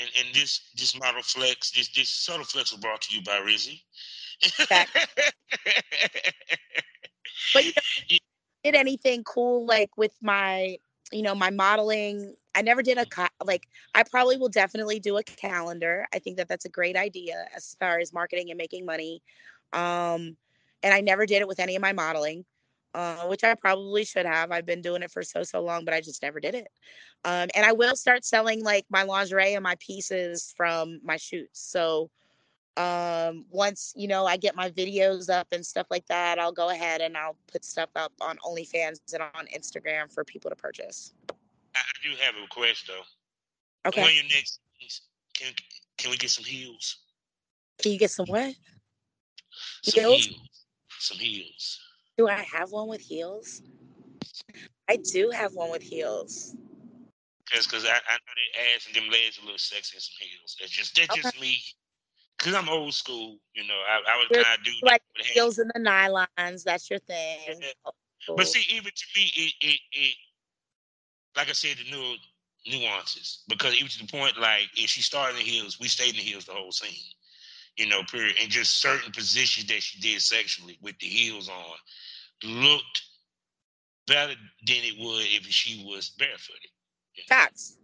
And 0.00 0.10
and 0.18 0.34
this 0.34 0.60
this 0.76 0.98
model 0.98 1.22
flex, 1.22 1.70
this 1.70 1.88
this 1.88 2.10
subtle 2.10 2.44
flex 2.44 2.72
was 2.72 2.80
brought 2.80 3.02
to 3.02 3.16
you 3.16 3.22
by 3.22 3.38
Rizzy. 3.38 3.82
but 7.54 7.64
you 7.64 7.72
know, 7.74 8.18
did 8.64 8.74
anything 8.74 9.22
cool 9.24 9.64
like 9.66 9.96
with 9.96 10.14
my 10.22 10.76
you 11.12 11.22
know 11.22 11.34
my 11.34 11.50
modeling. 11.50 12.34
I 12.56 12.62
never 12.62 12.82
did 12.82 12.98
a 12.98 13.06
like 13.44 13.66
i 13.94 14.04
probably 14.04 14.36
will 14.36 14.48
definitely 14.48 15.00
do 15.00 15.16
a 15.16 15.22
calendar. 15.22 16.06
I 16.12 16.18
think 16.18 16.36
that 16.36 16.48
that's 16.48 16.64
a 16.64 16.68
great 16.70 16.96
idea 16.96 17.46
as 17.54 17.76
far 17.80 17.98
as 17.98 18.12
marketing 18.12 18.50
and 18.50 18.58
making 18.58 18.84
money. 18.84 19.22
Um 19.72 20.36
and 20.82 20.92
i 20.92 21.00
never 21.00 21.24
did 21.24 21.40
it 21.40 21.48
with 21.48 21.60
any 21.60 21.74
of 21.76 21.82
my 21.82 21.92
modeling 21.92 22.44
uh, 22.94 23.26
which 23.26 23.44
i 23.44 23.54
probably 23.54 24.04
should 24.04 24.26
have 24.26 24.52
i've 24.52 24.66
been 24.66 24.80
doing 24.80 25.02
it 25.02 25.10
for 25.10 25.22
so 25.22 25.42
so 25.42 25.60
long 25.60 25.84
but 25.84 25.92
i 25.92 26.00
just 26.00 26.22
never 26.22 26.40
did 26.40 26.54
it. 26.54 26.68
Um 27.24 27.48
and 27.54 27.66
i 27.66 27.72
will 27.72 27.96
start 27.96 28.24
selling 28.24 28.62
like 28.62 28.86
my 28.88 29.02
lingerie 29.02 29.54
and 29.54 29.62
my 29.62 29.76
pieces 29.80 30.54
from 30.56 31.00
my 31.02 31.16
shoots. 31.16 31.60
So 31.60 32.10
um 32.76 33.44
once 33.50 33.92
you 33.96 34.08
know 34.08 34.26
i 34.26 34.36
get 34.36 34.56
my 34.56 34.68
videos 34.70 35.30
up 35.30 35.46
and 35.52 35.64
stuff 35.64 35.86
like 35.92 36.04
that 36.08 36.40
i'll 36.40 36.50
go 36.50 36.70
ahead 36.70 37.00
and 37.00 37.16
i'll 37.16 37.36
put 37.52 37.64
stuff 37.64 37.88
up 37.94 38.12
on 38.20 38.36
onlyfans 38.38 38.98
and 39.12 39.22
on 39.22 39.46
instagram 39.54 40.12
for 40.12 40.24
people 40.24 40.50
to 40.50 40.56
purchase. 40.56 41.12
I 41.76 41.80
do 42.02 42.10
have 42.20 42.34
a 42.36 42.40
request 42.40 42.88
though. 42.88 43.88
Okay. 43.88 44.02
When 44.02 44.14
your 44.14 44.24
next 44.24 44.60
can 45.34 45.52
can 45.98 46.10
we 46.10 46.16
get 46.16 46.30
some 46.30 46.44
heels? 46.44 46.98
Can 47.78 47.92
you 47.92 47.98
get 47.98 48.10
some 48.10 48.26
what? 48.26 48.54
Some 49.82 50.02
heels, 50.02 50.26
heels. 50.26 50.48
some 50.98 51.18
heels 51.18 51.80
do 52.16 52.28
i 52.28 52.40
have 52.40 52.70
one 52.72 52.88
with 52.88 53.00
heels 53.00 53.62
i 54.88 54.96
do 54.96 55.30
have 55.30 55.54
one 55.54 55.70
with 55.70 55.82
heels 55.82 56.54
because 57.44 57.66
because 57.66 57.84
I, 57.84 57.88
I 57.88 57.92
know 57.92 58.34
their 58.34 58.74
ass 58.74 58.86
and 58.86 58.94
them 58.94 59.10
legs 59.10 59.38
are 59.38 59.42
a 59.42 59.44
little 59.44 59.58
sexy 59.58 59.96
in 59.96 60.00
some 60.00 60.26
heels 60.26 60.56
that's 60.58 60.72
just 60.72 60.96
that's 60.96 61.12
okay. 61.12 61.20
just 61.22 61.40
me 61.40 61.58
because 62.38 62.54
I'm 62.54 62.68
old 62.68 62.94
school, 62.94 63.38
you 63.54 63.66
know. 63.66 63.74
I, 63.74 64.00
I 64.12 64.16
was 64.16 64.28
kind 64.30 64.58
of 64.58 64.64
do 64.64 64.70
like 64.82 65.02
heels 65.16 65.58
and 65.58 65.70
the 65.74 65.80
nylons. 65.80 66.64
That's 66.64 66.90
your 66.90 66.98
thing. 67.00 67.38
Yeah. 67.48 67.68
Oh, 67.86 67.92
cool. 68.26 68.36
But 68.36 68.48
see, 68.48 68.64
even 68.74 68.92
to 68.94 69.04
me, 69.16 69.30
it, 69.34 69.52
it, 69.60 69.80
it, 69.92 70.14
like 71.36 71.48
I 71.48 71.52
said, 71.52 71.76
the 71.78 71.90
new 71.90 72.16
nuances. 72.66 73.44
Because 73.48 73.74
even 73.74 73.88
to 73.88 73.98
the 74.00 74.12
point, 74.12 74.38
like 74.38 74.68
if 74.76 74.90
she 74.90 75.02
started 75.02 75.38
in 75.38 75.44
the 75.44 75.50
heels, 75.50 75.80
we 75.80 75.88
stayed 75.88 76.10
in 76.10 76.16
the 76.16 76.22
heels 76.22 76.44
the 76.44 76.52
whole 76.52 76.72
scene. 76.72 76.90
You 77.76 77.86
know, 77.86 78.02
period. 78.04 78.36
And 78.40 78.50
just 78.50 78.80
certain 78.80 79.12
positions 79.12 79.66
that 79.66 79.82
she 79.82 80.00
did 80.00 80.20
sexually 80.20 80.78
with 80.80 80.98
the 80.98 81.06
heels 81.06 81.48
on 81.48 81.76
looked 82.44 83.02
better 84.06 84.34
than 84.66 84.76
it 84.76 84.94
would 84.98 85.26
if 85.26 85.46
she 85.46 85.84
was 85.84 86.10
barefooted. 86.10 86.70
You 87.16 87.24
know? 87.28 87.36
Facts 87.36 87.76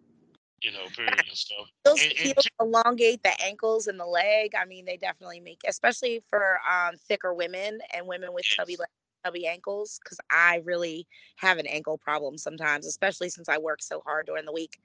you 0.63 0.73
know, 0.73 0.87
period 0.95 1.15
and 1.19 1.37
stuff. 1.37 1.69
Those 1.85 2.03
and, 2.03 2.13
heels 2.13 2.49
and, 2.59 2.69
elongate 2.69 3.23
the 3.23 3.33
ankles 3.43 3.87
and 3.87 3.99
the 3.99 4.07
leg. 4.07 4.53
I 4.59 4.65
mean, 4.65 4.85
they 4.85 4.97
definitely 4.97 5.41
make, 5.41 5.61
especially 5.67 6.23
for 6.29 6.61
um, 6.71 6.97
thicker 7.09 7.33
women 7.35 7.81
and 7.95 8.07
women 8.07 8.33
with 8.33 8.45
yes. 8.49 8.57
chubby 8.57 8.77
chubby 9.25 9.47
ankles, 9.47 10.01
because 10.03 10.19
I 10.31 10.63
really 10.65 11.07
have 11.37 11.59
an 11.59 11.67
ankle 11.67 11.99
problem 11.99 12.39
sometimes, 12.39 12.87
especially 12.87 13.29
since 13.29 13.49
I 13.49 13.59
work 13.59 13.83
so 13.83 14.03
hard 14.05 14.27
during 14.27 14.47
the 14.47 14.53
week. 14.53 14.81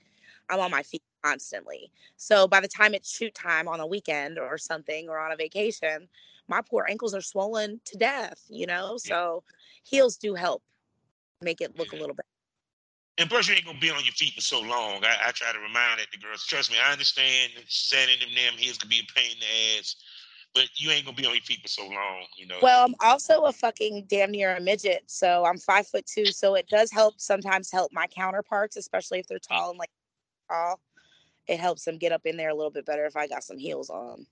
I'm 0.50 0.60
on 0.60 0.72
my 0.72 0.84
feet 0.84 1.04
constantly. 1.24 1.92
So 2.18 2.48
by 2.48 2.60
the 2.60 2.68
time 2.68 2.94
it's 2.94 3.16
shoot 3.16 3.34
time 3.34 3.68
on 3.68 3.80
a 3.80 3.88
weekend 3.88 4.38
or 4.38 4.58
something 4.58 5.10
or 5.10 5.20
on 5.20 5.32
a 5.32 5.36
vacation, 5.36 6.08
my 6.48 6.62
poor 6.62 6.86
ankles 6.90 7.14
are 7.14 7.22
swollen 7.22 7.82
to 7.86 7.98
death, 7.98 8.44
you 8.50 8.68
know? 8.68 8.98
So 8.98 9.44
heels 9.84 10.18
do 10.18 10.36
help 10.36 10.62
make 11.42 11.62
it 11.62 11.78
look 11.78 11.94
a 11.94 11.96
little 11.96 12.16
bit 12.16 12.26
and 13.18 13.30
plus, 13.30 13.48
you 13.48 13.56
ain't 13.56 13.66
gonna 13.66 13.80
be 13.80 13.90
on 13.90 14.04
your 14.04 14.14
feet 14.14 14.34
for 14.34 14.42
so 14.42 14.60
long. 14.60 15.04
I, 15.06 15.28
I 15.28 15.32
try 15.32 15.52
to 15.54 15.60
remind 15.60 16.00
that 16.00 16.08
the 16.12 16.18
girls. 16.18 16.46
Trust 16.46 16.72
me, 16.72 16.78
I 16.84 16.92
understand 16.92 17.54
standing 17.68 18.18
in 18.28 18.36
them 18.36 18.58
heels 18.58 18.78
could 18.78 18.90
be 18.90 19.00
a 19.00 19.14
pain 19.14 19.32
in 19.32 19.40
the 19.40 19.80
ass, 19.80 19.96
but 20.54 20.66
you 20.76 20.92
ain't 20.92 21.06
gonna 21.06 21.16
be 21.16 21.26
on 21.26 21.34
your 21.34 21.42
feet 21.42 21.62
for 21.62 21.70
so 21.70 21.88
long. 21.88 22.26
You 22.38 22.48
know. 22.48 22.58
Well, 22.62 22.84
I'm 22.84 22.96
also 23.00 23.44
a 23.44 23.54
fucking 23.54 24.08
damn 24.10 24.32
near 24.32 24.58
a 24.58 24.60
midget, 24.60 25.04
so 25.08 25.46
I'm 25.46 25.58
five 25.58 25.88
foot 25.88 26.06
two. 26.06 26.26
So 26.26 26.56
it 26.56 26.68
does 26.68 26.92
help 26.92 27.22
sometimes 27.22 27.72
help 27.72 27.94
my 27.94 28.08
counterparts, 28.08 28.76
especially 28.76 29.20
if 29.20 29.28
they're 29.28 29.40
tall 29.40 29.70
and 29.70 29.80
like 29.80 29.92
tall. 30.50 30.80
It 31.48 31.60
helps 31.60 31.86
them 31.86 31.98
get 31.98 32.12
up 32.12 32.26
in 32.26 32.38
there 32.38 32.50
a 32.50 32.56
little 32.56 32.72
bit 32.72 32.86
better 32.86 33.06
if 33.06 33.16
I 33.16 33.28
got 33.28 33.44
some 33.44 33.58
heels 33.58 33.90
on. 33.90 34.26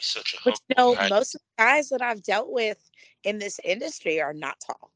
such 0.00 0.34
a 0.34 0.38
but 0.44 0.60
you 0.68 0.74
know, 0.76 0.94
most 1.08 1.34
of 1.34 1.40
the 1.40 1.62
guys 1.62 1.88
that 1.88 2.02
I've 2.02 2.22
dealt 2.22 2.52
with 2.52 2.78
in 3.24 3.38
this 3.38 3.58
industry 3.64 4.20
are 4.20 4.34
not 4.34 4.58
tall. 4.66 4.90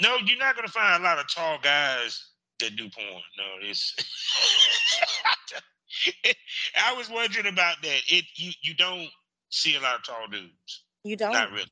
No, 0.00 0.16
you're 0.24 0.38
not 0.38 0.56
gonna 0.56 0.68
find 0.68 1.02
a 1.02 1.04
lot 1.04 1.18
of 1.18 1.28
tall 1.28 1.58
guys 1.62 2.28
that 2.60 2.76
do 2.76 2.88
porn. 2.90 3.22
No, 3.38 3.44
it's. 3.60 3.94
I 6.76 6.92
was 6.94 7.08
wondering 7.08 7.46
about 7.46 7.76
that. 7.82 8.00
It 8.08 8.24
you 8.34 8.50
you 8.62 8.74
don't 8.74 9.08
see 9.50 9.76
a 9.76 9.80
lot 9.80 9.96
of 9.96 10.04
tall 10.04 10.26
dudes. 10.30 10.84
You 11.04 11.16
don't. 11.16 11.32
Not 11.32 11.52
really. 11.52 11.70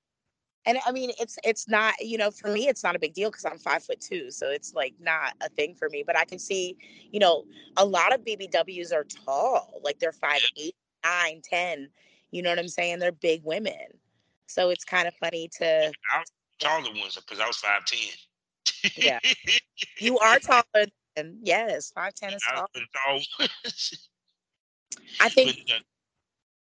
And 0.64 0.78
I 0.86 0.92
mean, 0.92 1.10
it's 1.18 1.38
it's 1.44 1.68
not 1.68 1.94
you 2.00 2.16
know 2.18 2.30
for 2.30 2.48
me 2.48 2.68
it's 2.68 2.84
not 2.84 2.94
a 2.94 2.98
big 2.98 3.14
deal 3.14 3.30
because 3.30 3.44
I'm 3.44 3.58
five 3.58 3.82
foot 3.82 4.00
two, 4.00 4.30
so 4.30 4.48
it's 4.50 4.74
like 4.74 4.94
not 5.00 5.34
a 5.40 5.48
thing 5.48 5.74
for 5.74 5.88
me. 5.90 6.04
But 6.06 6.16
I 6.16 6.24
can 6.24 6.38
see 6.38 6.76
you 7.10 7.18
know 7.20 7.44
a 7.76 7.84
lot 7.84 8.14
of 8.14 8.24
BBWs 8.24 8.92
are 8.92 9.04
tall, 9.04 9.80
like 9.82 9.98
they're 9.98 10.12
five 10.12 10.40
eight, 10.56 10.76
nine, 11.04 11.40
ten. 11.42 11.88
You 12.30 12.42
know 12.42 12.50
what 12.50 12.58
I'm 12.58 12.68
saying? 12.68 13.00
They're 13.00 13.12
big 13.12 13.42
women, 13.44 13.74
so 14.46 14.70
it's 14.70 14.84
kind 14.84 15.08
of 15.08 15.14
funny 15.14 15.48
to 15.58 15.92
taller 16.60 16.90
ones 16.94 17.16
because 17.16 17.40
I 17.40 17.46
was 17.46 17.56
five 17.56 17.84
ten. 17.84 17.98
yeah, 18.96 19.18
you 19.98 20.18
are 20.18 20.38
taller 20.40 20.86
than 21.16 21.38
yes, 21.42 21.90
five 21.92 22.14
ten 22.14 22.34
is 22.34 22.42
tall. 22.54 22.68
I 25.20 25.28
think 25.28 25.56
but, 25.66 25.76
uh, 25.76 25.78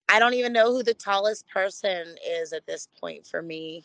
I 0.10 0.20
don't 0.20 0.34
even 0.34 0.54
know 0.54 0.72
who 0.72 0.84
the 0.84 0.94
tallest 0.94 1.48
person 1.50 2.16
is 2.26 2.54
at 2.54 2.66
this 2.66 2.88
point 3.00 3.28
for 3.28 3.42
me. 3.42 3.84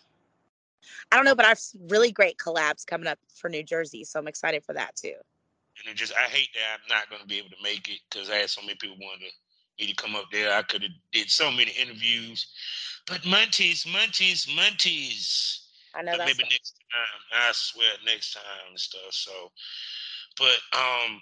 I 1.10 1.16
don't 1.16 1.24
know, 1.24 1.34
but 1.34 1.46
I've 1.46 1.60
really 1.88 2.12
great 2.12 2.38
collabs 2.38 2.86
coming 2.86 3.06
up 3.06 3.18
for 3.34 3.48
New 3.48 3.62
Jersey, 3.62 4.04
so 4.04 4.18
I'm 4.18 4.28
excited 4.28 4.64
for 4.64 4.72
that 4.74 4.96
too. 4.96 5.14
And 5.78 5.92
it 5.92 5.96
just 5.96 6.12
I 6.14 6.28
hate 6.28 6.48
that 6.54 6.78
I'm 6.78 6.96
not 6.96 7.08
going 7.08 7.22
to 7.22 7.28
be 7.28 7.38
able 7.38 7.50
to 7.50 7.62
make 7.62 7.88
it 7.88 8.00
because 8.10 8.30
I 8.30 8.36
had 8.36 8.50
so 8.50 8.60
many 8.62 8.74
people 8.74 8.96
wanting 9.00 9.28
me 9.78 9.86
to 9.86 9.94
come 9.94 10.14
up 10.14 10.26
there. 10.30 10.52
I 10.52 10.62
could 10.62 10.82
have 10.82 10.92
did 11.12 11.30
so 11.30 11.50
many 11.50 11.72
interviews, 11.72 12.46
but 13.06 13.24
Monty's, 13.24 13.86
Monty's, 13.86 14.46
Monty's. 14.54 15.68
I 15.94 16.02
know. 16.02 16.12
Maybe 16.18 16.42
next 16.44 16.74
time. 16.92 17.42
I 17.48 17.50
swear 17.52 17.88
next 18.06 18.34
time 18.34 18.42
and 18.70 18.78
stuff. 18.78 19.10
So, 19.10 19.50
but 20.38 20.78
um, 20.78 21.20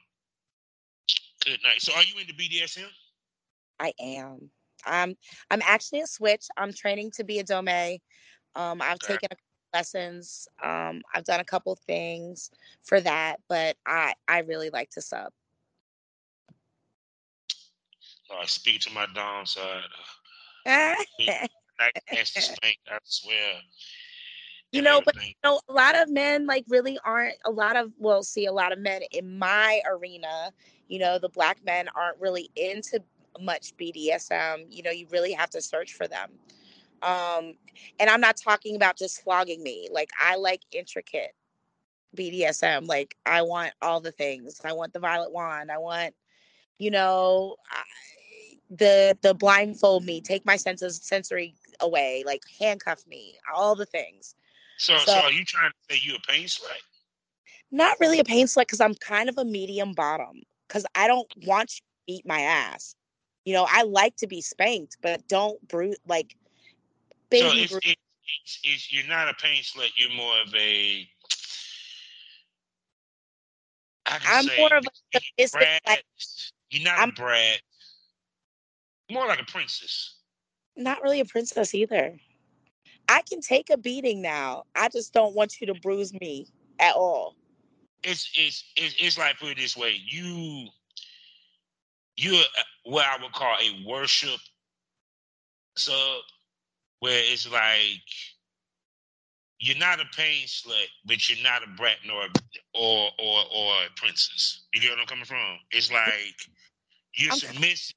good 1.45 1.59
night. 1.65 1.81
So, 1.81 1.93
are 1.95 2.03
you 2.03 2.21
into 2.21 2.35
BDSM? 2.35 2.87
I 3.79 3.93
am. 4.01 4.51
I'm. 4.87 5.17
I'm 5.51 5.63
actually 5.65 6.01
a 6.01 6.07
switch. 6.07 6.47
I'm 6.57 6.73
training 6.73 7.13
to 7.13 7.25
be 7.25 7.39
a 7.39 7.45
dome. 7.45 7.69
Um, 7.69 8.83
I've 8.83 8.99
okay. 9.03 9.17
taken 9.19 9.29
lessons. 9.73 10.49
Um, 10.63 11.03
I've 11.15 11.25
done 11.25 11.41
a 11.41 11.45
couple 11.45 11.77
things 11.87 12.51
for 12.83 13.01
that, 13.01 13.37
but 13.49 13.77
I 13.87 14.15
I 14.29 14.41
really 14.41 14.71
like 14.71 14.91
to 14.91 15.03
sub. 15.03 15.33
I 18.31 18.47
speak 18.47 18.81
to 18.83 18.93
my 18.93 19.07
dom 19.15 19.47
side. 19.47 19.83
I 20.67 21.91
swear 23.05 23.61
you 24.73 24.83
know 24.83 25.01
but 25.05 25.15
you 25.17 25.33
know 25.45 25.61
a 25.69 25.73
lot 25.73 25.97
of 25.97 26.11
men 26.11 26.47
like 26.47 26.65
really 26.69 26.99
aren't 27.05 27.37
a 27.45 27.51
lot 27.51 27.77
of 27.77 27.93
well 27.99 28.23
see 28.23 28.47
a 28.47 28.53
lot 28.53 28.73
of 28.73 28.79
men 28.79 29.03
in 29.11 29.39
my 29.39 29.81
arena 29.91 30.53
you 30.89 30.99
know 30.99 31.19
the 31.19 31.29
black 31.29 31.59
men 31.65 31.89
aren't 31.95 32.19
really 32.21 32.51
into 32.57 33.03
much 33.41 33.77
bdsm 33.77 34.65
you 34.71 34.83
know 34.83 34.91
you 34.91 35.07
really 35.11 35.33
have 35.33 35.51
to 35.51 35.61
search 35.61 35.95
for 35.95 36.07
them 36.07 36.31
um 37.03 37.55
and 37.99 38.11
i'm 38.11 38.21
not 38.21 38.37
talking 38.37 38.77
about 38.77 38.97
just 38.97 39.23
flogging 39.23 39.63
me 39.63 39.89
like 39.93 40.11
i 40.21 40.37
like 40.37 40.63
intricate 40.73 41.33
bdsm 42.17 42.87
like 42.87 43.17
i 43.27 43.41
want 43.43 43.73
all 43.83 44.01
the 44.01 44.13
things 44.13 44.61
i 44.65 44.73
want 44.73 44.93
the 44.93 44.99
violet 44.99 45.33
wand 45.33 45.71
i 45.71 45.79
want 45.79 46.15
you 46.79 46.91
know 46.91 47.57
I, 47.71 47.83
the 48.71 49.17
the 49.23 49.35
blindfold 49.35 50.05
me 50.05 50.21
take 50.21 50.45
my 50.45 50.57
senses 50.57 51.01
sensory 51.03 51.55
away 51.81 52.23
like 52.27 52.43
handcuff 52.59 53.07
me 53.07 53.35
all 53.53 53.75
the 53.75 53.87
things 53.87 54.35
so, 54.81 54.97
so, 54.97 55.13
so 55.13 55.21
are 55.21 55.31
you 55.31 55.45
trying 55.45 55.71
to 55.71 55.95
say 55.95 56.01
you 56.03 56.15
a 56.15 56.21
pain 56.21 56.47
slut? 56.47 56.69
Not 57.71 58.01
really 58.01 58.19
a 58.19 58.25
pain 58.25 58.47
slut 58.47 58.63
because 58.63 58.81
I'm 58.81 58.95
kind 58.95 59.29
of 59.29 59.37
a 59.37 59.45
medium 59.45 59.93
bottom. 59.93 60.41
Because 60.67 60.87
I 60.95 61.07
don't 61.07 61.31
want 61.45 61.75
you 61.75 61.81
to 61.81 61.83
beat 62.07 62.27
my 62.27 62.41
ass. 62.41 62.95
You 63.45 63.55
know, 63.55 63.67
I 63.69 63.83
like 63.83 64.17
to 64.17 64.27
be 64.27 64.41
spanked, 64.41 64.99
but 65.03 65.27
don't 65.29 65.67
bruise 65.69 65.97
like 66.07 66.37
baby. 67.31 67.67
So 67.67 67.77
it's, 67.77 67.87
it's, 67.87 68.61
it's, 68.63 68.93
you're 68.93 69.09
not 69.09 69.29
a 69.29 69.35
pain 69.35 69.63
slut. 69.63 69.91
You're 69.97 70.15
more 70.15 70.41
of 70.47 70.55
a. 70.55 71.09
I'm 74.07 74.45
say, 74.45 74.57
more 74.59 74.75
of 74.75 74.85
a. 74.85 75.21
Like, 75.55 76.05
you're 76.71 76.85
not 76.85 76.99
I'm, 76.99 77.11
a 77.11 77.13
brat. 77.13 77.61
More 79.11 79.27
like 79.27 79.41
a 79.41 79.45
princess. 79.45 80.17
Not 80.77 81.03
really 81.03 81.21
a 81.21 81.25
princess 81.25 81.75
either. 81.75 82.17
I 83.09 83.23
can 83.23 83.41
take 83.41 83.71
a 83.71 83.77
beating 83.77 84.23
now. 84.23 84.65
I 84.77 84.89
just 84.89 85.13
don't 85.13 85.35
want 85.35 85.61
you 85.61 85.67
to 85.67 85.75
bruise 85.75 86.13
me 86.21 86.47
at 86.79 86.95
all. 86.95 87.35
It's 88.03 88.31
it's 88.35 88.65
it's, 88.77 88.95
it's 88.99 89.19
like 89.19 89.39
put 89.39 89.51
it 89.51 89.57
this 89.57 89.77
way. 89.77 90.01
You 90.07 90.69
you're 92.21 92.37
uh, 92.43 92.63
what 92.85 93.07
I 93.07 93.23
would 93.23 93.33
call 93.33 93.57
a 93.57 93.85
worship 93.87 94.41
sub, 95.77 96.23
where 97.01 97.23
it's 97.25 97.51
like 97.51 98.03
you're 99.61 99.79
not 99.79 100.01
a 100.01 100.07
pain 100.17 100.47
slut, 100.47 100.87
but 101.07 101.29
you're 101.29 101.43
not 101.45 101.65
a 101.65 101.69
brat 101.77 101.99
nor 102.07 102.25
or 102.75 103.11
or 103.19 103.45
or 103.55 103.75
a 103.85 103.89
princess. 103.97 104.67
You 104.75 104.81
get 104.81 104.91
what 104.91 105.01
I'm 105.01 105.07
coming 105.07 105.25
from? 105.27 105.59
It's 105.73 105.93
like 105.93 106.37
you're 107.17 107.33
Okay. 107.33 107.49
submissive 107.49 107.97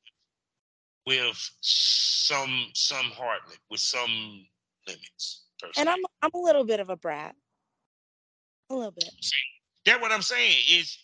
with 1.07 1.37
some 1.61 2.67
some 2.73 3.07
heart 3.07 3.41
with 3.69 3.81
some 3.81 4.45
limits. 4.87 5.45
And. 5.77 5.89
I'm 5.89 5.99
I'm 6.21 6.31
a 6.33 6.39
little 6.39 6.65
bit 6.65 6.79
of 6.79 6.89
a 6.89 6.97
brat. 6.97 7.35
A 8.69 8.75
little 8.75 8.91
bit. 8.91 9.13
See, 9.21 9.35
That's 9.85 10.01
what 10.01 10.11
I'm 10.11 10.21
saying. 10.23 10.57
Is 10.69 10.97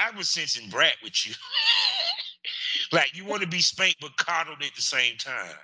I, 0.00 0.16
was 0.16 0.28
sensing 0.28 0.68
brat 0.70 0.94
with 1.02 1.26
you. 1.26 1.34
like 2.92 3.16
you 3.16 3.24
want 3.24 3.42
to 3.42 3.48
be 3.48 3.60
spanked 3.60 4.00
but 4.00 4.16
coddled 4.16 4.62
at 4.62 4.74
the 4.74 4.82
same 4.82 5.16
time. 5.16 5.54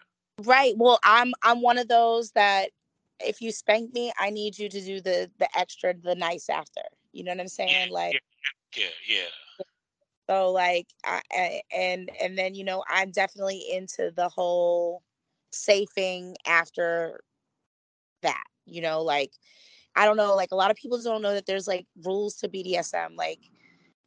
Right. 0.42 0.74
Well, 0.76 0.98
I'm 1.04 1.32
I'm 1.42 1.62
one 1.62 1.78
of 1.78 1.88
those 1.88 2.32
that 2.32 2.70
if 3.20 3.40
you 3.40 3.52
spank 3.52 3.94
me, 3.94 4.12
I 4.18 4.30
need 4.30 4.58
you 4.58 4.68
to 4.68 4.80
do 4.80 5.00
the 5.00 5.30
the 5.38 5.48
extra, 5.56 5.94
the 5.94 6.14
nice 6.14 6.48
after. 6.48 6.82
You 7.12 7.24
know 7.24 7.32
what 7.32 7.40
I'm 7.40 7.48
saying? 7.48 7.90
Like 7.90 8.20
Yeah, 8.76 8.86
yeah. 9.08 9.64
so 10.28 10.50
like 10.50 10.88
I, 11.04 11.22
I 11.32 11.62
and 11.72 12.10
and 12.20 12.36
then 12.36 12.54
you 12.54 12.64
know 12.64 12.82
I'm 12.88 13.10
definitely 13.10 13.64
into 13.70 14.12
the 14.14 14.28
whole 14.28 15.02
safing 15.52 16.36
after 16.46 17.20
that. 18.22 18.44
You 18.66 18.82
know, 18.82 19.02
like 19.02 19.32
I 19.96 20.04
don't 20.04 20.16
know, 20.16 20.34
like 20.34 20.50
a 20.50 20.56
lot 20.56 20.70
of 20.70 20.76
people 20.76 21.00
don't 21.00 21.22
know 21.22 21.34
that 21.34 21.46
there's 21.46 21.68
like 21.68 21.86
rules 22.04 22.34
to 22.36 22.48
BDSM. 22.48 23.16
Like 23.16 23.40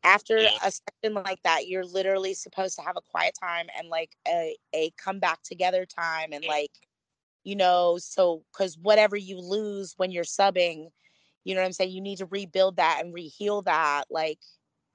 after 0.03 0.37
Yeah. 0.37 0.57
a 0.63 0.71
session 0.71 1.13
like 1.15 1.41
that, 1.43 1.67
you're 1.67 1.85
literally 1.85 2.33
supposed 2.33 2.75
to 2.77 2.81
have 2.81 2.97
a 2.97 3.01
quiet 3.01 3.35
time 3.39 3.67
and 3.77 3.89
like 3.89 4.15
a 4.27 4.55
a 4.73 4.91
come 4.97 5.19
back 5.19 5.41
together 5.43 5.85
time 5.85 6.33
and 6.33 6.43
Yeah. 6.43 6.49
like 6.49 6.71
you 7.43 7.55
know, 7.55 7.97
so 7.97 8.43
because 8.51 8.77
whatever 8.77 9.15
you 9.15 9.39
lose 9.39 9.93
when 9.97 10.11
you're 10.11 10.25
subbing, 10.25 10.89
you 11.45 11.55
know 11.55 11.61
what 11.61 11.67
I'm 11.67 11.71
saying, 11.71 11.91
you 11.91 12.01
need 12.01 12.17
to 12.17 12.25
rebuild 12.25 12.75
that 12.75 13.01
and 13.01 13.13
reheal 13.13 13.63
that. 13.65 14.05
Like 14.09 14.39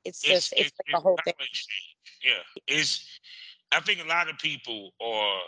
it's 0.04 0.22
just 0.22 0.52
it's, 0.52 0.72
like 0.78 0.92
the 0.92 1.00
whole 1.00 1.16
thing. 1.24 1.34
Yeah, 2.22 2.42
it's. 2.66 3.08
I 3.72 3.80
think 3.80 4.04
a 4.04 4.08
lot 4.08 4.28
of 4.28 4.36
people 4.36 4.90
are 5.02 5.40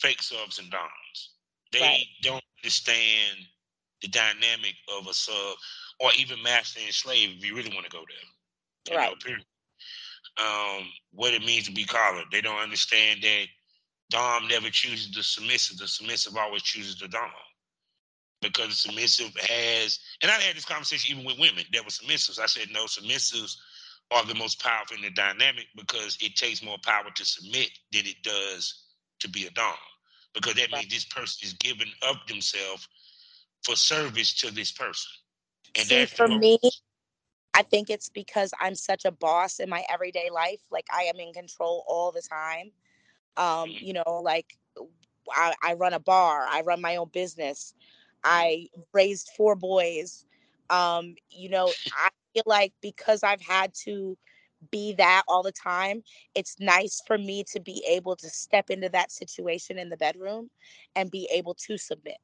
fake 0.00 0.22
subs 0.22 0.60
and 0.60 0.70
doms. 0.70 1.30
They 1.72 1.80
Right. 1.80 2.06
don't 2.22 2.44
understand 2.62 3.38
the 4.00 4.08
dynamic 4.08 4.74
of 4.96 5.08
a 5.08 5.14
sub 5.14 5.56
or 5.98 6.10
even 6.16 6.40
master 6.42 6.80
and 6.84 6.94
slave. 6.94 7.30
If 7.38 7.44
you 7.44 7.56
really 7.56 7.74
want 7.74 7.84
to 7.84 7.90
go 7.90 8.04
there, 8.08 8.16
Right. 8.94 9.14
Um, 10.38 10.86
what 11.12 11.34
it 11.34 11.42
means 11.44 11.66
to 11.66 11.72
be 11.72 11.84
collared. 11.84 12.26
They 12.32 12.40
don't 12.40 12.60
understand 12.60 13.22
that 13.22 13.46
dom 14.10 14.48
never 14.48 14.70
chooses 14.70 15.12
the 15.12 15.22
submissive. 15.22 15.78
The 15.78 15.88
submissive 15.88 16.36
always 16.36 16.62
chooses 16.62 16.98
the 16.98 17.08
dom. 17.08 17.30
Because 18.42 18.68
the 18.68 18.74
submissive 18.90 19.34
has, 19.48 20.00
and 20.22 20.30
I 20.30 20.34
had 20.36 20.56
this 20.56 20.64
conversation 20.64 21.16
even 21.18 21.26
with 21.26 21.38
women 21.40 21.64
that 21.72 21.84
were 21.84 21.90
submissives. 21.90 22.40
I 22.40 22.46
said, 22.46 22.68
no, 22.72 22.86
submissives 22.86 23.56
are 24.12 24.24
the 24.26 24.34
most 24.36 24.62
powerful 24.62 24.96
in 24.96 25.02
the 25.02 25.10
dynamic 25.10 25.66
because 25.76 26.18
it 26.20 26.36
takes 26.36 26.62
more 26.64 26.78
power 26.84 27.10
to 27.14 27.24
submit 27.24 27.70
than 27.92 28.06
it 28.06 28.22
does 28.22 28.84
to 29.20 29.28
be 29.28 29.46
a 29.46 29.50
dom. 29.50 29.74
Because 30.34 30.54
that 30.54 30.72
means 30.72 30.88
this 30.88 31.06
person 31.06 31.46
is 31.46 31.54
giving 31.54 31.90
up 32.08 32.26
themselves 32.28 32.88
for 33.64 33.76
service 33.76 34.34
to 34.40 34.52
this 34.52 34.72
person. 34.72 35.10
And 35.76 35.86
See, 35.86 35.96
that's 35.96 36.12
for 36.12 36.28
me, 36.28 36.58
I 37.58 37.62
think 37.64 37.90
it's 37.90 38.10
because 38.10 38.52
I'm 38.60 38.76
such 38.76 39.06
a 39.06 39.12
boss 39.12 39.60
in 39.60 39.70
my 39.70 39.84
everyday 39.92 40.30
life. 40.30 40.62
Like 40.70 40.86
I 40.92 41.04
am 41.04 41.20
in 41.20 41.34
control 41.34 41.84
all 41.88 42.12
the 42.12 42.22
time. 42.22 42.72
Um, 43.36 43.70
Mhm. 43.70 43.82
you 43.82 43.94
know, 43.94 44.22
like 44.24 44.58
I, 45.30 45.54
I 45.62 45.74
run 45.74 45.94
a 45.94 46.00
bar, 46.00 46.46
I 46.48 46.62
run 46.62 46.80
my 46.82 46.96
own 46.96 47.10
business, 47.12 47.74
I 48.24 48.68
raised 48.92 49.30
four 49.36 49.56
boys. 49.56 50.26
Um, 50.70 51.16
you 51.30 51.48
know, 51.50 51.76
I 51.92 52.10
feel 52.34 52.44
like 52.46 52.74
because 52.82 53.22
I've 53.24 53.42
had 53.42 53.74
to 53.84 54.18
be 54.70 54.94
that 54.94 55.24
all 55.28 55.42
the 55.42 55.52
time, 55.52 56.04
it's 56.34 56.58
nice 56.60 57.02
for 57.06 57.18
me 57.18 57.44
to 57.52 57.60
be 57.60 57.84
able 57.88 58.16
to 58.16 58.30
step 58.30 58.70
into 58.70 58.88
that 58.90 59.12
situation 59.12 59.78
in 59.78 59.90
the 59.90 59.96
bedroom 59.96 60.50
and 60.96 61.10
be 61.10 61.28
able 61.32 61.54
to 61.54 61.78
submit. 61.78 62.18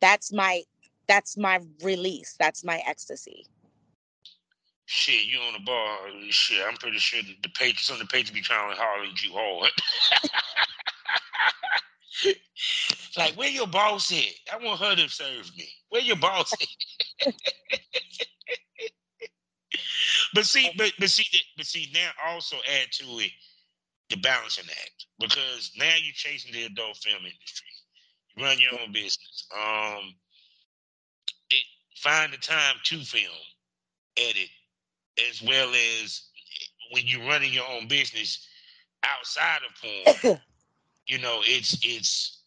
That's 0.00 0.32
my 0.32 0.64
that's 1.08 1.36
my 1.36 1.60
release. 1.82 2.36
That's 2.38 2.64
my 2.64 2.82
ecstasy. 2.86 3.46
Shit, 4.86 5.26
you 5.26 5.38
on 5.40 5.54
the 5.54 5.60
bar. 5.60 5.98
Shit, 6.30 6.64
I'm 6.66 6.76
pretty 6.76 6.98
sure 6.98 7.22
the, 7.22 7.36
the 7.42 7.48
pages 7.50 7.90
on 7.90 7.98
the 7.98 8.06
page 8.06 8.32
be 8.32 8.40
trying 8.40 8.70
to 8.70 8.76
holler 8.80 9.06
at 9.10 9.22
you 9.22 9.32
hard. 9.32 9.72
like, 13.16 13.34
where 13.34 13.48
your 13.48 13.66
boss 13.66 14.12
at? 14.12 14.54
I 14.54 14.62
want 14.62 14.80
her 14.80 14.94
to 14.96 15.08
serve 15.08 15.50
me. 15.56 15.68
Where 15.88 16.02
your 16.02 16.16
boss 16.16 16.52
at? 16.52 17.32
but 20.34 20.44
see, 20.44 20.70
but 20.76 20.92
but 20.98 21.10
see, 21.10 21.24
but 21.56 21.66
see, 21.66 21.90
now 21.94 22.10
also 22.28 22.56
add 22.80 22.92
to 22.92 23.04
it 23.20 23.30
the 24.10 24.16
balancing 24.16 24.64
act 24.68 25.06
because 25.18 25.72
now 25.78 25.94
you're 26.02 26.12
chasing 26.14 26.52
the 26.52 26.64
adult 26.64 26.96
film 26.98 27.24
industry. 27.24 27.68
You 28.36 28.44
run 28.44 28.58
your 28.58 28.80
own 28.80 28.92
business. 28.92 29.46
Um, 29.56 30.14
it, 31.50 31.64
find 31.96 32.32
the 32.32 32.36
time 32.36 32.76
to 32.84 32.98
film, 33.00 33.32
edit, 34.18 34.48
as 35.28 35.42
well 35.42 35.70
as 36.02 36.22
when 36.92 37.04
you're 37.06 37.26
running 37.26 37.52
your 37.52 37.68
own 37.68 37.88
business 37.88 38.46
outside 39.02 39.60
of 39.68 40.22
porn. 40.22 40.40
you 41.06 41.18
know, 41.18 41.40
it's 41.42 41.78
it's 41.82 42.42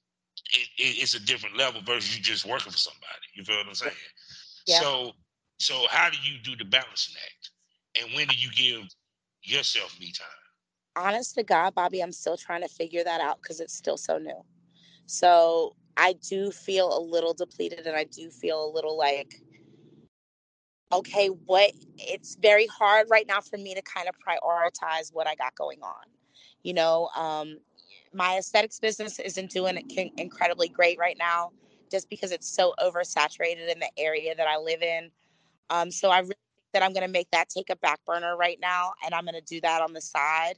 it, 0.52 0.68
it, 0.78 1.02
it's 1.04 1.14
a 1.16 1.20
different 1.20 1.58
level 1.58 1.82
versus 1.82 2.16
you 2.16 2.24
just 2.24 2.46
working 2.46 2.72
for 2.72 2.78
somebody. 2.78 3.06
You 3.36 3.44
feel 3.44 3.58
what 3.58 3.68
I'm 3.68 3.76
saying? 3.76 3.94
Yeah. 4.66 4.80
So 4.80 5.12
so 5.60 5.86
how 5.90 6.10
do 6.10 6.18
you 6.24 6.40
do 6.40 6.56
the 6.56 6.66
balancing 6.66 7.16
act, 7.24 7.50
and 8.02 8.16
when 8.16 8.28
do 8.28 8.36
you 8.36 8.52
give 8.52 8.88
yourself 9.44 10.00
me 10.00 10.12
time? 10.12 10.28
honest 10.98 11.36
to 11.36 11.44
God, 11.44 11.76
Bobby, 11.76 12.02
I'm 12.02 12.12
still 12.12 12.36
trying 12.36 12.62
to 12.62 12.68
figure 12.68 13.04
that 13.04 13.22
out 13.22 13.42
because 13.42 13.60
it's 13.60 13.74
still 13.74 13.98
so 13.98 14.18
new. 14.18 14.44
So 15.06 15.76
I 15.96 16.14
do 16.14 16.52
feel 16.52 16.98
a 16.98 17.00
little 17.00 17.34
depleted 17.34 17.86
and 17.86 17.96
I 17.96 18.04
do 18.06 18.30
feel 18.30 18.66
a 18.66 18.72
little 18.74 18.98
like, 18.98 19.42
okay, 20.92 21.28
what 21.28 21.72
it's 21.98 22.36
very 22.36 22.68
hard 22.68 23.08
right 23.10 23.28
now 23.28 23.42
for 23.42 23.58
me 23.58 23.74
to 23.76 23.82
kind 23.82 24.08
of 24.08 24.16
prioritize 24.20 25.14
what 25.14 25.28
I 25.28 25.36
got 25.36 25.56
going 25.56 25.82
on. 25.82 26.06
You 26.64 26.74
know, 26.74 27.10
um, 27.16 27.58
my 28.14 28.38
aesthetics 28.38 28.80
business 28.80 29.20
isn't 29.20 29.52
doing 29.52 29.84
incredibly 30.18 30.70
great 30.70 30.98
right 30.98 31.18
now 31.18 31.52
just 31.92 32.10
because 32.10 32.32
it's 32.32 32.50
so 32.50 32.74
oversaturated 32.80 33.72
in 33.72 33.80
the 33.80 33.90
area 33.98 34.36
that 34.36 34.48
I 34.48 34.58
live 34.58 34.82
in. 34.82 35.10
Um, 35.70 35.92
so 35.92 36.10
I 36.10 36.20
really 36.20 36.28
think 36.28 36.72
that 36.74 36.84
I'm 36.84 36.94
going 36.94 37.06
to 37.06 37.12
make 37.12 37.30
that 37.32 37.50
take 37.50 37.70
a 37.70 37.76
back 37.78 38.00
burner 38.06 38.36
right 38.38 38.60
now 38.62 38.94
and 39.04 39.14
I'm 39.14 39.24
going 39.24 39.36
to 39.36 39.42
do 39.42 39.62
that 39.62 39.82
on 39.82 39.94
the 39.94 40.02
side. 40.02 40.56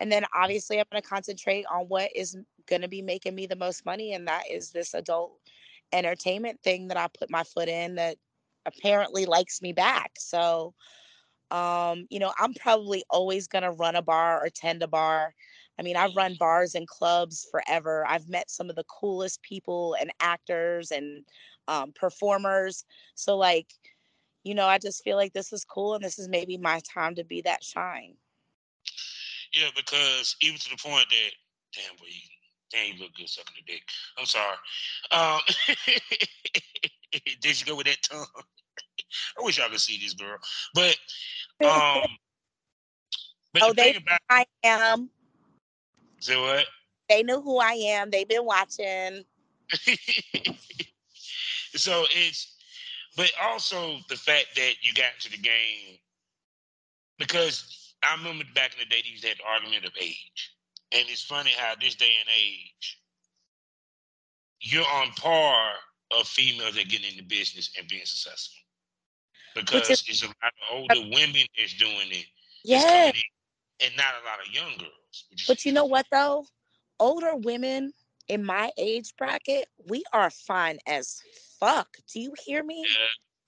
And 0.00 0.10
then 0.10 0.24
obviously, 0.34 0.78
I'm 0.80 0.86
going 0.90 1.02
to 1.02 1.08
concentrate 1.08 1.64
on 1.70 1.86
what 1.86 2.10
is 2.14 2.36
going 2.66 2.82
to 2.82 2.88
be 2.88 3.02
making 3.02 3.34
me 3.36 3.46
the 3.46 3.54
most 3.54 3.84
money, 3.86 4.14
and 4.14 4.26
that 4.26 4.44
is 4.50 4.70
this 4.70 4.94
adult 4.94 5.38
entertainment 5.92 6.60
thing 6.64 6.88
that 6.88 6.96
I 6.96 7.06
put 7.16 7.30
my 7.30 7.44
foot 7.44 7.68
in 7.68 7.94
that 7.96 8.16
apparently 8.66 9.26
likes 9.26 9.62
me 9.62 9.72
back. 9.72 10.12
So, 10.18 10.74
um, 11.50 12.06
you 12.10 12.18
know, 12.18 12.32
I'm 12.38 12.54
probably 12.54 13.04
always 13.10 13.46
going 13.46 13.62
to 13.62 13.72
run 13.72 13.96
a 13.96 14.02
bar 14.02 14.44
or 14.44 14.48
tend 14.48 14.82
a 14.82 14.88
bar. 14.88 15.34
I 15.78 15.82
mean, 15.82 15.96
I've 15.96 16.16
run 16.16 16.36
bars 16.38 16.74
and 16.74 16.86
clubs 16.86 17.46
forever. 17.50 18.06
I've 18.06 18.28
met 18.28 18.50
some 18.50 18.70
of 18.70 18.76
the 18.76 18.84
coolest 18.84 19.42
people 19.42 19.96
and 20.00 20.12
actors 20.20 20.90
and 20.90 21.24
um, 21.68 21.92
performers. 21.94 22.84
So, 23.14 23.36
like, 23.36 23.68
you 24.44 24.54
know, 24.54 24.66
I 24.66 24.78
just 24.78 25.02
feel 25.04 25.16
like 25.16 25.32
this 25.32 25.52
is 25.52 25.64
cool 25.64 25.94
and 25.94 26.04
this 26.04 26.18
is 26.18 26.28
maybe 26.28 26.56
my 26.58 26.80
time 26.92 27.14
to 27.16 27.24
be 27.24 27.42
that 27.42 27.62
shine. 27.62 28.14
Yeah, 29.52 29.68
because 29.76 30.36
even 30.40 30.58
to 30.58 30.70
the 30.70 30.76
point 30.76 31.06
that 31.10 31.30
damn 31.74 31.96
boy, 31.96 32.06
you, 32.08 32.31
damn 32.72 32.94
you 32.96 33.02
look 33.02 33.14
good 33.14 33.28
sucking 33.28 33.54
the 33.66 33.72
dick. 33.72 33.82
I'm 34.18 34.26
sorry. 34.26 34.56
Um, 35.10 35.40
did 37.40 37.60
you 37.60 37.66
go 37.66 37.76
with 37.76 37.86
that 37.86 38.02
tongue? 38.02 38.26
I 39.38 39.42
wish 39.42 39.58
y'all 39.58 39.68
could 39.68 39.80
see 39.80 39.98
this 39.98 40.14
girl, 40.14 40.38
but 40.74 40.96
um, 41.64 42.02
but 43.52 43.62
Oh, 43.62 43.68
the 43.68 43.74
they 43.74 43.94
about- 43.94 44.20
I 44.30 44.46
am. 44.64 45.10
say 46.20 46.40
what? 46.40 46.64
They 47.08 47.22
know 47.22 47.42
who 47.42 47.58
I 47.58 47.72
am. 47.72 48.10
They've 48.10 48.28
been 48.28 48.44
watching. 48.46 49.24
so 51.74 52.04
it's 52.10 52.54
but 53.16 53.30
also 53.42 53.98
the 54.08 54.16
fact 54.16 54.46
that 54.56 54.72
you 54.82 54.94
got 54.94 55.12
to 55.20 55.30
the 55.30 55.36
game 55.36 55.98
because 57.18 57.94
I 58.02 58.14
remember 58.16 58.44
back 58.54 58.72
in 58.74 58.80
the 58.80 58.86
day, 58.86 59.02
these 59.04 59.22
had 59.24 59.36
the 59.38 59.44
argument 59.46 59.84
of 59.84 59.92
age, 60.00 60.50
and 60.94 61.08
it's 61.08 61.22
funny 61.22 61.50
how 61.56 61.74
this 61.80 61.94
day 61.94 62.12
and 62.20 62.28
age, 62.38 63.00
you're 64.60 64.86
on 64.86 65.10
par 65.12 65.72
of 66.18 66.26
females 66.26 66.74
that 66.74 66.88
get 66.88 67.04
into 67.04 67.22
business 67.22 67.70
and 67.78 67.88
being 67.88 68.04
successful 68.04 68.58
because 69.54 69.88
is- 69.90 70.04
it's 70.08 70.22
a 70.22 70.26
lot 70.26 70.34
of 70.42 70.76
older 70.76 71.00
women 71.00 71.46
that's 71.56 71.74
doing 71.74 72.10
it, 72.10 72.26
Yeah. 72.64 73.12
and 73.80 73.96
not 73.96 74.14
a 74.22 74.24
lot 74.24 74.40
of 74.46 74.52
young 74.52 74.76
girls. 74.78 75.24
But 75.46 75.64
you 75.64 75.72
know 75.72 75.84
what 75.84 76.06
though? 76.10 76.46
Older 77.00 77.34
women 77.34 77.92
in 78.28 78.44
my 78.44 78.70
age 78.78 79.14
bracket, 79.16 79.68
we 79.88 80.04
are 80.12 80.30
fine 80.30 80.78
as 80.86 81.20
fuck. 81.58 81.96
Do 82.12 82.20
you 82.20 82.34
hear 82.44 82.62
me? 82.62 82.84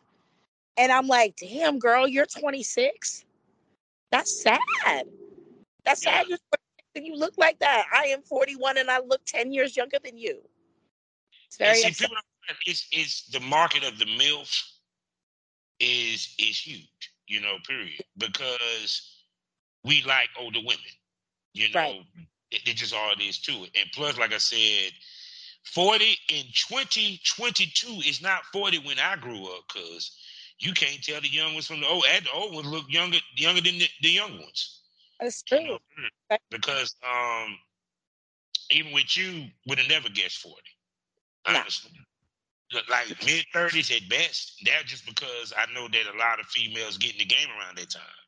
And 0.78 0.92
I'm 0.92 1.08
like, 1.08 1.38
damn, 1.38 1.80
girl, 1.80 2.08
you're 2.08 2.26
26. 2.26 3.26
That's 4.12 4.42
sad. 4.42 5.06
That's 5.86 6.04
sad. 6.04 6.28
You're 6.28 6.38
26 6.38 6.90
and 6.96 7.06
you 7.06 7.16
look 7.16 7.34
like 7.38 7.60
that. 7.60 7.86
I 7.94 8.06
am 8.08 8.22
41 8.22 8.78
and 8.78 8.90
I 8.90 9.00
look 9.00 9.26
10 9.26 9.52
years 9.52 9.76
younger 9.78 9.98
than 10.04 10.18
you. 10.18 10.42
It's 11.48 11.58
very 11.58 11.82
see, 11.82 11.92
people 11.92 12.18
it's 12.66 12.88
it's 12.92 13.28
the 13.28 13.40
market 13.40 13.84
of 13.84 14.00
the 14.00 14.06
milf 14.06 14.80
is 15.80 16.36
is 16.40 16.60
huge, 16.60 17.14
you 17.28 17.42
know, 17.42 17.58
period. 17.68 18.02
Because 18.18 19.24
we 19.84 20.04
like 20.04 20.30
older 20.40 20.60
women, 20.60 20.94
you 21.60 21.70
know, 21.74 21.80
Right. 21.80 22.06
it, 22.52 22.62
it 22.68 22.78
just 22.78 22.94
all 22.94 23.12
it 23.12 23.22
is 23.22 23.40
to 23.42 23.52
it. 23.64 23.72
And 23.80 23.90
plus, 23.94 24.18
like 24.18 24.34
I 24.34 24.38
said, 24.38 24.94
forty 25.64 26.18
in 26.30 26.46
twenty 26.68 27.20
twenty 27.36 27.68
two 27.74 28.02
is 28.08 28.22
not 28.22 28.46
forty 28.54 28.80
when 28.80 29.00
I 29.00 29.16
grew 29.18 29.46
up, 29.46 29.64
because 29.74 30.18
you 30.60 30.74
can't 30.74 31.04
tell 31.04 31.22
the 31.22 31.30
young 31.30 31.54
ones 31.54 31.68
from 31.68 31.82
the 31.82 31.88
old. 31.88 32.06
And 32.14 32.26
the 32.26 32.32
old 32.32 32.54
ones 32.56 32.68
look 32.68 32.86
younger 32.90 33.20
younger 33.36 33.62
than 33.62 33.80
the, 33.80 33.88
the 34.02 34.10
young 34.10 34.40
ones. 34.40 34.82
You 35.52 35.60
true. 35.60 35.68
know, 35.68 35.80
period. 35.96 36.42
because 36.52 36.96
um, 37.04 37.58
even 38.72 38.94
with 38.94 39.18
you, 39.18 39.48
would 39.68 39.80
have 39.80 39.90
never 39.90 40.10
guessed 40.10 40.38
forty. 40.40 40.72
Honestly, 41.46 41.92
Look, 42.74 42.90
like 42.90 43.10
mid 43.26 43.46
thirties 43.54 43.92
at 43.92 44.08
best. 44.10 44.62
That's 44.66 44.86
just 44.92 45.06
because 45.06 45.54
I 45.58 45.72
know 45.74 45.88
that 45.88 46.14
a 46.14 46.18
lot 46.18 46.40
of 46.40 46.46
females 46.48 46.98
get 46.98 47.14
in 47.14 47.20
the 47.20 47.26
game 47.26 47.48
around 47.60 47.78
that 47.78 47.90
time. 47.90 48.19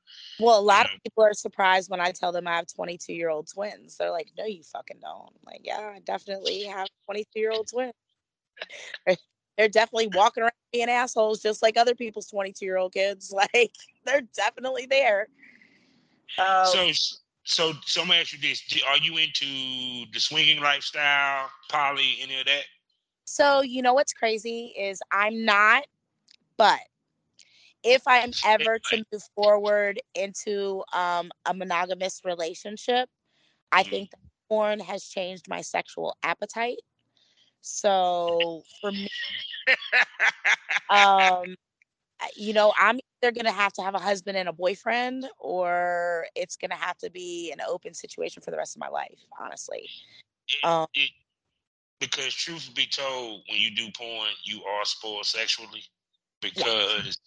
Well, 0.42 0.60
a 0.60 0.62
lot 0.62 0.88
know. 0.88 0.96
of 0.96 1.04
people 1.04 1.24
are 1.24 1.34
surprised 1.34 1.90
when 1.90 2.02
I 2.02 2.12
tell 2.12 2.32
them 2.32 2.48
I 2.48 2.56
have 2.56 2.68
22 2.68 3.14
year 3.14 3.30
old 3.30 3.48
twins. 3.48 3.98
They're 3.98 4.12
like, 4.12 4.32
no, 4.38 4.46
you 4.46 4.64
fucking 4.64 4.98
don't. 5.02 5.28
I'm 5.28 5.46
like, 5.46 5.62
yeah, 5.64 5.94
I 5.96 6.00
definitely 6.00 6.64
have 6.64 6.88
22 7.06 7.40
year 7.40 7.52
old 7.52 7.68
twins. 7.68 7.94
They're- 9.06 9.18
definitely 9.70 10.08
walking 10.08 10.42
around 10.42 10.54
being 10.74 10.90
assholes 10.90 11.40
just 11.40 11.62
like 11.62 11.78
other 11.78 11.94
people's 11.94 12.26
22 12.28 12.66
year 12.66 12.78
old 12.78 12.94
kids. 12.94 13.32
Like, 13.54 13.76
they're 14.06 14.22
definitely 14.36 14.88
there. 14.88 15.28
Um, 16.40 16.66
So, 16.66 16.92
so, 17.44 17.74
so 17.86 18.02
I'm 18.02 18.08
gonna 18.08 18.22
ask 18.22 18.34
you 18.34 18.40
this: 18.40 18.64
Are 18.90 18.98
you 18.98 19.18
into 19.18 20.12
the 20.12 20.20
swinging 20.20 20.62
lifestyle, 20.62 21.52
poly, 21.70 22.18
any 22.22 22.40
of 22.40 22.48
that? 22.48 22.64
So, 23.26 23.62
you 23.62 23.84
know 23.84 23.94
what's 23.94 24.14
crazy 24.14 24.74
is 24.76 25.00
I'm 25.12 25.46
not, 25.46 25.84
but 26.58 26.80
if 27.84 28.04
I'm 28.08 28.34
ever 28.44 28.80
to 28.80 29.04
move 29.12 29.24
forward 29.36 30.00
into 30.16 30.84
um, 30.94 31.32
a 31.46 31.54
monogamous 31.54 32.22
relationship, 32.26 33.10
I 33.72 33.84
Mhm. 33.84 33.84
think 33.84 34.12
that 34.12 34.20
porn 34.50 34.80
has 34.80 35.06
changed 35.06 35.48
my 35.48 35.62
sexual 35.62 36.16
appetite. 36.24 36.80
So 37.62 38.64
for 38.80 38.92
me, 38.92 39.10
um, 40.90 41.56
you 42.36 42.54
know, 42.54 42.74
I'm 42.78 43.00
either 43.24 43.32
gonna 43.32 43.52
have 43.52 43.74
to 43.74 43.82
have 43.82 43.96
a 43.96 44.00
husband 44.00 44.38
and 44.38 44.50
a 44.50 44.54
boyfriend, 44.54 45.28
or 45.40 46.28
it's 46.36 46.56
gonna 46.58 46.76
have 46.76 46.98
to 47.00 47.10
be 47.10 47.52
an 47.52 47.62
open 47.62 47.94
situation 47.94 48.42
for 48.42 48.52
the 48.52 48.58
rest 48.58 48.76
of 48.76 48.80
my 48.80 48.90
life. 48.90 49.20
Honestly, 49.40 49.92
um, 50.64 50.88
it- 50.94 51.12
because 52.00 52.34
truth 52.34 52.74
be 52.76 52.88
told, 52.88 53.44
when 53.48 53.60
you 53.60 53.72
do 53.72 53.92
porn, 53.92 54.32
you 54.44 54.64
are 54.64 54.86
spoiled 54.86 55.26
sexually 55.26 55.84
because 56.42 57.18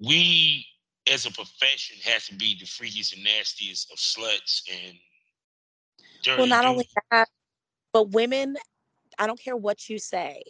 we, 0.00 0.66
as 1.12 1.26
a 1.26 1.30
profession, 1.32 1.96
has 2.04 2.26
to 2.26 2.34
be 2.34 2.56
the 2.58 2.66
freakiest 2.66 3.14
and 3.14 3.24
nastiest 3.24 3.90
of 3.92 3.98
sluts 3.98 4.62
and 4.70 4.96
dirty 6.22 6.38
well, 6.38 6.46
not 6.46 6.62
dudes. 6.62 6.70
only 6.72 6.88
that, 7.10 7.28
but 7.92 8.10
women. 8.10 8.56
I 9.18 9.26
don't 9.26 9.40
care 9.40 9.56
what 9.56 9.88
you 9.88 9.98
say. 9.98 10.42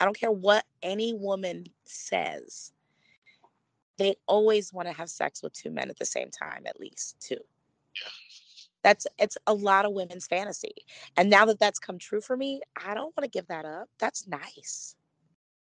I 0.00 0.04
don't 0.04 0.18
care 0.18 0.30
what 0.30 0.64
any 0.82 1.14
woman 1.14 1.64
says. 1.84 2.72
They 3.96 4.14
always 4.26 4.72
want 4.72 4.88
to 4.88 4.94
have 4.94 5.10
sex 5.10 5.42
with 5.42 5.52
two 5.52 5.70
men 5.70 5.90
at 5.90 5.98
the 5.98 6.04
same 6.04 6.30
time, 6.30 6.64
at 6.66 6.78
least 6.78 7.16
two. 7.20 7.34
Yeah. 7.34 8.10
That's 8.82 9.06
it's 9.18 9.38
a 9.46 9.54
lot 9.54 9.84
of 9.84 9.92
women's 9.92 10.26
fantasy. 10.26 10.74
And 11.16 11.30
now 11.30 11.44
that 11.46 11.58
that's 11.58 11.78
come 11.78 11.98
true 11.98 12.20
for 12.20 12.36
me, 12.36 12.60
I 12.76 12.94
don't 12.94 13.16
want 13.16 13.22
to 13.24 13.28
give 13.28 13.46
that 13.48 13.64
up. 13.64 13.88
That's 13.98 14.26
nice. 14.28 14.94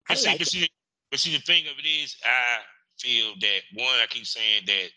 I 0.10 0.14
But 0.14 0.18
see, 0.18 0.30
like 0.30 0.40
but 0.40 0.48
see, 0.48 0.70
but 1.10 1.20
see, 1.20 1.34
the 1.38 1.44
thing 1.44 1.66
of 1.68 1.78
it 1.78 1.88
is, 1.88 2.16
I 2.26 2.60
feel 3.02 3.34
that 3.42 3.62
one, 3.74 4.00
I 4.02 4.06
keep 4.10 4.26
saying 4.26 4.64
that 4.68 4.90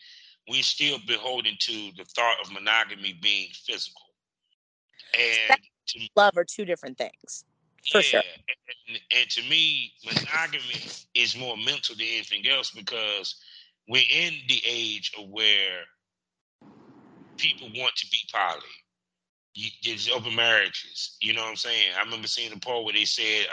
we're 0.49 0.63
still 0.63 0.99
beholden 1.07 1.55
to 1.59 1.91
the 1.97 2.05
thought 2.15 2.37
of 2.43 2.51
monogamy 2.51 3.17
being 3.21 3.49
physical, 3.65 4.01
and 5.17 5.59
to 5.87 5.99
Love 6.15 6.37
are 6.37 6.45
two 6.45 6.65
different 6.65 6.97
things. 6.97 7.45
For 7.91 8.01
sure. 8.01 8.21
And, 8.89 8.99
and 9.15 9.29
to 9.29 9.41
me, 9.49 9.91
monogamy 10.05 10.81
is 11.13 11.37
more 11.37 11.55
mental 11.57 11.95
than 11.95 12.07
anything 12.07 12.47
else 12.47 12.71
because 12.71 13.35
we're 13.87 14.01
in 14.11 14.33
the 14.47 14.61
age 14.67 15.11
of 15.19 15.29
where 15.29 15.83
people 17.37 17.69
want 17.75 17.95
to 17.95 18.07
be 18.11 18.17
poly. 18.33 18.61
You, 19.53 19.69
there's 19.83 20.09
open 20.09 20.35
marriages. 20.35 21.17
You 21.21 21.33
know 21.33 21.43
what 21.43 21.51
I'm 21.51 21.55
saying? 21.55 21.91
I 21.95 22.03
remember 22.03 22.27
seeing 22.27 22.51
a 22.51 22.57
poll 22.57 22.85
where 22.85 22.93
they 22.93 23.05
said 23.05 23.47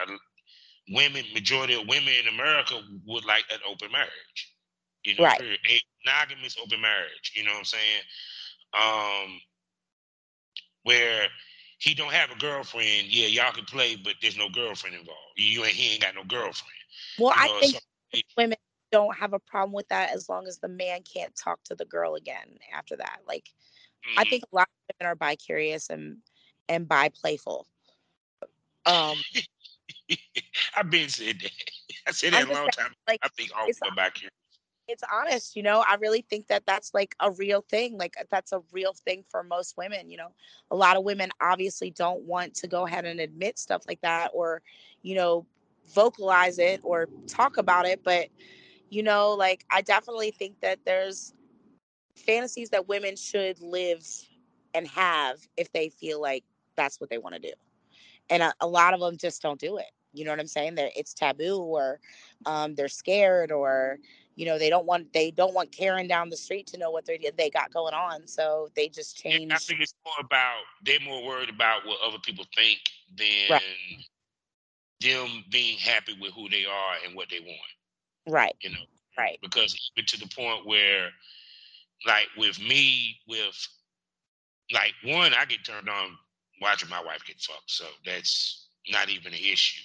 women, 0.91 1.25
majority 1.33 1.75
of 1.75 1.87
women 1.89 2.15
in 2.21 2.29
America 2.29 2.81
would 3.07 3.25
like 3.25 3.45
an 3.53 3.61
open 3.69 3.91
marriage. 3.93 4.55
You 5.05 5.17
know, 5.17 5.25
Right. 5.25 5.41
a 5.41 5.81
monogamous 6.05 6.57
open 6.63 6.81
marriage. 6.81 7.33
You 7.35 7.45
know 7.45 7.53
what 7.53 7.59
I'm 7.59 7.65
saying? 7.65 8.03
Um, 8.75 9.41
where 10.85 11.29
he 11.79 11.95
don't 11.95 12.13
have 12.13 12.31
a 12.31 12.37
girlfriend. 12.39 13.09
Yeah, 13.09 13.27
y'all 13.27 13.53
can 13.53 13.65
play, 13.65 13.97
but 13.97 14.15
there's 14.23 14.37
no 14.39 14.49
girlfriend 14.49 14.97
involved. 14.97 15.21
You 15.37 15.65
ain't 15.65 15.75
he 15.75 15.93
ain't 15.93 16.03
got 16.03 16.15
no 16.15 16.25
girlfriend. 16.25 16.73
Well, 17.19 17.33
You 17.37 17.43
I 17.43 17.49
think 17.61 17.75
so- 17.75 18.21
women 18.37 18.59
don't 18.91 19.17
have 19.17 19.33
a 19.33 19.39
problem 19.39 19.73
with 19.73 19.89
that 19.89 20.11
as 20.11 20.29
long 20.29 20.47
as 20.47 20.59
the 20.59 20.69
man 20.69 21.03
can't 21.03 21.35
talk 21.35 21.63
to 21.65 21.75
the 21.75 21.85
girl 21.85 22.15
again 22.15 22.59
after 22.73 22.97
that. 22.97 23.21
Like 23.27 23.51
I 24.17 24.25
Mhm. 24.25 24.31
think 24.31 24.45
a 24.45 24.55
lot 24.57 24.69
of 24.69 24.97
women 25.01 25.11
are 25.13 25.15
bi 25.15 25.37
curious 25.37 25.91
and 25.91 26.19
and 26.69 26.87
bi 26.89 27.09
playful. 27.09 27.67
Um 28.87 29.23
I've 30.77 30.91
been 30.91 31.09
said 31.09 31.41
that. 31.41 31.51
I 32.07 32.11
said 32.13 32.35
I'm 32.35 32.49
that 32.49 32.55
a 32.55 32.55
long 32.55 32.69
time. 32.69 32.93
like 33.07 33.21
I 33.23 33.29
think 33.29 33.51
all 33.57 33.67
women 33.67 33.95
back 33.97 34.19
here. 34.19 34.31
it's 34.89 35.03
honest, 35.13 35.55
you 35.57 35.63
know. 35.63 35.85
I 35.89 35.95
really 35.95 36.25
think 36.29 36.49
that 36.49 36.65
that's 36.67 36.93
like 36.95 37.15
a 37.21 37.31
real 37.31 37.65
thing. 37.69 37.97
Like 37.97 38.15
uh, 38.21 38.25
that's 38.31 38.53
a 38.53 38.63
real 38.73 38.93
thing 38.93 39.25
for 39.31 39.43
most 39.43 39.77
women, 39.77 40.11
you 40.11 40.17
know. 40.17 40.33
A 40.71 40.77
lot 40.77 40.97
of 40.97 41.05
women 41.05 41.31
obviously 41.41 41.91
don't 41.91 42.23
want 42.23 42.55
to 42.57 42.69
go 42.69 42.87
ahead 42.87 43.05
and 43.05 43.21
admit 43.21 43.59
stuff 43.59 43.85
like 43.87 44.01
that 44.03 44.31
or, 44.35 44.63
you 45.03 45.15
know, 45.15 45.47
vocalize 45.95 46.59
it 46.59 46.81
or 46.83 47.09
talk 47.27 47.57
about 47.57 47.87
it, 47.87 48.03
but 48.03 48.29
you 48.91 49.03
know, 49.03 49.31
like 49.33 49.65
I 49.71 49.81
definitely 49.81 50.33
think 50.33 50.61
that 50.61 50.79
there's 50.85 51.33
fantasies 52.17 52.71
that 52.71 52.89
women 52.89 53.17
should 53.17 53.61
live 53.63 54.07
and 54.75 54.87
have 54.89 55.39
if 55.57 55.73
they 55.73 55.89
feel 55.89 56.21
like 56.21 56.45
that's 56.77 57.01
what 57.01 57.11
they 57.11 57.19
want 57.19 57.35
to 57.35 57.41
do. 57.41 57.53
And 58.31 58.43
a, 58.43 58.53
a 58.61 58.67
lot 58.67 58.95
of 58.95 59.01
them 59.01 59.17
just 59.17 59.43
don't 59.43 59.61
do 59.61 59.77
it. 59.79 59.91
You 60.13 60.25
know 60.25 60.31
what 60.31 60.41
I'm 60.41 60.47
saying? 60.47 60.75
That 60.77 60.93
it's 60.99 61.15
taboo 61.15 61.59
or 61.59 62.01
um, 62.47 62.75
they're 62.75 62.89
scared 62.89 63.51
or 63.53 63.99
you 64.35 64.47
know 64.47 64.59
they 64.59 64.71
don't 64.71 64.87
want 64.87 65.13
they 65.13 65.31
don't 65.31 65.55
want 65.55 65.73
Karen 65.73 66.07
down 66.07 66.31
the 66.31 66.37
street 66.37 66.67
to 66.69 66.79
know 66.79 66.91
what 66.91 67.07
they 67.07 67.19
they 67.37 67.51
got 67.51 67.73
going 67.73 67.95
on. 67.95 68.27
So 68.27 68.69
they 68.77 68.89
just 68.89 69.17
And 69.31 69.43
I 69.51 69.57
change. 69.57 69.67
think 69.67 69.81
it's 69.81 69.95
more 70.05 70.15
about 70.21 70.63
they're 70.85 71.01
more 71.01 71.25
worried 71.25 71.49
about 71.49 71.87
what 71.87 72.01
other 72.01 72.19
people 72.19 72.45
think 72.55 72.79
than 73.17 73.27
Right. 73.49 73.63
them 75.01 75.45
being 75.51 75.79
happy 75.79 76.15
with 76.21 76.33
who 76.33 76.49
they 76.49 76.65
are 76.65 76.95
and 77.05 77.15
what 77.15 77.29
they 77.31 77.41
want. 77.41 77.73
Right, 78.27 78.57
You 78.63 78.71
know, 78.71 78.85
right, 79.19 79.41
because 79.41 79.75
even 79.97 80.07
to 80.07 80.19
the 80.19 80.29
point 80.35 80.67
where, 80.67 81.11
like 82.07 82.29
with 82.37 82.59
me, 82.61 83.19
with 83.29 83.69
like 84.73 84.95
one, 85.05 85.35
I 85.35 85.45
get 85.45 85.65
turned 85.65 85.89
on 85.89 86.19
watching 86.63 86.89
my 86.89 87.03
wife 87.03 87.25
get 87.27 87.41
fucked, 87.41 87.71
so 87.71 87.85
that's 88.07 88.69
not 88.89 89.09
even 89.09 89.33
an 89.33 89.39
issue. 89.39 89.83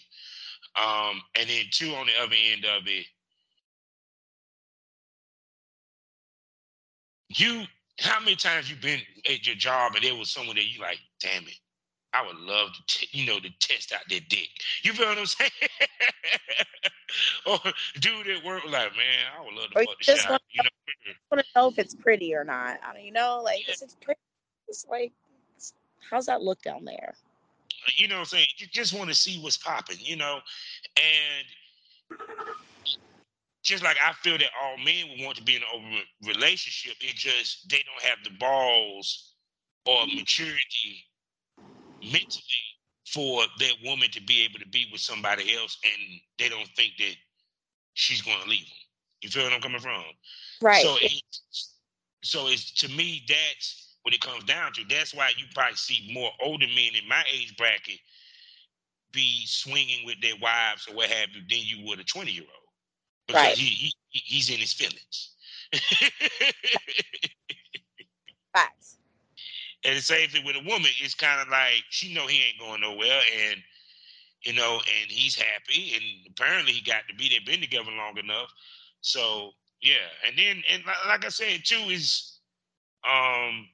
Um, 0.76 1.22
and 1.36 1.50
then 1.50 1.66
two, 1.72 1.92
on 1.96 2.08
the 2.08 2.24
other 2.24 2.36
end 2.54 2.66
of 2.66 2.88
it, 2.88 3.06
you 7.30 7.64
how 8.00 8.20
many 8.20 8.36
times 8.36 8.70
you 8.70 8.76
been 8.76 9.02
at 9.26 9.46
your 9.48 9.56
job 9.56 9.94
and 9.96 10.04
there 10.04 10.16
was 10.16 10.30
someone 10.30 10.56
that 10.56 10.68
you 10.68 10.80
like, 10.80 11.00
damn 11.20 11.44
it, 11.44 11.58
I 12.14 12.26
would 12.26 12.38
love 12.38 12.70
to, 12.74 12.82
t- 12.88 13.08
you 13.12 13.26
know, 13.26 13.40
to 13.40 13.50
test 13.60 13.92
out 13.92 14.02
their 14.10 14.20
dick. 14.30 14.50
You 14.84 14.94
feel 14.94 15.08
what 15.08 15.18
I'm 15.18 15.26
saying? 15.26 15.52
or 17.48 17.60
dude 18.00 18.28
at 18.28 18.46
work 18.46 18.64
like, 18.66 18.74
man, 18.74 19.26
I 19.36 19.44
would 19.44 19.54
love 19.54 19.72
to 19.72 19.80
Or 19.80 19.84
fuck 19.84 20.00
just 20.02 20.22
shit 20.22 20.32
out. 20.32 20.42
You 20.52 20.64
know, 20.64 21.14
want 21.32 21.46
to 21.46 21.60
know 21.60 21.68
if 21.70 21.80
it's 21.80 21.96
pretty 21.96 22.36
or 22.36 22.44
not. 22.44 22.80
I 22.88 22.94
don't, 22.94 23.04
you 23.04 23.12
know, 23.12 23.42
like 23.44 23.68
is 23.68 23.82
it 23.82 23.96
pretty? 24.02 24.20
It's 24.68 24.86
like, 24.90 25.12
how's 26.10 26.26
that 26.28 26.42
look 26.42 26.62
down 26.62 26.86
there? 26.86 27.16
you 27.96 28.08
know 28.08 28.16
what 28.16 28.22
I'm 28.22 28.26
saying? 28.26 28.48
You 28.58 28.68
just 28.68 28.94
want 28.94 29.10
to 29.10 29.16
see 29.16 29.40
what's 29.40 29.58
popping, 29.58 29.98
you 30.00 30.18
know? 30.18 30.40
And 30.98 32.20
just 33.64 33.84
like 33.84 33.98
I 34.04 34.14
feel 34.14 34.38
that 34.38 34.50
all 34.62 34.78
men 34.78 35.10
would 35.10 35.26
want 35.26 35.38
to 35.38 35.44
be 35.44 35.56
in 35.56 35.62
an 35.62 35.68
open 35.74 36.00
relationship, 36.26 36.98
it 37.02 37.16
just 37.16 37.70
they 37.70 37.78
don't 37.78 38.10
have 38.10 38.20
the 38.24 38.38
balls 38.40 39.34
or 39.86 40.06
maturity 40.08 41.06
mentally 42.02 42.44
for 43.06 43.44
that 43.60 43.74
woman 43.84 44.10
to 44.12 44.22
be 44.22 44.44
able 44.44 44.60
to 44.60 44.68
be 44.68 44.88
with 44.92 45.02
somebody 45.02 45.56
else 45.56 45.78
and 45.84 46.20
they 46.38 46.50
don't 46.50 46.70
think 46.76 46.94
that 46.98 47.16
she's 47.94 48.22
going 48.22 48.42
to 48.44 48.50
leave 48.50 48.66
them. 48.66 48.68
You 49.22 49.30
feel 49.30 49.44
what 49.44 49.54
I'm 49.54 49.62
coming 49.62 49.80
from? 49.80 50.04
Right. 50.62 50.84
So 50.84 50.98
it's 51.02 51.74
so 52.24 52.48
it's 52.48 52.72
to 52.82 52.90
me 52.90 53.26
that's 53.28 53.87
what 54.08 54.24
it 54.24 54.26
comes 54.26 54.50
down 54.56 54.74
to. 54.76 54.86
That's 54.96 55.16
why 55.16 55.34
you 55.38 55.48
probably 55.56 55.78
see 55.78 56.14
more 56.16 56.32
older 56.46 56.68
men 56.76 56.96
in 57.02 57.10
my 57.10 57.26
age 57.34 57.58
bracket 57.58 58.02
be 59.14 59.46
swinging 59.48 60.06
with 60.06 60.22
their 60.22 60.36
wives 60.42 60.88
or 60.88 60.96
what 60.96 61.10
have 61.10 61.30
you 61.36 61.42
than 61.50 61.60
you 61.66 61.86
would 61.88 62.00
a 62.00 62.06
20 62.06 62.32
year 62.32 62.44
old 62.44 62.70
because 63.28 63.54
Right. 63.54 63.60
he, 63.60 63.66
he 63.66 63.94
he's 64.12 64.50
in 64.50 64.60
his 64.60 64.74
feelings. 64.74 65.36
Facts. 68.54 68.98
and 69.86 69.98
the 69.98 70.02
same 70.02 70.30
thing 70.30 70.46
with 70.46 70.56
a 70.56 70.60
woman. 70.68 70.92
It's 71.02 71.16
kind 71.16 71.42
of 71.42 71.50
like 71.50 71.84
she 71.90 72.14
know 72.14 72.28
he 72.28 72.44
ain't 72.48 72.60
going 72.60 72.82
nowhere, 72.82 73.22
and 73.50 73.62
you 74.44 74.54
know, 74.54 74.76
and 75.02 75.12
he's 75.12 75.36
happy, 75.36 75.94
and 75.96 76.04
apparently 76.32 76.74
he 76.74 76.82
got 76.82 77.08
to 77.10 77.16
be 77.16 77.30
there, 77.30 77.42
been 77.46 77.62
together 77.62 77.92
long 77.92 78.18
enough. 78.18 78.54
So 79.02 79.52
yeah, 79.82 80.08
and 80.28 80.38
then 80.38 80.64
and 80.72 80.84
like 81.08 81.26
I 81.26 81.30
said 81.30 81.62
too 81.66 81.90
is, 81.90 82.40
um, 83.08 83.70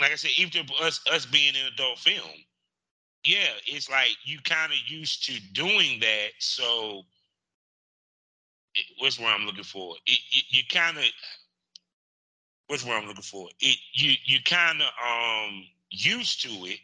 like 0.00 0.12
I 0.12 0.16
said, 0.16 0.32
even 0.36 0.66
to 0.66 0.74
us 0.82 1.00
us 1.10 1.26
being 1.26 1.54
in 1.54 1.72
adult 1.72 1.98
film, 1.98 2.30
yeah, 3.24 3.48
it's 3.66 3.90
like 3.90 4.10
you 4.24 4.38
kind 4.44 4.72
of 4.72 4.78
used 4.86 5.24
to 5.26 5.40
doing 5.52 6.00
that. 6.00 6.30
So 6.38 7.02
it, 8.74 8.84
what's 8.98 9.18
where 9.18 9.28
I'm 9.32 9.46
looking 9.46 9.64
for? 9.64 9.96
It, 10.06 10.18
you 10.30 10.42
you 10.50 10.62
kind 10.70 10.98
of 10.98 11.04
what's 12.66 12.84
where 12.84 12.96
I'm 12.96 13.06
looking 13.06 13.22
for? 13.22 13.48
It 13.60 13.78
you 13.92 14.14
you 14.24 14.38
kind 14.44 14.82
of 14.82 14.88
um 14.88 15.64
used 15.90 16.42
to 16.42 16.48
it. 16.66 16.80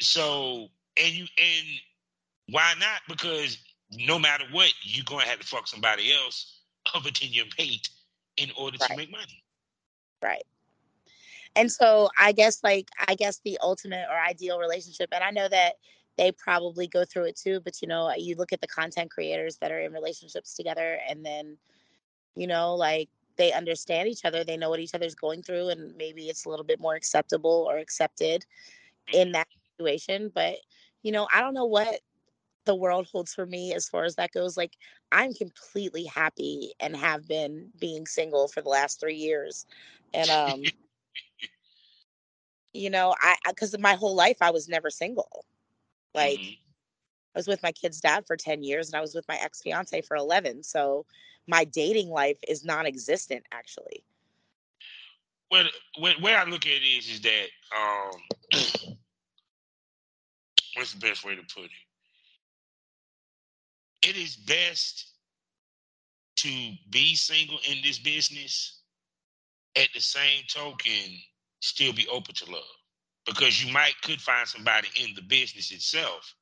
So 0.00 0.68
and 0.96 1.14
you 1.14 1.26
and 1.38 1.66
why 2.50 2.74
not? 2.78 3.02
Because 3.08 3.58
no 3.90 4.18
matter 4.18 4.44
what, 4.50 4.72
you're 4.82 5.04
gonna 5.04 5.24
have 5.24 5.40
to 5.40 5.46
fuck 5.46 5.66
somebody 5.66 6.12
else 6.12 6.60
other 6.94 7.10
than 7.20 7.30
your 7.30 7.46
mate 7.58 7.88
in 8.36 8.50
order 8.58 8.78
to 8.78 8.96
make 8.96 9.10
money. 9.10 9.42
Right. 10.22 10.44
And 11.56 11.72
so 11.72 12.10
I 12.18 12.32
guess 12.32 12.64
like 12.64 12.88
I 13.08 13.16
guess 13.16 13.40
the 13.40 13.58
ultimate 13.62 14.06
or 14.10 14.18
ideal 14.18 14.60
relationship, 14.60 15.10
and 15.12 15.24
I 15.24 15.30
know 15.32 15.48
that 15.48 15.74
they 16.18 16.32
probably 16.32 16.88
go 16.88 17.04
through 17.04 17.26
it 17.26 17.36
too, 17.36 17.60
but 17.60 17.82
you 17.82 17.88
know, 17.88 18.12
you 18.16 18.36
look 18.36 18.52
at 18.52 18.60
the 18.62 18.68
content 18.68 19.10
creators 19.10 19.58
that 19.58 19.72
are 19.72 19.80
in 19.80 19.92
relationships 19.92 20.54
together 20.54 21.00
and 21.08 21.24
then, 21.26 21.58
you 22.36 22.46
know, 22.46 22.74
like 22.74 23.10
they 23.36 23.52
understand 23.52 24.08
each 24.08 24.24
other, 24.24 24.44
they 24.44 24.56
know 24.58 24.70
what 24.70 24.80
each 24.80 24.94
other's 24.94 25.14
going 25.14 25.42
through, 25.42 25.68
and 25.70 25.96
maybe 25.96 26.28
it's 26.28 26.46
a 26.46 26.50
little 26.50 26.64
bit 26.66 26.80
more 26.80 26.94
acceptable 26.94 27.66
or 27.68 27.78
accepted 27.78 28.44
in 29.12 29.32
that 29.32 29.48
situation. 29.78 30.30
But, 30.34 30.56
you 31.02 31.12
know, 31.12 31.28
I 31.32 31.40
don't 31.40 31.54
know 31.54 31.66
what 31.66 32.00
the 32.64 32.74
world 32.76 33.08
holds 33.12 33.34
for 33.34 33.46
me 33.46 33.74
as 33.74 33.88
far 33.88 34.04
as 34.04 34.16
that 34.16 34.32
goes. 34.32 34.56
Like 34.56 34.76
I'm 35.12 35.32
completely 35.34 36.04
happy 36.04 36.72
and 36.80 36.96
have 36.96 37.28
been 37.28 37.72
being 37.78 38.06
single 38.06 38.48
for 38.48 38.62
the 38.62 38.68
last 38.70 39.00
three 39.00 39.16
years. 39.16 39.66
And 40.14 40.30
um 40.30 40.72
you 42.76 42.90
know 42.90 43.14
i 43.20 43.36
because 43.48 43.76
my 43.80 43.94
whole 43.94 44.14
life 44.14 44.38
i 44.42 44.50
was 44.50 44.68
never 44.68 44.90
single 44.90 45.44
like 46.14 46.40
Mhm. 46.40 46.58
i 47.34 47.38
was 47.38 47.48
with 47.48 47.62
my 47.62 47.72
kid's 47.72 48.00
dad 48.00 48.26
for 48.26 48.36
10 48.36 48.62
years 48.62 48.88
and 48.88 48.96
i 48.96 49.00
was 49.00 49.14
with 49.14 49.26
my 49.28 49.36
ex-fiance 49.42 50.00
for 50.02 50.16
11 50.16 50.62
so 50.62 51.06
my 51.46 51.64
dating 51.64 52.10
life 52.10 52.38
is 52.48 52.64
non-existent 52.64 53.44
actually 53.52 54.04
Well, 55.50 55.66
where, 55.98 56.14
where 56.20 56.38
I 56.38 56.44
look 56.44 56.66
at 56.66 56.72
it 56.72 56.84
is, 56.84 57.10
is 57.10 57.20
that 57.22 57.46
um, 57.76 58.12
what's 60.74 60.94
the 60.94 61.00
best 61.00 61.24
way 61.24 61.36
to 61.36 61.42
put 61.42 61.64
it? 61.66 61.70
It 64.02 64.16
is 64.16 64.36
best 64.36 65.06
to 66.36 66.48
be 66.90 67.14
single 67.14 67.58
in 67.68 67.82
this 67.82 67.98
business. 67.98 68.80
At 69.76 69.88
the 69.94 70.00
same 70.00 70.44
token, 70.48 71.20
still 71.66 71.92
be 71.92 72.06
open 72.08 72.34
to 72.34 72.50
love 72.50 72.62
because 73.26 73.62
you 73.64 73.72
might 73.72 73.94
could 74.02 74.20
find 74.20 74.48
somebody 74.48 74.88
in 75.02 75.14
the 75.14 75.22
business 75.22 75.72
itself. 75.72 76.34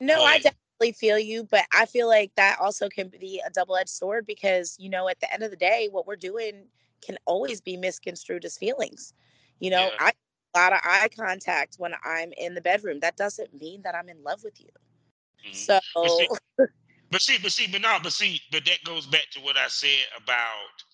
no 0.00 0.22
i 0.24 0.38
definitely 0.38 0.92
feel 0.92 1.18
you 1.18 1.44
but 1.50 1.64
i 1.72 1.86
feel 1.86 2.08
like 2.08 2.32
that 2.36 2.58
also 2.60 2.88
can 2.88 3.08
be 3.08 3.40
a 3.46 3.50
double-edged 3.50 3.88
sword 3.90 4.26
because 4.26 4.76
you 4.78 4.90
know 4.90 5.08
at 5.08 5.20
the 5.20 5.32
end 5.32 5.42
of 5.42 5.50
the 5.50 5.56
day 5.56 5.88
what 5.90 6.06
we're 6.06 6.16
doing 6.16 6.66
can 7.00 7.16
always 7.26 7.60
be 7.60 7.76
misconstrued 7.76 8.44
as 8.44 8.58
feelings 8.58 9.14
you 9.60 9.70
know 9.70 9.88
Yeah. 9.88 9.96
i 10.00 10.12
a 10.54 10.58
lot 10.58 10.72
of 10.74 10.80
eye 10.84 11.08
contact 11.16 11.76
when 11.78 11.94
i'm 12.04 12.32
in 12.36 12.54
the 12.54 12.60
bedroom 12.60 13.00
that 13.00 13.16
doesn't 13.16 13.54
mean 13.60 13.82
that 13.82 13.94
i'm 13.94 14.08
in 14.10 14.22
love 14.22 14.42
with 14.44 14.60
you 14.60 14.68
Mhm. 15.46 15.54
so 15.54 15.80
see- 16.08 16.28
But 17.10 17.22
see, 17.22 17.38
but 17.42 17.52
see, 17.52 17.66
but 17.68 17.82
no, 17.82 17.98
but 18.02 18.12
see, 18.12 18.40
but 18.50 18.64
that 18.64 18.84
goes 18.84 19.06
back 19.06 19.28
to 19.32 19.40
what 19.40 19.56
I 19.58 19.68
said 19.68 20.06
about 20.16 20.84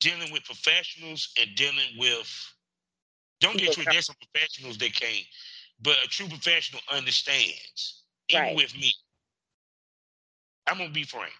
dealing 0.00 0.32
with 0.32 0.44
professionals 0.44 1.32
and 1.40 1.50
dealing 1.56 1.98
with. 1.98 2.28
Don't 3.40 3.58
get 3.58 3.72
twisted. 3.72 3.92
There's 3.92 4.06
some 4.06 4.16
professionals 4.32 4.78
that 4.78 4.94
can't, 4.94 5.26
but 5.82 5.96
a 6.04 6.08
true 6.08 6.28
professional 6.28 6.82
understands. 6.92 8.04
Even 8.30 8.54
Right. 8.54 8.56
with 8.56 8.74
me, 8.76 8.94
I'm 10.68 10.78
gonna 10.78 10.90
be 10.90 11.04
frank. 11.04 11.32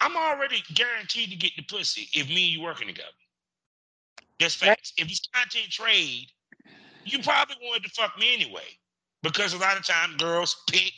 I'm 0.00 0.16
already 0.16 0.62
guaranteed 0.74 1.30
to 1.30 1.36
get 1.36 1.52
the 1.56 1.62
pussy 1.62 2.08
if 2.14 2.28
me 2.28 2.46
and 2.46 2.54
you 2.54 2.62
working 2.62 2.88
together. 2.88 3.08
That's 4.40 4.54
Right. 4.64 4.78
facts. 4.78 4.94
If 4.98 5.08
it's 5.10 5.28
content 5.34 5.70
trade, 5.70 6.28
you 7.04 7.20
probably 7.20 7.56
wanted 7.62 7.84
to 7.84 7.90
fuck 7.90 8.18
me 8.18 8.34
anyway. 8.34 8.78
Because 9.22 9.54
a 9.54 9.58
lot 9.58 9.78
of 9.78 9.86
times 9.86 10.16
girls 10.16 10.64
pick 10.70 10.92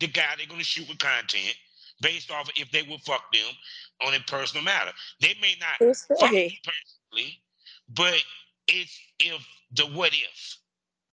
the 0.00 0.08
guy 0.08 0.34
they're 0.36 0.46
gonna 0.46 0.64
shoot 0.64 0.88
with 0.88 0.98
content 0.98 1.56
based 2.02 2.30
off 2.30 2.48
of 2.48 2.54
if 2.56 2.70
they 2.70 2.82
would 2.82 3.00
fuck 3.00 3.32
them 3.32 3.54
on 4.06 4.14
a 4.14 4.20
personal 4.20 4.64
matter. 4.64 4.90
They 5.20 5.34
may 5.40 5.54
not 5.60 5.96
fuck 6.18 6.32
me 6.32 6.58
personally, 6.64 7.38
but 7.88 8.22
it's 8.68 8.98
if 9.18 9.46
the 9.72 9.84
what 9.86 10.12
if. 10.12 10.58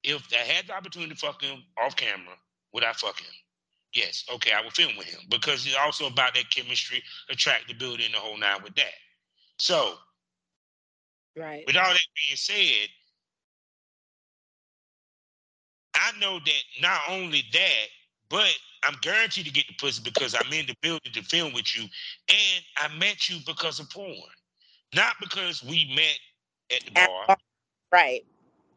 If 0.02 0.26
I 0.32 0.38
had 0.38 0.66
the 0.66 0.74
opportunity 0.74 1.12
to 1.12 1.16
fuck 1.16 1.42
him 1.42 1.62
off 1.80 1.94
camera, 1.96 2.34
would 2.72 2.84
I 2.84 2.92
fuck 2.92 3.20
him? 3.20 3.32
Yes, 3.92 4.24
okay, 4.34 4.52
I 4.52 4.60
will 4.60 4.70
film 4.70 4.96
with 4.96 5.06
him 5.06 5.20
because 5.28 5.66
it's 5.66 5.76
also 5.76 6.06
about 6.06 6.34
that 6.34 6.50
chemistry, 6.50 7.02
attractability, 7.30 8.04
and 8.06 8.14
the 8.14 8.18
whole 8.18 8.38
nine 8.38 8.62
with 8.62 8.74
that. 8.76 8.94
So, 9.58 9.94
right 11.36 11.64
with 11.66 11.76
all 11.76 11.92
that 11.92 12.00
being 12.28 12.36
said, 12.36 12.88
I 15.94 16.18
know 16.20 16.38
that 16.38 16.62
not 16.80 17.00
only 17.08 17.44
that, 17.52 17.86
but 18.28 18.54
I'm 18.84 18.96
guaranteed 19.02 19.46
to 19.46 19.52
get 19.52 19.66
the 19.68 19.74
pussy 19.74 20.02
because 20.04 20.34
I'm 20.34 20.52
in 20.52 20.66
the 20.66 20.76
building 20.82 21.12
to 21.12 21.22
film 21.22 21.52
with 21.54 21.76
you, 21.76 21.84
and 22.28 22.64
I 22.78 22.88
met 22.98 23.28
you 23.28 23.38
because 23.46 23.80
of 23.80 23.90
porn, 23.90 24.14
not 24.94 25.14
because 25.20 25.62
we 25.64 25.92
met 25.94 26.18
at 26.76 26.84
the 26.86 26.92
bar 26.92 27.30
right 27.92 28.24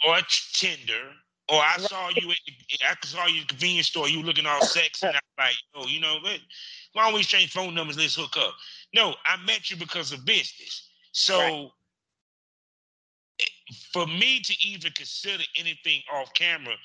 or 0.06 0.18
Tinder. 0.54 1.12
Or 1.50 1.62
I 1.62 1.78
Right. 1.78 1.90
saw 1.90 2.10
you 2.10 2.32
at 2.32 2.38
the, 2.46 2.54
I 2.88 2.96
saw 3.06 3.26
you 3.28 3.42
at 3.42 3.48
the 3.48 3.56
convenience 3.56 3.88
store. 3.88 4.10
You 4.10 4.24
looking 4.24 4.46
all 4.46 4.62
sexy, 4.62 5.08
and 5.08 5.16
I'm 5.16 5.22
like, 5.46 5.56
oh, 5.76 5.88
you 5.88 6.00
know, 6.02 6.18
let, 6.24 6.40
why 6.94 7.06
don't 7.06 7.14
we 7.14 7.22
exchange 7.22 7.52
phone 7.54 7.74
numbers? 7.76 7.98
Let's 7.98 8.16
hook 8.16 8.38
up. 8.38 8.54
No, 8.94 9.16
I 9.26 9.38
met 9.46 9.72
you 9.72 9.78
because 9.78 10.12
of 10.14 10.26
business. 10.26 10.90
So, 11.14 11.36
Right. 11.38 11.72
eh, 13.42 13.46
for 13.94 14.08
me 14.08 14.42
to 14.42 14.56
even 14.68 14.92
consider 14.94 15.44
anything 15.58 16.02
off 16.14 16.34
camera, 16.34 16.76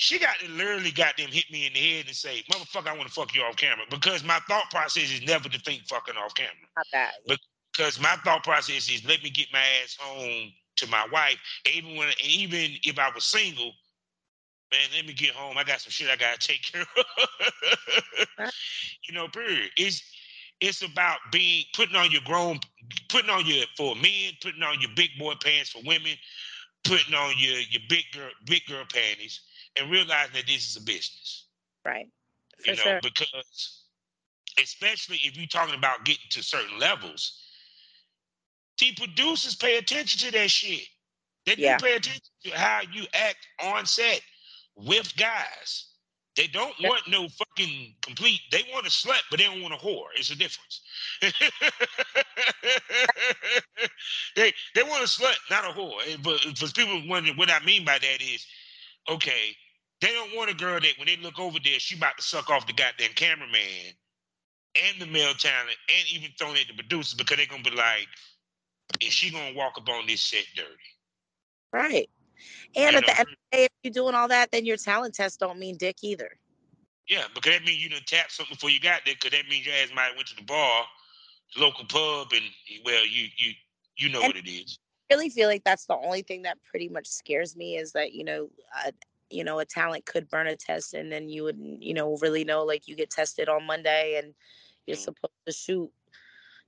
she 0.00 0.18
got 0.18 0.38
to 0.38 0.48
literally 0.48 0.90
goddamn 0.90 1.28
hit 1.28 1.44
me 1.50 1.66
in 1.66 1.74
the 1.74 1.78
head 1.78 2.06
and 2.06 2.16
say, 2.16 2.42
"Motherfucker, 2.50 2.86
I 2.86 2.96
want 2.96 3.06
to 3.06 3.12
fuck 3.12 3.34
you 3.34 3.42
off 3.42 3.56
camera." 3.56 3.84
Because 3.90 4.24
my 4.24 4.40
thought 4.48 4.70
process 4.70 5.12
is 5.12 5.20
never 5.20 5.50
to 5.50 5.58
think 5.60 5.86
fucking 5.88 6.16
off 6.16 6.34
camera. 6.34 6.54
not 6.74 6.86
that 6.94 7.12
Because 7.76 8.00
my 8.00 8.16
thought 8.24 8.42
process 8.42 8.88
is 8.88 9.04
let 9.06 9.22
me 9.22 9.28
get 9.28 9.48
my 9.52 9.62
ass 9.82 9.98
home 10.00 10.52
to 10.76 10.86
my 10.86 11.06
wife. 11.12 11.36
Even 11.70 11.96
when, 11.96 12.08
even 12.24 12.70
if 12.82 12.98
I 12.98 13.10
was 13.14 13.24
single, 13.24 13.72
man, 14.72 14.80
let 14.96 15.04
me 15.04 15.12
get 15.12 15.32
home. 15.32 15.58
I 15.58 15.64
got 15.64 15.82
some 15.82 15.90
shit 15.90 16.08
I 16.08 16.16
gotta 16.16 16.38
take 16.38 16.62
care 16.62 16.86
of. 18.38 18.50
You 19.06 19.14
know, 19.14 19.28
period. 19.28 19.70
It's 19.76 20.02
it's 20.60 20.82
about 20.82 21.18
being 21.30 21.64
putting 21.74 21.96
on 21.96 22.10
your 22.10 22.22
grown 22.22 22.58
putting 23.10 23.28
on 23.28 23.44
your 23.44 23.66
for 23.76 23.94
men, 23.96 24.32
putting 24.40 24.62
on 24.62 24.80
your 24.80 24.90
big 24.96 25.10
boy 25.18 25.34
pants 25.42 25.70
for 25.70 25.82
women, 25.84 26.12
putting 26.84 27.14
on 27.14 27.34
your 27.36 27.58
your 27.58 27.82
big 27.90 28.04
girl 28.14 28.30
big 28.46 28.64
girl 28.66 28.84
panties, 28.90 29.40
and 29.76 29.90
realizing 29.90 30.32
that 30.34 30.46
this 30.46 30.68
is 30.70 30.76
a 30.76 30.82
business. 30.82 31.46
Right. 31.84 32.08
For 32.64 32.72
you 32.72 32.76
know, 32.76 32.82
sure. 32.82 33.00
because 33.02 33.84
especially 34.62 35.16
if 35.24 35.36
you're 35.36 35.46
talking 35.46 35.74
about 35.74 36.04
getting 36.04 36.28
to 36.30 36.42
certain 36.42 36.78
levels, 36.78 37.40
the 38.78 38.92
producers 38.94 39.54
pay 39.56 39.76
attention 39.78 40.20
to 40.28 40.38
that 40.38 40.50
shit. 40.50 40.86
They 41.46 41.56
do 41.56 41.62
Yeah. 41.62 41.78
pay 41.78 41.96
attention 41.96 42.22
to 42.44 42.50
how 42.50 42.82
you 42.92 43.06
act 43.14 43.46
on 43.60 43.86
set 43.86 44.22
with 44.74 45.16
guys. 45.16 45.86
They 46.36 46.46
don't 46.46 46.78
Yeah. 46.78 46.88
want 46.90 47.08
no 47.08 47.28
fucking 47.28 47.96
complete. 48.02 48.40
They 48.50 48.62
want 48.72 48.86
a 48.86 48.90
slut, 48.90 49.22
but 49.30 49.38
they 49.38 49.44
don't 49.44 49.62
want 49.62 49.74
a 49.74 49.78
whore. 49.78 50.08
It's 50.14 50.30
a 50.30 50.36
difference. 50.36 50.80
they 54.36 54.54
they 54.74 54.82
want 54.84 55.02
a 55.02 55.06
slut, 55.06 55.36
not 55.50 55.64
a 55.64 55.72
whore. 55.72 56.22
But 56.22 56.40
for 56.58 56.68
people 56.72 57.06
wondering 57.08 57.36
what 57.36 57.50
I 57.50 57.60
mean 57.60 57.84
by 57.84 57.98
that 57.98 58.22
is, 58.22 58.46
okay, 59.08 59.56
they 60.00 60.08
don't 60.12 60.34
want 60.36 60.50
a 60.50 60.54
girl 60.54 60.80
that 60.80 60.94
when 60.98 61.06
they 61.06 61.16
look 61.16 61.38
over 61.38 61.58
there, 61.62 61.78
she 61.78 61.96
about 61.96 62.16
to 62.16 62.22
suck 62.22 62.50
off 62.50 62.66
the 62.66 62.72
goddamn 62.72 63.12
cameraman 63.14 63.94
and 64.82 65.00
the 65.00 65.06
male 65.06 65.34
talent, 65.34 65.76
and 65.88 66.08
even 66.12 66.30
throwing 66.38 66.56
at 66.56 66.66
the 66.68 66.74
producers 66.74 67.14
because 67.14 67.36
they're 67.36 67.46
gonna 67.46 67.62
be 67.62 67.70
like, 67.70 68.08
is 69.00 69.12
she 69.12 69.30
gonna 69.30 69.54
walk 69.54 69.74
up 69.76 69.88
on 69.88 70.06
this 70.06 70.20
set 70.22 70.44
dirty? 70.54 70.68
Right. 71.72 72.08
And 72.76 72.92
You 72.92 72.98
at 72.98 73.06
the 73.06 73.10
end 73.18 73.20
of 73.20 73.26
the 73.52 73.56
day, 73.58 73.64
if 73.64 73.70
you're 73.82 73.92
doing 73.92 74.14
all 74.14 74.28
that, 74.28 74.50
then 74.50 74.64
your 74.64 74.76
talent 74.76 75.14
tests 75.14 75.36
don't 75.36 75.58
mean 75.58 75.76
dick 75.76 75.96
either. 76.02 76.38
Yeah, 77.08 77.24
because 77.34 77.52
that 77.52 77.64
means 77.64 77.82
you 77.82 77.90
done 77.90 78.00
tapped 78.06 78.32
something 78.32 78.54
before 78.54 78.70
you 78.70 78.80
got 78.80 79.02
there. 79.04 79.14
Because 79.14 79.32
that 79.36 79.48
means 79.48 79.66
your 79.66 79.74
ass 79.74 79.90
might 79.94 80.04
have 80.06 80.16
went 80.16 80.28
to 80.28 80.36
the 80.36 80.42
bar, 80.42 80.86
the 81.54 81.60
local 81.62 81.84
pub, 81.86 82.32
and 82.32 82.44
well, 82.84 83.04
you 83.04 83.26
you 83.36 83.52
you 83.96 84.08
know 84.08 84.20
And- 84.22 84.28
what 84.28 84.36
it 84.36 84.48
is. 84.48 84.78
Really 85.10 85.28
feel 85.28 85.48
like 85.48 85.64
that's 85.64 85.86
the 85.86 85.96
only 85.96 86.22
thing 86.22 86.42
that 86.42 86.58
pretty 86.62 86.88
much 86.88 87.06
scares 87.08 87.56
me 87.56 87.76
is 87.76 87.92
that 87.92 88.12
you 88.12 88.24
know 88.24 88.48
uh, 88.86 88.92
you 89.30 89.44
know 89.44 89.58
a 89.58 89.64
talent 89.64 90.06
could 90.06 90.28
burn 90.28 90.46
a 90.46 90.56
test 90.56 90.94
and 90.94 91.10
then 91.10 91.28
you 91.28 91.44
wouldn't 91.44 91.82
you 91.82 91.94
know 91.94 92.16
really 92.20 92.44
know 92.44 92.64
like 92.64 92.86
you 92.86 92.94
get 92.96 93.10
tested 93.10 93.48
on 93.48 93.64
monday 93.64 94.20
and 94.22 94.34
you're 94.86 94.96
Mhm. 94.96 95.00
supposed 95.00 95.32
to 95.46 95.52
shoot 95.52 95.90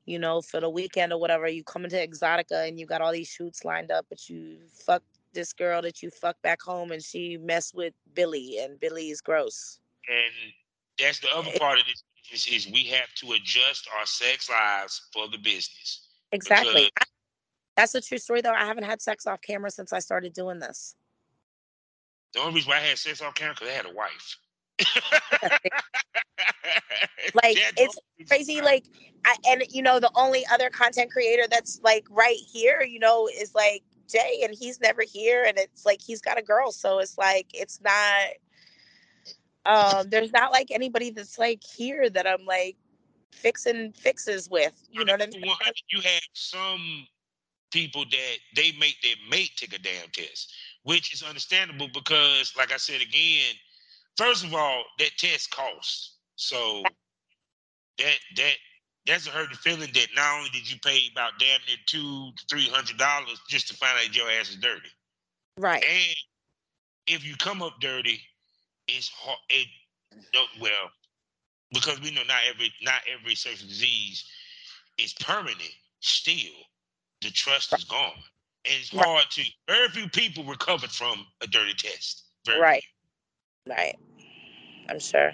you 0.06 0.18
know 0.18 0.40
for 0.40 0.60
the 0.60 0.70
weekend 0.70 1.12
or 1.12 1.20
whatever 1.20 1.46
you 1.48 1.62
come 1.64 1.84
into 1.84 1.96
Exxxotica 1.96 2.68
and 2.68 2.78
you 2.78 2.86
got 2.86 3.00
all 3.00 3.12
these 3.12 3.28
shoots 3.28 3.64
lined 3.64 3.90
up 3.90 4.06
but 4.08 4.28
you 4.28 4.58
fuck 4.72 5.02
this 5.32 5.52
girl 5.52 5.82
that 5.82 6.02
you 6.02 6.10
fuck 6.10 6.40
back 6.42 6.60
home 6.62 6.92
and 6.92 7.02
she 7.02 7.36
messed 7.38 7.74
with 7.74 7.94
billy 8.14 8.58
and 8.58 8.78
billy 8.80 9.10
is 9.10 9.20
gross 9.20 9.80
And 10.08 10.52
that's 10.98 11.20
the 11.20 11.28
other 11.34 11.50
part 11.58 11.78
of 11.78 11.84
this 11.86 12.02
is, 12.32 12.66
is 12.66 12.72
we 12.72 12.84
have 12.84 13.12
to 13.16 13.32
adjust 13.32 13.88
our 13.98 14.06
sex 14.06 14.48
lives 14.50 15.00
for 15.12 15.28
the 15.28 15.38
business. 15.38 16.08
exactly 16.32 16.90
that's 17.76 17.94
a 17.94 18.00
true 18.00 18.18
story 18.18 18.40
though. 18.40 18.52
I 18.52 18.64
haven't 18.64 18.84
had 18.84 19.00
sex 19.00 19.26
off 19.26 19.40
camera 19.40 19.70
since 19.70 19.92
i 19.92 19.98
started 19.98 20.32
doing 20.32 20.58
this. 20.58 20.94
The 22.34 22.40
only 22.40 22.54
reason 22.54 22.70
why 22.70 22.76
I 22.76 22.80
had 22.80 22.98
sex 22.98 23.20
off 23.20 23.34
camera 23.34 23.54
because 23.54 23.68
I 23.68 23.72
had 23.72 23.86
a 23.86 23.94
wife. 23.94 24.36
Like, 27.34 27.54
the 27.54 27.82
it's 27.82 27.98
crazy 28.28 28.60
like 28.60 28.84
I, 29.24 29.36
and 29.46 29.64
you 29.70 29.82
know 29.82 30.00
the 30.00 30.10
only 30.14 30.44
other 30.52 30.70
content 30.70 31.10
creator 31.10 31.44
that's 31.50 31.80
like 31.82 32.06
right 32.10 32.36
here 32.36 32.82
you 32.82 32.98
know 32.98 33.28
is 33.28 33.54
like 33.54 33.82
jay 34.08 34.40
and 34.42 34.54
he's 34.58 34.80
never 34.80 35.02
here 35.02 35.44
and 35.44 35.58
it's 35.58 35.86
like 35.86 36.00
he's 36.00 36.20
got 36.20 36.38
a 36.38 36.42
girl 36.42 36.72
so 36.72 36.98
it's 36.98 37.16
like 37.16 37.46
it's 37.54 37.80
not 37.82 38.28
um 39.64 40.08
there's 40.10 40.32
not 40.32 40.50
like 40.50 40.70
anybody 40.70 41.10
that's 41.10 41.38
like 41.38 41.62
here 41.62 42.10
that 42.10 42.26
i'm 42.26 42.44
like 42.44 42.76
fixing 43.30 43.92
fixes 43.92 44.50
with 44.50 44.88
you 44.90 45.04
know 45.04 45.14
what 45.14 45.22
i 45.22 45.26
mean? 45.26 45.44
you 45.90 46.00
have 46.00 46.22
some 46.32 47.06
people 47.72 48.04
that 48.04 48.36
they 48.54 48.72
make 48.78 48.96
their 49.02 49.16
mate 49.30 49.50
take 49.56 49.74
a 49.74 49.78
damn 49.78 50.08
test, 50.12 50.52
which 50.84 51.12
is 51.12 51.22
understandable 51.22 51.88
because, 51.92 52.52
like 52.56 52.72
I 52.72 52.76
said 52.76 53.00
again, 53.00 53.54
first 54.16 54.44
of 54.44 54.54
all, 54.54 54.84
that 54.98 55.10
test 55.18 55.50
costs. 55.50 56.16
So 56.36 56.82
that 57.98 58.16
that 58.36 58.54
that's 59.06 59.26
a 59.26 59.30
hurting 59.30 59.56
feeling 59.56 59.90
that 59.94 60.06
not 60.14 60.38
only 60.38 60.50
did 60.50 60.70
you 60.70 60.78
pay 60.84 61.08
about 61.10 61.32
damn 61.38 61.60
near 61.66 61.76
two 61.86 62.30
to 62.36 62.44
three 62.48 62.68
hundred 62.68 62.98
dollars 62.98 63.40
just 63.48 63.68
to 63.68 63.74
find 63.74 63.96
out 63.98 64.14
your 64.14 64.30
ass 64.30 64.50
is 64.50 64.56
dirty, 64.56 64.88
right 65.58 65.84
and 65.84 66.16
if 67.06 67.26
you 67.26 67.36
come 67.36 67.62
up 67.62 67.80
dirty, 67.80 68.20
it's 68.88 69.08
hard. 69.08 69.38
It 69.50 69.66
well 70.60 70.90
because 71.72 72.00
we 72.00 72.10
know 72.10 72.22
not 72.28 72.40
every 72.48 72.72
not 72.82 73.00
every 73.12 73.34
sexual 73.34 73.68
disease 73.68 74.24
is 74.98 75.14
permanent. 75.14 75.72
Still, 76.00 76.52
the 77.22 77.30
trust 77.30 77.74
is 77.74 77.84
gone, 77.84 78.12
and 78.66 78.74
it's 78.80 78.92
Right. 78.92 79.06
hard 79.06 79.24
to. 79.32 79.44
Very 79.68 79.88
few 79.88 80.08
people 80.08 80.44
recovered 80.44 80.90
from 80.90 81.26
a 81.42 81.46
dirty 81.48 81.74
test. 81.74 82.24
Very 82.46 82.60
Right. 82.60 82.82
few. 82.82 82.88
right 83.66 83.96
i'm 84.88 85.00
sure 85.00 85.32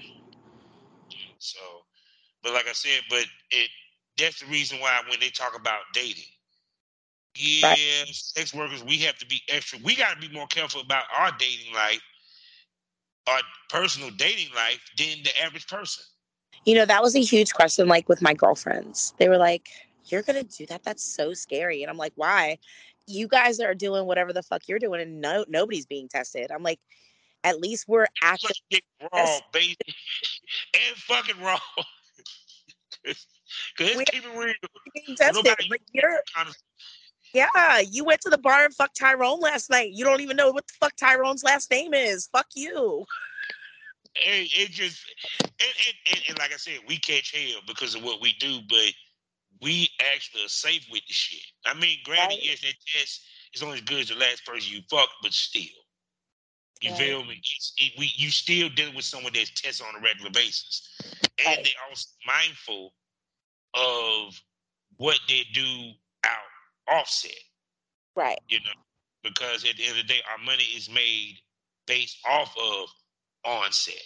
So, 1.39 1.61
but 2.43 2.53
like 2.53 2.69
I 2.69 2.73
said, 2.73 3.03
but 3.11 3.25
it 3.51 3.71
that's 4.19 4.41
the 4.41 4.47
reason 4.47 4.81
why 4.81 5.01
when 5.09 5.21
they 5.21 5.31
talk 5.31 5.57
about 5.59 5.81
dating, 5.95 6.25
yeah, 7.37 8.05
sex 8.13 8.55
workers, 8.55 8.85
we 8.85 8.99
have 8.99 9.19
to 9.19 9.27
be 9.27 9.43
extra. 9.49 9.79
We 9.85 9.97
got 9.97 10.21
to 10.21 10.29
be 10.29 10.35
more 10.35 10.47
careful 10.49 10.81
about 10.81 11.05
our 11.17 11.33
dating 11.39 11.73
life, 11.75 12.01
our 13.29 13.41
personal 13.71 14.11
dating 14.11 14.53
life, 14.55 14.81
than 14.99 15.23
the 15.25 15.31
average 15.43 15.67
person. 15.69 16.05
you 16.65 16.75
know 16.75 16.85
that 16.87 17.03
was 17.03 17.15
a 17.17 17.21
huge 17.21 17.53
question 17.55 17.89
like 17.89 18.09
with 18.09 18.23
my 18.23 18.35
girlfriends 18.35 19.15
they 19.19 19.29
were 19.29 19.39
like 19.39 19.71
you're 20.11 20.23
gonna 20.23 20.43
do 20.43 20.67
that 20.67 20.83
that's 20.85 21.05
so 21.05 21.33
scary 21.35 21.83
and 21.83 21.91
i'm 21.91 21.97
like 21.99 22.13
why? 22.17 22.59
You 23.11 23.27
guys 23.27 23.59
are 23.59 23.75
doing 23.75 24.05
whatever 24.05 24.35
the 24.35 24.43
fuck 24.43 24.63
you're 24.69 24.79
doing 24.79 25.01
and 25.01 25.21
no 25.21 25.45
nobody's 25.49 25.87
being 25.87 26.09
tested. 26.09 26.51
I'm 26.51 26.63
like 26.63 26.79
at 27.45 27.59
least 27.61 27.87
we're 27.89 28.07
Such 28.23 28.63
dick 28.71 28.85
raw, 29.13 29.39
baby, 29.53 29.77
and 30.75 30.97
fucking 30.97 31.41
raw. 31.43 31.59
Cause 33.07 33.17
it's 33.79 33.97
We- 33.97 34.05
keep 34.05 34.25
it 34.25 34.37
real. 34.37 34.53
being 34.95 35.17
tested 35.17 35.43
Nobody- 35.45 35.69
like 35.71 35.83
you're 35.93 36.21
yeah 37.33 37.79
you 37.81 38.05
went 38.05 38.21
to 38.23 38.31
the 38.31 38.39
bar 38.39 38.65
and 38.67 38.75
fucked 38.75 38.99
tyrone 38.99 39.41
last 39.41 39.71
night. 39.71 39.93
You 39.93 40.05
don't 40.05 40.21
even 40.21 40.37
know 40.37 40.51
what 40.51 40.67
the 40.67 40.75
fuck 40.81 40.95
tyrone's 40.97 41.43
last 41.45 41.71
name 41.71 41.95
is. 41.95 42.29
Fuck 42.31 42.47
you. 42.55 43.07
It, 44.17 44.51
it 44.53 44.71
just, 44.71 45.05
and, 45.41 45.51
and, 45.61 45.95
and, 46.13 46.23
and 46.31 46.39
like 46.39 46.53
I 46.53 46.57
said, 46.57 46.81
we 46.89 46.99
catch 46.99 47.33
hell 47.33 47.61
because 47.69 47.95
of 47.95 48.03
what 48.03 48.21
we 48.21 48.33
do, 48.35 48.59
but 48.69 48.93
we 49.63 49.89
actually 50.15 50.45
are 50.45 50.49
safe 50.49 50.87
with 50.93 51.03
the 51.07 51.13
shit. 51.15 51.43
I 51.67 51.75
mean, 51.75 51.99
granted, 52.05 52.39
Right. 52.39 52.43
yes, 52.43 52.63
that 52.63 52.75
test 52.87 53.23
is 53.55 53.63
only 53.63 53.77
as 53.77 53.83
good 53.83 54.01
as 54.01 54.09
the 54.09 54.17
last 54.17 54.47
person 54.47 54.73
you 54.75 54.83
fucked, 54.91 55.15
but 55.23 55.33
still. 55.33 55.65
You 56.83 56.91
Right. 56.91 56.97
feel 56.97 57.25
me? 57.25 57.41
It, 57.79 57.93
we 57.99 58.13
you 58.17 58.31
still 58.31 58.69
dealing 58.71 58.95
with 58.97 59.05
someone 59.05 59.33
that's 59.35 59.51
tested 59.51 59.87
on 59.87 59.97
a 59.97 60.05
regular 60.05 60.31
basis, 60.31 60.89
and 61.39 61.47
Right. 61.47 61.65
they 61.65 61.73
also 61.91 62.09
mindful 62.27 62.95
of 63.75 64.41
what 64.99 65.19
they 65.29 65.45
do 65.55 65.93
out 66.25 66.95
offset. 66.97 67.33
right 68.17 68.39
You 68.49 68.61
know, 68.61 68.73
because 69.25 69.65
at 69.69 69.77
the 69.77 69.85
end 69.85 69.99
of 69.99 70.07
the 70.07 70.15
day, 70.15 70.21
our 70.31 70.39
money 70.45 70.65
is 70.65 70.91
made 70.91 71.37
based 71.87 72.19
off 72.29 72.55
of 72.59 72.89
onset. 73.45 74.03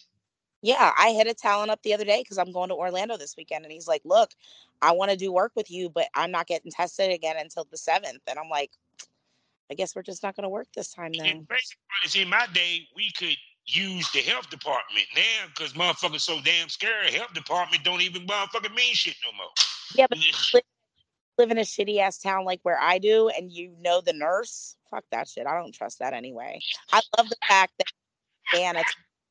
Yeah 0.62 0.92
i 0.96 1.10
hit 1.10 1.26
a 1.26 1.34
talent 1.34 1.70
up 1.70 1.82
the 1.82 1.92
other 1.92 2.04
day 2.04 2.22
because 2.22 2.38
i'm 2.38 2.52
going 2.52 2.68
to 2.68 2.74
orlando 2.74 3.16
this 3.16 3.36
weekend 3.36 3.64
and 3.64 3.72
he's 3.72 3.88
like 3.88 4.02
look 4.04 4.30
i 4.80 4.90
want 4.90 5.10
to 5.10 5.16
do 5.16 5.32
work 5.32 5.52
with 5.54 5.70
you 5.70 5.88
but 5.90 6.06
i'm 6.14 6.30
not 6.30 6.46
getting 6.46 6.70
tested 6.70 7.10
again 7.10 7.36
until 7.38 7.66
the 7.70 7.76
7th 7.76 8.20
and 8.26 8.38
i'm 8.38 8.48
like 8.48 8.70
i 9.70 9.74
guess 9.74 9.94
we're 9.94 10.02
just 10.02 10.22
not 10.22 10.34
going 10.36 10.44
to 10.44 10.48
work 10.48 10.68
this 10.74 10.92
time 10.92 11.12
then 11.12 11.28
And 11.28 11.48
basically, 11.48 12.22
in 12.22 12.28
my 12.28 12.46
day, 12.52 12.86
we 12.96 13.10
could 13.16 13.36
use 13.66 14.10
the 14.12 14.20
health 14.20 14.50
department 14.50 15.06
now 15.14 15.46
because 15.48 15.72
motherfuckers 15.74 16.20
so 16.20 16.40
damn 16.44 16.68
scared. 16.68 17.10
Health 17.10 17.32
department 17.32 17.84
don't 17.84 18.00
even 18.00 18.26
motherfucking 18.26 18.74
mean 18.74 18.94
shit 18.94 19.14
no 19.24 19.36
more. 19.36 19.50
Yeah, 19.94 20.06
but 20.52 20.64
live 21.38 21.50
in 21.50 21.58
a 21.58 21.62
shitty 21.62 21.98
ass 21.98 22.18
town 22.18 22.44
like 22.44 22.60
where 22.62 22.78
I 22.80 22.98
do 22.98 23.28
and 23.28 23.50
you 23.50 23.74
know 23.80 24.00
the 24.00 24.12
nurse, 24.12 24.76
fuck 24.90 25.04
that 25.10 25.28
shit. 25.28 25.46
I 25.46 25.54
don't 25.58 25.72
trust 25.72 25.98
that 26.00 26.12
anyway. 26.12 26.60
I 26.92 27.00
love 27.16 27.28
the 27.28 27.36
fact 27.48 27.72
that 27.78 28.58
Anna 28.58 28.82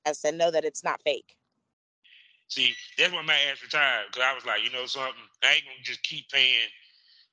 test 0.06 0.26
and 0.26 0.38
know 0.38 0.52
that 0.52 0.66
it's 0.66 0.84
not 0.84 1.02
fake. 1.02 1.36
See, 2.48 2.74
that's 2.98 3.14
why 3.14 3.22
my 3.22 3.38
ass 3.50 3.64
retired 3.64 4.08
because 4.12 4.28
I 4.30 4.36
was 4.36 4.46
like, 4.46 4.64
you 4.64 4.72
know 4.72 4.86
something, 4.86 5.14
I 5.44 5.54
ain't 5.54 5.64
gonna 5.64 5.84
just 5.84 6.04
keep 6.04 6.30
paying 6.30 6.68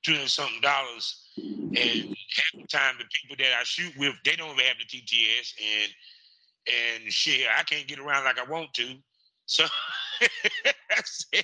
two 0.01 0.13
hundred 0.13 0.29
something 0.29 0.61
dollars, 0.61 1.27
and 1.37 1.75
half 1.75 2.53
the 2.53 2.67
time 2.67 2.95
the 2.97 3.05
people 3.21 3.35
that 3.37 3.53
I 3.59 3.63
shoot 3.63 3.93
with, 3.97 4.15
they 4.23 4.37
don't 4.37 4.51
even 4.53 4.63
have 4.65 4.77
the 4.79 4.85
TTS, 4.85 5.53
and 5.59 5.91
and 7.03 7.11
shit, 7.11 7.47
I 7.57 7.63
can't 7.63 7.87
get 7.87 7.99
around 7.99 8.23
like 8.23 8.39
I 8.39 8.49
want 8.49 8.73
to. 8.75 8.95
So 9.45 9.65
I 10.21 11.01
said, 11.03 11.43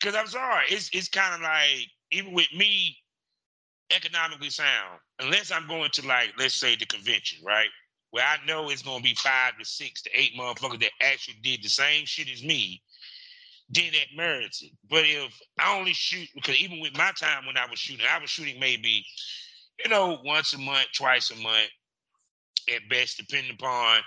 because 0.00 0.14
I'm 0.14 0.26
sorry, 0.26 0.64
it's 0.70 0.88
it's 0.94 1.08
kind 1.08 1.34
of 1.34 1.42
like 1.42 1.88
even 2.12 2.32
with 2.32 2.52
me, 2.56 2.96
economically 3.94 4.50
sound, 4.50 5.00
unless 5.20 5.50
I'm 5.52 5.66
going 5.66 5.90
to 5.94 6.06
like 6.06 6.32
let's 6.38 6.54
say 6.54 6.76
the 6.76 6.86
convention, 6.86 7.44
right? 7.44 7.68
Where 8.10 8.24
I 8.24 8.44
know 8.46 8.70
it's 8.70 8.82
gonna 8.82 9.02
be 9.02 9.14
five 9.14 9.58
to 9.58 9.64
six 9.64 10.02
to 10.02 10.10
eight 10.14 10.32
motherfuckers 10.38 10.80
that 10.80 10.92
actually 11.02 11.38
did 11.42 11.62
the 11.62 11.68
same 11.68 12.06
shit 12.06 12.30
as 12.30 12.42
me. 12.42 12.82
then 13.70 13.92
that 13.92 14.16
merits 14.16 14.62
it. 14.62 14.72
But 14.88 15.04
if 15.04 15.38
I 15.58 15.78
only 15.78 15.92
shoot 15.92 16.28
because 16.34 16.56
even 16.56 16.80
with 16.80 16.96
my 16.96 17.12
time 17.12 17.46
when 17.46 17.58
I 17.58 17.66
was 17.66 17.78
shooting, 17.78 18.06
I 18.10 18.18
was 18.18 18.30
shooting 18.30 18.58
maybe, 18.58 19.04
you 19.84 19.90
know, 19.90 20.18
once 20.24 20.54
a 20.54 20.58
month, 20.58 20.88
twice 20.94 21.30
a 21.30 21.36
month, 21.36 21.68
at 22.74 22.88
best, 22.90 23.18
depending 23.18 23.52
upon 23.52 24.00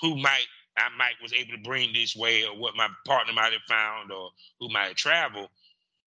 who 0.00 0.16
might 0.16 0.46
I 0.76 0.88
might 0.96 1.14
was 1.22 1.32
able 1.32 1.52
to 1.52 1.62
bring 1.62 1.92
this 1.92 2.14
way 2.14 2.44
or 2.44 2.56
what 2.56 2.76
my 2.76 2.88
partner 3.06 3.32
might 3.32 3.52
have 3.52 3.62
found 3.68 4.12
or 4.12 4.30
who 4.60 4.68
might 4.70 4.88
have 4.88 4.96
traveled. 4.96 5.48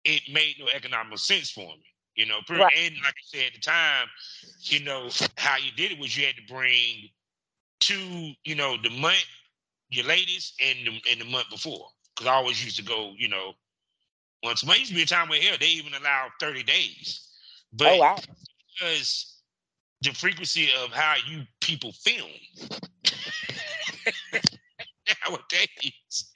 It 0.04 0.22
made 0.32 0.56
no 0.58 0.66
economical 0.74 1.18
sense 1.18 1.50
for 1.50 1.66
me. 1.66 1.84
You 2.16 2.26
know, 2.26 2.38
right. 2.48 2.72
and 2.78 2.94
like 3.04 3.14
I 3.14 3.24
said 3.24 3.46
at 3.48 3.54
the 3.54 3.60
time, 3.60 4.06
you 4.60 4.80
know, 4.84 5.10
how 5.36 5.56
you 5.56 5.72
did 5.76 5.92
it 5.92 5.98
was 5.98 6.16
you 6.16 6.26
had 6.26 6.36
to 6.36 6.52
bring 6.52 7.08
two, 7.80 8.32
you 8.44 8.54
know, 8.54 8.76
the 8.82 8.90
month, 8.90 9.24
your 9.90 10.06
ladies, 10.06 10.54
and 10.64 10.86
the, 10.86 11.10
and 11.10 11.20
the 11.20 11.24
month 11.24 11.50
before. 11.50 11.86
Because 12.14 12.28
I 12.28 12.34
always 12.34 12.62
used 12.64 12.76
to 12.76 12.84
go, 12.84 13.12
you 13.16 13.28
know, 13.28 13.52
once 14.42 14.62
a 14.62 14.66
month. 14.66 14.80
Used 14.80 14.90
to 14.90 14.96
be 14.96 15.02
a 15.02 15.06
time 15.06 15.28
where 15.28 15.40
hell 15.40 15.56
they 15.58 15.66
even 15.66 15.94
allow 15.94 16.28
thirty 16.40 16.62
days, 16.62 17.28
but 17.72 17.88
oh, 17.88 17.98
wow. 17.98 18.16
because 18.78 19.40
the 20.02 20.12
frequency 20.12 20.68
of 20.84 20.92
how 20.92 21.14
you 21.28 21.42
people 21.60 21.92
film 21.92 22.30
nowadays, 25.26 26.30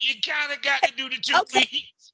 you 0.00 0.14
kind 0.26 0.52
of 0.52 0.60
got 0.62 0.82
to 0.82 0.92
do 0.96 1.08
the 1.08 1.16
two 1.22 1.36
okay. 1.42 1.68
weeks. 1.72 2.12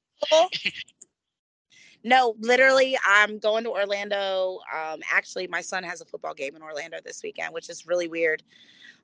No, 2.05 2.35
literally, 2.39 2.95
I'm 3.03 3.39
going 3.39 3.63
to 3.63 3.71
Orlando. 3.71 4.59
Um, 4.71 5.01
actually, 5.11 5.47
my 5.47 5.61
son 5.61 5.83
has 5.83 6.01
a 6.01 6.05
football 6.05 6.35
game 6.35 6.55
in 6.55 6.61
Orlando 6.61 6.99
this 7.03 7.23
weekend, 7.23 7.51
which 7.51 7.67
is 7.67 7.87
really 7.87 8.07
weird. 8.07 8.43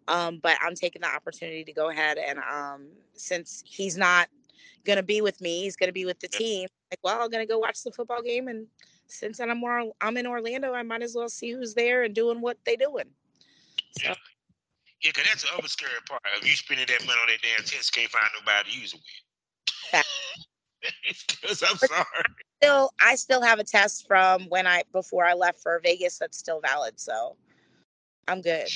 Um, 0.08 0.38
but 0.38 0.56
I'm 0.62 0.76
taking 0.76 1.02
the 1.02 1.08
opportunity 1.08 1.64
to 1.64 1.74
go 1.74 1.90
ahead 1.90 2.20
and 2.20 2.38
um, 2.38 2.90
since 3.16 3.64
he's 3.66 3.98
not 3.98 4.30
gonna 4.86 5.02
be 5.02 5.22
with 5.22 5.42
me, 5.42 5.64
he's 5.64 5.76
gonna 5.76 5.92
be 5.92 6.06
with 6.06 6.20
the 6.20 6.28
team. 6.28 6.68
Like, 6.92 7.00
well, 7.04 7.24
I'm 7.24 7.32
gonna 7.32 7.48
go 7.48 7.58
watch 7.58 7.84
the 7.84 7.92
football 7.92 8.22
game, 8.22 8.48
and 8.48 8.68
since 9.08 9.40
I'm 9.40 9.58
more, 9.58 9.92
I'm 10.00 10.18
in 10.18 10.28
Orlando, 10.28 10.74
I 10.74 10.84
might 10.84 11.02
as 11.02 11.16
well 11.16 11.30
see 11.30 11.52
who's 11.52 11.74
there 11.74 12.04
and 12.04 12.14
doing 12.14 12.40
what 12.40 12.58
they 12.66 12.76
doing. 12.76 13.06
So. 13.98 14.10
Yeah, 14.10 14.16
yeah, 15.04 15.12
cause 15.12 15.26
that's 15.28 15.42
the 15.42 15.58
other 15.58 15.68
scary 15.68 15.92
part. 16.08 16.22
If 16.38 16.48
you 16.48 16.56
spending 16.56 16.86
that 16.86 17.04
money 17.08 17.20
on 17.20 17.28
that 17.30 17.42
damn 17.42 17.66
tents, 17.66 17.90
can't 17.90 18.12
find 18.12 18.26
nobody 18.40 18.70
to 18.70 18.80
use 18.80 18.94
it 18.94 19.00
with. 19.94 20.06
Because 21.42 21.64
I'm 21.70 21.78
sorry 21.78 22.06
still 22.62 22.94
I 23.02 23.16
still 23.16 23.42
have 23.42 23.60
a 23.60 23.64
test 23.64 24.08
from 24.08 24.44
when 24.50 24.68
I 24.68 24.84
before 24.92 25.26
I 25.26 25.34
left 25.34 25.62
for 25.62 25.80
Vegas 25.84 26.20
that's 26.20 26.38
still 26.38 26.62
valid, 26.62 27.00
so 27.00 27.36
I'm 28.28 28.42
good. 28.42 28.68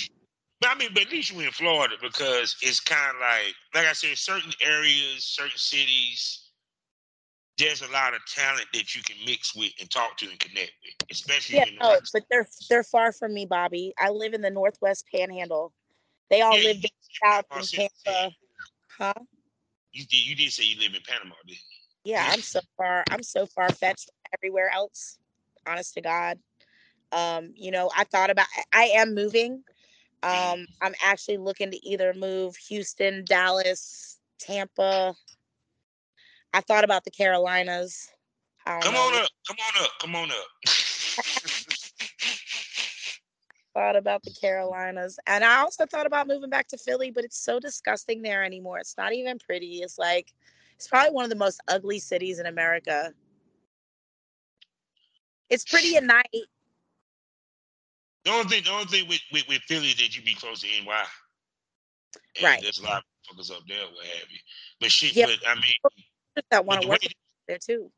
But 0.62 0.72
I 0.72 0.76
mean, 0.76 0.89
but 0.93 1.03
at 1.03 1.12
least 1.12 1.32
you 1.32 1.41
in 1.41 1.51
Florida 1.51 1.95
because 2.01 2.56
it's 2.62 2.80
kind 2.80 3.16
of 3.16 3.22
like, 3.22 3.53
like 3.74 3.86
I 3.86 3.93
said, 3.93 4.18
certain 4.18 4.51
areas, 4.62 5.24
certain 5.24 5.58
cities, 5.58 6.49
there's 7.58 7.82
a 7.82 7.91
lot 7.91 8.14
of 8.14 8.22
talent 8.26 8.66
that 8.74 8.95
you 8.95 9.03
can 9.03 9.18
mix 9.26 9.56
with 9.56 9.72
and 9.80 9.89
talk 9.91 10.18
to 10.18 10.30
and 10.30 10.39
connect 10.39 10.72
with, 10.84 11.12
especially. 11.12 11.58
Yeah, 11.58 11.66
no, 11.80 11.99
but 12.14 12.24
they're 12.32 12.47
they're 12.70 12.84
far 12.84 13.12
from 13.12 13.34
me, 13.34 13.45
Bobby. 13.45 13.93
I 13.99 14.10
live 14.10 14.34
in 14.34 14.41
the 14.41 14.49
Northwest 14.49 15.06
Panhandle. 15.14 15.74
They 16.30 16.41
all 16.41 16.58
yeah, 16.58 16.70
live 16.70 16.86
south 17.24 17.45
in 17.56 17.62
Tampa, 18.06 18.36
huh? 18.97 19.14
You 19.91 20.06
did. 20.06 20.26
You 20.26 20.36
did 20.36 20.51
say 20.51 20.64
you 20.64 20.80
live 20.80 20.95
in 20.95 21.01
Panama, 21.08 21.36
didn't 21.45 21.60
you? 21.60 21.74
Yeah, 22.06 22.30
I'm 22.32 22.41
so 22.41 22.62
far, 22.78 23.03
I'm 23.10 23.24
so 23.24 23.45
far 23.47 23.72
fetched 23.72 24.12
everywhere 24.34 24.70
else. 24.74 25.18
Honest 25.68 25.95
to 25.95 26.01
God. 26.01 26.39
Um, 27.12 27.51
you 27.56 27.72
know, 27.72 27.89
I 27.97 28.03
thought 28.06 28.30
about 28.30 28.45
I 28.74 28.84
am 28.95 29.16
moving. 29.16 29.64
Um, 30.24 30.66
I'm 30.82 30.93
actually 31.03 31.38
looking 31.38 31.72
to 31.72 31.86
either 31.86 32.14
move 32.14 32.56
Houston, 32.70 33.26
Dallas, 33.26 34.20
Tampa. 34.39 35.16
I 36.53 36.62
thought 36.62 36.84
about 36.84 37.03
the 37.03 37.12
Carolinas. 37.12 38.10
Come 38.66 38.93
know. 38.93 38.99
on 38.99 39.14
up, 39.16 39.30
come 39.47 39.58
on 39.60 39.84
up, 39.84 39.91
come 39.99 40.16
on 40.16 40.32
up. 40.32 40.47
thought 43.76 43.95
about 43.95 44.24
the 44.24 44.34
Carolinas. 44.39 45.20
And 45.28 45.43
I 45.43 45.58
also 45.58 45.86
thought 45.86 46.08
about 46.08 46.28
moving 46.28 46.49
back 46.49 46.68
to 46.70 46.78
Philly, 46.78 47.12
but 47.12 47.26
it's 47.26 47.38
so 47.38 47.60
disgusting 47.60 48.22
there 48.22 48.43
anymore. 48.43 48.80
It's 48.80 48.97
not 48.97 49.14
even 49.14 49.38
pretty. 49.38 49.82
It's 49.82 49.99
like 49.99 50.34
it's 50.76 50.88
probably 50.88 51.13
one 51.13 51.23
of 51.23 51.30
the 51.30 51.36
most 51.36 51.61
ugly 51.67 51.99
cities 51.99 52.39
in 52.39 52.45
America. 52.45 53.13
It's 55.49 55.63
pretty 55.63 55.95
at 55.95 56.03
night. 56.03 56.26
The 58.23 58.32
only 58.32 58.45
thing, 58.45 58.63
the 58.63 58.71
only 58.71 58.86
thing 58.86 59.07
with, 59.07 59.21
with, 59.32 59.47
with 59.47 59.61
Philly 59.63 59.93
that 59.97 60.15
you 60.15 60.23
be 60.23 60.34
close 60.34 60.61
to 60.61 60.67
NY. 60.67 61.03
And 62.38 62.43
right. 62.43 62.59
There's 62.61 62.80
a 62.80 62.84
lot 62.84 63.03
of 63.03 63.38
fuckers 63.38 63.51
up 63.51 63.61
there, 63.67 63.78
what 63.93 64.05
have 64.05 64.32
you. 64.32 64.39
But 64.80 64.91
shit, 64.91 65.15
yeah. 65.15 65.28
but 65.28 65.47
I 65.47 65.55
mean, 65.55 66.43
that 66.51 66.65
want 66.65 66.82
to 66.82 66.88
work 66.88 66.99
there 67.47 67.57
too. 67.57 67.91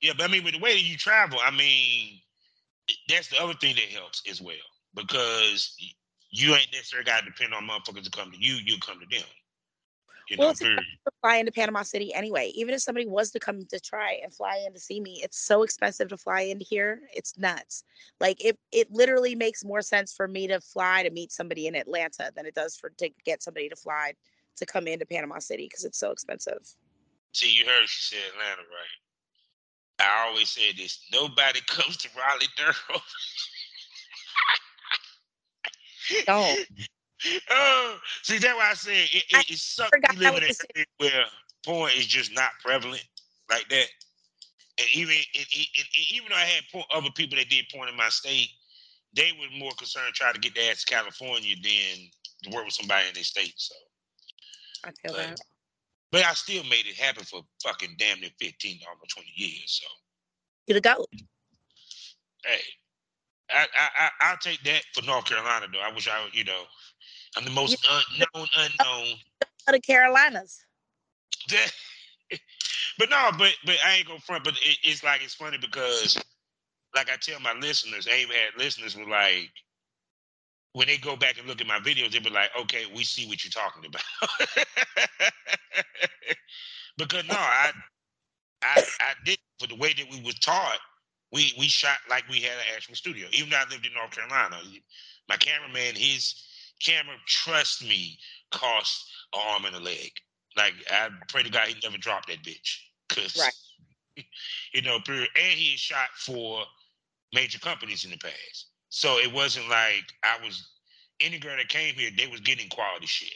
Yeah, 0.00 0.12
but 0.16 0.28
I 0.28 0.32
mean, 0.32 0.44
with 0.44 0.54
the 0.54 0.60
way 0.60 0.72
that 0.72 0.82
you 0.82 0.96
travel, 0.96 1.38
I 1.42 1.50
mean, 1.50 2.20
that's 3.08 3.28
the 3.28 3.42
other 3.42 3.54
thing 3.54 3.76
that 3.76 3.84
helps 3.84 4.22
as 4.28 4.42
well 4.42 4.56
because 4.94 5.76
you 6.30 6.54
ain't 6.54 6.72
necessarily 6.72 7.04
got 7.04 7.20
to 7.20 7.26
depend 7.26 7.54
on 7.54 7.66
motherfuckers 7.66 8.04
to 8.04 8.10
come 8.10 8.30
to 8.32 8.38
you. 8.38 8.54
You 8.54 8.78
come 8.80 9.00
to 9.00 9.06
them. 9.06 9.26
You 10.28 10.36
well, 10.38 10.48
know, 10.48 10.50
it's 10.52 10.60
to 10.60 11.10
fly 11.20 11.36
into 11.36 11.52
Panama 11.52 11.82
City 11.82 12.14
anyway. 12.14 12.50
Even 12.54 12.74
if 12.74 12.80
somebody 12.80 13.06
was 13.06 13.30
to 13.32 13.40
come 13.40 13.64
to 13.66 13.80
try 13.80 14.20
and 14.22 14.32
fly 14.32 14.62
in 14.66 14.72
to 14.72 14.80
see 14.80 15.00
me, 15.00 15.20
it's 15.22 15.44
so 15.44 15.62
expensive 15.62 16.08
to 16.08 16.16
fly 16.16 16.40
in 16.42 16.60
here. 16.60 17.02
It's 17.14 17.36
nuts. 17.36 17.84
Like 18.20 18.42
it, 18.42 18.58
it 18.72 18.90
literally 18.90 19.34
makes 19.34 19.64
more 19.64 19.82
sense 19.82 20.14
for 20.14 20.26
me 20.26 20.46
to 20.46 20.60
fly 20.60 21.02
to 21.02 21.10
meet 21.10 21.30
somebody 21.30 21.66
in 21.66 21.74
Atlanta 21.74 22.32
than 22.34 22.46
it 22.46 22.54
does 22.54 22.76
for 22.76 22.90
to 22.98 23.10
get 23.24 23.42
somebody 23.42 23.68
to 23.68 23.76
fly 23.76 24.14
to 24.56 24.66
come 24.66 24.86
into 24.86 25.04
Panama 25.04 25.38
City 25.40 25.66
because 25.68 25.84
it's 25.84 25.98
so 25.98 26.10
expensive. 26.10 26.74
See, 27.32 27.50
you 27.50 27.66
heard 27.66 27.86
she 27.86 28.14
said 28.14 28.22
Atlanta, 28.32 28.62
right? 28.62 29.00
I 30.00 30.28
always 30.28 30.48
say 30.48 30.72
this: 30.72 31.06
nobody 31.12 31.60
comes 31.66 31.96
to 31.98 32.08
Raleigh 32.16 32.46
Durham. 32.56 33.02
Don't. 36.26 36.66
Oh, 37.50 37.96
see, 38.22 38.38
that's 38.38 38.56
why 38.56 38.70
I 38.70 38.74
said 38.74 38.92
it, 38.92 39.24
it, 39.30 39.50
it's 39.50 39.62
something 39.62 40.00
we 40.10 40.16
live 40.16 40.36
in 40.36 40.44
an 40.44 40.50
area 40.74 40.86
where 40.98 41.24
porn 41.64 41.90
is 41.96 42.06
just 42.06 42.34
not 42.34 42.50
prevalent 42.62 43.04
like 43.50 43.68
that. 43.68 43.86
And 44.78 44.88
even 44.92 45.14
it, 45.14 45.46
it, 45.50 45.86
even 46.12 46.30
though 46.30 46.36
I 46.36 46.40
had 46.40 46.64
other 46.94 47.10
people 47.14 47.38
that 47.38 47.48
did 47.48 47.66
porn 47.72 47.88
in 47.88 47.96
my 47.96 48.08
state, 48.08 48.48
they 49.14 49.30
were 49.38 49.58
more 49.58 49.72
concerned 49.78 50.14
trying 50.14 50.34
to 50.34 50.40
get 50.40 50.54
their 50.54 50.70
ass 50.70 50.84
to 50.84 50.94
California 50.94 51.54
than 51.62 52.08
to 52.42 52.56
work 52.56 52.64
with 52.64 52.74
somebody 52.74 53.08
in 53.08 53.14
their 53.14 53.22
state. 53.22 53.54
So 53.56 53.74
I 54.84 54.88
feel 54.88 55.16
but, 55.16 55.16
that. 55.16 55.40
But 56.10 56.24
I 56.24 56.34
still 56.34 56.64
made 56.64 56.86
it 56.86 56.96
happen 56.96 57.24
for 57.24 57.42
fucking 57.62 57.96
damn 57.98 58.20
near 58.20 58.30
15, 58.40 58.80
almost 58.88 59.14
20 59.14 59.28
years. 59.34 59.80
So 59.82 59.86
you 60.66 60.74
the 60.74 60.80
goat. 60.80 61.08
Hey, 62.44 62.60
I, 63.50 63.66
I, 63.74 64.10
I, 64.20 64.30
will 64.32 64.38
take 64.38 64.62
that 64.64 64.82
for 64.92 65.04
North 65.04 65.26
Carolina, 65.26 65.66
though. 65.72 65.80
I 65.80 65.92
wish 65.92 66.08
I, 66.08 66.28
you 66.32 66.44
know, 66.44 66.62
I'm 67.36 67.44
the 67.44 67.50
most 67.50 67.86
unknown 67.90 68.48
unknown. 68.56 69.06
Of 69.66 69.72
the 69.72 69.80
Carolinas. 69.80 70.64
but 72.98 73.10
no, 73.10 73.30
but 73.38 73.52
but 73.64 73.76
I 73.84 73.96
ain't 73.96 74.06
gonna 74.06 74.20
front. 74.20 74.44
But 74.44 74.54
it, 74.54 74.78
it's 74.82 75.02
like 75.02 75.22
it's 75.22 75.34
funny 75.34 75.58
because, 75.58 76.22
like 76.94 77.10
I 77.10 77.16
tell 77.20 77.40
my 77.40 77.54
listeners, 77.54 78.06
even 78.08 78.34
had 78.36 78.58
listeners 78.58 78.96
were 78.96 79.06
like, 79.06 79.50
when 80.72 80.86
they 80.86 80.96
go 80.96 81.16
back 81.16 81.38
and 81.38 81.46
look 81.46 81.60
at 81.60 81.66
my 81.66 81.78
videos, 81.80 82.12
they 82.12 82.18
be 82.18 82.30
like, 82.30 82.50
"Okay, 82.60 82.84
we 82.94 83.04
see 83.04 83.26
what 83.26 83.44
you're 83.44 83.50
talking 83.50 83.84
about." 83.86 84.02
because 86.98 87.26
no, 87.26 87.34
I, 87.36 87.72
I, 88.62 88.82
I 89.00 89.12
did 89.24 89.38
for 89.58 89.66
the 89.66 89.76
way 89.76 89.92
that 89.92 90.06
we 90.10 90.20
was 90.22 90.38
taught. 90.38 90.78
We 91.32 91.52
we 91.58 91.66
shot 91.66 91.98
like 92.08 92.28
we 92.28 92.40
had 92.40 92.52
an 92.52 92.74
actual 92.74 92.94
studio. 92.94 93.26
Even 93.32 93.50
though 93.50 93.56
I 93.56 93.68
lived 93.70 93.86
in 93.86 93.92
North 93.94 94.12
Carolina, 94.12 94.56
my 95.28 95.36
cameraman, 95.36 95.96
his 95.96 96.34
camera, 96.80 97.14
trust 97.26 97.82
me, 97.82 98.18
cost 98.50 99.06
an 99.32 99.40
arm 99.48 99.64
and 99.64 99.76
a 99.76 99.80
leg. 99.80 100.10
Like 100.56 100.74
I 100.90 101.08
pray 101.28 101.42
to 101.42 101.50
God 101.50 101.68
he 101.68 101.76
never 101.82 101.98
dropped 101.98 102.28
that 102.28 102.42
bitch. 102.42 102.78
Cause 103.08 103.36
right. 103.38 104.24
you 104.72 104.82
know, 104.82 105.00
period. 105.00 105.28
And 105.36 105.58
he 105.58 105.76
shot 105.76 106.08
for 106.16 106.64
major 107.32 107.58
companies 107.58 108.04
in 108.04 108.10
the 108.10 108.18
past. 108.18 108.66
So 108.88 109.18
it 109.18 109.32
wasn't 109.32 109.68
like 109.68 110.04
I 110.22 110.36
was 110.44 110.68
any 111.20 111.38
girl 111.38 111.56
that 111.56 111.68
came 111.68 111.94
here, 111.94 112.10
they 112.16 112.26
was 112.26 112.40
getting 112.40 112.68
quality 112.68 113.06
shit. 113.06 113.34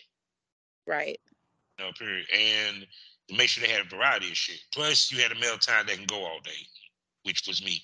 Right. 0.86 1.19
You 1.78 1.85
know, 1.85 1.93
period. 1.98 2.27
And 2.32 2.86
to 3.28 3.36
make 3.36 3.48
sure 3.48 3.66
they 3.66 3.73
had 3.73 3.86
a 3.86 3.89
variety 3.89 4.28
of 4.28 4.36
shit. 4.36 4.60
Plus 4.73 5.12
you 5.12 5.23
had 5.23 5.32
a 5.32 5.40
male 5.40 5.59
time 5.59 5.86
that 5.86 5.97
can 5.97 6.06
go 6.06 6.24
all 6.24 6.40
day, 6.44 6.66
which 7.24 7.44
was 7.47 7.65
me. 7.65 7.82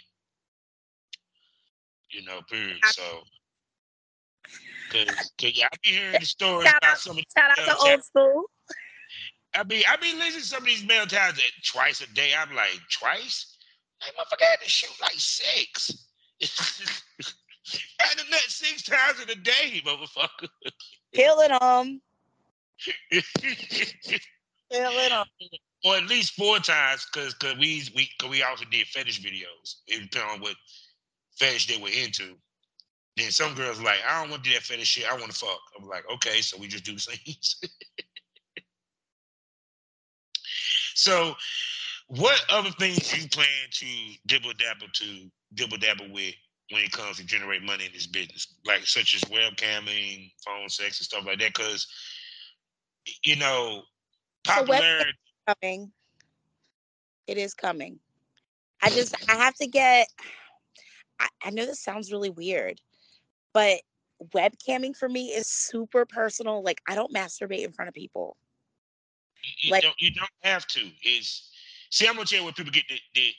You 2.10 2.24
know, 2.24 2.40
period. 2.48 2.78
So 2.86 3.22
Cause, 4.90 5.32
cause 5.40 5.52
yeah, 5.54 5.66
I 5.72 5.76
be 5.82 5.90
hearing 5.90 6.20
the 6.20 6.26
stories 6.26 6.68
shout 6.68 6.78
about 6.78 6.90
out, 6.92 6.98
some 6.98 7.18
of 7.18 7.24
shout 7.36 7.50
out 7.50 7.64
to 7.64 7.90
old 7.90 8.04
school. 8.04 8.44
I 9.54 9.62
be 9.62 9.84
I 9.86 9.96
be 9.96 10.12
listening 10.14 10.40
to 10.40 10.46
some 10.46 10.62
of 10.62 10.66
these 10.66 10.84
mail 10.86 11.06
towns 11.06 11.36
that 11.36 11.50
twice 11.64 12.00
a 12.00 12.12
day. 12.14 12.32
I'm 12.38 12.54
like, 12.54 12.80
twice? 12.90 13.56
Like 14.00 14.14
motherfucker 14.14 14.44
had 14.44 14.60
to 14.62 14.68
shoot 14.68 14.90
like 15.00 15.14
six. 15.16 15.90
had 17.98 18.18
to 18.18 18.30
nut 18.30 18.40
six 18.48 18.82
times 18.82 19.22
in 19.22 19.30
a 19.30 19.34
day, 19.36 19.82
motherfucker. 19.84 20.48
Killing 21.14 21.50
them. 21.50 22.00
Killing 24.70 25.08
them. 25.08 25.26
or 25.84 25.96
at 25.96 26.06
least 26.06 26.34
four 26.34 26.58
times, 26.58 27.06
because 27.12 27.34
cause 27.34 27.56
we 27.58 27.82
we 27.94 28.08
cause 28.20 28.30
we 28.30 28.42
also 28.42 28.64
did 28.70 28.86
fetish 28.88 29.22
videos. 29.22 29.76
It 29.86 30.10
depends 30.10 30.34
on 30.34 30.40
what 30.40 30.56
fetish 31.38 31.68
they 31.68 31.80
were 31.80 31.88
into. 31.88 32.36
Then 33.16 33.30
some 33.30 33.54
girls 33.54 33.80
like, 33.80 33.98
I 34.08 34.20
don't 34.20 34.30
want 34.30 34.42
to 34.42 34.50
do 34.50 34.54
that 34.54 34.64
fetish 34.64 34.88
shit. 34.88 35.10
I 35.10 35.14
want 35.14 35.30
to 35.30 35.38
fuck. 35.38 35.60
I'm 35.78 35.86
like, 35.86 36.04
okay, 36.14 36.40
so 36.40 36.58
we 36.58 36.66
just 36.66 36.84
do 36.84 36.96
things. 36.98 37.60
so, 40.94 41.34
what 42.08 42.44
other 42.50 42.70
things 42.70 43.16
you 43.16 43.28
plan 43.28 43.46
to 43.70 43.86
dibble 44.26 44.52
dabble 44.58 44.92
to 44.92 45.30
dibble 45.54 45.78
dabble 45.78 46.12
with 46.12 46.34
when 46.70 46.82
it 46.82 46.92
comes 46.92 47.18
to 47.18 47.24
generate 47.24 47.62
money 47.62 47.86
in 47.86 47.92
this 47.92 48.06
business, 48.06 48.56
like 48.66 48.84
such 48.84 49.14
as 49.14 49.22
webcamming, 49.30 50.32
phone 50.44 50.68
sex, 50.68 50.98
and 50.98 51.06
stuff 51.06 51.24
like 51.24 51.38
that? 51.38 51.54
Because 51.54 51.86
you 53.22 53.36
know, 53.36 53.82
popularity 54.44 55.12
so 55.48 55.54
coming. 55.54 55.92
It 57.26 57.38
is 57.38 57.54
coming. 57.54 57.98
I 58.82 58.90
just 58.90 59.14
I 59.30 59.36
have 59.36 59.54
to 59.56 59.66
get. 59.66 60.08
I, 61.20 61.28
I 61.44 61.50
know 61.50 61.64
this 61.64 61.80
sounds 61.80 62.10
really 62.10 62.30
weird, 62.30 62.80
but 63.54 63.80
webcamming 64.34 64.96
for 64.96 65.08
me 65.08 65.28
is 65.28 65.48
super 65.48 66.04
personal. 66.04 66.62
Like 66.62 66.82
I 66.86 66.94
don't 66.94 67.12
masturbate 67.14 67.64
in 67.64 67.72
front 67.72 67.88
of 67.88 67.94
people. 67.94 68.36
You, 69.60 69.70
like, 69.70 69.82
don't, 69.82 69.94
you 69.98 70.10
don't 70.10 70.28
have 70.42 70.66
to. 70.68 70.80
Is 71.04 71.48
see, 71.90 72.06
I'm 72.06 72.14
gonna 72.14 72.26
tell 72.26 72.40
you 72.40 72.44
what 72.44 72.56
people 72.56 72.72
get 72.72 72.84
the, 72.88 72.98
the 73.14 73.32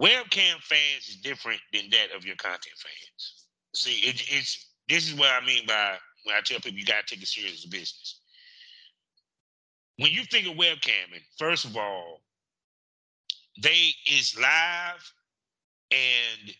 webcam 0.00 0.60
fans 0.62 1.08
is 1.08 1.16
different 1.16 1.60
than 1.72 1.90
that 1.90 2.14
of 2.16 2.24
your 2.24 2.36
content 2.36 2.76
fans. 2.76 3.46
See, 3.74 4.08
it, 4.08 4.22
it's 4.28 4.68
this 4.88 5.08
is 5.08 5.14
what 5.14 5.30
I 5.30 5.44
mean 5.44 5.66
by 5.66 5.96
when 6.24 6.36
I 6.36 6.40
tell 6.44 6.60
people 6.60 6.78
you 6.78 6.84
gotta 6.84 7.06
take 7.06 7.22
it 7.22 7.28
serious 7.28 7.58
as 7.58 7.64
a 7.64 7.68
business. 7.68 8.20
When 9.96 10.12
you 10.12 10.22
think 10.24 10.46
of 10.46 10.54
webcamming, 10.54 11.22
first 11.38 11.64
of 11.64 11.76
all, 11.76 12.20
they 13.60 13.90
is 14.06 14.38
live 14.38 15.12
and 15.90 16.54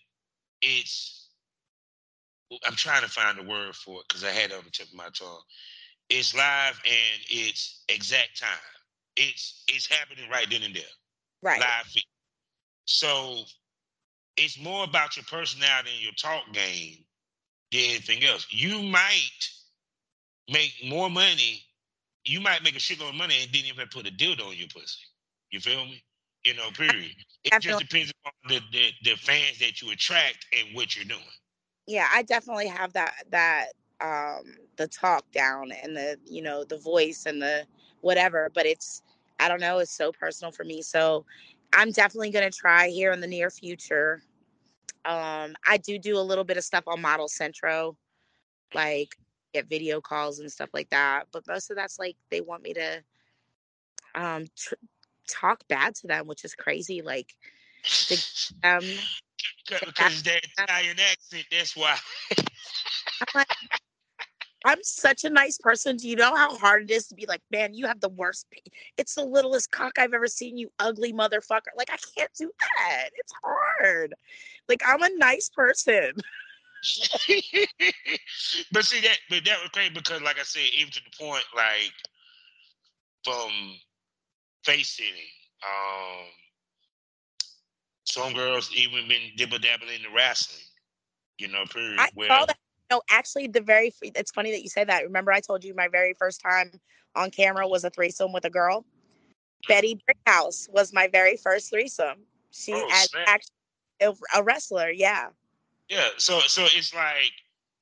it's 0.60 1.17
I'm 2.66 2.74
trying 2.74 3.02
to 3.02 3.08
find 3.08 3.38
the 3.38 3.42
word 3.42 3.74
for 3.74 4.00
it 4.00 4.08
because 4.08 4.24
I 4.24 4.30
had 4.30 4.50
it 4.50 4.56
on 4.56 4.64
the 4.64 4.70
tip 4.70 4.88
of 4.88 4.94
my 4.94 5.08
tongue. 5.12 5.42
It's 6.08 6.34
live 6.34 6.80
and 6.84 7.22
it's 7.28 7.84
exact 7.88 8.40
time. 8.40 8.48
It's 9.16 9.64
it's 9.68 9.86
happening 9.86 10.30
right 10.30 10.46
then 10.50 10.62
and 10.62 10.74
there. 10.74 10.82
Right. 11.42 11.60
Live 11.60 11.86
feed. 11.86 12.04
So 12.86 13.42
it's 14.36 14.58
more 14.58 14.84
about 14.84 15.16
your 15.16 15.24
personality 15.24 15.90
and 15.94 16.02
your 16.02 16.12
talk 16.12 16.44
game 16.52 17.04
than 17.72 17.80
anything 17.80 18.24
else. 18.24 18.46
You 18.50 18.82
might 18.82 19.48
make 20.50 20.72
more 20.86 21.10
money. 21.10 21.62
You 22.24 22.40
might 22.40 22.62
make 22.62 22.76
a 22.76 22.78
shitload 22.78 23.10
of 23.10 23.14
money 23.14 23.36
and 23.42 23.52
didn't 23.52 23.68
even 23.68 23.88
put 23.88 24.06
a 24.06 24.10
dildo 24.10 24.48
on 24.48 24.56
your 24.56 24.68
pussy. 24.68 25.00
You 25.50 25.60
feel 25.60 25.84
me? 25.84 26.02
You 26.44 26.54
know, 26.54 26.70
period. 26.70 27.12
It 27.44 27.60
just 27.60 27.80
depends 27.80 28.12
on 28.24 28.32
the, 28.48 28.60
the, 28.72 28.90
the 29.02 29.16
fans 29.16 29.58
that 29.58 29.82
you 29.82 29.90
attract 29.90 30.46
and 30.56 30.74
what 30.74 30.96
you're 30.96 31.04
doing. 31.04 31.20
Yeah, 31.88 32.06
I 32.12 32.22
definitely 32.22 32.68
have 32.68 32.92
that 32.92 33.14
that 33.30 33.68
um 34.00 34.44
the 34.76 34.86
talk 34.86 35.24
down 35.32 35.72
and 35.82 35.96
the 35.96 36.16
you 36.24 36.42
know 36.42 36.64
the 36.64 36.78
voice 36.78 37.24
and 37.26 37.42
the 37.42 37.64
whatever 38.00 38.48
but 38.54 38.64
it's 38.64 39.02
i 39.40 39.48
don't 39.48 39.60
know 39.60 39.78
it's 39.78 39.90
so 39.96 40.12
personal 40.12 40.52
for 40.52 40.62
me 40.62 40.82
so 40.82 41.24
i'm 41.72 41.90
definitely 41.90 42.30
going 42.30 42.48
to 42.48 42.56
try 42.56 42.88
here 42.88 43.10
in 43.10 43.20
the 43.20 43.26
near 43.26 43.50
future. 43.50 44.22
Um 45.04 45.56
i 45.66 45.78
do 45.82 45.98
do 45.98 46.16
a 46.16 46.20
little 46.20 46.44
bit 46.44 46.56
of 46.56 46.64
stuff 46.64 46.84
on 46.86 47.02
ModelCentro 47.02 47.96
like 48.74 49.16
get 49.52 49.68
video 49.68 50.00
calls 50.00 50.38
and 50.38 50.52
stuff 50.52 50.70
like 50.72 50.90
that 50.90 51.24
but 51.32 51.46
most 51.48 51.70
of 51.70 51.76
that's 51.76 51.98
like 51.98 52.16
they 52.30 52.40
want 52.40 52.62
me 52.62 52.74
to 52.74 53.02
um 54.14 54.44
tr- 54.56 54.74
talk 55.28 55.66
bad 55.68 55.94
to 55.96 56.06
them 56.06 56.26
which 56.28 56.44
is 56.44 56.54
crazy 56.54 57.02
like 57.02 57.34
to, 57.82 58.16
um 58.62 58.84
because 59.68 60.22
that 60.22 60.44
Italian 60.58 60.96
accent 60.98 61.44
that's 61.50 61.76
why 61.76 61.96
I'm 63.20 63.26
like, 63.34 63.48
I'm 64.64 64.82
such 64.82 65.24
a 65.24 65.30
nice 65.30 65.58
person. 65.58 65.96
Do 65.96 66.08
you 66.08 66.16
know 66.16 66.34
how 66.34 66.56
hard 66.56 66.90
it 66.90 66.90
is 66.90 67.06
to 67.08 67.14
be 67.14 67.26
like, 67.26 67.42
man, 67.50 67.74
you 67.74 67.86
have 67.86 68.00
the 68.00 68.08
worst. 68.08 68.46
It's 68.96 69.14
the 69.14 69.24
littlest 69.24 69.70
cock 69.70 69.92
I've 69.98 70.14
ever 70.14 70.26
seen, 70.26 70.56
you 70.56 70.70
ugly 70.78 71.12
motherfucker. 71.12 71.70
Like, 71.76 71.90
I 71.90 71.96
can't 72.16 72.32
do 72.36 72.50
that. 72.60 73.10
It's 73.14 73.32
hard. 73.42 74.14
Like, 74.68 74.82
I'm 74.86 75.02
a 75.02 75.10
nice 75.16 75.48
person. 75.48 76.12
but 78.72 78.84
see 78.84 79.00
that, 79.00 79.18
but 79.28 79.44
that 79.44 79.60
was 79.60 79.70
great 79.72 79.94
because, 79.94 80.22
like 80.22 80.38
I 80.38 80.44
said, 80.44 80.62
even 80.78 80.92
to 80.92 81.00
the 81.02 81.24
point, 81.24 81.44
like 81.56 81.92
from 83.24 83.50
face 84.64 84.90
sitting, 84.90 85.12
um, 85.64 86.26
some 88.10 88.32
girls 88.32 88.70
even 88.74 89.08
been 89.08 89.32
dibble 89.36 89.58
dabbling 89.58 90.00
in 90.04 90.14
wrestling. 90.14 90.62
You 91.38 91.48
know, 91.48 91.64
period. 91.66 92.00
I 92.00 92.10
that 92.46 92.56
no, 92.90 93.02
actually, 93.10 93.48
the 93.48 93.60
very 93.60 93.92
it's 94.02 94.30
funny 94.30 94.50
that 94.50 94.62
you 94.62 94.68
say 94.68 94.84
that. 94.84 95.04
Remember, 95.04 95.32
I 95.32 95.40
told 95.40 95.62
you 95.62 95.74
my 95.74 95.88
very 95.88 96.14
first 96.14 96.40
time 96.40 96.72
on 97.14 97.30
camera 97.30 97.68
was 97.68 97.84
a 97.84 97.90
threesome 97.90 98.32
with 98.32 98.44
a 98.44 98.50
girl. 98.50 98.84
Betty 99.66 100.00
Brickhouse 100.08 100.70
was 100.70 100.92
my 100.92 101.08
very 101.08 101.36
first 101.36 101.70
threesome. 101.70 102.24
She 102.50 102.72
oh, 102.74 102.88
as 102.92 103.10
actually 103.26 104.16
a 104.34 104.42
wrestler, 104.42 104.90
yeah. 104.90 105.28
Yeah, 105.88 106.08
so 106.16 106.40
so 106.40 106.64
it's 106.74 106.94
like 106.94 107.32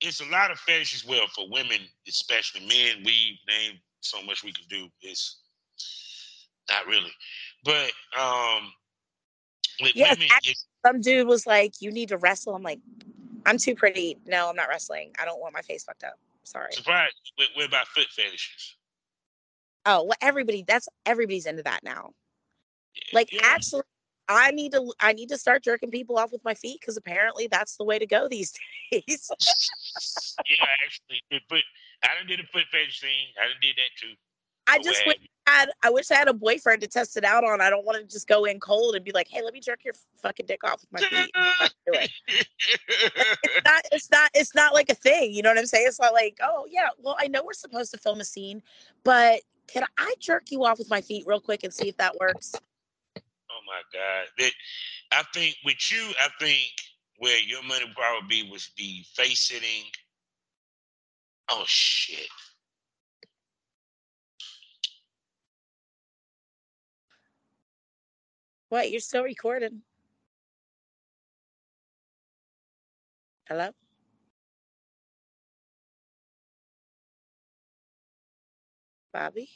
it's 0.00 0.20
a 0.20 0.26
lot 0.26 0.50
of 0.50 0.58
fetishes 0.58 1.06
well 1.06 1.26
for 1.34 1.48
women, 1.50 1.80
especially 2.08 2.62
men. 2.62 3.04
We 3.04 3.38
name 3.48 3.78
so 4.00 4.22
much 4.22 4.42
we 4.42 4.52
can 4.52 4.64
do. 4.68 4.88
It's 5.02 5.38
not 6.68 6.86
really, 6.86 7.12
but 7.64 7.92
um, 8.18 8.72
with 9.80 9.92
yes, 9.94 10.16
women, 10.16 10.28
actually, 10.32 10.56
some 10.84 11.00
dude 11.00 11.26
was 11.26 11.46
like, 11.46 11.80
"You 11.80 11.90
need 11.90 12.08
to 12.10 12.18
wrestle." 12.18 12.54
I'm 12.54 12.62
like, 12.62 12.80
I'm 13.46 13.58
too 13.58 13.74
pretty. 13.74 14.18
No, 14.26 14.48
I'm 14.48 14.56
not 14.56 14.68
wrestling. 14.68 15.12
I 15.20 15.24
don't 15.24 15.40
want 15.40 15.54
my 15.54 15.62
face 15.62 15.84
fucked 15.84 16.04
up. 16.04 16.18
Sorry. 16.42 16.72
Surprise. 16.72 17.10
What 17.54 17.66
about 17.66 17.86
foot 17.88 18.06
fetishes? 18.10 18.76
Oh, 19.84 20.04
well, 20.04 20.16
everybody. 20.20 20.64
That's 20.66 20.88
everybody's 21.06 21.46
into 21.46 21.62
that 21.62 21.80
now. 21.84 22.10
Yeah, 22.94 23.02
like, 23.12 23.32
yeah. 23.32 23.40
actually, 23.44 23.82
I 24.28 24.50
need 24.50 24.72
to. 24.72 24.92
I 25.00 25.12
need 25.12 25.28
to 25.28 25.38
start 25.38 25.62
jerking 25.62 25.90
people 25.90 26.18
off 26.18 26.32
with 26.32 26.44
my 26.44 26.54
feet 26.54 26.80
because 26.80 26.96
apparently 26.96 27.46
that's 27.46 27.76
the 27.76 27.84
way 27.84 27.98
to 27.98 28.06
go 28.06 28.28
these 28.28 28.52
days. 28.92 29.30
yeah, 30.48 30.66
actually, 30.84 31.22
but 31.48 31.62
I 32.02 32.08
didn't 32.18 32.28
do 32.28 32.36
the 32.36 32.48
foot 32.52 32.64
fetish 32.72 33.00
thing. 33.00 33.26
I 33.40 33.46
didn't 33.46 33.62
do 33.62 33.68
that 33.76 33.90
too. 34.00 34.14
I 34.66 34.78
just 34.78 35.06
wish 35.06 35.16
I 35.46 35.50
had 35.50 35.70
I 35.82 35.90
wish 35.90 36.10
I 36.10 36.16
had 36.16 36.28
a 36.28 36.34
boyfriend 36.34 36.82
to 36.82 36.88
test 36.88 37.16
it 37.16 37.24
out 37.24 37.44
on. 37.44 37.60
I 37.60 37.70
don't 37.70 37.84
want 37.84 37.98
to 37.98 38.12
just 38.12 38.26
go 38.26 38.44
in 38.44 38.58
cold 38.58 38.96
and 38.96 39.04
be 39.04 39.12
like, 39.12 39.28
"Hey, 39.28 39.42
let 39.42 39.54
me 39.54 39.60
jerk 39.60 39.84
your 39.84 39.94
fucking 40.22 40.46
dick 40.46 40.64
off 40.64 40.80
with 40.80 40.92
my 40.92 41.00
feet." 41.00 41.30
it. 41.86 42.10
it's 43.42 43.64
not. 43.64 43.84
It's 43.92 44.10
not. 44.10 44.30
It's 44.34 44.54
not 44.54 44.74
like 44.74 44.90
a 44.90 44.94
thing. 44.94 45.32
You 45.32 45.42
know 45.42 45.50
what 45.50 45.58
I'm 45.58 45.66
saying? 45.66 45.86
It's 45.86 46.00
not 46.00 46.12
like, 46.12 46.38
oh 46.42 46.66
yeah, 46.68 46.88
well 46.98 47.16
I 47.18 47.28
know 47.28 47.44
we're 47.44 47.52
supposed 47.52 47.92
to 47.92 47.98
film 47.98 48.20
a 48.20 48.24
scene, 48.24 48.62
but 49.04 49.40
can 49.68 49.84
I 49.98 50.14
jerk 50.18 50.50
you 50.50 50.64
off 50.64 50.78
with 50.78 50.90
my 50.90 51.00
feet 51.00 51.24
real 51.26 51.40
quick 51.40 51.64
and 51.64 51.72
see 51.72 51.88
if 51.88 51.96
that 51.98 52.16
works? 52.18 52.54
Oh 53.16 53.60
my 53.66 53.82
god! 53.92 54.50
I 55.12 55.22
think 55.32 55.56
with 55.64 55.92
you, 55.92 56.12
I 56.20 56.28
think 56.40 56.72
where 57.18 57.40
your 57.40 57.62
money 57.62 57.84
would 57.84 57.94
probably 57.94 58.42
be 58.42 58.50
was 58.50 58.70
be 58.76 59.04
face 59.14 59.48
sitting. 59.48 59.84
Oh 61.50 61.64
shit! 61.66 62.28
What? 68.68 68.90
You're 68.90 69.00
still 69.00 69.22
recording? 69.22 69.82
Hello? 73.48 73.70
Bobby? 79.12 79.48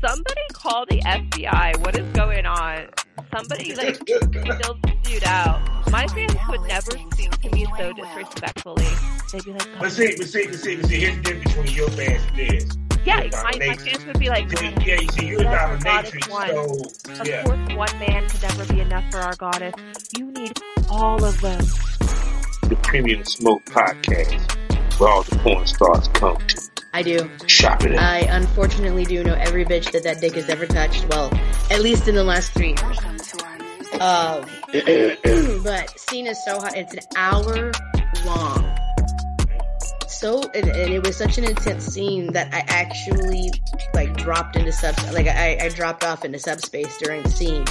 Somebody 0.00 0.40
call 0.52 0.86
the 0.86 1.00
FBI. 1.00 1.78
What 1.84 1.98
is 1.98 2.06
going 2.12 2.46
on? 2.46 2.88
Somebody 3.36 3.74
like 3.74 3.96
still 3.96 4.78
dude 5.02 5.24
out. 5.24 5.60
My 5.90 6.06
fans 6.08 6.34
would 6.48 6.60
never 6.62 6.92
speak 7.12 7.30
to 7.30 7.50
me 7.50 7.66
so 7.76 7.92
disrespectfully. 7.92 8.86
They'd 9.32 9.44
be 9.44 9.52
like, 9.52 9.80
"Let's 9.80 9.96
see, 9.96 10.16
let's 10.16 10.32
see, 10.32 10.46
let's 10.46 10.62
see, 10.62 10.76
let's 10.76 10.88
see." 10.88 11.00
Here's 11.00 11.16
the 11.16 11.22
difference 11.22 11.54
between 11.54 11.74
your 11.74 11.88
fans 11.90 12.22
and 12.28 12.36
theirs. 12.36 12.78
Yeah, 13.04 13.28
my, 13.32 13.52
my 13.58 13.76
fans 13.76 14.04
would 14.04 14.18
be 14.18 14.28
like, 14.28 14.50
See, 14.58 14.74
yeah, 14.84 15.00
you 15.00 15.08
see, 15.08 15.26
you're 15.28 15.40
a 15.40 15.44
That's 15.44 15.84
dominatrix, 15.84 16.28
goddess 16.28 17.02
so 17.04 17.22
of 17.22 17.26
yeah. 17.26 17.42
course 17.44 17.76
one 17.76 17.98
man 18.00 18.28
could 18.28 18.42
never 18.42 18.72
be 18.74 18.80
enough 18.80 19.10
for 19.10 19.18
our 19.18 19.34
goddess. 19.36 19.74
You 20.16 20.30
need 20.32 20.52
all 20.90 21.24
of 21.24 21.40
them. 21.40 21.64
The 22.68 22.76
Premium 22.82 23.24
Smoke 23.24 23.64
Podcast, 23.64 25.00
where 25.00 25.08
all 25.08 25.22
the 25.22 25.36
porn 25.36 25.66
stars 25.66 26.06
come 26.08 26.36
to 26.36 26.70
I 26.92 27.00
do. 27.02 27.30
shop 27.46 27.82
it. 27.84 27.98
I 27.98 28.18
unfortunately 28.18 29.06
do 29.06 29.24
know 29.24 29.32
every 29.32 29.64
bitch 29.64 29.90
that 29.92 30.02
that 30.02 30.20
dick 30.20 30.34
has 30.34 30.50
ever 30.50 30.66
touched. 30.66 31.06
Well, 31.08 31.32
at 31.70 31.80
least 31.80 32.08
in 32.08 32.14
the 32.14 32.24
last 32.24 32.52
three 32.52 32.74
years. 32.78 33.34
Um, 34.02 34.44
but 35.64 35.98
scene 35.98 36.26
is 36.26 36.44
so 36.44 36.60
hot. 36.60 36.76
It's 36.76 36.92
an 36.92 37.00
hour 37.16 37.72
long. 38.26 38.78
So 40.06 40.42
and, 40.54 40.68
and 40.68 40.92
it 40.92 41.06
was 41.06 41.16
such 41.16 41.38
an 41.38 41.44
intense 41.44 41.86
scene 41.86 42.34
that 42.34 42.52
I 42.52 42.64
actually 42.68 43.50
like 43.94 44.14
dropped 44.18 44.56
into 44.56 44.72
sub 44.72 44.94
like 45.14 45.26
I, 45.26 45.58
I 45.62 45.68
dropped 45.70 46.04
off 46.04 46.22
into 46.22 46.38
subspace 46.38 46.98
during 46.98 47.22
the 47.22 47.30
scene. 47.30 47.64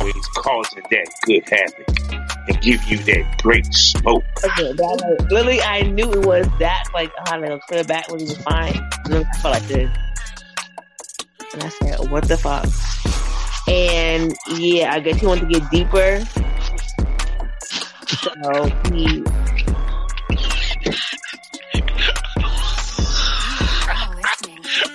he's 0.00 0.26
causing 0.36 0.84
that 0.90 1.06
good 1.26 1.46
havoc 1.50 1.99
and 2.48 2.60
give 2.60 2.82
you 2.84 2.98
that 2.98 3.38
great 3.42 3.72
smoke. 3.72 4.24
Okay, 4.44 4.72
that 4.72 4.78
was, 4.78 5.30
literally, 5.30 5.60
I 5.62 5.82
knew 5.82 6.12
it 6.12 6.24
was 6.24 6.46
that. 6.58 6.84
Like, 6.94 7.12
oh, 7.30 7.36
no, 7.38 7.58
clear 7.60 7.84
back 7.84 8.10
when 8.10 8.20
he 8.20 8.26
was 8.26 8.38
fine. 8.38 8.76
And 9.04 9.14
then 9.14 9.26
I 9.26 9.38
felt 9.38 9.54
like 9.54 9.66
this. 9.68 9.90
And 11.52 11.62
I 11.62 11.68
said, 11.68 12.10
what 12.10 12.24
the 12.28 12.36
fuck? 12.36 12.66
And 13.68 14.34
yeah, 14.48 14.92
I 14.94 15.00
guess 15.00 15.20
he 15.20 15.26
wanted 15.26 15.50
to 15.50 15.60
get 15.60 15.70
deeper. 15.70 16.24
So 18.06 18.64
he. 18.90 19.24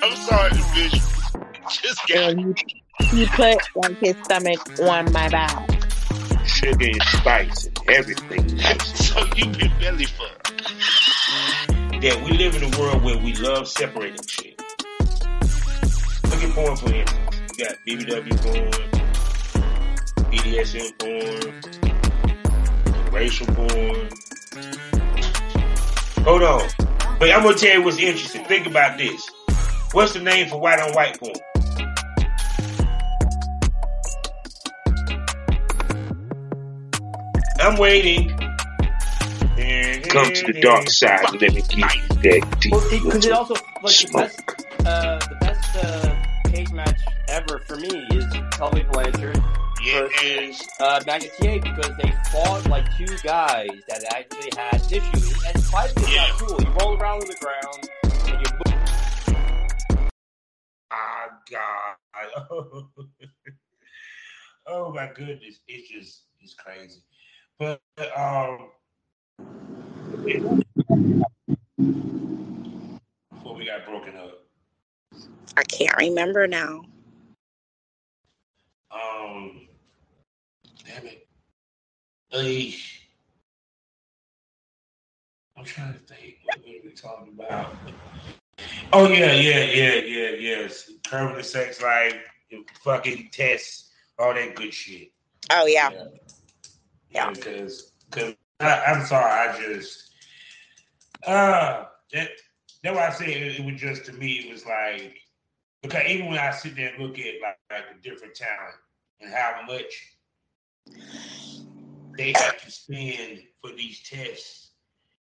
I'm 0.01 0.15
sorry, 0.15 0.51
bitch. 0.51 1.01
Just 1.69 2.11
And 2.11 2.57
he, 2.57 3.15
he 3.17 3.25
put 3.27 3.57
like 3.75 3.97
his 3.99 4.15
stomach 4.23 4.59
on 4.79 5.11
my 5.11 5.29
back. 5.29 5.84
Sugar 6.65 6.85
and 6.85 7.03
spice 7.03 7.65
and 7.65 7.79
everything. 7.89 8.57
so 8.79 9.23
you 9.35 9.45
been 9.45 9.71
belly 9.79 10.05
fucked. 10.05 10.51
Yeah, 12.01 12.23
we 12.23 12.31
live 12.31 12.55
in 12.55 12.73
a 12.73 12.79
world 12.79 13.03
where 13.03 13.17
we 13.19 13.33
love 13.35 13.67
separating 13.67 14.25
shit. 14.25 14.59
Look 16.23 16.43
at 16.43 16.51
porn 16.55 16.75
for 16.75 16.91
instance. 16.91 17.13
You 17.57 17.65
got 17.65 17.75
BBW 17.87 18.35
porn, 18.41 18.71
BDSM 20.31 20.91
porn, 20.99 21.43
racial 23.11 23.47
porn. 23.47 24.09
Hold 26.25 26.43
on. 26.43 26.67
But 27.19 27.31
I'm 27.31 27.43
gonna 27.43 27.55
tell 27.55 27.77
you 27.77 27.83
what's 27.83 27.99
interesting. 27.99 28.43
Think 28.45 28.65
about 28.65 28.97
this. 28.97 29.29
What's 29.91 30.13
the 30.13 30.19
name 30.19 30.49
for 30.49 30.59
white 30.59 30.79
on 30.79 30.93
white 30.93 31.19
porn? 31.19 31.35
I'm 37.65 37.77
waiting. 37.77 38.31
Come 40.09 40.31
to 40.33 40.45
the 40.45 40.53
dark 40.61 40.89
side 40.89 41.31
and 41.31 41.41
let 41.41 41.53
me 41.53 41.61
give 41.63 41.95
you 41.95 42.01
that 42.23 42.59
deep. 42.61 42.73
Well, 42.73 42.85
because 42.89 43.25
it 43.25 43.31
also 43.31 43.55
like 43.81 44.01
the 44.01 44.09
smoke. 44.09 44.15
best, 44.15 44.43
uh, 44.85 45.21
the 45.29 45.35
best 45.35 45.75
uh, 45.75 46.15
cage 46.47 46.71
match 46.73 47.01
ever 47.27 47.59
for 47.67 47.77
me 47.77 48.07
is 48.11 48.25
Tully 48.51 48.83
Blanchard 48.83 49.43
Yeah, 49.83 50.01
versus 50.01 50.67
uh, 50.79 51.01
Magnum 51.05 51.31
TA 51.41 51.59
because 51.63 51.95
they 51.97 52.13
fought 52.31 52.67
like 52.67 52.85
two 52.97 53.19
guys 53.23 53.83
that 53.87 54.03
actually 54.15 54.51
had 54.57 54.83
issues. 54.91 55.39
And 55.45 55.65
fighting 55.71 56.01
is 56.03 56.11
Yeah. 56.11 56.15
not 56.15 56.33
cool. 56.33 56.61
You 56.63 56.71
roll 56.81 56.97
around 56.97 57.21
on 57.23 57.27
the 57.27 57.35
ground 57.35 57.89
and 58.27 58.41
you 58.41 58.47
move. 58.53 58.75
Ah, 60.91 61.29
God. 61.51 61.97
oh 64.67 64.93
my 64.93 65.11
goodness, 65.15 65.59
it's 65.67 65.89
just 65.89 66.23
it's 66.41 66.55
crazy. 66.55 67.01
But 67.57 67.79
um, 68.17 68.67
before 73.31 73.55
we 73.55 73.65
got 73.65 73.85
broken 73.85 74.17
up, 74.17 74.43
I 75.55 75.63
can't 75.63 75.95
remember 75.97 76.47
now. 76.47 76.83
um, 78.91 79.67
damn 80.85 81.05
it, 81.05 81.27
Hey, 82.29 82.75
I'm 85.57 85.63
trying 85.63 85.93
to 85.93 85.99
think. 85.99 86.39
What 86.43 86.59
were 86.59 86.73
we 86.83 86.91
talking 86.91 87.33
about? 87.33 87.73
Oh 88.91 89.07
yeah, 89.09 89.33
yeah, 89.33 89.63
yeah, 89.63 89.95
yeah, 90.01 90.29
yes. 90.37 90.91
Curving 91.07 91.37
the 91.37 91.43
sex 91.43 91.81
life, 91.81 92.17
fucking 92.83 93.29
tests, 93.31 93.91
all 94.19 94.33
that 94.33 94.55
good 94.55 94.73
shit. 94.73 95.11
Oh 95.51 95.65
yeah. 95.67 95.91
Yeah, 95.91 96.05
because 97.23 97.93
because 98.09 98.35
I'm 98.59 99.05
sorry, 99.05 99.49
I 99.49 99.57
just 99.61 100.11
uh 101.25 101.85
that 102.13 102.29
that's 102.83 102.95
why 102.95 103.07
I 103.07 103.09
say 103.11 103.33
it, 103.33 103.59
it 103.59 103.65
was 103.65 103.79
just 103.79 104.05
to 104.05 104.13
me 104.13 104.33
it 104.33 104.51
was 104.51 104.65
like 104.65 105.17
because 105.81 106.03
even 106.07 106.27
when 106.27 106.39
I 106.39 106.51
sit 106.51 106.75
there 106.75 106.93
and 106.93 107.03
look 107.03 107.19
at 107.19 107.35
like, 107.41 107.57
like 107.71 108.01
different 108.03 108.35
talent 108.35 108.75
and 109.21 109.31
how 109.31 109.61
much 109.67 110.17
they 112.17 112.33
have 112.33 112.61
to 112.63 112.71
spend 112.71 113.43
for 113.61 113.71
these 113.75 114.07
tests 114.07 114.71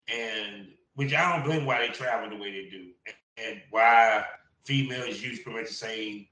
and 0.08 0.68
which 0.94 1.12
I 1.14 1.34
don't 1.36 1.44
blame 1.44 1.66
why 1.66 1.86
they 1.86 1.92
travel 1.92 2.30
the 2.30 2.36
way 2.36 2.50
they 2.52 2.68
do 2.70 2.90
and 3.36 3.60
why 3.70 4.24
females 4.64 5.20
use 5.22 5.40
pretty 5.40 5.60
much 5.60 5.68
the 5.68 5.74
same 5.74 6.26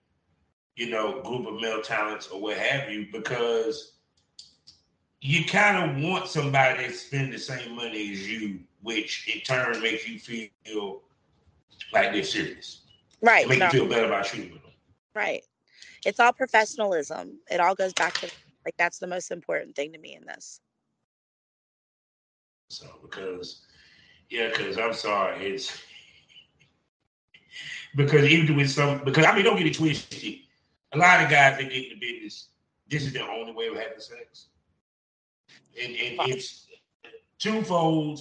you 0.77 0.91
know 0.91 1.21
group 1.23 1.47
of 1.47 1.61
male 1.61 1.83
talents 1.83 2.29
or 2.29 2.41
what 2.41 2.57
have 2.57 2.91
you 2.91 3.07
because 3.13 3.99
you 5.25 5.45
kind 5.45 5.79
of 5.79 6.03
want 6.03 6.27
somebody 6.27 6.85
to 6.85 6.93
spend 6.93 7.33
the 7.33 7.39
same 7.39 7.77
money 7.77 8.11
as 8.11 8.29
you, 8.29 8.59
which 8.83 9.31
in 9.33 9.41
turn 9.43 9.81
makes 9.81 10.07
you 10.07 10.19
feel 10.19 11.01
like 11.93 12.13
they're 12.13 12.25
serious. 12.25 12.81
Right. 13.23 13.49
Make 13.49 13.61
no, 13.61 13.67
you 13.67 13.71
feel 13.71 13.89
better 13.89 14.07
about 14.07 14.27
shooting 14.27 14.53
with 14.53 14.63
them. 14.63 14.73
right. 15.15 15.45
It's 16.05 16.19
all 16.19 16.33
professionalism. 16.33 17.39
It 17.49 17.61
all 17.61 17.77
goes 17.77 17.93
back 17.93 18.15
to 18.15 18.31
like 18.65 18.75
that's 18.77 18.99
the 18.99 19.07
most 19.07 19.31
important 19.31 19.77
thing 19.77 19.93
to 19.93 19.99
me 19.99 20.17
in 20.17 20.27
this. 20.27 20.61
So 22.71 22.87
because 23.01 23.61
yeah, 24.29 24.49
because 24.49 24.77
I'm 24.77 24.93
sorry, 24.93 25.47
it's 25.47 25.79
because 27.95 28.25
even 28.25 28.57
with 28.57 28.73
some 28.73 29.05
because 29.05 29.25
I 29.25 29.37
mean 29.37 29.45
don't 29.45 29.57
get 29.57 29.69
it 29.69 29.75
twisted. 29.75 30.41
A 30.95 30.99
lot 30.99 31.23
of 31.23 31.31
guys 31.31 31.59
that 31.59 31.71
get 31.71 31.93
in 31.93 32.01
the 32.01 32.13
business, 32.13 32.49
this 32.89 33.05
is 33.05 33.13
their 33.13 33.31
only 33.31 33.53
way 33.53 33.69
of 33.69 33.77
having 33.77 34.01
sex. 34.01 34.49
And, 35.81 35.97
and 35.97 36.31
it's 36.31 36.67
twofold. 37.39 38.21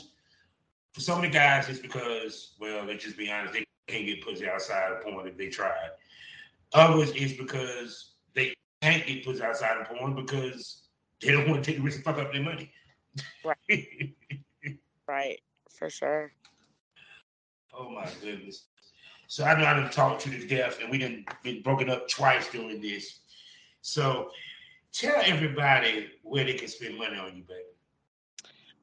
For 0.93 1.01
some 1.01 1.17
of 1.17 1.23
the 1.23 1.29
guys, 1.29 1.69
it's 1.69 1.79
because, 1.79 2.55
well, 2.59 2.83
let's 2.85 3.03
just 3.03 3.17
be 3.17 3.31
honest, 3.31 3.53
they 3.53 3.65
can't 3.87 4.05
get 4.05 4.23
pussy 4.23 4.47
outside 4.47 4.91
of 4.91 5.01
porn 5.01 5.27
if 5.27 5.37
they 5.37 5.47
tried. 5.47 5.91
Others, 6.73 7.13
it's 7.15 7.33
because 7.33 8.15
they 8.33 8.53
can't 8.81 9.05
get 9.05 9.23
pussy 9.23 9.41
outside 9.41 9.77
of 9.77 9.87
porn 9.87 10.15
because 10.15 10.83
they 11.21 11.31
don't 11.31 11.49
want 11.49 11.63
to 11.63 11.69
take 11.71 11.77
the 11.77 11.83
risk 11.83 11.97
and 11.97 12.05
fuck 12.05 12.17
up 12.17 12.33
their 12.33 12.43
money. 12.43 12.71
Right. 13.43 14.15
Right. 15.07 15.41
For 15.69 15.89
sure. 15.89 16.31
Oh 17.73 17.89
my 17.89 18.07
goodness. 18.21 18.65
So 19.27 19.43
I 19.43 19.59
know 19.59 19.65
I 19.65 19.73
done 19.73 19.89
talked 19.89 20.21
to 20.23 20.29
the 20.29 20.45
death 20.47 20.79
and 20.81 20.89
we 20.89 20.97
done 20.97 21.25
been 21.43 21.61
broken 21.61 21.89
up 21.89 22.07
twice 22.07 22.49
during 22.49 22.81
this. 22.81 23.19
So 23.81 24.29
tell 24.93 25.21
everybody 25.23 26.09
where 26.23 26.43
they 26.43 26.53
can 26.53 26.67
spend 26.67 26.97
money 26.97 27.17
on 27.17 27.35
you, 27.35 27.43
baby. 27.43 27.61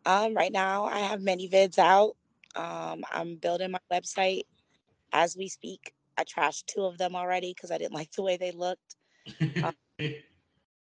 Um, 0.07 0.35
right 0.35 0.53
now 0.53 0.85
I 0.85 1.01
have 1.01 1.21
ManyVids 1.21 1.79
out. 1.79 2.17
Um, 2.57 3.05
I'm 3.11 3.37
building 3.37 3.71
my 3.71 3.81
website 3.93 4.43
as 5.13 5.37
we 5.37 5.49
speak. 5.49 5.93
I 6.17 6.25
trashed 6.25 6.67
two 6.67 6.83
of 6.83 6.99
them 6.99 7.15
already 7.15 7.53
because 7.55 7.71
I 7.71 7.79
didn't 7.79 7.95
like 8.01 8.11
the 8.13 8.23
way 8.23 8.37
they 8.37 8.53
looked. 8.53 8.97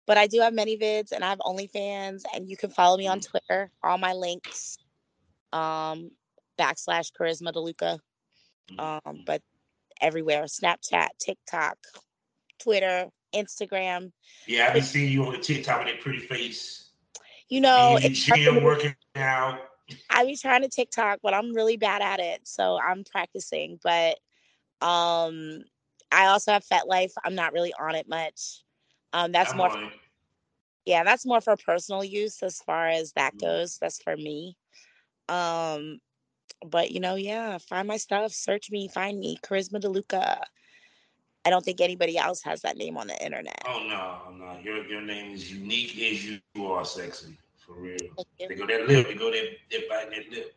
But 0.07 0.17
I 0.17 0.29
do 0.29 0.41
have 0.41 0.55
ManyVids 0.55 1.11
and 1.11 1.25
I 1.25 1.31
have 1.31 1.41
OnlyFans 1.41 2.23
and 2.33 2.49
you 2.49 2.57
can 2.57 2.71
follow 2.71 2.97
me 2.97 3.09
on 3.09 3.21
Twitter. 3.21 3.71
All 3.83 3.99
my 3.99 4.13
links. 4.13 4.79
Um, 5.53 6.11
backslash 6.59 7.11
charisma 7.19 7.53
deluca. 7.53 7.99
Um, 8.79 9.25
but 9.27 9.43
everywhere. 10.01 10.45
Snapchat, 10.45 11.09
TikTok, 11.19 11.77
Twitter, 12.61 13.07
Instagram. 13.35 14.13
yeah, 14.47 14.63
I 14.63 14.65
have 14.67 14.75
been 14.75 14.83
seeing 14.83 15.13
you 15.13 15.25
on 15.27 15.33
the 15.33 15.39
TikTok 15.39 15.85
with 15.85 15.95
that 15.95 16.01
pretty 16.01 16.21
face. 16.21 16.91
You 17.49 17.61
know, 17.61 17.99
it's 18.03 18.25
gym 18.25 18.63
working 18.63 18.95
out. 19.17 19.61
I 20.11 20.25
be 20.25 20.37
trying 20.37 20.63
to 20.63 20.69
TikTok, 20.69 21.21
but 21.23 21.35
I'm 21.35 21.55
really 21.55 21.77
bad 21.77 22.03
at 22.03 22.19
it. 22.21 22.47
So 22.47 22.79
I'm 22.79 23.05
practicing. 23.05 23.79
But 23.83 24.19
um 24.81 25.63
I 26.13 26.27
also 26.27 26.53
have 26.53 26.65
FetLife. 26.65 27.13
I'm 27.25 27.35
not 27.35 27.53
really 27.53 27.73
on 27.79 27.95
it 27.95 28.09
much. 28.09 28.63
Um 29.13 29.33
that's 29.33 29.53
I'm 29.53 29.59
more 29.59 29.69
it. 29.69 29.93
yeah, 30.85 31.05
that's 31.05 31.27
more 31.27 31.41
for 31.41 31.57
personal 31.57 32.05
use 32.05 32.43
as 32.43 32.59
far 32.59 32.89
as 32.89 33.13
that 33.13 33.35
Mhm. 33.35 33.41
goes. 33.41 33.79
That's 33.79 34.03
for 34.03 34.17
me. 34.17 34.57
Um 35.29 36.01
but 36.65 36.91
you 36.91 37.01
know, 37.01 37.17
yeah, 37.17 37.59
find 37.59 37.87
my 37.89 37.97
stuff, 37.97 38.33
search 38.33 38.71
me, 38.71 38.89
find 38.89 39.19
me, 39.19 39.37
Charisma 39.43 39.81
DeLuca. 39.81 40.43
I 41.47 41.51
don't 41.51 41.65
think 41.65 41.81
anybody 41.81 42.19
else 42.19 42.43
has 42.43 42.61
that 42.63 42.77
name 42.77 42.97
on 42.97 43.07
the 43.07 43.25
internet. 43.25 43.63
Oh 43.69 43.87
no, 43.89 44.37
no, 44.37 44.59
your 44.65 44.85
your 44.87 45.01
name 45.01 45.33
is 45.33 45.53
unique 45.53 45.97
as 45.97 46.25
you 46.25 46.67
are 46.67 46.85
sexy. 46.85 47.39
For 47.57 47.75
real. 47.75 47.97
They 48.39 48.55
go 48.57 48.67
that 48.67 48.89
lip, 48.89 49.07
they 49.07 49.15
go 49.15 49.31
that 49.31 49.45
they 49.71 49.85
bite 49.89 50.11
that 50.11 50.29
lip. 50.33 50.55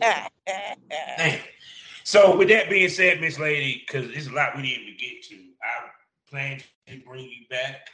Damn. 1.18 1.40
So 2.04 2.34
with 2.38 2.48
that 2.48 2.70
being 2.70 2.88
said, 2.88 3.20
Miss 3.20 3.38
Lady, 3.38 3.84
because 3.86 4.10
there's 4.10 4.28
a 4.28 4.32
lot 4.32 4.56
we 4.56 4.62
didn't 4.62 4.84
even 4.84 4.96
get 4.98 5.22
to, 5.24 5.34
I 5.62 5.88
plan 6.30 6.62
to 6.86 7.00
bring 7.06 7.24
you 7.24 7.46
back. 7.50 7.86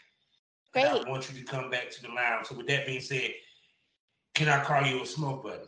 Great. 0.72 0.86
I 0.86 1.10
want 1.10 1.28
you 1.32 1.38
to 1.40 1.44
come 1.44 1.68
back 1.68 1.90
to 1.90 2.02
the 2.02 2.08
lounge. 2.08 2.46
So 2.46 2.54
with 2.54 2.68
that 2.68 2.86
being 2.86 3.00
said, 3.00 3.32
can 4.34 4.48
I 4.48 4.62
call 4.62 4.86
you 4.86 5.02
a 5.02 5.06
smoke 5.06 5.42
buddy? 5.42 5.64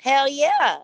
Hell 0.00 0.28
yeah. 0.28 0.78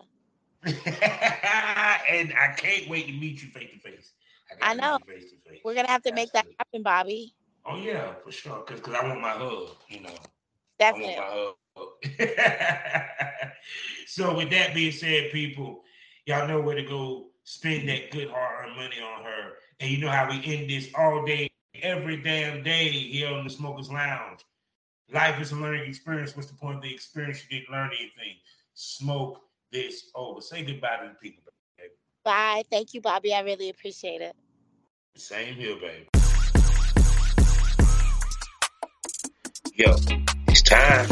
and 0.65 2.33
I 2.33 2.53
can't 2.55 2.89
wait 2.89 3.07
to 3.07 3.13
meet 3.13 3.41
you 3.41 3.49
face 3.49 3.71
to 3.71 3.79
face. 3.79 4.13
I 4.61 4.73
know. 4.73 4.97
face 5.05 5.31
to 5.31 5.49
face. 5.49 5.59
We're 5.65 5.75
gonna 5.75 5.89
have 5.89 6.03
to 6.03 6.13
make 6.13 6.31
that 6.31 6.45
happen, 6.57 6.83
Bobby. 6.83 7.33
Oh 7.65 7.77
yeah, 7.77 8.13
for 8.23 8.31
sure. 8.31 8.63
Because 8.65 8.93
I 8.93 9.07
want 9.07 9.21
my 9.21 9.31
hug, 9.31 9.69
you 9.89 10.01
know. 10.01 10.15
Definitely. 10.79 11.15
I 11.15 11.19
want 11.19 11.55
my 11.75 11.81
hug. 11.81 13.49
so 14.07 14.37
with 14.37 14.49
that 14.51 14.73
being 14.73 14.91
said, 14.91 15.31
people, 15.31 15.83
y'all 16.25 16.47
know 16.47 16.61
where 16.61 16.75
to 16.75 16.83
go 16.83 17.27
spend 17.43 17.89
that 17.89 18.11
good 18.11 18.29
hard-earned 18.29 18.75
money 18.75 19.01
on 19.01 19.23
her. 19.23 19.53
And 19.79 19.89
you 19.89 19.97
know 19.97 20.09
how 20.09 20.29
we 20.29 20.41
end 20.45 20.69
this 20.69 20.89
all 20.97 21.25
day, 21.25 21.49
every 21.81 22.17
damn 22.17 22.63
day 22.63 22.89
here 22.89 23.33
on 23.33 23.43
the 23.43 23.49
Smokers 23.49 23.89
Lounge. 23.91 24.41
Life 25.11 25.41
is 25.41 25.51
a 25.51 25.55
learning 25.55 25.89
experience. 25.89 26.35
What's 26.35 26.49
the 26.49 26.57
point 26.57 26.77
of 26.77 26.83
the 26.83 26.93
experience? 26.93 27.43
You 27.49 27.59
didn't 27.59 27.73
learn 27.73 27.89
anything. 27.89 28.37
Smoke 28.73 29.41
this 29.73 30.09
over. 30.15 30.39
Say 30.39 30.63
goodbye 30.63 30.97
to 31.01 31.09
the 31.09 31.15
people. 31.15 31.43
Baby. 31.77 31.89
Bye. 32.23 32.63
Thank 32.71 32.93
you, 32.93 33.01
Bobby. 33.01 33.33
I 33.33 33.41
really 33.41 33.69
appreciate 33.69 34.21
it. 34.21 34.35
Same 35.15 35.55
here, 35.55 35.75
baby. 35.75 36.07
Yo, 39.75 39.95
it's 40.47 40.61
time. 40.61 41.07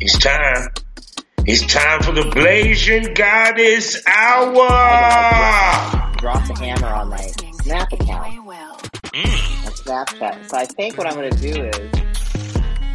It's 0.00 0.18
time. 0.18 0.68
It's 1.46 1.64
time 1.72 2.02
for 2.02 2.12
the 2.12 2.22
Blasian 2.22 3.14
Goddess 3.14 4.02
Hour. 4.06 4.54
Drop 6.16 6.46
the 6.48 6.54
hammer 6.58 6.88
on 6.88 7.08
my 7.10 7.26
Snap 7.62 7.92
account, 7.92 8.34
Mm. 9.14 9.24
Snapchat. 9.84 10.50
So 10.50 10.56
I 10.56 10.64
think 10.64 10.98
what 10.98 11.06
I'm 11.06 11.14
going 11.14 11.30
to 11.30 11.38
do 11.52 11.62
is, 11.66 12.13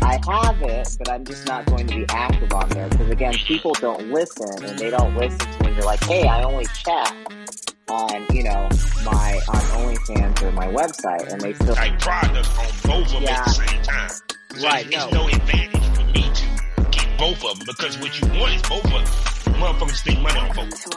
I 0.10 0.19
have 0.27 0.61
it, 0.64 0.88
but 0.98 1.10
I'm 1.10 1.23
just 1.23 1.45
not 1.45 1.65
going 1.68 1.86
to 1.86 1.95
be 1.98 2.06
active 2.10 2.52
on 2.52 2.68
there 2.69 2.88
because 2.90 3.10
again, 3.11 3.34
people 3.34 3.73
don't 3.73 4.11
listen, 4.11 4.64
and 4.65 4.77
they 4.80 4.90
don't 4.90 5.15
listen 5.15 5.38
to 5.38 5.57
when 5.64 5.76
you're 5.76 5.84
like, 5.86 6.03
"Hey, 6.03 6.27
I 6.27 6.41
only 6.44 6.65
chat 6.84 7.15
on 7.90 8.26
you 8.34 8.44
know 8.44 8.68
my 9.06 9.40
on 9.48 9.61
OnlyFans 9.77 10.41
or 10.41 10.52
my 10.53 10.68
website," 10.68 11.31
and 11.31 11.40
they 11.40 11.53
still 11.53 11.76
Like 11.76 11.99
product 11.99 12.49
on 12.57 12.65
both 12.84 13.06
of 13.06 13.11
them 13.14 13.22
Yeah. 13.23 13.40
at 13.40 13.45
the 13.45 13.52
same 13.52 13.81
time. 13.84 14.10
So 14.10 14.68
Right, 14.68 14.86
It's, 14.88 14.95
no. 14.95 15.03
it's 15.06 15.14
no 15.14 15.27
advantage 15.27 15.95
for 15.95 16.03
me 16.06 16.23
to 16.34 16.90
get 16.90 17.18
both 17.19 17.45
of 17.45 17.60
them 17.60 17.68
because 17.68 17.98
what 17.99 18.19
you 18.19 18.27
want 18.40 18.53
is 18.56 18.61
both 18.64 18.86
of 18.86 18.91
them. 18.91 19.06
Motherfuckers 19.61 19.95
spend 19.98 20.23
money 20.23 20.40
on 20.40 20.56
both. 20.56 20.88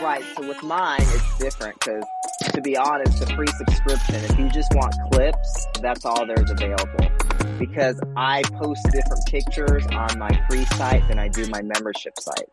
Right. 0.00 0.24
So 0.36 0.46
with 0.48 0.62
mine, 0.62 1.00
it's 1.02 1.38
different 1.38 1.78
because, 1.80 2.04
to 2.48 2.60
be 2.60 2.76
honest, 2.76 3.20
the 3.20 3.26
free 3.34 3.46
subscription, 3.46 4.14
if 4.16 4.38
you 4.38 4.48
just 4.48 4.72
want 4.74 4.94
clips, 5.12 5.66
that's 5.80 6.04
all 6.04 6.26
there's 6.26 6.50
available. 6.50 7.10
Because 7.58 8.00
I 8.16 8.42
post 8.54 8.86
different 8.90 9.26
pictures 9.26 9.86
on 9.88 10.18
my 10.18 10.30
free 10.48 10.64
site 10.76 11.06
than 11.08 11.18
I 11.18 11.28
do 11.28 11.46
my 11.48 11.60
membership 11.62 12.14
site. 12.18 12.48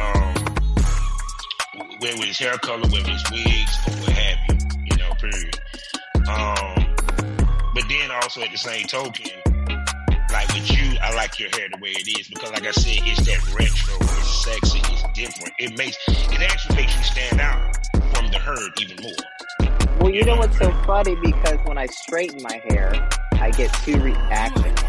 um, 0.00 0.34
whether 2.00 2.22
it's 2.22 2.38
hair 2.38 2.56
color, 2.58 2.82
whether 2.82 3.10
it's 3.10 3.30
wigs, 3.30 3.76
or 3.86 3.92
what 4.02 4.12
have 4.12 4.38
you, 4.48 4.86
you 4.90 4.96
know, 4.96 5.10
period. 5.14 5.58
Um, 6.28 6.94
but 7.74 7.84
then 7.88 8.10
also 8.22 8.42
at 8.42 8.52
the 8.52 8.58
same 8.58 8.86
token, 8.86 9.30
like 10.32 10.48
with 10.54 10.70
you, 10.70 10.98
I 11.02 11.14
like 11.14 11.38
your 11.40 11.50
hair 11.50 11.68
the 11.72 11.78
way 11.80 11.90
it 11.90 12.18
is 12.18 12.28
because, 12.28 12.50
like 12.52 12.66
I 12.66 12.70
said, 12.70 13.02
it's 13.06 13.26
that 13.26 13.54
retro, 13.54 13.96
it's 14.00 14.44
sexy, 14.44 14.78
it's 14.78 15.02
different. 15.14 15.52
It 15.58 15.76
makes 15.76 15.96
it 16.08 16.40
actually 16.40 16.76
makes 16.76 16.96
you 16.96 17.02
stand 17.02 17.40
out 17.40 17.76
the 18.34 18.40
herd 18.40 18.72
even 18.80 18.96
more. 19.02 19.98
Well, 20.00 20.10
you 20.10 20.24
know 20.24 20.36
what's 20.36 20.58
so 20.58 20.70
funny? 20.84 21.16
Because 21.22 21.58
when 21.64 21.78
I 21.78 21.86
straighten 21.86 22.42
my 22.42 22.60
hair, 22.68 23.08
I 23.34 23.50
get 23.50 23.72
two 23.84 24.00
reactions. 24.00 24.80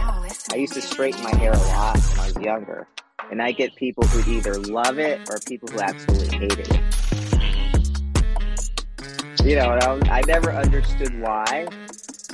I 0.52 0.56
used 0.56 0.74
to 0.74 0.82
straighten 0.82 1.24
my 1.24 1.36
hair 1.36 1.54
a 1.54 1.58
lot 1.58 1.98
when 1.98 2.20
I 2.20 2.26
was 2.26 2.38
younger. 2.38 2.88
And 3.32 3.42
I 3.42 3.52
get 3.52 3.76
people 3.76 4.04
who 4.06 4.32
either 4.32 4.60
love 4.60 5.00
it 5.00 5.30
or 5.30 5.40
people 5.48 5.70
who 5.70 5.80
absolutely 5.80 6.38
hate 6.38 6.60
it. 6.60 6.80
You 9.44 9.56
know, 9.58 9.78
I, 10.10 10.22
never 10.28 10.52
understood 10.52 11.20
why. 11.22 11.68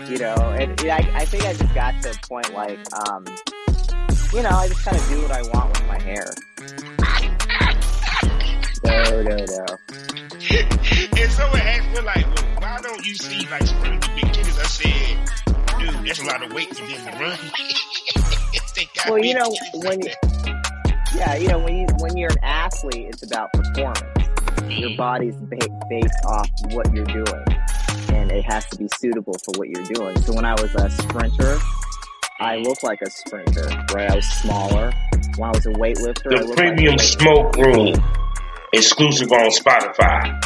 You 0.07 0.17
know, 0.17 0.35
and, 0.35 0.79
and 0.81 0.91
I, 0.91 1.11
I 1.13 1.25
think 1.25 1.45
I 1.45 1.53
just 1.53 1.73
got 1.73 2.01
to 2.03 2.11
a 2.11 2.27
point 2.27 2.53
like, 2.53 2.79
um, 3.09 3.25
you 4.33 4.43
know, 4.43 4.49
I 4.49 4.67
just 4.67 4.83
kind 4.85 4.97
of 4.97 5.07
do 5.09 5.21
what 5.21 5.31
I 5.31 5.41
want 5.53 5.69
with 5.71 5.88
my 5.88 5.99
hair. 6.01 6.33
No, 8.83 9.21
no, 9.21 9.35
no. 9.37 9.65
and 11.17 11.31
someone 11.31 11.59
asked 11.61 11.89
me 11.91 11.99
like, 12.01 12.25
well, 12.35 12.45
why 12.59 12.79
don't 12.81 13.05
you 13.05 13.15
see 13.15 13.47
like 13.49 13.63
some 13.63 13.81
really 13.81 13.97
big 13.97 14.25
titties? 14.33 14.59
I 14.59 14.63
said, 14.63 15.79
dude, 15.79 16.07
that's 16.07 16.21
a 16.21 16.25
lot 16.25 16.43
of 16.43 16.53
weight 16.53 16.75
for 16.75 16.85
them 16.87 17.13
to 17.13 17.19
run. 17.19 17.37
Well, 19.07 19.19
you 19.19 19.33
know, 19.33 19.53
when 19.73 19.99
you, 20.01 20.11
yeah, 21.15 21.35
you 21.35 21.47
know, 21.49 21.59
when 21.59 21.75
you 21.75 21.87
when 21.99 22.15
you're 22.17 22.29
an 22.31 22.43
athlete, 22.43 23.07
it's 23.09 23.23
about 23.23 23.51
performance. 23.53 24.01
Your 24.69 24.95
body's 24.95 25.35
ba- 25.35 25.57
based 25.89 26.13
off 26.25 26.49
what 26.71 26.91
you're 26.93 27.05
doing, 27.05 27.45
and 28.09 28.31
it 28.31 28.43
has 28.45 28.65
to 28.67 28.77
be 28.77 28.87
suitable 28.99 29.35
for 29.43 29.57
what 29.57 29.69
you're 29.69 29.83
doing. 29.85 30.19
So 30.21 30.33
when 30.33 30.45
I 30.45 30.53
was 30.53 30.73
a 30.75 30.89
sprinter, 30.89 31.57
I 32.39 32.57
looked 32.57 32.83
like 32.83 33.01
a 33.01 33.09
sprinter, 33.09 33.67
right? 33.93 34.09
I 34.11 34.15
was 34.15 34.25
smaller. 34.41 34.91
When 35.37 35.49
I 35.49 35.51
was 35.51 35.65
a 35.65 35.71
weightlifter, 35.71 36.33
I 36.33 36.39
The 36.39 36.45
looked 36.45 36.57
Premium 36.57 36.91
like 36.95 37.01
a. 37.01 37.03
Smoke 37.03 37.55
Room, 37.57 37.93
exclusive 38.73 39.31
on 39.31 39.49
Spotify. 39.49 40.39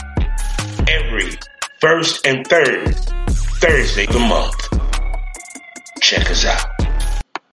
Every 0.90 1.38
first 1.80 2.26
and 2.26 2.46
third 2.48 2.96
Thursday 3.30 4.06
of 4.08 4.14
the 4.14 4.20
month. 4.20 6.02
Check 6.02 6.30
us 6.30 6.46
out. 6.46 6.75